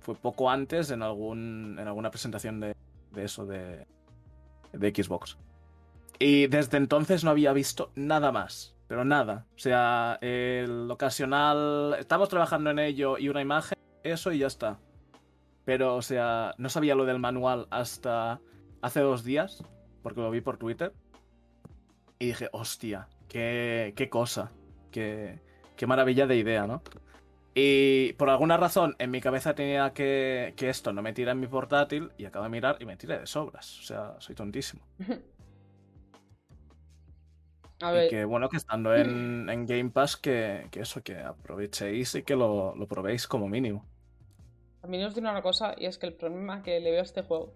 fue 0.00 0.14
poco 0.14 0.50
antes 0.50 0.90
en 0.90 1.02
algún. 1.02 1.78
en 1.78 1.88
alguna 1.88 2.10
presentación 2.10 2.60
de, 2.60 2.76
de 3.12 3.24
eso 3.24 3.46
de. 3.46 3.86
de 4.74 4.90
Xbox. 4.90 5.38
Y 6.18 6.48
desde 6.48 6.76
entonces 6.76 7.24
no 7.24 7.30
había 7.30 7.54
visto 7.54 7.90
nada 7.94 8.32
más 8.32 8.76
pero 8.92 9.06
nada. 9.06 9.46
O 9.56 9.58
sea, 9.58 10.18
el 10.20 10.90
ocasional. 10.90 11.96
Estamos 11.98 12.28
trabajando 12.28 12.68
en 12.68 12.78
ello 12.78 13.16
y 13.16 13.30
una 13.30 13.40
imagen, 13.40 13.78
eso 14.02 14.32
y 14.32 14.38
ya 14.40 14.46
está. 14.48 14.80
Pero, 15.64 15.96
o 15.96 16.02
sea, 16.02 16.54
no 16.58 16.68
sabía 16.68 16.94
lo 16.94 17.06
del 17.06 17.18
manual 17.18 17.68
hasta 17.70 18.42
hace 18.82 19.00
dos 19.00 19.24
días, 19.24 19.64
porque 20.02 20.20
lo 20.20 20.30
vi 20.30 20.42
por 20.42 20.58
Twitter. 20.58 20.92
Y 22.18 22.26
dije, 22.26 22.50
hostia, 22.52 23.08
qué, 23.28 23.94
qué 23.96 24.10
cosa. 24.10 24.52
Qué, 24.90 25.40
qué 25.74 25.86
maravilla 25.86 26.26
de 26.26 26.36
idea, 26.36 26.66
¿no? 26.66 26.82
Y 27.54 28.14
por 28.14 28.30
alguna 28.30 28.56
razón 28.56 28.96
en 28.98 29.10
mi 29.10 29.20
cabeza 29.20 29.54
tenía 29.54 29.92
que, 29.92 30.54
que 30.56 30.70
esto 30.70 30.92
no 30.92 31.02
me 31.02 31.12
tira 31.12 31.32
en 31.32 31.40
mi 31.40 31.46
portátil 31.48 32.12
y 32.16 32.24
acabo 32.24 32.44
de 32.44 32.50
mirar 32.50 32.76
y 32.80 32.86
me 32.86 32.96
tira 32.96 33.18
de 33.18 33.26
sobras. 33.26 33.78
O 33.80 33.82
sea, 33.82 34.16
soy 34.20 34.34
tontísimo. 34.34 34.82
A 37.80 37.90
ver, 37.92 38.04
Y 38.04 38.06
que 38.06 38.24
bueno, 38.24 38.48
que 38.48 38.56
estando 38.56 38.94
en, 38.96 39.48
en 39.50 39.66
Game 39.66 39.90
Pass, 39.90 40.16
que, 40.16 40.68
que 40.70 40.80
eso, 40.80 41.02
que 41.02 41.18
aprovechéis 41.18 42.14
y 42.14 42.22
que 42.24 42.36
lo, 42.36 42.74
lo 42.76 42.86
probéis 42.88 43.26
como 43.28 43.48
mínimo. 43.48 43.88
también 44.80 45.04
os 45.04 45.14
diré 45.14 45.28
una 45.28 45.42
cosa, 45.42 45.74
y 45.78 45.86
es 45.86 45.98
que 45.98 46.06
el 46.06 46.14
problema 46.14 46.62
que 46.62 46.80
le 46.80 46.90
veo 46.90 47.00
a 47.00 47.04
este 47.04 47.22
juego, 47.22 47.54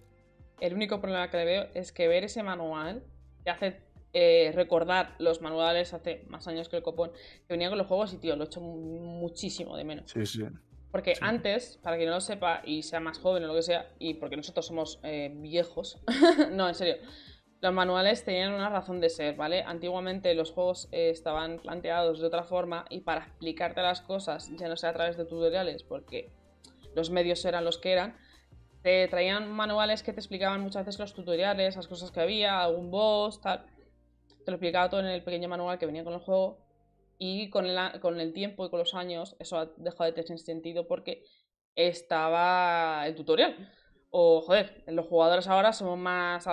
el 0.61 0.75
único 0.75 1.01
problema 1.01 1.31
que 1.31 1.37
le 1.39 1.45
veo 1.45 1.69
es 1.75 1.93
que 1.93 2.09
ver 2.09 2.25
ese 2.25 2.43
manual 2.43 3.05
te 3.45 3.51
hace 3.51 3.86
eh, 4.19 4.51
recordar 4.55 5.15
los 5.19 5.43
manuales 5.43 5.93
hace 5.93 6.25
más 6.29 6.49
años 6.49 6.71
que 6.71 6.77
el 6.79 6.83
copón 6.83 7.11
que 7.13 7.53
venía 7.55 7.69
con 7.69 7.77
los 7.77 7.87
juegos 7.87 8.15
y, 8.15 8.17
tío, 8.19 8.35
lo 8.35 8.45
he 8.45 8.47
hecho 8.47 8.63
mu- 8.63 8.99
muchísimo 9.21 9.77
de 9.77 9.85
menos. 9.85 10.11
Sí, 10.11 10.25
sí. 10.25 10.43
Porque 10.91 11.15
Sí. 11.17 11.21
antes, 11.23 11.79
para 11.83 11.97
quien 11.99 12.09
no 12.09 12.15
lo 12.15 12.21
sepa 12.23 12.63
y 12.65 12.83
sea 12.83 13.01
más 13.01 13.19
joven 13.19 13.45
o 13.45 13.49
lo 13.49 13.55
que 13.55 13.61
sea, 13.63 13.91
y 13.99 14.15
porque 14.15 14.37
nosotros 14.39 14.65
somos 14.67 14.99
eh, 15.03 15.31
viejos, 15.35 16.01
no, 16.53 16.67
en 16.67 16.75
serio, 16.75 16.97
los 17.61 17.73
manuales 17.75 18.25
tenían 18.25 18.55
una 18.55 18.71
razón 18.71 19.01
de 19.03 19.11
ser, 19.11 19.37
¿vale? 19.37 19.63
Antiguamente 19.63 20.35
los 20.35 20.53
juegos 20.53 20.89
eh, 20.93 21.11
estaban 21.11 21.59
planteados 21.59 22.19
de 22.21 22.27
otra 22.27 22.45
forma 22.45 22.87
y 22.89 23.01
para 23.01 23.25
explicarte 23.27 23.83
las 23.83 24.01
cosas, 24.01 24.51
ya 24.57 24.69
no 24.69 24.77
sea 24.79 24.91
a 24.91 24.95
través 24.95 25.19
de 25.19 25.27
tutoriales, 25.27 25.83
porque 25.83 26.31
los 26.95 27.11
medios 27.11 27.45
eran 27.45 27.65
los 27.67 27.77
que 27.77 27.93
eran, 27.93 28.17
te 28.83 29.07
traían 29.09 29.51
manuales 29.51 30.03
que 30.03 30.13
te 30.15 30.21
explicaban 30.21 30.61
muchas 30.63 30.87
veces 30.87 30.99
los 31.01 31.13
tutoriales, 31.13 31.77
las 31.77 31.89
cosas 31.89 32.11
que 32.11 32.21
había, 32.21 32.63
algún 32.63 32.91
boss, 32.91 33.41
tal. 33.43 33.67
Te 34.47 34.53
lo 34.53 34.55
explicaba 34.55 34.89
todo 34.89 35.01
en 35.01 35.07
el 35.09 35.23
pequeño 35.23 35.49
manual 35.49 35.77
que 35.77 35.85
venía 35.85 36.05
con 36.05 36.15
el 36.15 36.21
juego. 36.21 36.65
Y 37.19 37.51
con 37.51 37.67
el, 37.67 38.01
con 38.01 38.21
el 38.21 38.33
tiempo 38.33 38.65
y 38.65 38.71
con 38.71 38.79
los 38.79 38.95
años, 38.95 39.37
eso 39.39 39.59
ha 39.59 39.67
dejado 39.77 40.05
de 40.05 40.13
tener 40.13 40.39
sentido 40.39 40.87
porque 40.87 41.25
estaba 41.75 43.07
el 43.07 43.15
tutorial. 43.15 43.71
O, 44.11 44.41
joder, 44.43 44.85
los 44.87 45.07
jugadores 45.07 45.49
ahora 45.49 45.73
somos 45.73 45.99
más. 45.99 46.47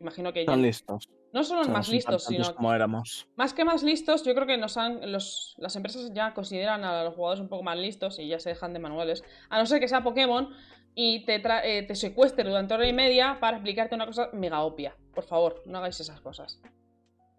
Imagino 0.00 0.32
que 0.32 0.40
ya. 0.40 0.52
Están 0.52 0.62
listos. 0.62 1.08
No 1.32 1.44
solo 1.44 1.62
Somos 1.62 1.78
más 1.78 1.88
listos, 1.88 2.24
sino. 2.24 2.54
como 2.54 2.74
éramos. 2.74 3.28
Más 3.36 3.52
que 3.54 3.64
más 3.64 3.82
listos, 3.84 4.24
yo 4.24 4.34
creo 4.34 4.46
que 4.46 4.56
nos 4.56 4.76
han, 4.76 5.12
los, 5.12 5.54
las 5.58 5.76
empresas 5.76 6.12
ya 6.12 6.34
consideran 6.34 6.82
a 6.82 7.04
los 7.04 7.14
jugadores 7.14 7.40
un 7.40 7.48
poco 7.48 7.62
más 7.62 7.78
listos 7.78 8.18
y 8.18 8.26
ya 8.26 8.40
se 8.40 8.48
dejan 8.48 8.72
de 8.72 8.80
manuales. 8.80 9.22
A 9.48 9.58
no 9.58 9.66
ser 9.66 9.78
que 9.78 9.86
sea 9.86 10.02
Pokémon 10.02 10.48
y 10.94 11.24
te, 11.26 11.40
tra- 11.40 11.60
eh, 11.64 11.84
te 11.84 11.94
secuestre 11.94 12.48
durante 12.48 12.74
hora 12.74 12.88
y 12.88 12.92
media 12.92 13.38
para 13.40 13.58
explicarte 13.58 13.94
una 13.94 14.06
cosa 14.06 14.30
mega 14.32 14.62
obvia. 14.62 14.96
Por 15.14 15.22
favor, 15.22 15.62
no 15.66 15.78
hagáis 15.78 16.00
esas 16.00 16.20
cosas. 16.20 16.60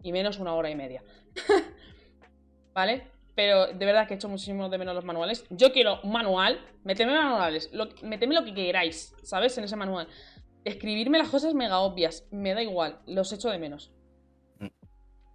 Y 0.02 0.12
menos 0.12 0.38
una 0.38 0.54
hora 0.54 0.70
y 0.70 0.74
media. 0.74 1.02
¿Vale? 2.74 3.08
Pero 3.34 3.66
de 3.68 3.86
verdad 3.86 4.06
que 4.06 4.14
he 4.14 4.16
hecho 4.16 4.28
muchísimo 4.28 4.68
de 4.68 4.78
menos 4.78 4.94
los 4.94 5.04
manuales. 5.04 5.44
Yo 5.50 5.72
quiero 5.72 6.00
un 6.02 6.12
manual. 6.12 6.60
Metedme 6.84 7.14
manuales. 7.14 7.70
Lo, 7.72 7.88
metedme 8.02 8.34
lo 8.34 8.44
que 8.44 8.52
queráis, 8.54 9.14
¿sabes? 9.22 9.56
En 9.58 9.64
ese 9.64 9.76
manual. 9.76 10.06
Escribirme 10.64 11.18
las 11.18 11.28
cosas 11.28 11.54
mega 11.54 11.78
obvias. 11.80 12.26
Me 12.30 12.54
da 12.54 12.62
igual. 12.62 13.00
Los 13.06 13.32
echo 13.32 13.48
de 13.48 13.58
menos. 13.58 13.92
Mm. 14.58 14.66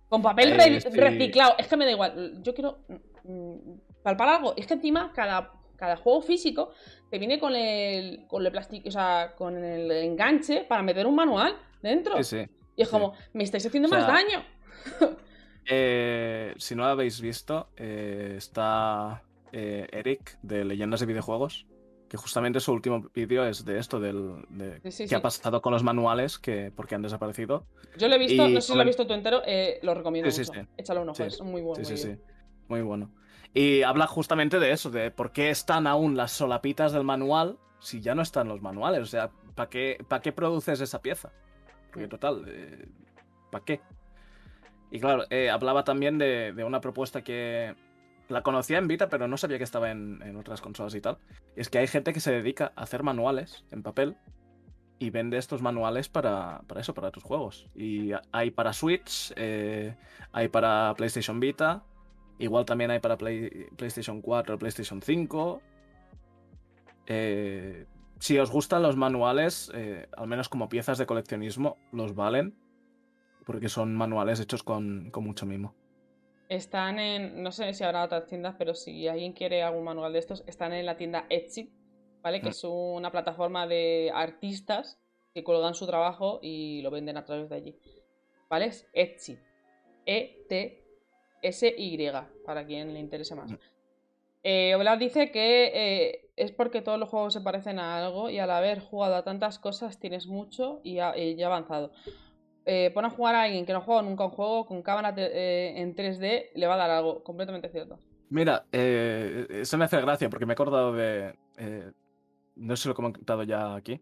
Con 0.09 0.21
papel 0.21 0.51
Eh, 0.51 0.79
re- 0.79 0.79
reciclado. 0.91 1.55
Es 1.57 1.67
que 1.67 1.77
me 1.77 1.85
da 1.85 1.91
igual. 1.91 2.41
Yo 2.43 2.53
quiero 2.53 2.79
mm, 3.23 3.55
palpar 4.03 4.29
algo. 4.29 4.53
Es 4.55 4.67
que 4.67 4.75
encima 4.75 5.11
cada, 5.13 5.53
cada 5.75 5.97
juego 5.97 6.21
físico 6.21 6.71
te 7.09 7.17
viene 7.17 7.39
con 7.39 7.55
el, 7.55 8.25
con 8.27 8.45
el 8.45 8.51
plástico, 8.51 8.89
o 8.89 8.91
sea, 8.91 9.33
con 9.35 9.57
el 9.63 9.91
enganche 9.91 10.65
para 10.65 10.83
meter 10.83 11.07
un 11.07 11.15
manual 11.15 11.55
dentro. 11.81 12.21
Sí, 12.23 12.45
sí. 12.45 12.51
Y 12.75 12.83
es 12.83 12.89
sí. 12.89 12.91
como, 12.91 13.13
me 13.33 13.43
estáis 13.43 13.65
haciendo 13.65 13.87
O 13.87 13.89
sea, 13.89 13.99
más 14.01 14.07
daño. 14.07 14.45
Eh, 15.69 16.53
si 16.57 16.75
no 16.75 16.83
lo 16.83 16.89
habéis 16.89 17.19
visto, 17.19 17.69
eh, 17.75 18.35
está 18.37 19.21
eh, 19.51 19.85
Eric 19.91 20.37
de 20.41 20.63
Leyendas 20.63 21.01
de 21.01 21.05
Videojuegos, 21.05 21.65
que 22.07 22.15
justamente 22.15 22.61
su 22.61 22.71
último 22.71 23.09
vídeo 23.13 23.45
es 23.45 23.65
de 23.65 23.77
esto, 23.77 23.99
del, 23.99 24.45
de 24.49 24.79
Sí, 24.83 24.91
sí, 24.91 25.03
qué 25.03 25.07
sí. 25.09 25.15
ha 25.15 25.21
pasado 25.21 25.61
con 25.61 25.73
los 25.73 25.83
manuales, 25.83 26.39
que 26.39 26.71
porque 26.73 26.95
han 26.95 27.01
desaparecido. 27.01 27.65
Yo 27.97 28.07
lo 28.07 28.15
he 28.15 28.17
visto, 28.19 28.47
Y 28.47 28.53
no 28.53 28.61
sé 28.61 28.67
si 28.67 28.75
lo 28.75 28.81
he 28.81 28.85
visto 28.85 29.05
tú 29.05 29.13
entero, 29.13 29.41
lo 29.81 29.93
recomiendo 29.93 30.29
mucho. 30.29 30.43
sí. 30.53 30.59
Échale 30.77 31.01
un 31.01 31.09
ojo, 31.09 31.23
es 31.23 31.41
muy 31.41 31.61
bueno. 31.61 31.83
sí, 31.83 31.91
muy 31.91 31.97
sí, 31.97 32.07
bien. 32.07 32.17
sí. 32.17 32.23
Muy 32.69 32.81
bueno. 32.81 33.11
Y 33.53 33.81
habla 33.81 34.07
justamente 34.07 34.59
de 34.59 34.71
eso, 34.71 34.89
de 34.89 35.11
por 35.11 35.31
qué 35.33 35.49
están 35.49 35.85
aún 35.87 36.15
las 36.15 36.31
solapitas 36.31 36.93
del 36.93 37.03
manual 37.03 37.57
si 37.79 37.99
ya 37.99 38.15
no 38.15 38.21
están 38.21 38.47
los 38.47 38.61
manuales. 38.61 39.01
O 39.01 39.05
sea, 39.05 39.31
¿para 39.53 39.69
qué, 39.69 39.97
¿para 40.07 40.21
qué 40.21 40.31
produces 40.31 40.79
esa 40.79 41.01
pieza? 41.01 41.33
Porque 41.91 42.07
Mm. 42.07 42.09
total, 42.09 42.45
¿para 43.51 43.65
qué? 43.65 43.81
Y 44.91 44.99
claro, 44.99 45.23
eh, 45.29 45.49
hablaba 45.49 45.83
también 45.83 46.17
de, 46.17 46.53
de 46.53 46.63
una 46.63 46.79
propuesta 46.81 47.23
que 47.23 47.75
la 48.29 48.41
conocía 48.41 48.77
en 48.77 48.87
Vita, 48.87 49.09
pero 49.09 49.27
no 49.27 49.37
sabía 49.37 49.57
que 49.57 49.63
estaba 49.63 49.91
en, 49.91 50.21
en 50.23 50.35
otras 50.37 50.61
consolas 50.61 50.95
y 50.95 51.01
tal. 51.01 51.17
Es 51.55 51.69
que 51.69 51.77
hay 51.79 51.87
gente 51.87 52.13
que 52.13 52.19
se 52.19 52.31
dedica 52.31 52.71
a 52.75 52.83
hacer 52.83 53.03
manuales 53.03 53.65
en 53.71 53.83
papel 53.83 54.15
y 54.99 55.09
vende 55.11 55.37
estos 55.37 55.61
manuales 55.61 56.09
para, 56.09 56.61
para 56.67 56.81
eso, 56.81 56.93
para 56.93 57.11
tus 57.11 57.23
juegos. 57.23 57.67
Y 57.75 58.11
hay 58.31 58.51
para 58.51 58.73
Switch, 58.73 59.33
eh, 59.35 59.95
hay 60.31 60.47
para 60.47 60.93
PlayStation 60.97 61.39
Vita, 61.39 61.83
igual 62.39 62.65
también 62.65 62.91
hay 62.91 62.99
para 62.99 63.17
Play- 63.17 63.67
PlayStation 63.75 64.21
4, 64.21 64.57
PlayStation 64.57 65.01
5. 65.01 65.61
Eh, 67.05 67.85
si 68.19 68.39
os 68.39 68.49
gustan 68.51 68.81
los 68.81 68.95
manuales, 68.97 69.71
al 70.17 70.27
menos 70.27 70.49
como 70.49 70.69
piezas 70.69 70.97
de 70.97 71.05
coleccionismo, 71.05 71.77
los 71.91 72.15
valen. 72.15 72.55
Porque 73.47 73.69
son 73.69 73.95
manuales 73.95 74.39
hechos 74.39 74.61
con, 74.61 75.09
con 75.09 75.23
mucho 75.23 75.45
mimo. 75.47 75.73
Están 76.49 76.99
en, 76.99 77.41
no 77.41 77.51
sé 77.51 77.73
si 77.73 77.83
habrá 77.83 78.03
otras 78.03 78.27
tiendas, 78.27 78.55
pero 78.57 78.75
si 78.75 79.07
alguien 79.07 79.33
quiere 79.33 79.63
algún 79.63 79.83
manual 79.85 80.13
de 80.13 80.19
estos, 80.19 80.43
están 80.47 80.73
en 80.73 80.85
la 80.85 80.97
tienda 80.97 81.25
Etsy, 81.29 81.71
¿vale? 82.21 82.39
Que 82.41 82.47
Mm. 82.47 82.51
es 82.51 82.63
una 82.63 83.11
plataforma 83.11 83.65
de 83.67 84.11
artistas 84.13 84.99
que 85.33 85.43
colgan 85.43 85.73
su 85.73 85.87
trabajo 85.87 86.39
y 86.41 86.81
lo 86.83 86.91
venden 86.91 87.17
a 87.17 87.25
través 87.25 87.49
de 87.49 87.55
allí. 87.55 87.75
¿Vale? 88.49 88.65
Es 88.67 88.87
Etsy. 88.93 89.37
E-T-S-Y, 90.05 91.97
para 92.45 92.65
quien 92.65 92.93
le 92.93 92.99
interese 92.99 93.35
más. 93.35 93.51
Mm. 93.51 93.57
Eh, 94.43 94.75
Oblad 94.75 94.97
dice 94.97 95.31
que 95.31 95.71
eh, 95.73 96.29
es 96.37 96.51
porque 96.51 96.81
todos 96.81 96.99
los 96.99 97.09
juegos 97.09 97.33
se 97.33 97.41
parecen 97.41 97.79
a 97.79 97.97
algo 98.05 98.29
y 98.29 98.39
al 98.39 98.51
haber 98.51 98.79
jugado 98.79 99.15
a 99.15 99.23
tantas 99.23 99.59
cosas 99.59 99.99
tienes 99.99 100.27
mucho 100.27 100.79
y, 100.83 100.99
ha- 100.99 101.17
y 101.17 101.35
ya 101.35 101.47
avanzado. 101.47 101.91
Eh, 102.69 102.91
pon 102.93 103.05
a 103.05 103.09
jugar 103.09 103.33
a 103.33 103.43
alguien 103.43 103.65
que 103.65 103.71
no 103.71 103.79
ha 103.79 103.81
jugado 103.81 104.03
nunca 104.03 104.25
un 104.25 104.31
juego 104.31 104.65
con 104.65 104.81
cámara 104.83 105.13
eh, 105.17 105.73
en 105.77 105.95
3D, 105.95 106.49
le 106.53 106.67
va 106.67 106.73
a 106.73 106.77
dar 106.77 106.89
algo, 106.89 107.23
completamente 107.23 107.69
cierto. 107.69 107.97
Mira, 108.29 108.65
eh, 108.73 109.47
eso 109.49 109.77
me 109.77 109.85
hace 109.85 110.01
gracia 110.01 110.29
porque 110.29 110.45
me 110.45 110.51
he 110.51 110.55
acordado 110.55 110.91
de. 110.91 111.33
eh, 111.57 111.91
no 112.57 112.75
sé 112.75 112.83
si 112.83 112.89
lo 112.89 112.91
he 112.91 112.95
comentado 112.95 113.43
ya 113.43 113.73
aquí. 113.73 114.01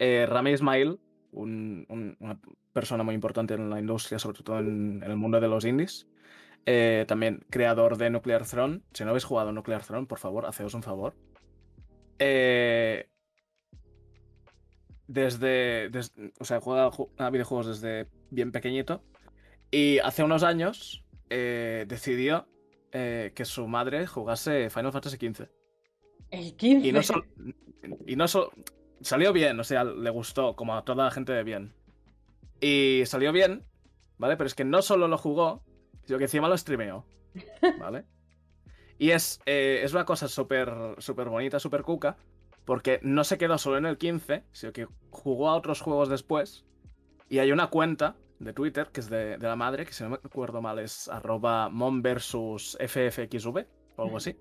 Rami 0.00 0.52
Ismail, 0.52 0.98
un- 1.32 1.84
un- 1.90 2.16
una 2.20 2.40
persona 2.72 3.02
muy 3.02 3.14
importante 3.14 3.52
en 3.52 3.68
la 3.68 3.78
industria, 3.78 4.18
sobre 4.18 4.42
todo 4.42 4.58
en, 4.60 5.02
el 5.02 5.16
mundo 5.16 5.38
de 5.38 5.48
los 5.48 5.64
indies. 5.66 6.06
también 7.06 7.44
creador 7.50 7.98
de 7.98 8.08
Nuclear 8.08 8.46
Throne. 8.46 8.80
Si 8.94 9.04
no 9.04 9.10
habéis 9.10 9.24
jugado 9.24 9.52
Nuclear 9.52 9.84
Throne, 9.84 10.06
por 10.06 10.18
favor, 10.18 10.46
haceos 10.46 10.72
un 10.72 10.82
favor. 10.82 11.14
Eh, 12.18 13.06
desde, 15.08 15.88
des- 15.90 16.12
O 16.38 16.44
sea, 16.44 16.60
juega 16.60 16.90
ju- 16.92 17.10
a 17.18 17.30
videojuegos 17.30 17.66
desde 17.66 18.06
bien 18.30 18.52
pequeñito. 18.52 19.02
Y 19.70 19.98
hace 19.98 20.22
unos 20.22 20.44
años 20.44 21.04
eh, 21.30 21.84
decidió 21.88 22.46
eh, 22.92 23.32
que 23.34 23.44
su 23.44 23.66
madre 23.66 24.06
jugase 24.06 24.70
Final 24.70 24.92
Fantasy 24.92 25.16
XV. 25.16 25.48
El 26.30 26.54
15. 26.56 26.86
Y 26.86 26.92
no 26.92 27.02
solo. 27.02 27.24
Y 28.06 28.16
no 28.16 28.28
solo. 28.28 28.52
Salió 29.00 29.32
bien, 29.32 29.58
o 29.60 29.64
sea, 29.64 29.84
le 29.84 30.10
gustó, 30.10 30.56
como 30.56 30.76
a 30.76 30.84
toda 30.84 31.04
la 31.04 31.10
gente 31.10 31.32
de 31.32 31.42
bien. 31.44 31.72
Y 32.60 33.02
salió 33.06 33.32
bien, 33.32 33.64
¿vale? 34.18 34.36
Pero 34.36 34.46
es 34.46 34.54
que 34.54 34.64
no 34.64 34.82
solo 34.82 35.06
lo 35.08 35.16
jugó, 35.18 35.62
sino 36.04 36.18
que 36.18 36.24
encima 36.24 36.48
lo 36.48 36.56
streameó, 36.58 37.04
¿vale? 37.78 38.04
Y 38.98 39.10
es, 39.12 39.40
eh, 39.46 39.80
es 39.84 39.92
una 39.92 40.04
cosa 40.04 40.26
súper 40.26 40.96
súper 40.98 41.28
bonita, 41.28 41.60
súper 41.60 41.82
cuca, 41.82 42.16
porque 42.68 43.00
no 43.02 43.24
se 43.24 43.38
quedó 43.38 43.56
solo 43.56 43.78
en 43.78 43.86
el 43.86 43.96
15, 43.96 44.44
sino 44.52 44.74
que 44.74 44.88
jugó 45.08 45.48
a 45.48 45.56
otros 45.56 45.80
juegos 45.80 46.10
después. 46.10 46.66
Y 47.30 47.38
hay 47.38 47.50
una 47.50 47.68
cuenta 47.68 48.14
de 48.40 48.52
Twitter, 48.52 48.90
que 48.92 49.00
es 49.00 49.08
de, 49.08 49.38
la 49.38 49.56
madre, 49.56 49.86
que 49.86 49.94
si 49.94 50.04
no 50.04 50.10
me 50.10 50.16
acuerdo 50.16 50.60
mal 50.60 50.78
es 50.78 51.08
arroba 51.08 51.70
mom 51.70 52.02
o 52.04 54.02
algo 54.02 54.16
así. 54.18 54.36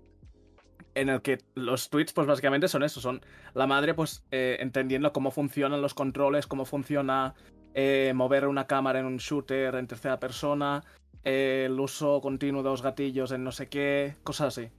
En 0.94 1.08
el 1.08 1.22
que 1.22 1.38
los 1.56 1.90
tweets, 1.90 2.12
pues 2.12 2.28
básicamente 2.28 2.68
son 2.68 2.84
eso, 2.84 3.00
son 3.00 3.22
la 3.54 3.66
madre, 3.66 3.94
pues 3.94 4.26
eh, 4.32 4.58
entendiendo 4.60 5.14
cómo 5.14 5.32
funcionan 5.32 5.82
los 5.82 5.94
controles, 5.94 6.48
cómo 6.48 6.66
funciona 6.66 7.34
eh, 7.76 8.12
mover 8.14 8.46
una 8.50 8.68
cámara 8.68 9.00
en 9.00 9.06
un 9.06 9.18
shooter 9.20 9.74
en 9.76 9.88
tercera 9.88 10.20
persona, 10.20 10.84
eh, 11.24 11.64
el 11.68 11.80
uso 11.80 12.20
continuo 12.20 12.62
de 12.62 12.72
los 12.72 12.82
gatillos 12.82 13.32
en 13.32 13.46
no 13.46 13.54
sé 13.54 13.70
qué, 13.70 14.18
cosas 14.26 14.48
así. 14.58 14.70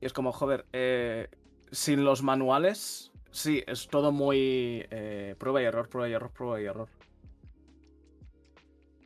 Y 0.00 0.06
es 0.06 0.14
como, 0.14 0.32
joder, 0.32 0.64
eh, 0.72 1.28
sin 1.70 2.04
los 2.04 2.22
manuales, 2.22 3.12
sí, 3.30 3.62
es 3.66 3.88
todo 3.88 4.12
muy 4.12 4.86
eh, 4.90 5.34
prueba 5.38 5.62
y 5.62 5.64
error, 5.64 5.88
prueba 5.88 6.08
y 6.08 6.12
error, 6.12 6.30
prueba 6.32 6.60
y 6.60 6.64
error. 6.64 6.88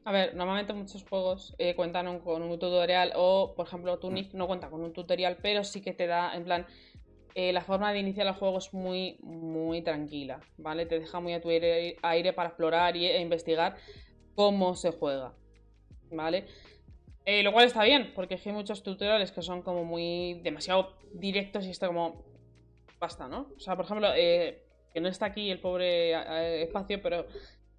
A 0.04 0.10
ver, 0.10 0.34
normalmente 0.34 0.72
muchos 0.72 1.04
juegos 1.04 1.54
eh, 1.58 1.76
cuentan 1.76 2.18
con 2.20 2.42
un 2.42 2.58
tutorial 2.58 3.12
o, 3.14 3.54
por 3.54 3.66
ejemplo, 3.66 3.98
Tunic 3.98 4.32
no 4.34 4.48
cuenta 4.48 4.68
con 4.68 4.82
un 4.82 4.92
tutorial, 4.92 5.38
pero 5.40 5.62
sí 5.62 5.80
que 5.80 5.92
te 5.92 6.08
da, 6.08 6.34
en 6.34 6.44
plan, 6.44 6.66
eh, 7.34 7.52
la 7.52 7.60
forma 7.62 7.92
de 7.92 8.00
iniciar 8.00 8.26
el 8.26 8.34
juego 8.34 8.58
es 8.58 8.74
muy, 8.74 9.16
muy 9.22 9.80
tranquila, 9.82 10.40
¿vale? 10.58 10.86
Te 10.86 10.98
deja 10.98 11.20
muy 11.20 11.34
a 11.34 11.40
tu 11.40 11.50
aire, 11.50 12.32
para 12.34 12.48
explorar 12.48 12.96
e 12.96 13.20
investigar 13.20 13.76
cómo 14.34 14.74
se 14.74 14.90
juega, 14.90 15.34
¿vale? 16.10 16.46
Eh, 17.24 17.44
lo 17.44 17.52
cual 17.52 17.66
está 17.66 17.84
bien, 17.84 18.12
porque 18.14 18.40
hay 18.44 18.52
muchos 18.52 18.82
tutoriales 18.82 19.30
que 19.30 19.40
son 19.40 19.62
como 19.62 19.84
muy 19.84 20.40
demasiado 20.42 20.94
directos 21.14 21.64
y 21.66 21.70
está 21.70 21.86
como... 21.86 22.31
Basta, 23.02 23.26
¿no? 23.26 23.50
O 23.56 23.58
sea, 23.58 23.74
por 23.74 23.84
ejemplo, 23.84 24.10
eh, 24.14 24.62
que 24.94 25.00
no 25.00 25.08
está 25.08 25.26
aquí 25.26 25.50
el 25.50 25.58
pobre 25.58 26.12
eh, 26.12 26.62
espacio, 26.62 27.02
pero 27.02 27.26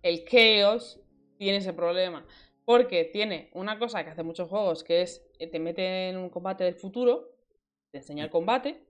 el 0.02 0.26
Chaos 0.26 1.00
tiene 1.38 1.60
ese 1.60 1.72
problema. 1.72 2.28
Porque 2.66 3.06
tiene 3.06 3.50
una 3.54 3.80
cosa 3.80 4.04
que 4.04 4.10
hace 4.10 4.24
muchos 4.24 4.50
juegos, 4.50 4.84
que 4.84 5.02
es 5.02 5.26
te 5.40 5.60
mete 5.60 6.10
en 6.10 6.18
un 6.18 6.30
combate 6.30 6.66
del 6.66 6.76
futuro, 6.76 7.38
te 7.92 8.00
enseña 8.00 8.26
el 8.26 8.30
combate 8.30 8.86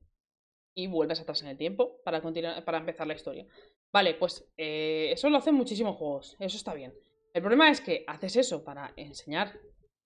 y 0.73 0.87
vuelves 0.87 1.21
atrás 1.21 1.43
en 1.43 1.49
el 1.49 1.57
tiempo 1.57 2.01
para, 2.03 2.19
continuar, 2.19 2.65
para 2.65 2.79
empezar 2.79 3.05
la 3.05 3.13
historia. 3.13 3.45
Vale, 3.91 4.15
pues 4.15 4.51
eso 4.57 5.29
lo 5.29 5.37
hacen 5.37 5.53
muchísimos 5.53 5.97
juegos, 5.97 6.35
eso 6.39 6.57
está 6.57 6.73
bien. 6.73 6.95
El 7.31 7.43
problema 7.43 7.69
es 7.69 7.79
que 7.79 8.05
haces 8.07 8.37
eso 8.37 8.63
para 8.63 8.91
enseñar 8.95 9.53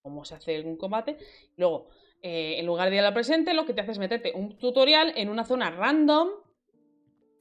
cómo 0.01 0.25
se 0.25 0.35
hace 0.35 0.59
un 0.59 0.75
combate. 0.75 1.17
Luego, 1.55 1.87
eh, 2.21 2.59
en 2.59 2.65
lugar 2.65 2.89
de 2.89 2.97
ir 2.97 3.01
al 3.03 3.13
presente, 3.13 3.53
lo 3.53 3.65
que 3.65 3.73
te 3.73 3.81
hace 3.81 3.91
es 3.91 3.99
meterte 3.99 4.31
un 4.33 4.57
tutorial 4.57 5.13
en 5.15 5.29
una 5.29 5.43
zona 5.43 5.71
random. 5.71 6.29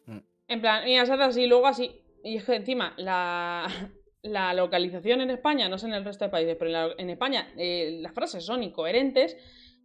Mm. 0.07 0.19
En 0.49 0.61
plan, 0.61 0.87
y 0.87 0.97
así, 0.99 1.47
luego 1.47 1.67
así. 1.67 2.01
Y 2.23 2.37
es 2.37 2.45
que 2.45 2.57
encima, 2.57 2.95
la, 2.97 3.67
la, 4.23 4.55
localización 4.55 5.21
en 5.21 5.31
España, 5.31 5.69
no 5.69 5.79
sé 5.79 5.87
en 5.87 5.95
el 5.95 6.05
resto 6.05 6.25
de 6.25 6.31
países, 6.31 6.57
pero 6.59 6.99
en, 6.99 7.11
España 7.11 7.53
eh, 7.57 7.99
las 8.01 8.13
frases 8.13 8.45
son 8.45 8.63
incoherentes. 8.63 9.37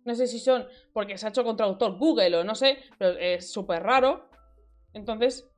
No 0.03 0.15
sé 0.15 0.27
si 0.27 0.39
son 0.39 0.65
porque 0.93 1.17
se 1.17 1.27
ha 1.27 1.29
hecho 1.29 1.43
con 1.43 1.55
traductor 1.55 1.97
Google 1.97 2.37
o 2.37 2.43
no 2.43 2.55
sé, 2.55 2.79
pero 2.97 3.17
es 3.19 3.51
súper 3.51 3.83
raro. 3.83 4.29
Entonces, 4.93 5.49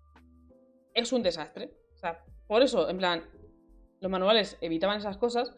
es 0.93 1.11
un 1.11 1.23
desastre. 1.23 1.71
O 1.95 1.97
sea, 1.97 2.23
por 2.47 2.61
eso, 2.61 2.89
en 2.89 2.97
plan, 2.97 3.23
los 4.01 4.11
manuales 4.11 4.57
evitaban 4.61 4.97
esas 4.97 5.17
cosas. 5.17 5.53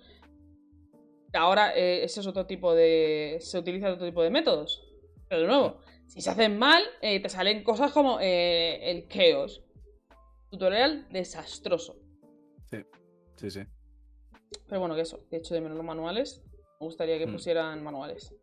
Ahora 1.36 1.76
eh, 1.76 2.03
ese 2.03 2.22
es 2.22 2.28
otro 2.28 2.45
tipo 2.45 2.74
de. 2.74 3.38
Se 3.41 3.60
utiliza 3.60 3.91
otro 3.94 4.06
tipo 4.06 4.24
de 4.24 4.30
métodos. 4.30 4.82
Pero 5.28 5.41
de 5.41 5.48
nuevo, 5.48 5.80
si 6.07 6.22
se 6.22 6.30
hacen 6.30 6.57
mal, 6.57 6.84
eh, 7.02 7.20
te 7.20 7.30
salen 7.30 7.64
cosas 7.64 7.91
como 7.91 8.20
eh, 8.20 8.91
el 8.91 9.07
Chaos. 9.07 9.64
Tutorial 10.49 11.07
desastroso. 11.10 11.98
Sí, 12.70 12.78
sí, 13.36 13.52
sí. 13.52 13.62
Pero 14.68 14.80
bueno, 14.80 14.95
que 14.95 15.02
eso, 15.02 15.28
que 15.30 15.38
hecho 15.38 15.53
de 15.53 15.62
menos 15.62 15.78
los 15.78 15.86
manuales. 15.86 16.44
Me 16.80 16.86
gustaría 16.86 17.18
que 17.18 17.28
mm. 17.28 17.32
pusieran 17.32 17.84
manuales. 17.84 18.34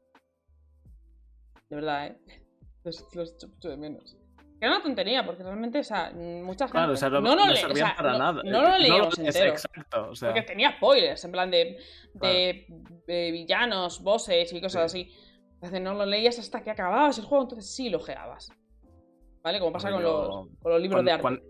De 1.68 1.76
verdad, 1.76 2.06
¿eh? 2.08 2.18
Los, 2.84 3.06
los 3.14 3.34
echo 3.34 3.68
de 3.68 3.76
menos. 3.76 4.16
Era 4.62 4.76
una 4.76 4.82
tontería, 4.84 5.26
porque 5.26 5.42
realmente, 5.42 5.80
o 5.80 5.82
sea, 5.82 6.12
mucha 6.14 6.66
gente. 6.66 6.78
Claro, 6.78 6.92
o 6.92 6.96
sea, 6.96 7.08
no, 7.08 7.20
no, 7.20 7.34
no, 7.34 7.56
servían 7.56 7.96
para 7.96 8.16
nada. 8.16 8.42
No 8.44 8.62
lo 8.62 8.78
leíamos 8.78 9.18
entero. 9.18 9.50
Exacto, 9.50 10.10
o 10.10 10.14
sea... 10.14 10.28
Porque 10.28 10.42
tenía 10.42 10.76
spoilers, 10.76 11.24
en 11.24 11.32
plan 11.32 11.50
de, 11.50 11.78
de, 12.14 12.66
de 13.04 13.30
villanos, 13.32 14.00
bosses 14.00 14.52
y 14.52 14.60
cosas 14.60 14.84
así. 14.84 15.12
Entonces 15.54 15.80
no 15.80 15.94
lo 15.94 16.06
leías 16.06 16.38
hasta 16.38 16.62
que 16.62 16.70
acababas 16.70 17.18
el 17.18 17.24
juego, 17.24 17.42
entonces 17.42 17.74
sí 17.74 17.90
lo 17.90 17.98
geabas. 17.98 18.52
¿Vale? 19.42 19.58
Como 19.58 19.72
pasa 19.72 19.90
con, 19.90 20.00
los, 20.00 20.46
con, 20.60 20.72
los, 20.72 20.80
libros 20.80 21.04
de 21.04 21.10
arte. 21.10 21.42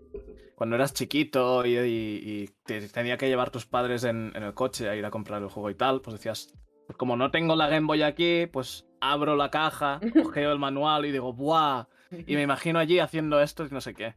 Cuando, 0.55 0.75
eras 0.75 0.95
chiquito 0.95 1.67
y, 1.67 1.77
y, 1.77 2.49
te 2.65 2.89
tenía 2.89 3.17
que 3.17 3.27
llevar 3.27 3.51
tus 3.51 3.67
padres 3.67 4.05
en, 4.05 4.31
en, 4.35 4.41
el 4.41 4.55
coche 4.55 4.89
a 4.89 4.95
ir 4.95 5.05
a 5.05 5.11
comprar 5.11 5.39
el 5.43 5.49
juego 5.49 5.69
y 5.69 5.75
tal, 5.75 6.01
pues 6.01 6.15
decías, 6.15 6.51
pues 6.87 6.97
como 6.97 7.15
no 7.15 7.29
tengo 7.29 7.55
la 7.55 7.67
Game 7.67 7.85
Boy 7.85 8.01
aquí, 8.01 8.47
pues 8.47 8.87
abro 8.99 9.35
la 9.35 9.51
caja, 9.51 9.99
cogeo 10.23 10.51
el 10.51 10.57
manual 10.57 11.05
y 11.05 11.11
digo, 11.11 11.31
¡buah! 11.31 11.85
Y 12.27 12.35
me 12.35 12.41
imagino 12.43 12.79
allí 12.79 12.99
haciendo 12.99 13.41
esto 13.41 13.65
y 13.65 13.69
no 13.69 13.81
sé 13.81 13.93
qué. 13.93 14.15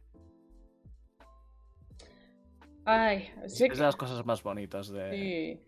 Ay, 2.85 3.29
sí 3.47 3.65
Es 3.65 3.77
de 3.77 3.83
las 3.83 3.97
cosas 3.97 4.25
más 4.25 4.41
bonitas 4.41 4.87
de, 4.87 5.59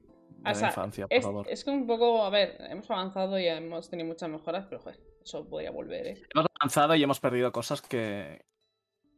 la 0.42 0.52
infancia, 0.52 1.06
por 1.08 1.18
es, 1.18 1.24
favor. 1.24 1.48
Es 1.50 1.64
que 1.66 1.70
un 1.70 1.86
poco, 1.86 2.24
a 2.24 2.30
ver, 2.30 2.56
hemos 2.70 2.90
avanzado 2.90 3.38
y 3.38 3.46
hemos 3.46 3.90
tenido 3.90 4.08
muchas 4.08 4.30
mejoras, 4.30 4.66
pero 4.70 4.82
joder, 4.82 5.00
eso 5.22 5.48
podría 5.50 5.72
volver, 5.72 6.08
¿eh? 6.08 6.22
Hemos 6.34 6.48
avanzado 6.60 6.96
y 6.96 7.04
hemos 7.04 7.20
perdido 7.20 7.52
cosas 7.52 7.82
que 7.82 8.46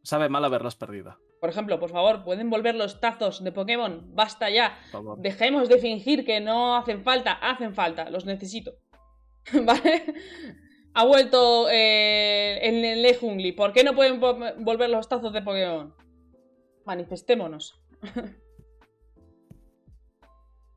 sabe 0.03 0.29
mal 0.29 0.43
haberlas 0.43 0.75
perdido. 0.75 1.19
Por 1.39 1.49
ejemplo, 1.49 1.79
por 1.79 1.89
favor, 1.89 2.23
¿pueden 2.23 2.49
volver 2.49 2.75
los 2.75 2.99
tazos 2.99 3.43
de 3.43 3.51
Pokémon? 3.51 4.15
Basta 4.15 4.49
ya. 4.49 4.77
Dejemos 5.17 5.69
de 5.69 5.79
fingir 5.79 6.25
que 6.25 6.39
no 6.39 6.75
hacen 6.75 7.03
falta. 7.03 7.33
Hacen 7.33 7.73
falta, 7.73 8.09
los 8.09 8.25
necesito. 8.25 8.73
¿Vale? 9.65 10.13
Ha 10.93 11.05
vuelto 11.05 11.69
eh, 11.69 12.59
en 12.61 12.83
el 12.83 13.01
Lejungli. 13.01 13.53
¿Por 13.53 13.71
qué 13.71 13.83
no 13.83 13.95
pueden 13.95 14.19
volver 14.19 14.89
los 14.89 15.07
tazos 15.07 15.31
de 15.31 15.41
Pokémon? 15.41 15.93
Manifestémonos. 16.85 17.81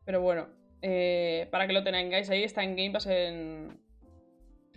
Pero 0.04 0.20
bueno, 0.20 0.48
eh, 0.82 1.48
para 1.50 1.66
que 1.66 1.72
lo 1.72 1.82
tengáis 1.82 2.30
ahí, 2.30 2.44
está 2.44 2.62
en 2.62 2.76
Game 2.76 2.90
Pass 2.90 3.06
en 3.06 3.80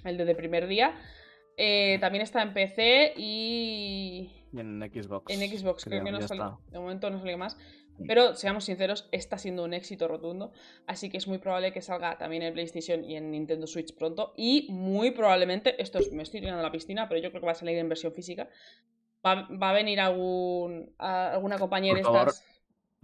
el 0.04 0.18
de 0.18 0.36
primer 0.36 0.68
día. 0.68 0.96
Eh, 1.58 1.98
también 2.00 2.22
está 2.22 2.42
en 2.44 2.54
PC 2.54 3.14
y... 3.18 4.32
y 4.54 4.60
en 4.60 4.80
Xbox. 4.80 5.34
En 5.34 5.40
Xbox, 5.40 5.86
creo, 5.86 6.04
que 6.04 6.12
no 6.12 6.22
sale. 6.22 6.44
De 6.72 6.80
momento 6.80 7.10
no 7.10 7.20
sale 7.20 7.36
más. 7.36 7.58
Pero 8.06 8.36
seamos 8.36 8.66
sinceros, 8.66 9.08
está 9.12 9.38
siendo 9.38 9.64
un 9.64 9.74
éxito 9.74 10.08
rotundo, 10.08 10.52
así 10.86 11.10
que 11.10 11.18
es 11.18 11.28
muy 11.28 11.40
probable 11.40 11.74
que 11.74 11.82
salga 11.82 12.18
también 12.18 12.44
en 12.44 12.54
PlayStation 12.54 13.04
y 13.04 13.16
en 13.16 13.32
Nintendo 13.32 13.66
Switch 13.66 13.96
pronto. 13.96 14.34
Y 14.38 14.68
muy 14.70 15.12
probablemente, 15.12 15.82
esto 15.82 16.00
es, 16.00 16.12
me 16.12 16.24
estoy 16.24 16.42
tirando 16.42 16.60
a 16.60 16.64
la 16.64 16.72
piscina, 16.72 17.08
pero 17.10 17.22
yo 17.22 17.30
creo 17.30 17.42
que 17.42 17.48
va 17.48 17.54
a 17.54 17.56
salir 17.56 17.78
en 17.78 17.90
versión 17.90 18.14
física. 18.14 18.50
Va, 19.26 19.48
a 19.70 19.74
venir 19.74 20.00
algún, 20.00 20.94
alguna 20.98 21.58
compañía 21.58 21.94
de 21.94 22.02
estas. 22.02 22.46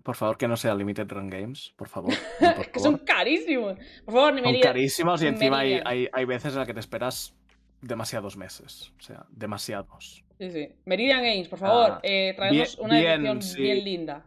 Por 0.04 0.16
favor, 0.16 0.38
que 0.38 0.48
no 0.48 0.58
sea 0.58 0.76
Limited 0.76 1.08
Run 1.08 1.30
Games, 1.30 1.74
por 1.78 1.88
favor. 1.88 2.14
que 2.74 2.80
son 2.80 2.98
carísimos. 2.98 3.78
Por 4.04 4.14
favor, 4.14 4.42
Son 4.42 4.60
carísimos 4.60 5.24
y 5.24 5.28
encima 5.28 5.60
hay, 5.60 6.10
hay, 6.12 6.26
veces 6.26 6.54
en 6.54 6.60
las 6.60 6.68
que 6.68 6.74
te 6.74 6.82
esperas 6.82 7.34
demasiados 7.82 8.36
meses. 8.36 8.94
O 9.00 9.02
sea, 9.02 9.26
demasiados. 9.30 10.26
Sí, 10.38 10.52
sí. 10.52 10.70
Meridian 10.86 11.24
Games, 11.24 11.48
por 11.48 11.60
favor, 11.60 11.92
ah, 11.92 12.00
eh, 12.04 12.34
traemos 12.36 12.78
una 12.80 13.00
edición 13.00 13.40
bien 13.58 13.84
linda. 13.84 14.26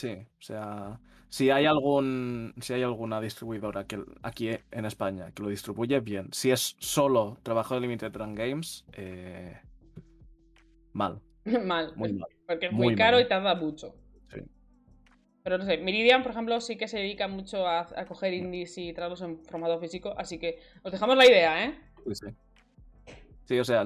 Sí, 0.00 0.16
o 0.16 0.42
sea, 0.42 0.98
si 1.28 1.50
hay 1.50 1.66
algún 1.66 2.54
si 2.62 2.72
hay 2.72 2.82
alguna 2.82 3.20
distribuidora 3.20 3.84
que 3.84 4.02
aquí 4.22 4.48
en 4.70 4.86
España 4.86 5.30
que 5.32 5.42
lo 5.42 5.50
distribuye 5.50 6.00
bien, 6.00 6.32
si 6.32 6.50
es 6.50 6.74
solo 6.78 7.36
trabajo 7.42 7.74
de 7.74 7.82
Limited 7.82 8.16
Run 8.16 8.34
Games, 8.34 8.86
eh, 8.94 9.60
mal. 10.94 11.20
mal. 11.66 11.92
Muy 11.96 12.14
mal. 12.14 12.30
Porque 12.46 12.68
es 12.68 12.72
muy, 12.72 12.96
caro 12.96 13.20
y 13.20 13.28
tarda 13.28 13.54
mucho. 13.54 13.94
Sí. 14.32 14.40
Pero 15.42 15.58
no 15.58 15.66
sé, 15.66 15.76
Meridian, 15.76 16.22
por 16.22 16.32
ejemplo, 16.32 16.58
sí 16.62 16.78
que 16.78 16.88
se 16.88 16.96
dedica 16.96 17.28
mucho 17.28 17.68
a, 17.68 17.86
coger 18.08 18.32
indies 18.32 18.78
y 18.78 18.94
traerlos 18.94 19.20
en 19.20 19.44
formato 19.44 19.78
físico, 19.80 20.14
así 20.16 20.38
que 20.38 20.60
os 20.82 20.92
dejamos 20.92 21.18
la 21.18 21.26
idea, 21.26 21.62
¿eh? 21.66 21.78
Sí, 22.06 22.14
sí. 22.14 23.14
Sí, 23.44 23.58
o 23.58 23.64
sea, 23.64 23.84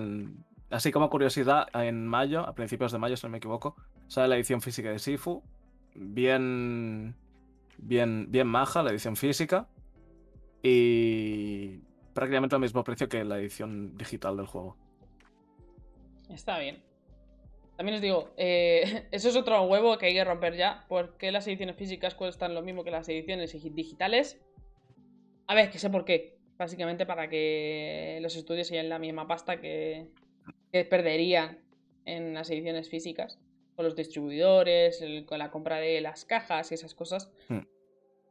así 0.71 0.93
como 0.93 1.11
curiosidad, 1.11 1.67
en 1.75 2.07
mayo, 2.07 2.47
a 2.47 2.55
principios 2.55 2.93
de 2.93 2.99
mayo, 2.99 3.17
si 3.17 3.27
no 3.27 3.31
me 3.31 3.39
equivoco, 3.39 3.75
sale 4.07 4.29
la 4.29 4.37
edición 4.37 4.61
física 4.61 4.91
de 4.91 5.01
Sifu 5.01 5.43
bien, 5.95 7.15
bien, 7.79 8.31
bien 8.31 8.47
maja 8.47 8.83
la 8.83 8.91
edición 8.91 9.17
física 9.17 9.69
y 10.63 11.79
prácticamente 12.15 12.55
al 12.55 12.61
mismo 12.61 12.85
precio 12.85 13.09
que 13.09 13.25
la 13.25 13.39
edición 13.39 13.97
digital 13.97 14.37
del 14.37 14.47
juego. 14.47 14.77
Está 16.29 16.59
bien. 16.59 16.83
También 17.77 17.97
os 17.97 18.03
digo, 18.03 18.33
eh, 18.37 19.09
eso 19.11 19.29
es 19.29 19.37
otro 19.37 19.63
huevo 19.65 19.99
que 19.99 20.07
hay 20.07 20.15
que 20.15 20.25
romper 20.25 20.57
ya, 20.57 20.85
porque 20.89 21.33
las 21.33 21.47
ediciones 21.47 21.77
físicas 21.77 22.15
cuestan 22.15 22.55
lo 22.55 22.63
mismo 22.63 22.85
que 22.85 22.91
las 22.91 23.09
ediciones 23.09 23.53
digitales. 23.75 24.41
A 25.47 25.55
ver, 25.55 25.71
que 25.71 25.79
sé 25.79 25.91
por 25.91 26.05
qué. 26.05 26.39
Básicamente 26.57 27.05
para 27.05 27.29
que 27.29 28.21
los 28.23 28.37
estudios 28.37 28.69
sean 28.69 28.89
la 28.89 29.01
misma 29.01 29.27
pasta 29.27 29.61
que, 29.61 30.07
que 30.73 30.85
perderían 30.85 31.59
en 32.05 32.33
las 32.33 32.49
ediciones 32.49 32.89
físicas 32.89 33.41
con 33.75 33.85
los 33.85 33.97
distribuidores, 33.97 35.03
con 35.27 35.39
la 35.39 35.51
compra 35.51 35.79
de 35.79 36.01
las 36.01 36.25
cajas 36.25 36.71
y 36.71 36.75
esas 36.75 36.95
cosas. 36.95 37.31
Hmm. 37.49 37.61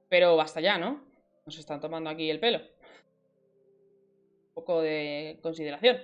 Pero 0.09 0.35
basta 0.35 0.61
ya, 0.61 0.77
¿no? 0.77 1.03
Nos 1.45 1.57
están 1.57 1.81
tomando 1.81 2.09
aquí 2.09 2.29
el 2.29 2.39
pelo. 2.39 2.59
Un 2.59 4.53
poco 4.53 4.81
de 4.81 5.39
consideración. 5.41 5.97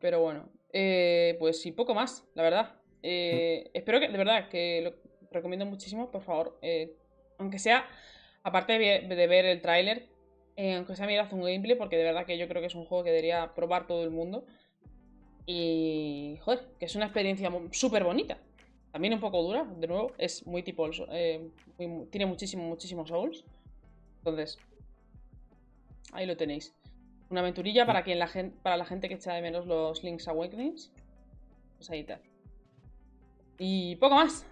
Pero 0.00 0.20
bueno, 0.20 0.48
eh, 0.72 1.36
pues 1.38 1.60
sí, 1.60 1.72
poco 1.72 1.94
más, 1.94 2.26
la 2.34 2.42
verdad. 2.42 2.74
Eh, 3.02 3.64
hmm. 3.66 3.70
Espero 3.74 4.00
que, 4.00 4.08
de 4.08 4.18
verdad, 4.18 4.48
que 4.48 4.80
lo 4.82 4.94
recomiendo 5.30 5.66
muchísimo, 5.66 6.10
por 6.10 6.22
favor. 6.22 6.58
Eh, 6.62 6.96
aunque 7.38 7.58
sea, 7.58 7.86
aparte 8.42 8.78
de, 8.78 9.26
ver 9.26 9.44
el 9.44 9.60
tráiler, 9.60 10.08
aunque 10.56 10.96
sea 10.96 11.06
mirad 11.06 11.32
un 11.32 11.42
gameplay, 11.42 11.76
porque 11.76 11.96
de 11.96 12.04
verdad 12.04 12.26
que 12.26 12.38
yo 12.38 12.48
creo 12.48 12.60
que 12.60 12.66
es 12.66 12.74
un 12.74 12.84
juego 12.84 13.04
que 13.04 13.10
debería 13.10 13.54
probar 13.54 13.86
todo 13.86 14.02
el 14.04 14.10
mundo. 14.10 14.44
Y, 15.46 16.38
joder, 16.42 16.68
que 16.78 16.86
es 16.86 16.94
una 16.94 17.06
experiencia 17.06 17.50
súper 17.72 18.04
bonita. 18.04 18.38
también 18.92 19.14
un 19.14 19.20
poco 19.20 19.42
dura, 19.42 19.64
de 19.64 19.86
nuevo, 19.86 20.12
es 20.18 20.46
muy 20.46 20.62
tipo, 20.62 20.88
eh, 21.10 21.50
tiene 22.10 22.26
muchísimo, 22.26 22.64
muchísimos 22.64 23.08
souls. 23.08 23.44
Entonces, 24.18 24.58
ahí 26.12 26.26
lo 26.26 26.36
tenéis. 26.36 26.74
Una 27.30 27.40
aventurilla 27.40 27.86
para, 27.86 28.04
quien 28.04 28.18
la 28.18 28.28
gente, 28.28 28.56
para 28.62 28.76
la 28.76 28.84
gente 28.84 29.08
que 29.08 29.14
echa 29.14 29.32
de 29.32 29.42
menos 29.42 29.66
los 29.66 30.04
Link's 30.04 30.28
Awakenings. 30.28 30.92
Pues 31.78 31.90
ahí 31.90 32.00
está. 32.00 32.20
Y 33.58 33.96
poco 33.96 34.16
más. 34.16 34.46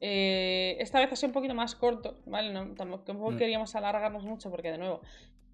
Eh, 0.00 0.76
esta 0.80 0.98
vez 0.98 1.12
ha 1.12 1.16
sido 1.16 1.28
un 1.28 1.34
poquito 1.34 1.54
más 1.54 1.74
corto, 1.74 2.16
¿vale? 2.24 2.52
No, 2.52 2.74
tampoco 2.74 3.32
mm. 3.32 3.36
queríamos 3.36 3.74
alargarnos 3.74 4.24
mucho 4.24 4.50
porque, 4.50 4.70
de 4.72 4.78
nuevo, 4.78 5.02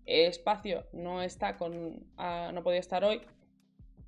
espacio 0.07 0.87
no 0.93 1.23
está 1.23 1.57
con. 1.57 2.07
Ah, 2.17 2.53
no 2.55 2.63
podía 2.63 2.79
estar 2.79 3.05
hoy. 3.05 3.21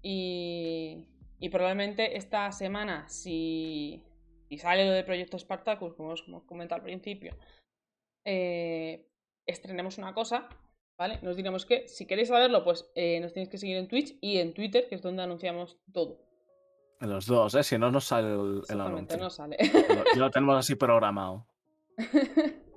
Y, 0.02 1.06
y 1.38 1.48
probablemente 1.48 2.16
esta 2.16 2.50
semana, 2.52 3.08
si, 3.08 4.02
si 4.48 4.58
sale 4.58 4.86
lo 4.86 4.92
del 4.92 5.04
proyecto 5.04 5.38
Spartacus, 5.38 5.94
como 5.94 6.10
os 6.10 6.24
hemos 6.26 6.44
comentado 6.44 6.80
al 6.80 6.84
principio, 6.84 7.36
eh, 8.24 9.08
estrenemos 9.46 9.98
una 9.98 10.14
cosa 10.14 10.48
¿vale? 10.98 11.20
Nos 11.22 11.36
diremos 11.36 11.64
que 11.64 11.88
si 11.88 12.06
queréis 12.06 12.28
saberlo, 12.28 12.64
pues 12.64 12.90
eh, 12.94 13.20
nos 13.20 13.32
tenéis 13.32 13.48
que 13.48 13.56
seguir 13.58 13.76
en 13.76 13.88
Twitch 13.88 14.16
y 14.20 14.38
en 14.38 14.52
Twitter, 14.52 14.88
que 14.88 14.96
es 14.96 15.02
donde 15.02 15.22
anunciamos 15.22 15.78
todo. 15.92 16.18
En 17.00 17.10
los 17.10 17.26
dos, 17.26 17.54
¿eh? 17.54 17.62
Si 17.62 17.78
no, 17.78 17.90
nos 17.92 18.04
sale 18.04 18.34
el, 18.34 18.62
el 18.68 18.80
anuncio. 18.80 19.16
no 19.16 19.30
sale. 19.30 19.56
Lo, 20.16 20.20
lo 20.20 20.30
tenemos 20.30 20.56
así 20.58 20.74
programado. 20.74 21.46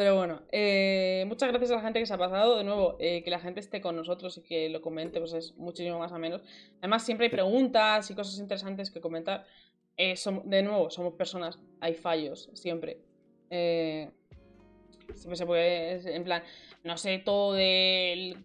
Pero 0.00 0.16
bueno, 0.16 0.40
eh, 0.50 1.26
muchas 1.28 1.50
gracias 1.50 1.72
a 1.72 1.74
la 1.74 1.82
gente 1.82 2.00
que 2.00 2.06
se 2.06 2.14
ha 2.14 2.16
pasado. 2.16 2.56
De 2.56 2.64
nuevo, 2.64 2.96
eh, 3.00 3.22
que 3.22 3.28
la 3.28 3.38
gente 3.38 3.60
esté 3.60 3.82
con 3.82 3.96
nosotros 3.96 4.38
y 4.38 4.42
que 4.42 4.70
lo 4.70 4.80
comente, 4.80 5.20
pues 5.20 5.34
es 5.34 5.54
muchísimo 5.58 5.98
más 5.98 6.10
a 6.10 6.16
menos. 6.18 6.40
Además, 6.78 7.04
siempre 7.04 7.26
hay 7.26 7.30
preguntas 7.30 8.10
y 8.10 8.14
cosas 8.14 8.38
interesantes 8.38 8.90
que 8.90 9.02
comentar. 9.02 9.44
de 9.98 10.62
nuevo, 10.62 10.88
somos 10.88 11.12
personas, 11.16 11.58
hay 11.80 11.92
fallos, 11.92 12.48
siempre. 12.54 13.02
siempre 13.50 15.36
se 15.36 15.44
puede, 15.44 16.16
en 16.16 16.24
plan, 16.24 16.44
no 16.82 16.96
sé 16.96 17.18
todo 17.18 17.52
del, 17.52 18.38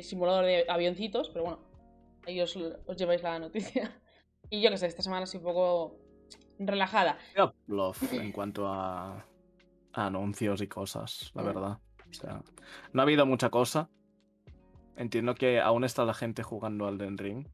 simulador 0.00 0.46
de 0.46 0.64
avioncitos, 0.66 1.28
pero 1.28 1.44
bueno, 1.44 1.60
ahí 2.26 2.40
os, 2.40 2.58
lleváis 2.96 3.22
la 3.22 3.38
noticia. 3.38 4.00
Y 4.50 4.62
yo 4.62 4.70
que 4.70 4.78
sé, 4.78 4.86
esta 4.86 5.02
semana 5.02 5.24
estoy 5.24 5.38
un 5.38 5.44
poco 5.44 5.98
relajada. 6.58 7.18
en 8.12 8.30
cuanto 8.30 8.66
a, 8.66 9.26
anuncios 9.94 10.60
y 10.60 10.68
cosas, 10.68 11.30
la 11.34 11.42
mm. 11.42 11.46
verdad. 11.46 11.78
O 12.10 12.14
sea, 12.14 12.42
no 12.92 13.00
ha 13.00 13.04
habido 13.04 13.26
mucha 13.26 13.50
cosa. 13.50 13.88
Entiendo 14.96 15.34
que 15.34 15.60
aún 15.60 15.84
está 15.84 16.04
la 16.04 16.14
gente 16.14 16.42
jugando 16.42 16.86
al 16.86 16.98
Den 16.98 17.18
Ring. 17.18 17.48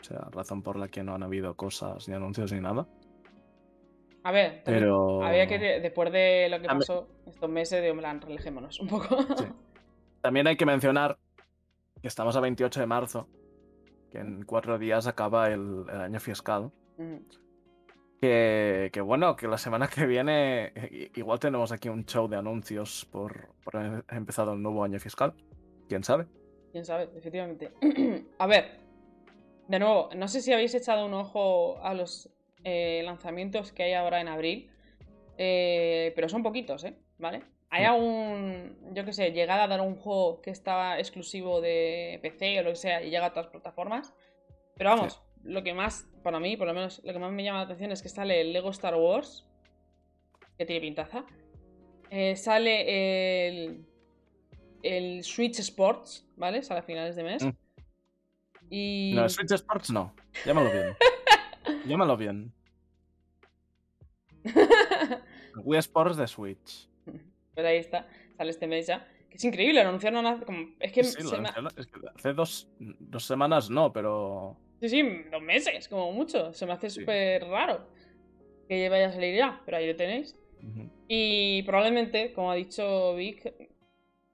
O 0.00 0.04
sea, 0.04 0.28
razón 0.32 0.62
por 0.62 0.76
la 0.76 0.88
que 0.88 1.02
no 1.02 1.14
han 1.14 1.22
habido 1.22 1.54
cosas, 1.56 2.08
ni 2.08 2.14
anuncios, 2.14 2.52
ni 2.52 2.60
nada. 2.60 2.86
A 4.22 4.32
ver, 4.32 4.62
pero... 4.64 5.22
había 5.22 5.46
que, 5.46 5.58
después 5.58 6.10
de 6.12 6.48
lo 6.50 6.60
que 6.60 6.66
pasó 6.66 7.08
estos 7.26 7.48
meses, 7.48 7.82
de 7.82 7.92
plan, 7.94 8.20
relajémonos 8.20 8.80
un 8.80 8.88
poco. 8.88 9.16
También 10.22 10.46
hay 10.46 10.56
que 10.56 10.64
mencionar 10.64 11.18
que 12.00 12.08
estamos 12.08 12.36
a 12.36 12.40
28 12.40 12.80
de 12.80 12.86
marzo, 12.86 13.28
que 14.10 14.18
en 14.18 14.44
cuatro 14.44 14.78
días 14.78 15.06
acaba 15.06 15.48
el, 15.48 15.88
año 15.90 16.20
fiscal. 16.20 16.70
Que, 18.24 19.00
bueno, 19.00 19.36
que 19.36 19.46
la 19.48 19.58
semana 19.58 19.88
que 19.88 20.06
viene 20.06 20.72
igual 21.14 21.38
tenemos 21.38 21.72
aquí 21.72 21.88
un 21.88 22.04
show 22.04 22.28
de 22.28 22.36
anuncios 22.36 23.06
por, 23.10 23.54
por 23.62 23.76
haber 23.76 24.04
empezado 24.10 24.52
el 24.52 24.62
nuevo 24.62 24.84
año 24.84 24.98
fiscal. 24.98 25.34
¿Quién 25.88 26.04
sabe? 26.04 26.26
¿Quién 26.72 26.84
sabe? 26.84 27.08
Efectivamente. 27.16 27.72
a 28.38 28.46
ver, 28.46 28.80
de 29.68 29.78
nuevo, 29.78 30.10
no 30.16 30.28
sé 30.28 30.40
si 30.40 30.52
habéis 30.52 30.74
echado 30.74 31.06
un 31.06 31.14
ojo 31.14 31.78
a 31.82 31.94
los 31.94 32.30
eh, 32.64 33.02
lanzamientos 33.04 33.72
que 33.72 33.84
hay 33.84 33.92
ahora 33.92 34.20
en 34.20 34.28
abril. 34.28 34.70
Eh, 35.36 36.12
pero 36.14 36.28
son 36.28 36.42
poquitos, 36.42 36.84
¿eh? 36.84 36.96
¿Vale? 37.18 37.42
Hay 37.70 37.84
algún, 37.84 38.76
yo 38.92 39.04
qué 39.04 39.12
sé, 39.12 39.32
llegada 39.32 39.64
a 39.64 39.68
dar 39.68 39.80
un 39.80 39.96
juego 39.96 40.40
que 40.40 40.50
estaba 40.50 40.98
exclusivo 40.98 41.60
de 41.60 42.20
PC 42.22 42.60
o 42.60 42.62
lo 42.62 42.70
que 42.70 42.76
sea 42.76 43.02
y 43.02 43.10
llega 43.10 43.26
a 43.26 43.30
otras 43.30 43.48
plataformas. 43.48 44.14
Pero 44.76 44.90
vamos, 44.90 45.22
lo 45.44 45.62
que 45.62 45.74
más, 45.74 46.06
para 46.22 46.40
mí, 46.40 46.56
por 46.56 46.66
lo 46.66 46.74
menos, 46.74 47.00
lo 47.04 47.12
que 47.12 47.18
más 47.18 47.32
me 47.32 47.44
llama 47.44 47.58
la 47.58 47.64
atención 47.64 47.92
es 47.92 48.02
que 48.02 48.08
sale 48.08 48.40
el 48.40 48.52
Lego 48.52 48.70
Star 48.70 48.94
Wars, 48.96 49.46
que 50.58 50.66
tiene 50.66 50.80
pintaza. 50.80 51.24
sale 52.36 53.46
el, 53.48 53.84
el 54.82 55.24
Switch 55.24 55.58
Sports, 55.60 56.26
¿vale? 56.36 56.62
Sale 56.62 56.80
a 56.80 56.82
finales 56.82 57.16
de 57.16 57.22
mes. 57.22 57.44
Mm. 57.44 57.50
Y... 58.70 59.12
No, 59.14 59.28
Switch 59.28 59.52
Sports 59.52 59.90
no. 59.90 60.14
Llámalo 60.44 60.70
bien. 60.70 60.96
Llámalo 61.86 62.16
bien. 62.16 62.52
Wii 65.64 65.78
Sports 65.78 66.16
de 66.16 66.26
Switch. 66.26 66.88
Pues 67.54 67.66
ahí 67.66 67.76
está, 67.76 68.08
sale 68.36 68.50
este 68.50 68.66
mes 68.66 68.86
ya. 68.86 69.06
Que 69.30 69.36
es 69.36 69.44
increíble, 69.44 69.82
lo 69.82 69.88
anunciaron 69.88 70.26
hace 70.26 70.44
como... 70.44 70.66
Es 70.80 70.92
que, 70.92 71.00
hace 71.00 72.32
dos, 72.32 72.68
semanas 73.18 73.70
no, 73.70 73.92
pero... 73.92 74.56
Sí, 74.84 74.90
sí, 74.90 75.24
dos 75.30 75.40
meses, 75.40 75.88
como 75.88 76.12
mucho. 76.12 76.52
Se 76.52 76.66
me 76.66 76.74
hace 76.74 76.90
súper 76.90 77.42
raro 77.46 77.86
que 78.68 78.90
vaya 78.90 79.08
a 79.08 79.12
salir 79.12 79.34
ya, 79.34 79.62
pero 79.64 79.78
ahí 79.78 79.86
lo 79.86 79.96
tenéis. 79.96 80.38
Y 81.08 81.62
probablemente, 81.62 82.34
como 82.34 82.50
ha 82.50 82.54
dicho 82.54 83.14
Vic, 83.14 83.54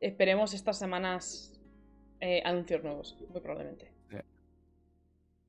esperemos 0.00 0.52
estas 0.52 0.76
semanas 0.76 1.56
eh, 2.18 2.42
anuncios 2.44 2.82
nuevos, 2.82 3.16
muy 3.28 3.40
probablemente. 3.40 3.92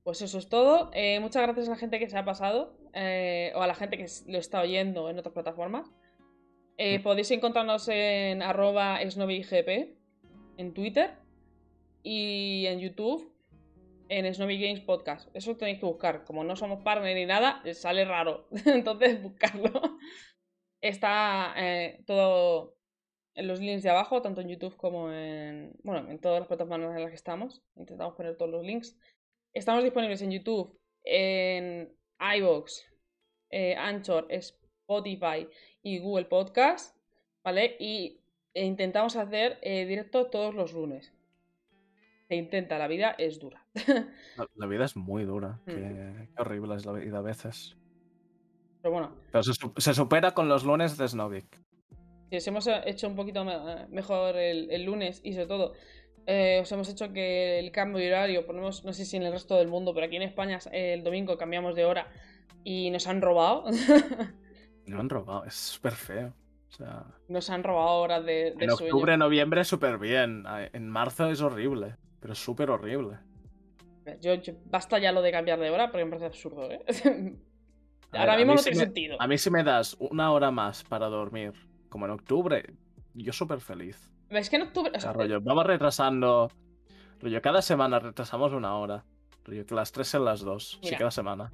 Pues 0.03 0.21
eso 0.21 0.37
es 0.37 0.49
todo. 0.49 0.91
Eh, 0.93 1.19
muchas 1.19 1.41
gracias 1.41 1.67
a 1.67 1.71
la 1.71 1.77
gente 1.77 1.97
que 1.97 2.07
se 2.07 2.17
ha 2.19 2.25
pasado 2.25 2.77
eh, 2.93 3.51
o 3.55 3.61
a 3.61 3.67
la 3.67 3.73
gente 3.73 3.97
que 3.97 4.05
lo 4.27 4.37
está 4.37 4.61
oyendo 4.61 5.09
en 5.09 5.17
otras 5.17 5.33
plataformas. 5.33 5.91
Eh, 6.77 6.99
podéis 6.99 7.31
encontrarnos 7.31 7.87
en 7.87 8.43
arroba 8.43 8.99
en 9.01 10.73
Twitter 10.73 11.11
y 12.03 12.67
en 12.67 12.79
YouTube 12.79 13.30
en 14.11 14.33
Snobby 14.33 14.59
Games 14.59 14.81
Podcast. 14.81 15.33
Eso 15.33 15.55
tenéis 15.55 15.79
que 15.79 15.85
buscar. 15.85 16.25
Como 16.25 16.43
no 16.43 16.57
somos 16.57 16.83
partner 16.83 17.15
ni 17.15 17.25
nada, 17.25 17.63
sale 17.73 18.03
raro. 18.03 18.49
Entonces, 18.65 19.21
buscarlo. 19.23 19.71
Está 20.81 21.55
todo 22.05 22.75
en 23.35 23.47
los 23.47 23.61
links 23.61 23.83
de 23.83 23.89
abajo, 23.89 24.21
tanto 24.21 24.41
en 24.41 24.49
YouTube 24.49 24.75
como 24.75 25.11
en, 25.13 25.73
bueno, 25.83 26.09
en 26.09 26.19
todas 26.19 26.39
las 26.39 26.47
plataformas 26.47 26.93
en 26.93 27.01
las 27.01 27.11
que 27.11 27.15
estamos. 27.15 27.61
Intentamos 27.75 28.15
poner 28.15 28.35
todos 28.35 28.51
los 28.51 28.65
links. 28.65 28.97
Estamos 29.53 29.83
disponibles 29.83 30.21
en 30.21 30.31
YouTube, 30.31 30.77
en 31.05 31.95
iVoox, 32.19 32.83
eh, 33.49 33.75
Anchor, 33.75 34.27
Spotify 34.29 35.47
y 35.81 35.99
Google 35.99 36.25
Podcast, 36.25 36.97
¿vale? 37.43 37.77
Y 37.79 38.19
intentamos 38.53 39.15
hacer 39.15 39.57
eh, 39.61 39.85
directo 39.85 40.27
todos 40.27 40.53
los 40.53 40.73
lunes. 40.73 41.13
Se 42.31 42.37
intenta, 42.37 42.77
la 42.77 42.87
vida 42.87 43.13
es 43.17 43.39
dura. 43.39 43.61
la, 44.55 44.65
vida 44.65 44.85
es 44.85 44.95
muy 44.95 45.25
dura. 45.25 45.59
Mm. 45.65 45.73
Qué, 45.73 46.27
horrible 46.37 46.77
es 46.77 46.85
la 46.85 46.93
vida 46.93 47.17
a 47.17 47.21
veces. 47.21 47.75
Pero 48.81 48.93
bueno. 48.93 49.11
Pero 49.33 49.43
se, 49.43 49.93
supera 49.93 50.31
con 50.31 50.47
los 50.47 50.63
lunes 50.63 50.97
de 50.97 51.09
Snovik. 51.09 51.59
Sí, 52.29 52.37
hemos 52.47 52.69
hecho 52.85 53.09
un 53.09 53.17
poquito 53.17 53.43
mejor 53.89 54.37
el 54.37 54.85
lunes 54.85 55.19
y 55.25 55.33
sobre 55.33 55.47
todo 55.47 55.73
eh, 56.25 56.59
os 56.61 56.71
hemos 56.71 56.87
hecho 56.87 57.11
que 57.11 57.59
el 57.59 57.69
cambio 57.73 57.99
de 57.99 58.07
horario, 58.07 58.45
ponemos, 58.45 58.85
no 58.85 58.93
sé 58.93 59.03
si 59.03 59.17
en 59.17 59.23
el 59.23 59.33
resto 59.33 59.57
del 59.57 59.67
mundo, 59.67 59.93
pero 59.93 60.05
aquí 60.05 60.15
en 60.15 60.21
España 60.21 60.57
el 60.71 61.03
domingo 61.03 61.37
cambiamos 61.37 61.75
de 61.75 61.83
hora 61.83 62.07
y 62.63 62.91
nos 62.91 63.07
han 63.07 63.21
robado. 63.21 63.65
nos 64.85 64.99
han 65.01 65.09
robado, 65.09 65.43
es 65.43 65.55
súper 65.55 65.91
feo. 65.91 66.33
nos 67.27 67.49
han 67.49 67.61
robado 67.61 67.99
horas 67.99 68.23
de, 68.23 68.53
de 68.55 68.63
En 68.63 68.71
octubre, 68.71 69.17
noviembre, 69.17 69.65
súper 69.65 69.97
bien. 69.97 70.45
En 70.71 70.87
marzo 70.87 71.29
es 71.29 71.41
horrible, 71.41 71.97
pero 72.21 72.33
es 72.33 72.39
súper 72.39 72.69
horrible. 72.69 73.17
Yo, 74.21 74.33
basta 74.65 74.99
ya 74.99 75.11
lo 75.11 75.21
de 75.21 75.31
cambiar 75.31 75.59
de 75.59 75.69
hora 75.69 75.91
porque 75.91 76.05
me 76.05 76.11
parece 76.11 76.27
absurdo, 76.27 76.71
¿eh? 76.71 76.83
Ahora 78.13 78.37
mismo 78.37 78.55
no 78.55 78.61
tiene 78.61 78.77
sentido. 78.77 79.17
A 79.19 79.27
mí 79.27 79.37
si 79.37 79.49
me 79.49 79.63
das 79.63 79.95
una 79.99 80.31
hora 80.31 80.51
más 80.51 80.83
para 80.83 81.07
dormir, 81.07 81.53
como 81.89 82.05
en 82.05 82.11
octubre, 82.11 82.63
yo 83.13 83.33
súper 83.33 83.61
feliz. 83.61 84.11
Es 84.29 84.49
que 84.49 84.57
en 84.57 84.63
octubre. 84.63 84.91
vamos 85.41 85.65
retrasando. 85.65 86.49
Rollo, 87.19 87.41
cada 87.41 87.61
semana 87.61 87.99
retrasamos 87.99 88.53
una 88.53 88.75
hora. 88.75 89.05
Rollo, 89.43 89.65
que 89.65 89.75
las 89.75 89.91
tres 89.91 90.07
son 90.07 90.25
las 90.25 90.41
dos. 90.41 90.79
sí, 90.81 90.95
cada 90.95 91.11
semana. 91.11 91.51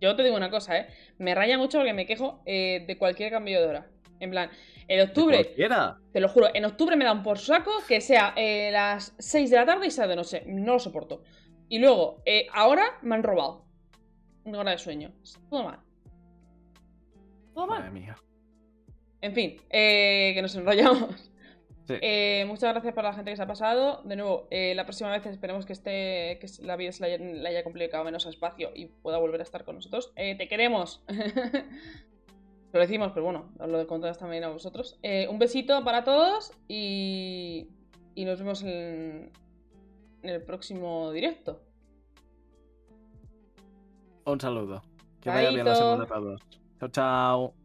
Yo 0.00 0.14
te 0.14 0.22
digo 0.22 0.36
una 0.36 0.50
cosa, 0.50 0.78
¿eh? 0.78 0.88
Me 1.18 1.34
raya 1.34 1.58
mucho 1.58 1.78
porque 1.78 1.92
me 1.92 2.06
quejo 2.06 2.40
eh, 2.46 2.84
de 2.86 2.98
cualquier 2.98 3.30
cambio 3.30 3.60
de 3.60 3.66
hora. 3.66 3.86
En 4.20 4.30
plan, 4.30 4.50
en 4.86 5.00
octubre. 5.00 5.44
Te 6.12 6.20
lo 6.20 6.28
juro, 6.28 6.48
en 6.54 6.64
octubre 6.64 6.96
me 6.96 7.04
dan 7.04 7.22
por 7.22 7.38
saco 7.38 7.72
que 7.86 8.00
sea 8.00 8.32
eh, 8.36 8.70
las 8.72 9.14
6 9.18 9.50
de 9.50 9.56
la 9.56 9.66
tarde 9.66 9.86
y 9.86 9.90
sea 9.90 10.06
de 10.06 10.16
noche. 10.16 10.42
No 10.46 10.74
lo 10.74 10.78
soporto. 10.78 11.22
Y 11.68 11.78
luego, 11.78 12.22
eh, 12.24 12.46
ahora 12.52 12.98
me 13.02 13.14
han 13.14 13.22
robado. 13.22 13.64
Una 14.44 14.60
hora 14.60 14.70
de 14.72 14.78
sueño. 14.78 15.12
Todo 15.50 15.64
mal. 15.64 15.80
Todo 17.54 17.66
mal. 17.66 17.80
Madre 17.80 17.90
mía. 17.90 18.16
En 19.20 19.34
fin, 19.34 19.60
que 19.68 20.38
nos 20.40 20.54
enrollamos. 20.54 21.30
Eh, 21.88 22.44
muchas 22.46 22.72
gracias 22.72 22.94
por 22.94 23.04
la 23.04 23.12
gente 23.12 23.30
que 23.30 23.36
se 23.36 23.42
ha 23.42 23.46
pasado. 23.46 24.02
De 24.04 24.16
nuevo, 24.16 24.46
eh, 24.50 24.74
la 24.74 24.84
próxima 24.84 25.10
vez 25.10 25.24
esperemos 25.26 25.66
que 25.66 25.72
esté 25.72 26.38
que 26.40 26.46
la 26.62 26.76
vida 26.76 26.92
se 26.92 27.18
le 27.18 27.48
haya, 27.48 27.64
complicado 27.64 28.04
menos 28.04 28.26
espacio 28.26 28.70
y 28.74 28.86
pueda 28.86 29.18
volver 29.18 29.40
a 29.40 29.44
estar 29.44 29.64
con 29.64 29.76
nosotros. 29.76 30.12
Eh, 30.16 30.36
te 30.36 30.48
queremos. 30.48 31.02
lo 32.72 32.80
decimos, 32.80 33.12
pero 33.12 33.24
bueno, 33.24 33.52
os 33.58 33.68
lo 33.68 33.86
contamos 33.86 34.18
también 34.18 34.44
a 34.44 34.48
vosotros. 34.48 34.98
un 35.28 35.38
besito 35.38 35.82
para 35.84 36.04
todos 36.04 36.52
y, 36.68 37.68
y 38.14 38.24
nos 38.24 38.38
vemos 38.38 38.62
en, 38.62 39.30
en 40.22 40.30
el 40.30 40.42
próximo 40.42 41.10
directo. 41.12 41.62
Un 44.24 44.40
saludo. 44.40 44.82
Que 45.20 45.30
vaya 45.30 45.50
bien 45.50 45.64
la 45.64 45.74
semana 45.74 46.04
a 46.04 46.06
todos. 46.06 46.42
Chao, 46.78 46.88
chao. 46.90 47.57